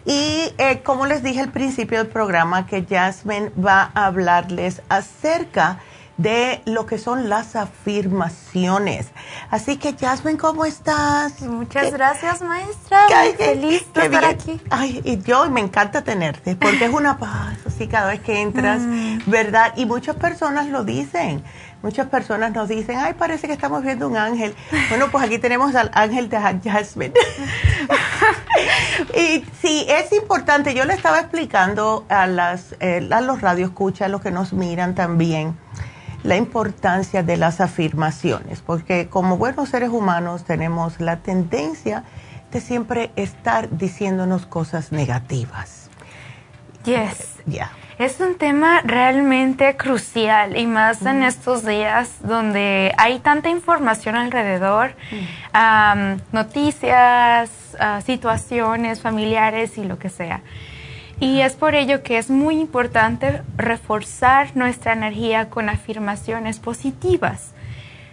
Y 0.06 0.54
eh, 0.58 0.82
como 0.84 1.06
les 1.06 1.24
dije 1.24 1.40
al 1.40 1.52
principio 1.52 2.00
del 2.00 2.08
programa, 2.08 2.68
que 2.68 2.86
Jasmine 2.86 3.52
va 3.58 3.92
a 3.94 4.08
hablarles 4.08 4.82
acerca 4.90 5.80
de 6.18 6.62
lo 6.66 6.86
que 6.86 6.98
son 6.98 7.30
las 7.30 7.56
afirmaciones. 7.56 9.08
Así 9.50 9.78
que, 9.78 9.96
Jasmine, 9.96 10.38
¿cómo 10.38 10.66
estás? 10.66 11.42
Muchas 11.42 11.92
gracias, 11.92 12.42
maestra. 12.42 13.08
feliz 13.38 13.92
de 13.94 14.06
estar 14.06 14.26
aquí. 14.26 14.62
Ay, 14.70 15.02
y 15.06 15.18
yo 15.22 15.50
me 15.50 15.62
encanta 15.62 16.04
tenerte, 16.04 16.56
porque 16.56 16.86
es 16.86 16.94
una 16.94 17.18
paz, 17.18 17.58
así 17.66 17.88
cada 17.88 18.10
vez 18.10 18.20
que 18.20 18.42
entras, 18.42 18.82
mm. 18.82 19.22
¿verdad? 19.26 19.74
Y 19.78 19.86
muchas 19.86 20.18
personas 20.18 20.68
lo 20.68 20.84
dicen. 20.84 21.44
Muchas 21.84 22.08
personas 22.08 22.54
nos 22.54 22.70
dicen, 22.70 22.98
ay, 22.98 23.14
parece 23.14 23.46
que 23.46 23.52
estamos 23.52 23.84
viendo 23.84 24.08
un 24.08 24.16
ángel. 24.16 24.56
Bueno, 24.88 25.10
pues 25.12 25.26
aquí 25.26 25.38
tenemos 25.38 25.76
al 25.76 25.92
ángel 25.94 26.30
de 26.30 26.40
Jasmine. 26.40 27.14
y 29.18 29.44
sí, 29.62 29.86
es 29.90 30.14
importante. 30.14 30.74
Yo 30.74 30.86
le 30.86 30.94
estaba 30.94 31.20
explicando 31.20 32.06
a, 32.08 32.26
las, 32.26 32.78
eh, 32.80 33.06
a 33.12 33.20
los 33.20 33.42
radioescuchas, 33.42 34.06
a 34.06 34.08
los 34.08 34.22
que 34.22 34.32
nos 34.32 34.54
miran 34.54 34.96
también, 34.96 35.58
la 36.24 36.38
importancia 36.38 37.22
de 37.22 37.36
las 37.36 37.60
afirmaciones, 37.60 38.62
porque 38.62 39.10
como 39.10 39.36
buenos 39.36 39.68
seres 39.68 39.90
humanos 39.90 40.46
tenemos 40.46 41.02
la 41.02 41.18
tendencia 41.18 42.06
de 42.50 42.62
siempre 42.62 43.12
estar 43.18 43.78
diciéndonos 43.78 44.46
cosas 44.46 44.94
negativas. 44.94 45.90
Yes. 46.86 47.40
Ya. 47.46 47.72
Es 48.00 48.20
un 48.20 48.36
tema 48.36 48.82
realmente 48.84 49.78
crucial 49.78 50.58
y 50.58 50.66
más 50.66 51.06
en 51.06 51.22
estos 51.22 51.64
días 51.64 52.18
donde 52.24 52.92
hay 52.98 53.20
tanta 53.20 53.50
información 53.50 54.16
alrededor, 54.16 54.96
noticias, 56.32 57.52
ah, 57.80 58.02
situaciones 58.04 59.00
familiares 59.00 59.78
y 59.78 59.84
lo 59.84 60.00
que 60.00 60.10
sea. 60.10 60.42
Y 61.20 61.42
es 61.42 61.54
por 61.54 61.76
ello 61.76 62.02
que 62.02 62.18
es 62.18 62.32
muy 62.32 62.60
importante 62.60 63.44
reforzar 63.58 64.58
nuestra 64.58 64.94
energía 64.94 65.52
con 65.52 65.70
afirmaciones 65.70 66.58
positivas. 66.58 67.54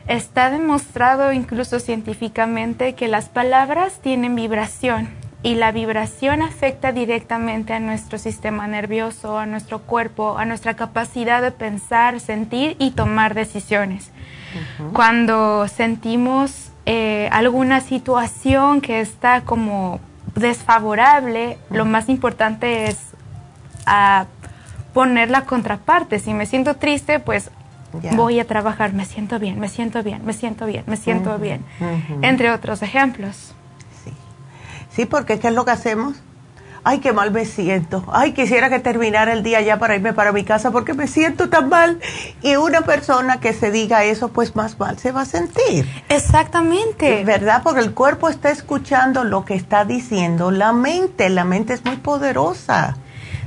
Está 0.07 0.51
demostrado 0.51 1.33
incluso 1.33 1.81
científicamente 1.81 2.95
que 2.95 3.09
las 3.09 3.31
palabras 3.31 4.01
tienen 4.01 4.35
vibración 4.35 5.20
y 5.43 5.55
la 5.55 5.73
vibración 5.73 6.43
afecta 6.43 6.93
directamente 6.93 7.73
a 7.73 7.81
nuestro 7.81 8.19
sistema 8.19 8.67
nervioso, 8.67 9.39
a 9.39 9.47
nuestro 9.47 9.81
cuerpo, 9.81 10.37
a 10.39 10.45
nuestra 10.45 10.75
capacidad 10.75 11.41
de 11.41 11.51
pensar, 11.51 12.21
sentir 12.21 12.77
y 12.79 12.91
tomar 12.91 13.35
decisiones. 13.35 14.11
Cuando 14.93 15.67
sentimos 15.69 16.71
eh, 16.85 17.29
alguna 17.33 17.81
situación 17.81 18.81
que 18.81 19.01
está 19.01 19.43
como 19.43 20.01
desfavorable, 20.35 21.59
lo 21.71 21.85
más 21.85 22.09
importante 22.09 22.87
es 22.87 22.99
a 23.87 24.27
poner 24.93 25.31
la 25.31 25.45
contraparte. 25.45 26.19
Si 26.19 26.35
me 26.35 26.47
siento 26.47 26.77
triste, 26.77 27.19
pues 27.19 27.51
voy 28.15 28.41
a 28.41 28.47
trabajar, 28.47 28.93
me 28.93 29.05
siento 29.05 29.39
bien, 29.39 29.59
me 29.59 29.69
siento 29.69 30.03
bien, 30.03 30.25
me 30.25 30.33
siento 30.33 30.67
bien, 30.67 30.85
me 30.87 30.97
siento 30.97 31.39
bien, 31.39 31.65
entre 32.23 32.51
otros 32.51 32.83
ejemplos. 32.83 33.55
Sí. 34.95 35.07
porque 35.07 35.39
¿qué 35.39 35.49
es 35.49 35.55
lo 35.55 35.65
que 35.65 35.71
hacemos? 35.73 36.17
Ay, 36.83 37.01
qué 37.01 37.13
mal 37.13 37.31
me 37.31 37.45
siento. 37.45 38.05
Ay, 38.11 38.33
quisiera 38.33 38.71
que 38.71 38.79
terminara 38.79 39.35
el 39.35 39.43
día 39.43 39.61
ya 39.61 39.79
para 39.79 39.97
irme 39.97 40.15
para 40.15 40.33
mi 40.33 40.45
casa 40.45 40.71
porque 40.71 40.95
me 40.95 41.07
siento 41.07 41.51
tan 41.51 41.69
mal. 41.69 42.01
Y 42.43 42.57
una 42.57 42.81
persona 42.81 43.39
que 43.39 43.53
se 43.53 43.71
diga 43.71 44.05
eso, 44.05 44.29
pues 44.29 44.57
más 44.57 44.79
mal 44.79 44.99
se 44.99 45.13
va 45.13 45.23
a 45.23 45.27
sentir. 45.27 45.87
Exactamente. 46.09 47.23
¿Verdad? 47.25 47.61
Porque 47.63 47.81
el 47.81 47.93
cuerpo 47.93 48.31
está 48.31 48.51
escuchando 48.51 49.25
lo 49.25 49.45
que 49.45 49.55
está 49.55 49.85
diciendo 49.85 50.51
la 50.51 50.73
mente. 50.73 51.29
La 51.29 51.45
mente 51.45 51.75
es 51.75 51.85
muy 51.85 51.97
poderosa. 51.97 52.97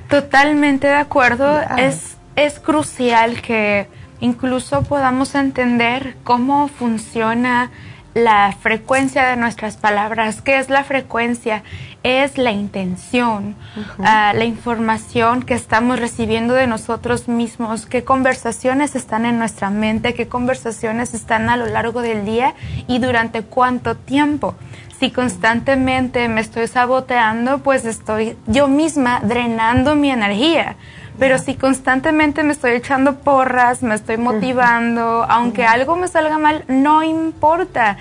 Totalmente 0.09 0.87
de 0.87 0.95
acuerdo. 0.95 1.59
Es, 1.77 2.17
es 2.35 2.59
crucial 2.59 3.41
que 3.41 3.87
incluso 4.19 4.83
podamos 4.83 5.33
entender 5.33 6.17
cómo 6.23 6.67
funciona 6.67 7.71
la 8.13 8.51
frecuencia 8.51 9.25
de 9.25 9.37
nuestras 9.37 9.77
palabras. 9.77 10.41
¿Qué 10.41 10.57
es 10.57 10.69
la 10.69 10.83
frecuencia? 10.83 11.63
Es 12.03 12.37
la 12.37 12.51
intención, 12.51 13.55
ah, 13.99 14.33
la 14.35 14.45
información 14.45 15.41
que 15.41 15.53
estamos 15.53 15.99
recibiendo 15.99 16.53
de 16.53 16.67
nosotros 16.67 17.27
mismos, 17.27 17.85
qué 17.85 18.03
conversaciones 18.03 18.95
están 18.95 19.25
en 19.25 19.39
nuestra 19.39 19.69
mente, 19.69 20.13
qué 20.13 20.27
conversaciones 20.27 21.13
están 21.13 21.49
a 21.49 21.57
lo 21.57 21.65
largo 21.65 22.01
del 22.01 22.25
día 22.25 22.55
y 22.87 22.99
durante 22.99 23.41
cuánto 23.41 23.95
tiempo. 23.95 24.55
Si 24.99 25.11
constantemente 25.11 26.27
me 26.29 26.41
estoy 26.41 26.67
saboteando, 26.67 27.59
pues 27.59 27.83
estoy 27.85 28.37
yo 28.47 28.67
misma 28.67 29.21
drenando 29.23 29.95
mi 29.95 30.11
energía. 30.11 30.75
Pero 31.19 31.37
si 31.37 31.55
constantemente 31.55 32.43
me 32.43 32.53
estoy 32.53 32.71
echando 32.71 33.15
porras, 33.15 33.83
me 33.83 33.95
estoy 33.95 34.17
motivando, 34.17 35.25
aunque 35.29 35.65
algo 35.65 35.95
me 35.95 36.07
salga 36.07 36.37
mal, 36.37 36.65
no 36.67 37.03
importa. 37.03 37.97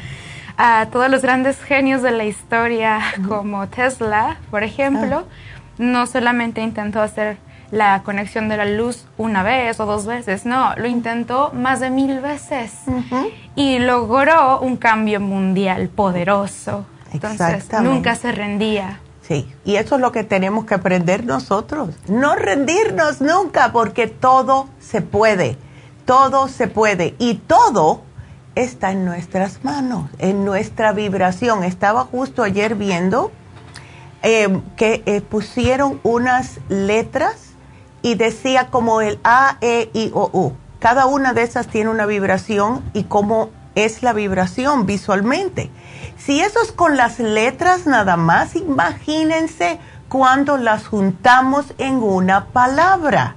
A 0.56 0.86
todos 0.92 1.10
los 1.10 1.22
grandes 1.22 1.60
genios 1.62 2.02
de 2.02 2.10
la 2.10 2.24
historia, 2.24 3.00
como 3.28 3.68
Tesla, 3.68 4.36
por 4.50 4.62
ejemplo, 4.62 5.24
no 5.78 6.06
solamente 6.06 6.60
intentó 6.60 7.00
hacer 7.00 7.38
la 7.70 8.02
conexión 8.02 8.50
de 8.50 8.58
la 8.58 8.66
luz 8.66 9.06
una 9.16 9.42
vez 9.42 9.80
o 9.80 9.86
dos 9.86 10.04
veces, 10.04 10.44
no, 10.44 10.74
lo 10.76 10.86
intentó 10.86 11.50
más 11.54 11.80
de 11.80 11.90
mil 11.90 12.20
veces. 12.20 12.72
Y 13.56 13.78
logró 13.78 14.60
un 14.60 14.76
cambio 14.76 15.20
mundial 15.20 15.88
poderoso. 15.88 16.84
Entonces, 17.12 17.68
nunca 17.82 18.14
se 18.14 18.30
rendía. 18.30 19.00
Y 19.64 19.76
eso 19.76 19.96
es 19.96 20.00
lo 20.00 20.12
que 20.12 20.24
tenemos 20.24 20.64
que 20.64 20.74
aprender 20.74 21.24
nosotros. 21.24 21.90
No 22.08 22.34
rendirnos 22.34 23.20
nunca, 23.20 23.72
porque 23.72 24.06
todo 24.06 24.68
se 24.80 25.02
puede, 25.02 25.56
todo 26.04 26.48
se 26.48 26.68
puede 26.68 27.14
y 27.18 27.34
todo 27.34 28.02
está 28.54 28.92
en 28.92 29.04
nuestras 29.04 29.64
manos, 29.64 30.10
en 30.18 30.44
nuestra 30.44 30.92
vibración. 30.92 31.64
Estaba 31.64 32.04
justo 32.04 32.42
ayer 32.42 32.74
viendo 32.74 33.30
eh, 34.22 34.60
que 34.76 35.02
eh, 35.06 35.20
pusieron 35.20 36.00
unas 36.02 36.58
letras 36.68 37.52
y 38.02 38.14
decía 38.14 38.68
como 38.68 39.00
el 39.00 39.18
A, 39.24 39.58
E, 39.60 39.90
I, 39.94 40.10
O, 40.14 40.30
U. 40.32 40.52
Cada 40.78 41.06
una 41.06 41.32
de 41.32 41.42
esas 41.42 41.68
tiene 41.68 41.90
una 41.90 42.06
vibración 42.06 42.82
y 42.92 43.04
cómo 43.04 43.50
es 43.74 44.02
la 44.02 44.12
vibración 44.12 44.86
visualmente. 44.86 45.70
Si 46.18 46.40
eso 46.40 46.60
es 46.62 46.72
con 46.72 46.96
las 46.96 47.18
letras 47.18 47.86
nada 47.86 48.16
más, 48.16 48.54
imagínense 48.56 49.78
cuando 50.08 50.56
las 50.56 50.86
juntamos 50.86 51.66
en 51.78 51.96
una 51.96 52.46
palabra. 52.46 53.34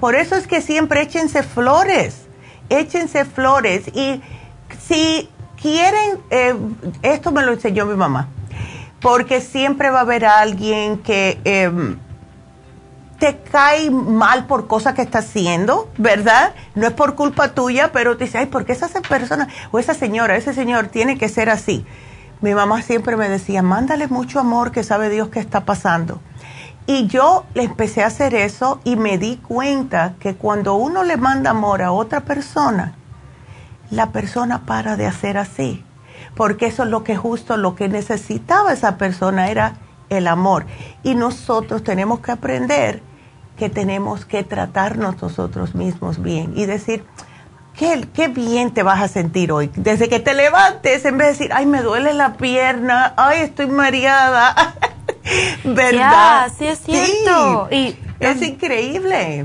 Por 0.00 0.14
eso 0.14 0.34
es 0.34 0.46
que 0.46 0.60
siempre 0.60 1.02
échense 1.02 1.42
flores, 1.42 2.26
échense 2.68 3.24
flores. 3.24 3.88
Y 3.94 4.20
si 4.86 5.28
quieren, 5.60 6.18
eh, 6.30 6.54
esto 7.02 7.32
me 7.32 7.42
lo 7.42 7.52
enseñó 7.52 7.86
mi 7.86 7.96
mamá, 7.96 8.28
porque 9.00 9.40
siempre 9.40 9.90
va 9.90 9.98
a 9.98 10.02
haber 10.02 10.24
alguien 10.24 10.98
que 10.98 11.38
em, 11.44 11.98
te 13.18 13.38
cae 13.38 13.90
mal 13.90 14.46
por 14.46 14.66
cosas 14.66 14.94
que 14.94 15.02
está 15.02 15.18
haciendo, 15.18 15.88
¿verdad? 15.96 16.54
No 16.74 16.86
es 16.86 16.92
por 16.92 17.14
culpa 17.14 17.54
tuya, 17.54 17.92
pero 17.92 18.16
te 18.16 18.24
dice, 18.24 18.38
ay, 18.38 18.46
¿por 18.46 18.64
qué 18.64 18.72
esa 18.72 18.88
persona 19.00 19.48
o 19.70 19.78
esa 19.78 19.94
señora, 19.94 20.36
ese 20.36 20.52
señor 20.52 20.88
tiene 20.88 21.16
que 21.18 21.28
ser 21.28 21.50
así? 21.50 21.86
mi 22.40 22.54
mamá 22.54 22.82
siempre 22.82 23.16
me 23.16 23.28
decía, 23.28 23.62
mándale 23.62 24.08
mucho 24.08 24.40
amor 24.40 24.70
que 24.70 24.84
sabe 24.84 25.08
Dios 25.08 25.28
qué 25.28 25.40
está 25.40 25.64
pasando. 25.64 26.20
Y 26.86 27.06
yo 27.06 27.44
le 27.54 27.64
empecé 27.64 28.02
a 28.02 28.06
hacer 28.06 28.34
eso 28.34 28.80
y 28.84 28.96
me 28.96 29.18
di 29.18 29.36
cuenta 29.36 30.14
que 30.20 30.36
cuando 30.36 30.74
uno 30.74 31.02
le 31.02 31.16
manda 31.16 31.50
amor 31.50 31.82
a 31.82 31.92
otra 31.92 32.20
persona, 32.20 32.94
la 33.90 34.12
persona 34.12 34.66
para 34.66 34.96
de 34.96 35.06
hacer 35.06 35.38
así. 35.38 35.84
Porque 36.34 36.66
eso 36.66 36.84
es 36.84 36.90
lo 36.90 37.02
que 37.02 37.16
justo 37.16 37.56
lo 37.56 37.74
que 37.74 37.88
necesitaba 37.88 38.72
esa 38.72 38.98
persona 38.98 39.50
era 39.50 39.78
el 40.08 40.26
amor. 40.26 40.66
Y 41.02 41.14
nosotros 41.14 41.82
tenemos 41.82 42.20
que 42.20 42.32
aprender 42.32 43.02
que 43.56 43.70
tenemos 43.70 44.24
que 44.24 44.44
tratarnos 44.44 45.20
nosotros 45.22 45.74
mismos 45.74 46.22
bien 46.22 46.52
y 46.56 46.66
decir, 46.66 47.04
qué, 47.76 48.28
bien 48.28 48.72
te 48.72 48.82
vas 48.82 49.00
a 49.00 49.08
sentir 49.08 49.52
hoy. 49.52 49.70
Desde 49.76 50.08
que 50.08 50.20
te 50.20 50.34
levantes, 50.34 51.04
en 51.04 51.18
vez 51.18 51.26
de 51.26 51.32
decir, 51.32 51.50
ay, 51.54 51.66
me 51.66 51.82
duele 51.82 52.12
la 52.14 52.34
pierna, 52.34 53.14
ay, 53.16 53.40
estoy 53.42 53.66
mareada. 53.66 54.74
¿Verdad? 55.64 56.52
sí, 56.56 56.66
es 56.66 56.78
cierto. 56.80 57.68
y, 57.70 57.96
es 58.20 58.42
increíble. 58.42 59.44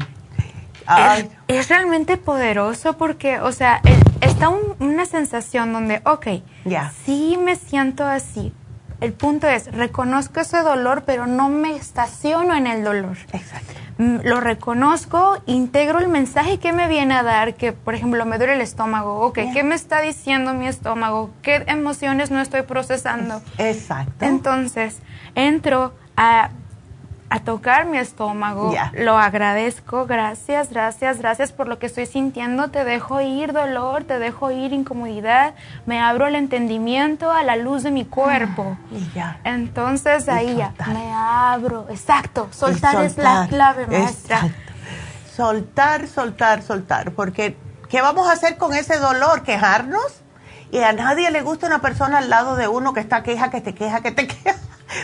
Es, 1.47 1.69
realmente 1.69 2.17
poderoso 2.17 2.93
porque, 2.97 3.39
o 3.39 3.51
sea, 3.51 3.81
está 4.21 4.49
una 4.79 5.05
sensación 5.05 5.73
donde, 5.73 6.01
ok, 6.05 6.27
ya 6.65 6.91
sí 7.05 7.37
me 7.41 7.55
siento 7.55 8.05
así. 8.05 8.53
El 9.01 9.13
punto 9.13 9.47
es, 9.47 9.71
reconozco 9.71 10.39
ese 10.39 10.61
dolor, 10.61 11.03
pero 11.05 11.25
no 11.25 11.49
me 11.49 11.75
estaciono 11.75 12.55
en 12.55 12.67
el 12.67 12.83
dolor. 12.83 13.17
Exacto. 13.33 13.73
Mm, 13.97 14.17
lo 14.23 14.39
reconozco, 14.39 15.41
integro 15.47 15.99
el 15.99 16.07
mensaje 16.07 16.59
que 16.59 16.71
me 16.71 16.87
viene 16.87 17.15
a 17.15 17.23
dar, 17.23 17.55
que 17.55 17.73
por 17.73 17.95
ejemplo 17.95 18.25
me 18.25 18.37
duele 18.37 18.53
el 18.53 18.61
estómago, 18.61 19.19
ok, 19.21 19.39
¿qué 19.53 19.63
me 19.63 19.75
está 19.75 20.01
diciendo 20.01 20.53
mi 20.53 20.67
estómago? 20.67 21.31
¿Qué 21.41 21.63
emociones 21.67 22.31
no 22.31 22.39
estoy 22.41 22.61
procesando? 22.61 23.41
Exacto. 23.57 24.25
Entonces, 24.25 24.99
entro 25.35 25.93
a 26.15 26.51
a 27.31 27.39
tocar 27.39 27.85
mi 27.85 27.97
estómago. 27.97 28.75
Lo 28.91 29.17
agradezco, 29.17 30.05
gracias, 30.05 30.69
gracias, 30.69 31.19
gracias 31.19 31.53
por 31.53 31.69
lo 31.69 31.79
que 31.79 31.85
estoy 31.85 32.05
sintiendo. 32.05 32.71
Te 32.71 32.83
dejo 32.83 33.21
ir 33.21 33.53
dolor, 33.53 34.03
te 34.03 34.19
dejo 34.19 34.51
ir 34.51 34.73
incomodidad. 34.73 35.53
Me 35.85 36.01
abro 36.01 36.27
el 36.27 36.35
entendimiento 36.35 37.31
a 37.31 37.43
la 37.43 37.55
luz 37.55 37.83
de 37.83 37.91
mi 37.91 38.03
cuerpo. 38.03 38.75
Ah, 38.77 38.87
y 38.91 39.11
ya. 39.15 39.39
Entonces 39.45 40.27
ahí 40.27 40.57
ya 40.57 40.73
me 40.87 41.09
abro. 41.13 41.87
Exacto, 41.89 42.49
soltar, 42.51 43.01
es 43.05 43.17
la 43.17 43.47
clave, 43.47 43.87
maestra. 43.87 44.49
Soltar, 45.33 46.07
soltar, 46.07 46.61
soltar. 46.61 47.13
Porque, 47.13 47.55
¿qué 47.87 48.01
vamos 48.01 48.27
a 48.27 48.33
hacer 48.33 48.57
con 48.57 48.73
ese 48.73 48.99
dolor? 48.99 49.43
¿Quejarnos? 49.43 50.21
Y 50.69 50.79
a 50.79 50.91
nadie 50.91 51.31
le 51.31 51.41
gusta 51.43 51.67
una 51.67 51.79
persona 51.79 52.17
al 52.17 52.29
lado 52.29 52.57
de 52.57 52.67
uno 52.67 52.93
que 52.93 52.99
está 52.99 53.23
queja, 53.23 53.49
que 53.49 53.61
te 53.61 53.73
queja, 53.73 54.01
que 54.01 54.11
te 54.11 54.27
queja 54.27 54.57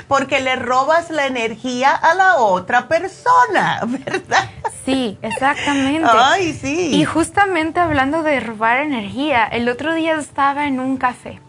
porque 0.07 0.39
le 0.39 0.55
robas 0.55 1.09
la 1.09 1.25
energía 1.25 1.91
a 1.91 2.13
la 2.13 2.37
otra 2.37 2.87
persona, 2.87 3.81
¿verdad? 3.85 4.49
Sí, 4.85 5.17
exactamente. 5.21 6.09
Ay, 6.11 6.53
sí. 6.53 6.95
Y 6.95 7.05
justamente 7.05 7.79
hablando 7.79 8.23
de 8.23 8.39
robar 8.39 8.79
energía, 8.79 9.45
el 9.45 9.67
otro 9.69 9.93
día 9.93 10.15
estaba 10.15 10.65
en 10.67 10.79
un 10.79 10.97
café. 10.97 11.41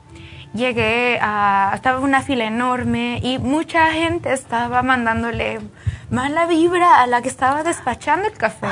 Llegué 0.54 1.18
a, 1.20 1.72
estaba 1.74 2.00
una 2.00 2.22
fila 2.22 2.44
enorme 2.44 3.20
y 3.22 3.38
mucha 3.38 3.92
gente 3.92 4.32
estaba 4.32 4.82
mandándole 4.82 5.60
mala 6.10 6.46
vibra 6.46 7.02
a 7.02 7.06
la 7.06 7.22
que 7.22 7.28
estaba 7.28 7.62
despachando 7.62 8.26
el 8.28 8.34
café. 8.34 8.66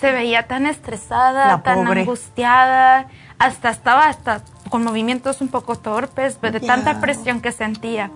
Se 0.00 0.10
veía 0.10 0.48
tan 0.48 0.66
estresada, 0.66 1.62
tan 1.62 1.86
angustiada, 1.86 3.06
hasta 3.38 3.70
estaba 3.70 4.06
hasta 4.06 4.42
con 4.72 4.84
movimientos 4.84 5.42
un 5.42 5.48
poco 5.48 5.76
torpes 5.76 6.40
de 6.40 6.58
tanta 6.58 6.98
presión 6.98 7.42
que 7.42 7.52
sentía. 7.52 8.10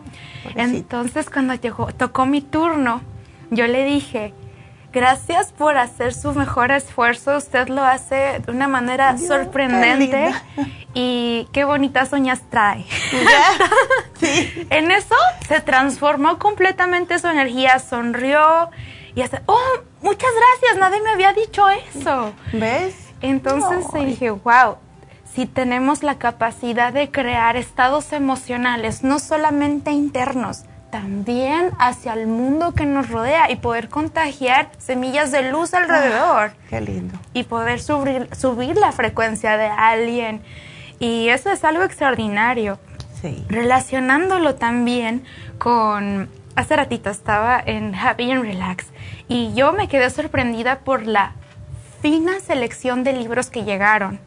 Entonces 0.55 1.29
cuando 1.29 1.53
llegó, 1.53 1.93
tocó 1.93 2.25
mi 2.25 2.41
turno, 2.41 3.03
yo 3.51 3.67
le 3.67 3.85
dije, 3.85 4.33
gracias 4.91 5.53
por 5.53 5.77
hacer 5.77 6.15
su 6.15 6.33
mejor 6.33 6.71
esfuerzo, 6.71 7.37
usted 7.37 7.69
lo 7.69 7.85
hace 7.85 8.41
de 8.41 8.51
una 8.51 8.69
manera 8.69 9.19
sorprendente 9.19 10.33
y 10.95 11.47
qué 11.53 11.65
bonitas 11.65 12.11
uñas 12.15 12.41
trae. 12.49 12.87
en 14.71 14.91
eso 14.93 15.15
se 15.47 15.61
transformó 15.61 16.39
completamente 16.39 17.19
su 17.19 17.27
energía, 17.27 17.81
sonrió 17.81 18.71
y 19.15 19.21
hasta, 19.21 19.43
oh, 19.45 19.81
muchas 20.01 20.31
gracias, 20.31 20.79
nadie 20.81 21.03
me 21.03 21.11
había 21.11 21.35
dicho 21.35 21.69
eso. 21.69 22.33
¿Ves? 22.55 22.95
Entonces 23.21 23.85
dije, 23.93 24.31
wow, 24.31 24.79
si 25.37 25.45
tenemos 25.45 26.03
la 26.03 26.15
capacidad 26.15 26.95
de 26.95 27.11
crear 27.11 27.59
estados 27.59 28.15
emocionales, 28.15 29.05
no 29.05 29.19
solamente 29.19 29.91
internos, 29.91 30.65
también 30.91 31.73
hacia 31.79 32.15
el 32.15 32.27
mundo 32.27 32.73
que 32.73 32.87
nos 32.87 33.11
rodea 33.11 33.51
y 33.51 33.57
poder 33.57 33.91
contagiar 33.91 34.71
semillas 34.79 35.33
de 35.33 35.51
luz 35.53 35.75
alrededor. 35.75 36.53
Ah, 36.55 36.67
qué 36.71 36.81
lindo. 36.81 37.19
Y 37.35 37.43
poder 37.43 37.81
subir, 37.81 38.31
subir 38.35 38.79
la 38.79 38.93
frecuencia 38.93 39.59
de 39.59 39.67
alguien. 39.67 40.41
Y 41.01 41.29
eso 41.29 41.51
es 41.51 41.65
algo 41.65 41.83
extraordinario. 41.83 42.79
Sí. 43.21 43.45
Relacionándolo 43.51 44.55
también 44.55 45.23
con... 45.59 46.31
Hace 46.55 46.77
ratito 46.77 47.11
estaba 47.11 47.63
en 47.63 47.95
Happy 47.95 48.31
and 48.31 48.43
Relax 48.43 48.87
y 49.29 49.53
yo 49.53 49.75
me 49.75 49.89
quedé 49.89 50.09
sorprendida 50.09 50.79
por 50.79 51.07
la 51.07 51.35
fina 52.01 52.41
selección 52.41 53.05
de 53.05 53.13
libros 53.13 53.51
que 53.51 53.65
llegaron. 53.65 54.19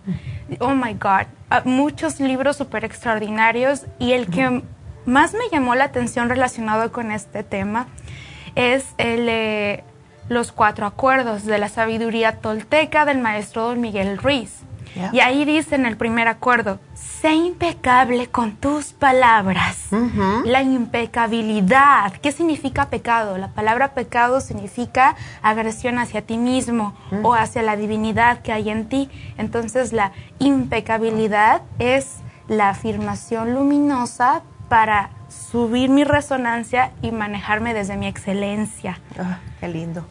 Oh 0.59 0.73
my 0.73 0.93
God, 0.93 1.27
ah, 1.49 1.61
muchos 1.65 2.19
libros 2.19 2.57
súper 2.57 2.85
extraordinarios 2.85 3.85
y 3.99 4.13
el 4.13 4.27
que 4.27 4.63
más 5.05 5.34
me 5.34 5.49
llamó 5.51 5.76
la 5.76 5.85
atención 5.85 6.30
relacionado 6.30 6.91
con 6.91 7.11
este 7.11 7.43
tema 7.43 7.88
es 8.55 8.85
el 8.97 9.84
Los 10.27 10.51
Cuatro 10.51 10.85
Acuerdos 10.85 11.45
de 11.45 11.57
la 11.57 11.69
Sabiduría 11.69 12.38
Tolteca 12.38 13.05
del 13.05 13.19
maestro 13.19 13.63
Don 13.63 13.81
Miguel 13.81 14.17
Ruiz. 14.17 14.61
Y 15.13 15.19
ahí 15.19 15.45
dice 15.45 15.76
en 15.76 15.85
el 15.85 15.97
primer 15.97 16.27
acuerdo, 16.27 16.80
sé 17.22 17.34
impecable 17.34 18.28
con 18.28 18.56
tus 18.56 18.94
palabras. 18.94 19.88
La 20.46 20.62
impecabilidad. 20.62 22.14
¿Qué 22.14 22.32
significa 22.32 22.90
pecado? 22.90 23.38
La 23.38 23.50
palabra 23.50 23.94
pecado 23.94 24.40
significa 24.40 25.16
agresión 25.41 25.98
hacia 25.98 26.22
ti 26.22 26.38
mismo 26.38 26.94
o 27.24 27.34
hacia 27.34 27.62
la 27.62 27.76
divinidad 27.76 28.41
que 28.41 28.54
hay 28.54 28.70
en 28.70 28.88
ti. 28.88 29.10
Entonces 29.38 29.91
la 29.91 30.12
impecabilidad 30.40 31.62
es 31.78 32.18
la 32.48 32.70
afirmación 32.70 33.54
luminosa 33.54 34.41
para 34.70 35.10
subir 35.28 35.90
mi 35.90 36.04
resonancia 36.04 36.91
y 37.02 37.12
manejarme 37.12 37.74
desde 37.74 37.98
mi 37.98 38.08
excelencia. 38.08 39.00
Ah, 39.18 39.40
qué 39.60 39.68
lindo. 39.68 40.06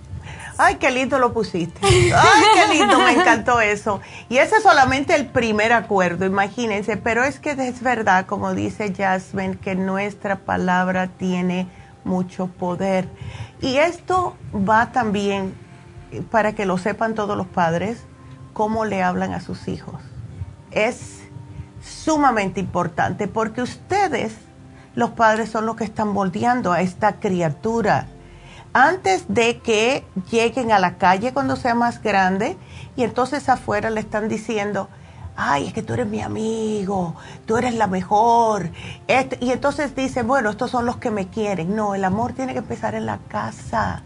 Ay, 0.61 0.75
qué 0.75 0.91
lindo 0.91 1.21
lo 1.21 1.33
pusiste. 1.33 1.81
Ay, 1.87 2.43
qué 2.53 2.75
lindo, 2.77 2.99
me 2.99 3.13
encantó 3.13 3.61
eso. 3.61 4.01
Y 4.29 4.39
ese 4.39 4.57
es 4.57 4.65
solamente 4.65 5.15
el 5.15 5.27
primer 5.27 5.73
acuerdo, 5.73 6.27
imagínense. 6.27 6.97
Pero 6.97 7.23
es 7.23 7.39
que 7.39 7.53
es 7.53 7.81
verdad, 7.81 8.27
como 8.27 8.55
dice 8.55 8.93
Jasmine, 8.93 9.57
que 9.57 9.77
nuestra 9.77 10.41
palabra 10.41 11.07
tiene 11.07 11.69
mucho 12.03 12.49
poder. 12.49 13.09
Y 13.61 13.77
esto 13.77 14.37
va 14.53 14.91
también, 14.91 15.55
para 16.33 16.55
que 16.55 16.67
lo 16.67 16.77
sepan 16.77 17.15
todos 17.15 17.37
los 17.37 17.47
padres, 17.47 18.03
cómo 18.53 18.85
le 18.85 19.01
hablan 19.01 19.35
a 19.35 19.41
sus 19.41 19.69
hijos. 19.69 20.03
Es 20.73 21.21
sumamente 21.81 22.59
importante 22.59 23.29
porque 23.29 23.63
ustedes, 23.63 24.35
los 24.97 25.11
padres, 25.11 25.51
son 25.51 25.67
los 25.67 25.77
que 25.77 25.85
están 25.85 26.09
moldeando 26.09 26.73
a 26.73 26.81
esta 26.81 27.21
criatura 27.21 28.09
antes 28.73 29.25
de 29.29 29.59
que 29.59 30.05
lleguen 30.31 30.73
a 30.73 30.79
la 30.79 30.99
calle 30.99 31.33
cuando 31.33 31.57
sea 31.57 31.75
más 31.75 32.03
grande 32.03 32.57
y 32.97 33.03
entonces 33.03 33.49
afuera 33.49 33.91
le 33.91 34.01
están 34.01 34.29
diciendo, 34.29 34.89
ay, 35.37 35.69
es 35.69 35.73
que 35.73 35.83
tú 35.83 35.95
eres 35.95 36.07
mi 36.07 36.21
amigo, 36.21 37.15
tú 37.47 37.57
eres 37.57 37.75
la 37.75 37.87
mejor. 37.87 38.71
Este, 39.07 39.39
y 39.41 39.53
entonces 39.53 39.95
dice, 39.95 40.23
bueno, 40.23 40.51
estos 40.51 40.71
son 40.71 40.85
los 40.85 40.97
que 40.97 41.11
me 41.11 41.29
quieren. 41.29 41.77
No, 41.77 41.95
el 41.95 42.05
amor 42.05 42.33
tiene 42.33 42.53
que 42.53 42.59
empezar 42.59 42.95
en 42.95 43.07
la 43.07 43.19
casa. 43.29 44.03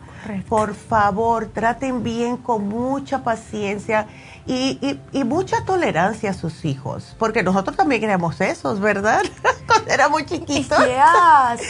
Por 0.49 0.75
favor, 0.75 1.47
traten 1.47 2.03
bien 2.03 2.37
con 2.37 2.69
mucha 2.69 3.23
paciencia 3.23 4.07
y, 4.47 4.99
y, 5.13 5.25
mucha 5.25 5.65
tolerancia 5.65 6.31
a 6.31 6.35
sus 6.35 6.65
hijos, 6.65 7.15
porque 7.19 7.45
nosotros 7.45 7.77
también 7.77 8.03
éramos 8.03 8.41
esos, 8.41 8.81
¿verdad? 8.81 9.23
Cuando 9.67 9.91
éramos 9.93 10.27
chiquitos. 10.27 10.79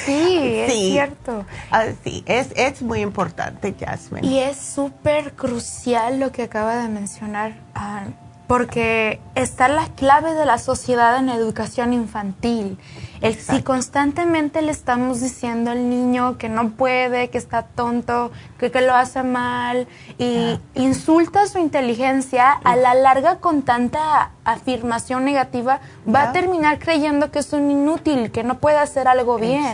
sí, 0.07 0.39
es 0.41 0.73
cierto. 0.73 1.45
Ah, 1.71 1.85
sí, 2.03 2.23
es, 2.27 2.49
es 2.57 2.81
muy 2.81 3.01
importante, 3.01 3.75
Jasmine. 3.79 4.27
Y 4.27 4.39
es 4.39 4.57
súper 4.57 5.35
crucial 5.35 6.19
lo 6.19 6.33
que 6.33 6.45
acaba 6.45 6.77
de 6.77 6.89
mencionar. 6.89 7.53
Uh, 7.77 8.11
porque 8.53 9.19
está 9.35 9.67
la 9.69 9.87
clave 9.97 10.35
de 10.35 10.45
la 10.45 10.59
sociedad 10.59 11.17
en 11.17 11.31
educación 11.31 11.95
infantil. 11.95 12.79
El, 13.23 13.35
si 13.35 13.63
constantemente 13.63 14.61
le 14.61 14.73
estamos 14.73 15.23
diciendo 15.23 15.71
al 15.71 15.89
niño 15.89 16.37
que 16.37 16.51
no 16.51 16.69
puede, 16.73 17.31
que 17.31 17.39
está 17.39 17.63
tonto, 17.63 18.31
que, 18.59 18.71
que 18.71 18.83
lo 18.83 18.95
hace 18.95 19.23
mal, 19.23 19.89
y 20.19 20.61
insulta 20.75 21.47
su 21.47 21.61
inteligencia, 21.61 22.53
a 22.53 22.77
la 22.77 22.93
larga 22.93 23.37
con 23.37 23.63
tanta 23.63 24.33
afirmación 24.45 25.25
negativa, 25.25 25.81
va 26.07 26.25
a 26.25 26.33
terminar 26.33 26.79
creyendo 26.79 27.31
que 27.31 27.39
es 27.39 27.55
un 27.55 27.71
inútil, 27.71 28.31
que 28.33 28.45
no 28.45 28.59
puede 28.59 28.77
hacer 28.77 29.09
algo 29.09 29.39
bien. 29.39 29.73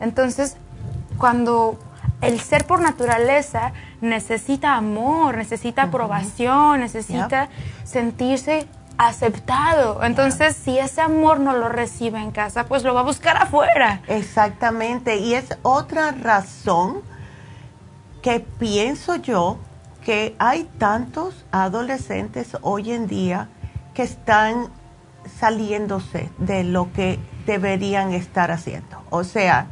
Entonces, 0.00 0.56
cuando 1.18 1.78
el 2.22 2.40
ser 2.40 2.64
por 2.64 2.80
naturaleza 2.80 3.74
necesita 4.04 4.76
amor, 4.76 5.36
necesita 5.36 5.84
aprobación, 5.84 6.80
necesita 6.80 7.48
sentirse 7.84 8.68
aceptado. 8.98 10.04
Entonces, 10.04 10.56
si 10.56 10.78
ese 10.78 11.00
amor 11.00 11.40
no 11.40 11.54
lo 11.54 11.68
recibe 11.68 12.20
en 12.20 12.30
casa, 12.30 12.66
pues 12.66 12.84
lo 12.84 12.94
va 12.94 13.00
a 13.00 13.04
buscar 13.04 13.36
afuera. 13.36 14.02
Exactamente. 14.06 15.16
Y 15.16 15.34
es 15.34 15.58
otra 15.62 16.12
razón 16.12 17.02
que 18.22 18.40
pienso 18.40 19.16
yo 19.16 19.58
que 20.04 20.36
hay 20.38 20.64
tantos 20.78 21.44
adolescentes 21.50 22.56
hoy 22.60 22.92
en 22.92 23.06
día 23.06 23.48
que 23.94 24.02
están 24.02 24.68
saliéndose 25.38 26.30
de 26.38 26.64
lo 26.64 26.92
que 26.92 27.18
deberían 27.46 28.12
estar 28.12 28.50
haciendo. 28.50 29.02
O 29.10 29.24
sea, 29.24 29.66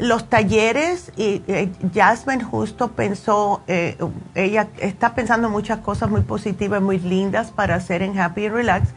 los 0.00 0.28
talleres, 0.28 1.12
y 1.16 1.42
eh, 1.46 1.70
Jasmine 1.94 2.42
justo 2.42 2.92
pensó, 2.92 3.62
eh, 3.66 3.96
ella 4.34 4.68
está 4.80 5.14
pensando 5.14 5.50
muchas 5.50 5.80
cosas 5.80 6.10
muy 6.10 6.22
positivas, 6.22 6.80
muy 6.80 6.98
lindas 6.98 7.50
para 7.50 7.74
hacer 7.74 8.02
en 8.02 8.18
Happy 8.18 8.48
Relax, 8.48 8.88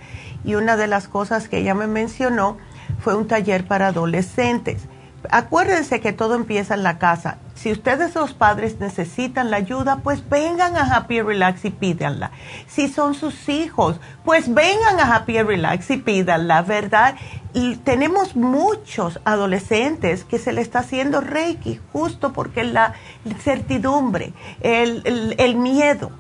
y 0.44 0.56
una 0.56 0.78
de 0.78 0.88
las 0.88 1.08
cosas 1.08 1.50
que 1.50 1.60
ella 1.60 1.74
me 1.74 1.88
mencionó 1.88 2.58
fue 3.00 3.16
un 3.16 3.28
taller 3.28 3.68
para 3.68 3.88
adolescentes. 3.88 4.88
Acuérdense 5.30 6.02
que 6.02 6.14
todo 6.14 6.36
empieza 6.36 6.74
en 6.74 6.84
la 6.84 6.98
casa. 6.98 7.38
Si 7.56 7.72
ustedes 7.72 8.16
los 8.16 8.34
padres 8.34 8.80
necesitan 8.80 9.52
la 9.52 9.58
ayuda, 9.58 9.98
pues 10.04 10.28
vengan 10.28 10.76
a 10.76 10.96
Happy 10.96 11.22
Relax 11.22 11.64
y 11.66 11.70
pídanla. 11.70 12.32
Si 12.68 12.90
son 12.90 13.14
sus 13.14 13.48
hijos, 13.48 14.00
pues 14.26 14.54
vengan 14.54 15.00
a 15.00 15.16
Happy 15.16 15.42
Relax 15.42 15.90
y 15.92 15.98
pídanla, 15.98 16.62
¿verdad? 16.64 17.16
Y 17.54 17.78
tenemos 17.78 18.36
muchos 18.36 19.20
adolescentes 19.24 20.26
que 20.26 20.40
se 20.40 20.52
le 20.52 20.62
está 20.62 20.80
haciendo 20.80 21.22
Reiki 21.22 21.80
justo 21.94 22.34
porque 22.34 22.64
la 22.64 22.94
certidumbre, 23.40 24.34
el, 24.62 25.36
el, 25.38 25.56
miedo, 25.56 26.12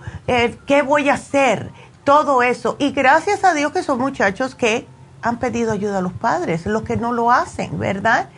qué 0.65 0.81
voy 0.81 1.09
a 1.09 1.15
hacer, 1.15 1.71
todo 2.03 2.43
eso. 2.43 2.75
Y 2.80 2.91
gracias 2.91 3.43
a 3.43 3.53
Dios 3.53 3.71
que 3.71 3.84
son 3.84 3.99
muchachos 3.99 4.55
que 4.55 4.88
han 5.21 5.39
pedido 5.39 5.71
ayuda 5.71 5.99
a 5.99 6.01
los 6.01 6.13
padres, 6.13 6.65
los 6.65 6.84
que 6.84 6.97
no 6.97 7.13
lo 7.13 7.31
hacen, 7.31 7.80
¿verdad? 7.80 8.30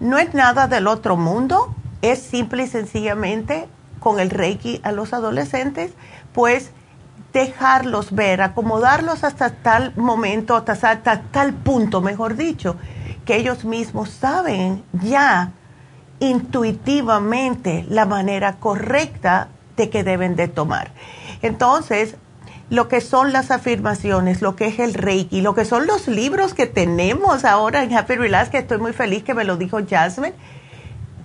No 0.00 0.18
es 0.18 0.34
nada 0.34 0.66
del 0.66 0.86
otro 0.86 1.16
mundo 1.16 1.74
es 2.02 2.20
simple 2.20 2.64
y 2.64 2.66
sencillamente 2.66 3.66
con 3.98 4.20
el 4.20 4.28
Reiki 4.28 4.80
a 4.82 4.92
los 4.92 5.14
adolescentes, 5.14 5.92
pues 6.34 6.70
dejarlos 7.32 8.14
ver, 8.14 8.42
acomodarlos 8.42 9.24
hasta 9.24 9.50
tal 9.50 9.94
momento, 9.96 10.54
hasta, 10.54 11.00
tal 11.02 11.54
punto, 11.54 12.02
mejor 12.02 12.36
dicho, 12.36 12.76
que 13.24 13.36
ellos 13.36 13.64
mismos 13.64 14.10
saben 14.10 14.84
ya 14.92 15.52
intuitivamente 16.20 17.86
la 17.88 18.04
manera 18.04 18.56
correcta 18.56 19.48
de 19.76 19.88
que 19.88 20.04
deben 20.04 20.36
de 20.36 20.48
tomar. 20.48 20.92
Entonces, 21.40 22.16
lo 22.70 22.88
que 22.88 23.00
son 23.00 23.32
las 23.32 23.50
afirmaciones, 23.50 24.42
lo 24.42 24.56
que 24.56 24.66
es 24.66 24.78
el 24.78 24.94
Reiki, 24.94 25.40
lo 25.40 25.54
que 25.54 25.64
son 25.64 25.86
los 25.86 26.08
libros 26.08 26.54
que 26.54 26.66
tenemos 26.66 27.44
ahora 27.44 27.82
en 27.82 27.94
Happy 27.94 28.14
Relax, 28.14 28.50
que 28.50 28.58
estoy 28.58 28.78
muy 28.78 28.92
feliz 28.92 29.22
que 29.22 29.34
me 29.34 29.44
lo 29.44 29.56
dijo 29.56 29.78
Jasmine, 29.88 30.34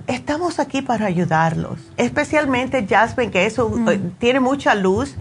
estamos 0.07 0.59
aquí 0.59 0.81
para 0.81 1.05
ayudarlos, 1.05 1.79
especialmente 1.97 2.85
Jasmine, 2.87 3.31
que 3.31 3.45
eso 3.45 3.69
mm. 3.69 3.89
eh, 3.89 3.99
tiene 4.19 4.39
mucha 4.39 4.75
luz 4.75 5.15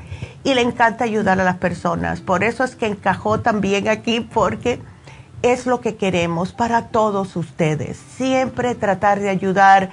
y 0.45 0.55
le 0.55 0.63
encanta 0.63 1.05
ayudar 1.05 1.41
a 1.41 1.45
las 1.45 1.57
personas. 1.57 2.21
Por 2.21 2.43
eso 2.43 2.65
es 2.65 2.75
que 2.75 2.87
encajó 2.87 3.41
también 3.41 3.89
aquí, 3.89 4.21
porque 4.21 4.81
es 5.43 5.67
lo 5.67 5.81
que 5.81 5.97
queremos 5.97 6.53
para 6.53 6.89
todos 6.89 7.37
ustedes. 7.37 7.99
Siempre 8.17 8.75
tratar 8.75 9.21
de 9.21 9.29
ayudar, 9.29 9.91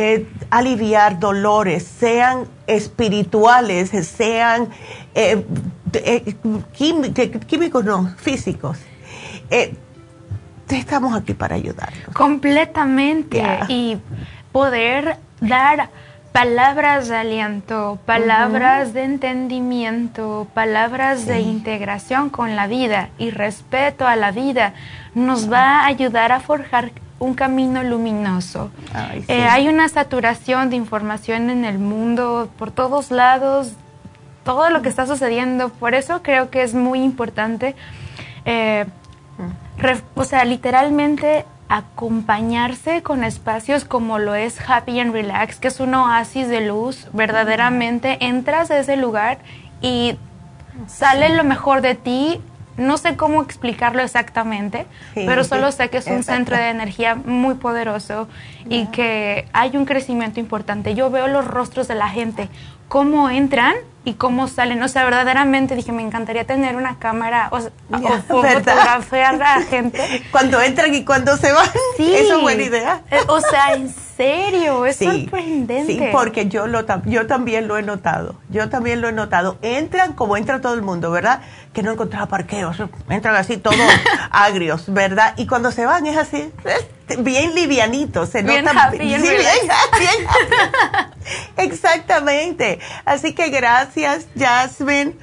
eh, 0.00 0.28
aliviar 0.50 1.18
dolores, 1.18 1.82
sean 1.82 2.46
espirituales, 2.68 3.90
sean 4.06 4.68
eh, 5.12 5.44
químicos, 7.48 7.84
no, 7.84 8.14
físicos. 8.16 8.78
estamos 10.70 11.16
aquí 11.16 11.34
para 11.34 11.56
ayudarlos. 11.56 12.14
Completamente. 12.14 13.42
Y 13.66 13.98
poder 14.52 15.16
dar 15.40 15.90
palabras 16.30 17.08
de 17.08 17.16
aliento, 17.16 17.98
palabras 18.06 18.92
de 18.92 19.02
entendimiento, 19.02 20.46
palabras 20.54 21.26
de 21.26 21.40
integración 21.40 22.30
con 22.30 22.54
la 22.54 22.68
vida 22.68 23.08
y 23.18 23.30
respeto 23.30 24.06
a 24.06 24.14
la 24.14 24.30
vida, 24.30 24.74
nos 25.16 25.50
va 25.50 25.80
a 25.80 25.86
ayudar 25.86 26.30
a 26.30 26.38
forjar 26.38 26.92
un 27.18 27.34
camino 27.34 27.82
luminoso. 27.82 28.70
Eh, 29.28 29.42
hay 29.44 29.68
una 29.68 29.88
saturación 29.88 30.70
de 30.70 30.76
información 30.76 31.50
en 31.50 31.64
el 31.64 31.78
mundo 31.78 32.48
por 32.58 32.70
todos 32.70 33.10
lados, 33.10 33.72
todo 34.44 34.70
lo 34.70 34.82
que 34.82 34.88
está 34.88 35.06
sucediendo. 35.06 35.68
Por 35.68 35.94
eso 35.94 36.22
creo 36.22 36.50
que 36.50 36.62
es 36.62 36.74
muy 36.74 37.02
importante, 37.02 37.74
eh, 38.44 38.86
o 40.14 40.24
sea, 40.24 40.44
literalmente 40.44 41.44
acompañarse 41.68 43.02
con 43.02 43.24
espacios 43.24 43.84
como 43.84 44.18
lo 44.18 44.34
es 44.34 44.58
Happy 44.66 44.98
and 45.00 45.12
Relax, 45.12 45.58
que 45.58 45.68
es 45.68 45.80
un 45.80 45.94
oasis 45.94 46.48
de 46.48 46.62
luz. 46.62 47.08
Verdaderamente 47.12 48.24
entras 48.24 48.70
a 48.70 48.78
ese 48.78 48.96
lugar 48.96 49.38
y 49.82 50.16
sale 50.86 51.34
lo 51.36 51.44
mejor 51.44 51.82
de 51.82 51.94
ti 51.94 52.40
no 52.78 52.96
sé 52.96 53.16
cómo 53.16 53.42
explicarlo 53.42 54.02
exactamente, 54.02 54.86
pero 55.14 55.44
solo 55.44 55.70
sé 55.72 55.90
que 55.90 55.98
es 55.98 56.06
un 56.06 56.22
centro 56.22 56.56
de 56.56 56.70
energía 56.70 57.14
muy 57.16 57.54
poderoso 57.54 58.28
y 58.68 58.86
que 58.86 59.46
hay 59.52 59.76
un 59.76 59.84
crecimiento 59.84 60.40
importante. 60.40 60.94
Yo 60.94 61.10
veo 61.10 61.28
los 61.28 61.44
rostros 61.46 61.88
de 61.88 61.96
la 61.96 62.08
gente, 62.08 62.48
cómo 62.88 63.28
entran 63.28 63.74
y 64.08 64.14
cómo 64.14 64.48
salen. 64.48 64.82
O 64.82 64.88
sea, 64.88 65.04
verdaderamente 65.04 65.76
dije, 65.76 65.92
me 65.92 66.02
encantaría 66.02 66.44
tener 66.44 66.76
una 66.76 66.98
cámara 66.98 67.50
o, 67.52 67.60
fotografiar 68.28 69.34
a 69.34 69.58
la 69.58 69.60
gente. 69.62 70.24
Cuando 70.32 70.60
entran 70.60 70.94
y 70.94 71.04
cuando 71.04 71.36
se 71.36 71.52
van. 71.52 71.68
Sí. 71.96 72.14
Esa 72.14 72.34
es 72.36 72.40
buena 72.40 72.62
idea. 72.62 73.02
Eh, 73.10 73.20
o 73.28 73.40
sea, 73.40 73.74
en 73.74 73.92
serio, 74.16 74.86
es 74.86 74.96
sorprendente. 74.96 75.92
Sí, 75.92 76.00
porque 76.10 76.48
yo, 76.48 76.66
lo, 76.66 76.84
yo 77.04 77.26
también 77.26 77.68
lo 77.68 77.76
he 77.76 77.82
notado. 77.82 78.34
Yo 78.48 78.70
también 78.70 79.02
lo 79.02 79.08
he 79.08 79.12
notado. 79.12 79.58
Entran 79.60 80.14
como 80.14 80.36
entra 80.36 80.60
todo 80.60 80.74
el 80.74 80.82
mundo, 80.82 81.10
¿verdad? 81.10 81.42
Que 81.74 81.82
no 81.82 81.92
encontraba 81.92 82.26
parqueos. 82.26 82.78
Entran 83.10 83.36
así 83.36 83.58
todos 83.58 83.76
agrios, 84.30 84.92
¿verdad? 84.92 85.34
Y 85.36 85.46
cuando 85.46 85.70
se 85.70 85.84
van 85.84 86.06
es 86.06 86.16
así 86.16 86.50
bien 87.16 87.54
livianito, 87.54 88.26
se 88.26 88.42
bien 88.42 88.64
nota 88.64 88.90
bien, 88.90 89.22
Exactamente. 91.56 92.78
Así 93.04 93.34
que 93.34 93.50
gracias, 93.50 93.97
Jasmine. 94.36 95.16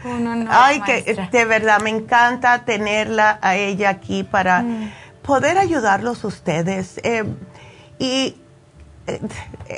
Ay, 0.50 0.82
que 0.82 1.30
de 1.32 1.46
verdad 1.46 1.82
me 1.82 1.90
encanta 1.90 2.66
tenerla 2.66 3.40
a 3.42 3.56
ella 3.56 3.90
aquí 3.90 4.24
para 4.24 4.62
mm. 4.62 4.92
poder 5.22 5.58
ayudarlos 5.58 6.24
ustedes. 6.24 7.00
Eh, 7.04 7.24
y 8.00 8.38
eh, 9.08 9.22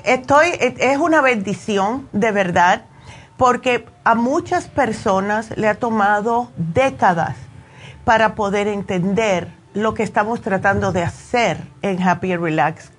estoy, 0.06 0.50
es 0.60 0.98
una 0.98 1.22
bendición, 1.22 2.10
de 2.12 2.32
verdad, 2.32 2.86
porque 3.38 3.86
a 4.04 4.16
muchas 4.16 4.68
personas 4.68 5.56
le 5.58 5.68
ha 5.68 5.76
tomado 5.76 6.52
décadas 6.58 7.36
para 8.04 8.36
poder 8.36 8.68
entender 8.68 9.50
lo 9.74 9.94
que 9.94 10.04
estamos 10.04 10.42
tratando 10.42 10.92
de 10.92 11.04
hacer 11.04 11.60
en 11.82 12.02
Happy 12.02 12.32
and 12.32 12.44
Relax 12.44 12.92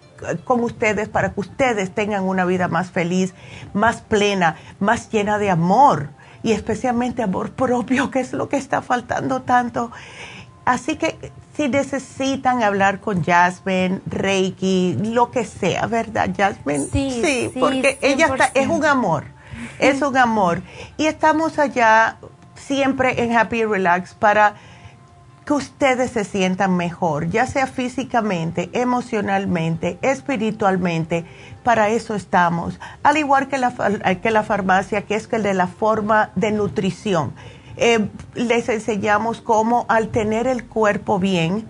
con 0.44 0.62
ustedes 0.62 1.08
para 1.08 1.32
que 1.32 1.40
ustedes 1.40 1.94
tengan 1.94 2.24
una 2.24 2.44
vida 2.44 2.68
más 2.68 2.90
feliz, 2.90 3.34
más 3.72 4.00
plena, 4.00 4.56
más 4.80 5.10
llena 5.10 5.38
de 5.38 5.50
amor 5.50 6.10
y 6.42 6.52
especialmente 6.52 7.22
amor 7.22 7.52
propio, 7.52 8.10
que 8.10 8.20
es 8.20 8.32
lo 8.32 8.48
que 8.48 8.56
está 8.56 8.82
faltando 8.82 9.42
tanto. 9.42 9.90
Así 10.64 10.96
que 10.96 11.32
si 11.56 11.68
necesitan 11.68 12.62
hablar 12.62 13.00
con 13.00 13.24
Jasmine, 13.24 14.00
Reiki, 14.06 14.96
lo 15.02 15.30
que 15.30 15.44
sea, 15.44 15.86
¿verdad, 15.86 16.30
Jasmine? 16.36 16.86
Sí, 16.92 17.20
sí, 17.24 17.50
porque 17.58 17.98
ella 18.02 18.26
está, 18.26 18.50
es 18.54 18.68
un 18.68 18.84
amor, 18.84 19.24
es 19.78 20.02
un 20.02 20.16
amor. 20.16 20.62
Y 20.96 21.06
estamos 21.06 21.58
allá 21.58 22.18
siempre 22.54 23.22
en 23.22 23.36
Happy 23.36 23.64
Relax 23.64 24.14
para 24.14 24.54
que 25.48 25.54
ustedes 25.54 26.10
se 26.10 26.24
sientan 26.24 26.76
mejor, 26.76 27.30
ya 27.30 27.46
sea 27.46 27.66
físicamente, 27.66 28.68
emocionalmente, 28.74 29.98
espiritualmente. 30.02 31.24
Para 31.64 31.88
eso 31.88 32.14
estamos. 32.14 32.78
Al 33.02 33.16
igual 33.16 33.48
que 33.48 33.56
la, 33.56 33.72
que 34.20 34.30
la 34.30 34.42
farmacia, 34.42 35.06
que 35.06 35.14
es 35.14 35.26
que 35.26 35.38
de 35.38 35.54
la 35.54 35.66
forma 35.66 36.32
de 36.34 36.52
nutrición. 36.52 37.32
Eh, 37.78 38.10
les 38.34 38.68
enseñamos 38.68 39.40
cómo 39.40 39.86
al 39.88 40.08
tener 40.08 40.46
el 40.46 40.66
cuerpo 40.66 41.18
bien, 41.18 41.66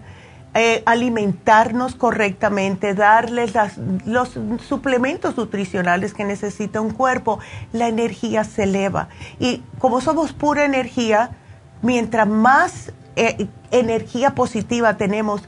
eh, 0.55 0.83
alimentarnos 0.85 1.95
correctamente, 1.95 2.95
darles 2.95 3.53
los 4.05 4.37
suplementos 4.61 5.37
nutricionales 5.37 6.15
que 6.15 6.25
necesita 6.25 6.81
un 6.81 6.91
cuerpo, 6.91 7.39
la 7.73 7.87
energía 7.87 8.43
se 8.43 8.65
eleva. 8.65 9.09
Y 9.39 9.63
como 9.79 10.01
somos 10.01 10.33
pura 10.33 10.65
energía, 10.65 11.31
mientras 11.81 12.27
más 12.27 12.93
eh, 13.19 13.49
energía 13.73 14.37
positiva 14.37 14.97
tenemos, 14.97 15.43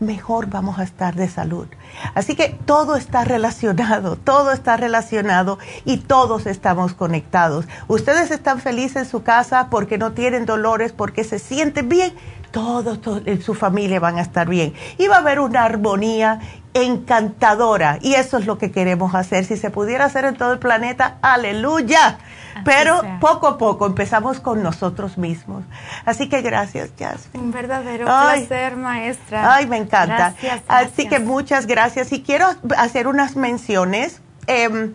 mejor 0.00 0.48
vamos 0.48 0.78
a 0.78 0.82
estar 0.82 1.14
de 1.14 1.28
salud. 1.28 1.66
Así 2.14 2.34
que 2.34 2.50
todo 2.66 2.96
está 2.96 3.24
relacionado, 3.24 4.16
todo 4.24 4.52
está 4.52 4.76
relacionado 4.76 5.58
y 5.86 5.98
todos 5.98 6.46
estamos 6.46 6.92
conectados. 6.92 7.66
Ustedes 7.88 8.30
están 8.30 8.60
felices 8.60 8.96
en 9.04 9.08
su 9.08 9.22
casa 9.22 9.68
porque 9.70 9.96
no 9.96 10.12
tienen 10.12 10.44
dolores, 10.44 10.92
porque 10.92 11.24
se 11.24 11.38
sienten 11.38 11.88
bien. 11.88 12.12
Todos 12.50 13.00
en 13.26 13.42
su 13.42 13.54
familia 13.54 13.98
van 13.98 14.18
a 14.18 14.22
estar 14.22 14.48
bien. 14.48 14.74
Y 14.98 15.08
va 15.08 15.16
a 15.16 15.18
haber 15.20 15.40
una 15.40 15.64
armonía 15.64 16.40
encantadora. 16.74 17.98
Y 18.02 18.14
eso 18.14 18.38
es 18.38 18.46
lo 18.46 18.58
que 18.58 18.70
queremos 18.70 19.14
hacer. 19.14 19.44
Si 19.44 19.56
se 19.56 19.70
pudiera 19.70 20.04
hacer 20.04 20.24
en 20.26 20.36
todo 20.36 20.52
el 20.52 20.58
planeta, 20.58 21.16
aleluya. 21.22 22.18
Pero 22.64 23.02
poco 23.20 23.46
a 23.46 23.58
poco 23.58 23.86
empezamos 23.86 24.40
con 24.40 24.62
nosotros 24.62 25.18
mismos. 25.18 25.64
Así 26.04 26.28
que 26.28 26.42
gracias, 26.42 26.90
Jasmine. 26.98 27.44
Un 27.44 27.52
verdadero 27.52 28.04
placer, 28.04 28.76
maestra. 28.76 29.54
Ay, 29.54 29.66
me 29.66 29.76
encanta. 29.76 30.34
Así 30.68 31.08
que 31.08 31.18
muchas 31.18 31.66
gracias. 31.66 32.12
Y 32.12 32.22
quiero 32.22 32.46
hacer 32.76 33.06
unas 33.06 33.36
menciones. 33.36 34.20
Em, 34.46 34.94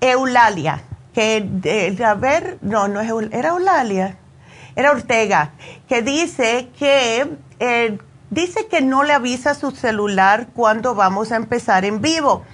Eulalia, 0.00 0.82
que, 1.14 1.96
a 2.04 2.14
ver, 2.14 2.58
no, 2.62 2.88
no 2.88 3.00
es 3.00 3.10
era 3.32 3.50
Eulalia, 3.50 4.16
era 4.76 4.90
Ortega, 4.92 5.52
que 5.88 6.02
dice 6.02 6.70
que... 6.78 7.36
Eh, 7.58 7.98
dice 8.30 8.68
que 8.68 8.80
no 8.80 9.02
le 9.02 9.12
avisa 9.12 9.54
su 9.54 9.72
celular 9.72 10.48
cuando 10.54 10.94
vamos 10.94 11.32
a 11.32 11.36
empezar 11.36 11.84
en 11.84 12.00
vivo. 12.00 12.44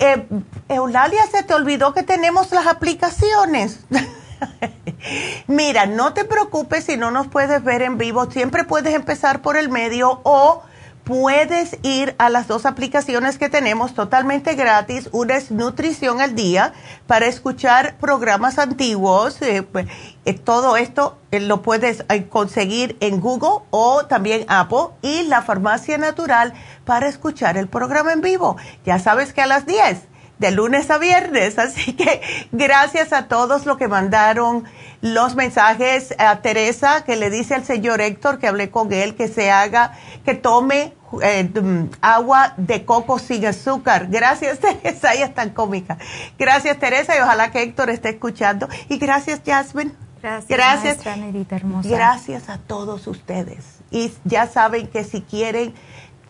Eh, 0.00 0.26
Eulalia, 0.70 1.26
se 1.30 1.42
te 1.42 1.52
olvidó 1.52 1.92
que 1.92 2.02
tenemos 2.02 2.50
las 2.52 2.66
aplicaciones. 2.66 3.80
Mira, 5.46 5.84
no 5.84 6.14
te 6.14 6.24
preocupes 6.24 6.84
si 6.84 6.96
no 6.96 7.10
nos 7.10 7.28
puedes 7.28 7.62
ver 7.62 7.82
en 7.82 7.98
vivo. 7.98 8.30
Siempre 8.30 8.64
puedes 8.64 8.94
empezar 8.94 9.42
por 9.42 9.58
el 9.58 9.68
medio 9.68 10.20
o 10.24 10.62
puedes 11.10 11.76
ir 11.82 12.14
a 12.18 12.30
las 12.30 12.46
dos 12.46 12.66
aplicaciones 12.66 13.36
que 13.36 13.48
tenemos 13.48 13.94
totalmente 13.94 14.54
gratis. 14.54 15.08
Una 15.10 15.38
es 15.38 15.50
Nutrición 15.50 16.20
al 16.20 16.36
Día 16.36 16.72
para 17.08 17.26
escuchar 17.26 17.96
programas 17.98 18.60
antiguos. 18.60 19.42
Eh, 19.42 19.64
pues, 19.64 19.88
eh, 20.24 20.34
todo 20.34 20.76
esto 20.76 21.18
eh, 21.32 21.40
lo 21.40 21.62
puedes 21.62 22.04
conseguir 22.28 22.96
en 23.00 23.20
Google 23.20 23.64
o 23.70 24.06
también 24.06 24.44
Apple. 24.46 24.90
Y 25.02 25.24
la 25.24 25.42
Farmacia 25.42 25.98
Natural 25.98 26.54
para 26.84 27.08
escuchar 27.08 27.56
el 27.56 27.66
programa 27.66 28.12
en 28.12 28.20
vivo. 28.20 28.56
Ya 28.86 29.00
sabes 29.00 29.32
que 29.32 29.42
a 29.42 29.48
las 29.48 29.66
10 29.66 30.02
de 30.38 30.50
lunes 30.52 30.90
a 30.92 30.98
viernes. 30.98 31.58
Así 31.60 31.92
que 31.92 32.20
gracias 32.52 33.12
a 33.12 33.26
todos 33.26 33.66
los 33.66 33.76
que 33.78 33.88
mandaron 33.88 34.62
los 35.00 35.34
mensajes 35.34 36.14
a 36.18 36.40
Teresa, 36.40 37.04
que 37.04 37.16
le 37.16 37.30
dice 37.30 37.54
al 37.54 37.64
señor 37.64 38.00
Héctor 38.00 38.38
que 38.38 38.48
hablé 38.48 38.70
con 38.70 38.92
él, 38.92 39.14
que 39.14 39.28
se 39.28 39.50
haga, 39.50 39.92
que 40.24 40.34
tome 40.34 40.92
eh, 41.22 41.44
mm, 41.44 41.90
agua 42.02 42.54
de 42.56 42.84
coco 42.84 43.18
sin 43.18 43.46
azúcar. 43.46 44.08
Gracias, 44.08 44.58
Teresa, 44.60 45.14
ella 45.14 45.26
es 45.26 45.34
tan 45.34 45.50
cómica. 45.50 45.96
Gracias, 46.38 46.78
Teresa, 46.78 47.16
y 47.16 47.20
ojalá 47.20 47.50
que 47.50 47.62
Héctor 47.62 47.90
esté 47.90 48.10
escuchando. 48.10 48.68
Y 48.88 48.98
gracias, 48.98 49.40
Jasmine. 49.44 49.92
Gracias, 50.22 50.48
gracias. 50.48 51.06
hermosa. 51.50 51.88
Gracias 51.88 52.48
a 52.50 52.58
todos 52.58 53.06
ustedes. 53.06 53.64
Y 53.90 54.12
ya 54.24 54.46
saben 54.46 54.86
que 54.88 55.02
si 55.02 55.22
quieren 55.22 55.72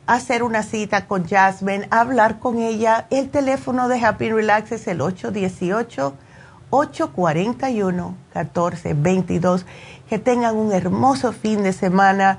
hacer 0.07 0.45
una 0.45 0.63
cita 0.63 1.07
con 1.07 1.29
Jasmine, 1.29 1.89
hablar 1.91 2.39
con 2.39 2.61
ella, 2.61 3.07
el 3.11 3.31
teléfono 3.31 3.89
de 3.89 4.05
Happy 4.05 4.31
Relax 4.31 4.71
es 4.73 4.87
el 4.87 5.01
818 5.01 6.15
841-1422. 6.71 9.65
Que 10.09 10.19
tengan 10.19 10.57
un 10.57 10.73
hermoso 10.73 11.33
fin 11.33 11.63
de 11.63 11.73
semana. 11.73 12.39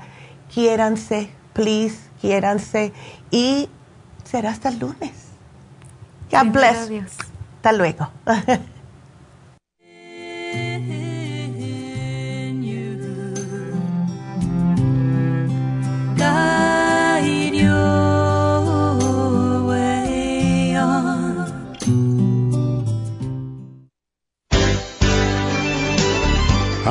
Quiéranse, 0.52 1.30
please, 1.52 1.96
quiéranse. 2.20 2.92
Y 3.30 3.68
será 4.24 4.50
hasta 4.50 4.68
el 4.68 4.78
lunes. 4.78 5.12
God 6.30 6.52
bless. 6.52 6.90
Hasta 7.56 7.72
luego. 7.72 8.10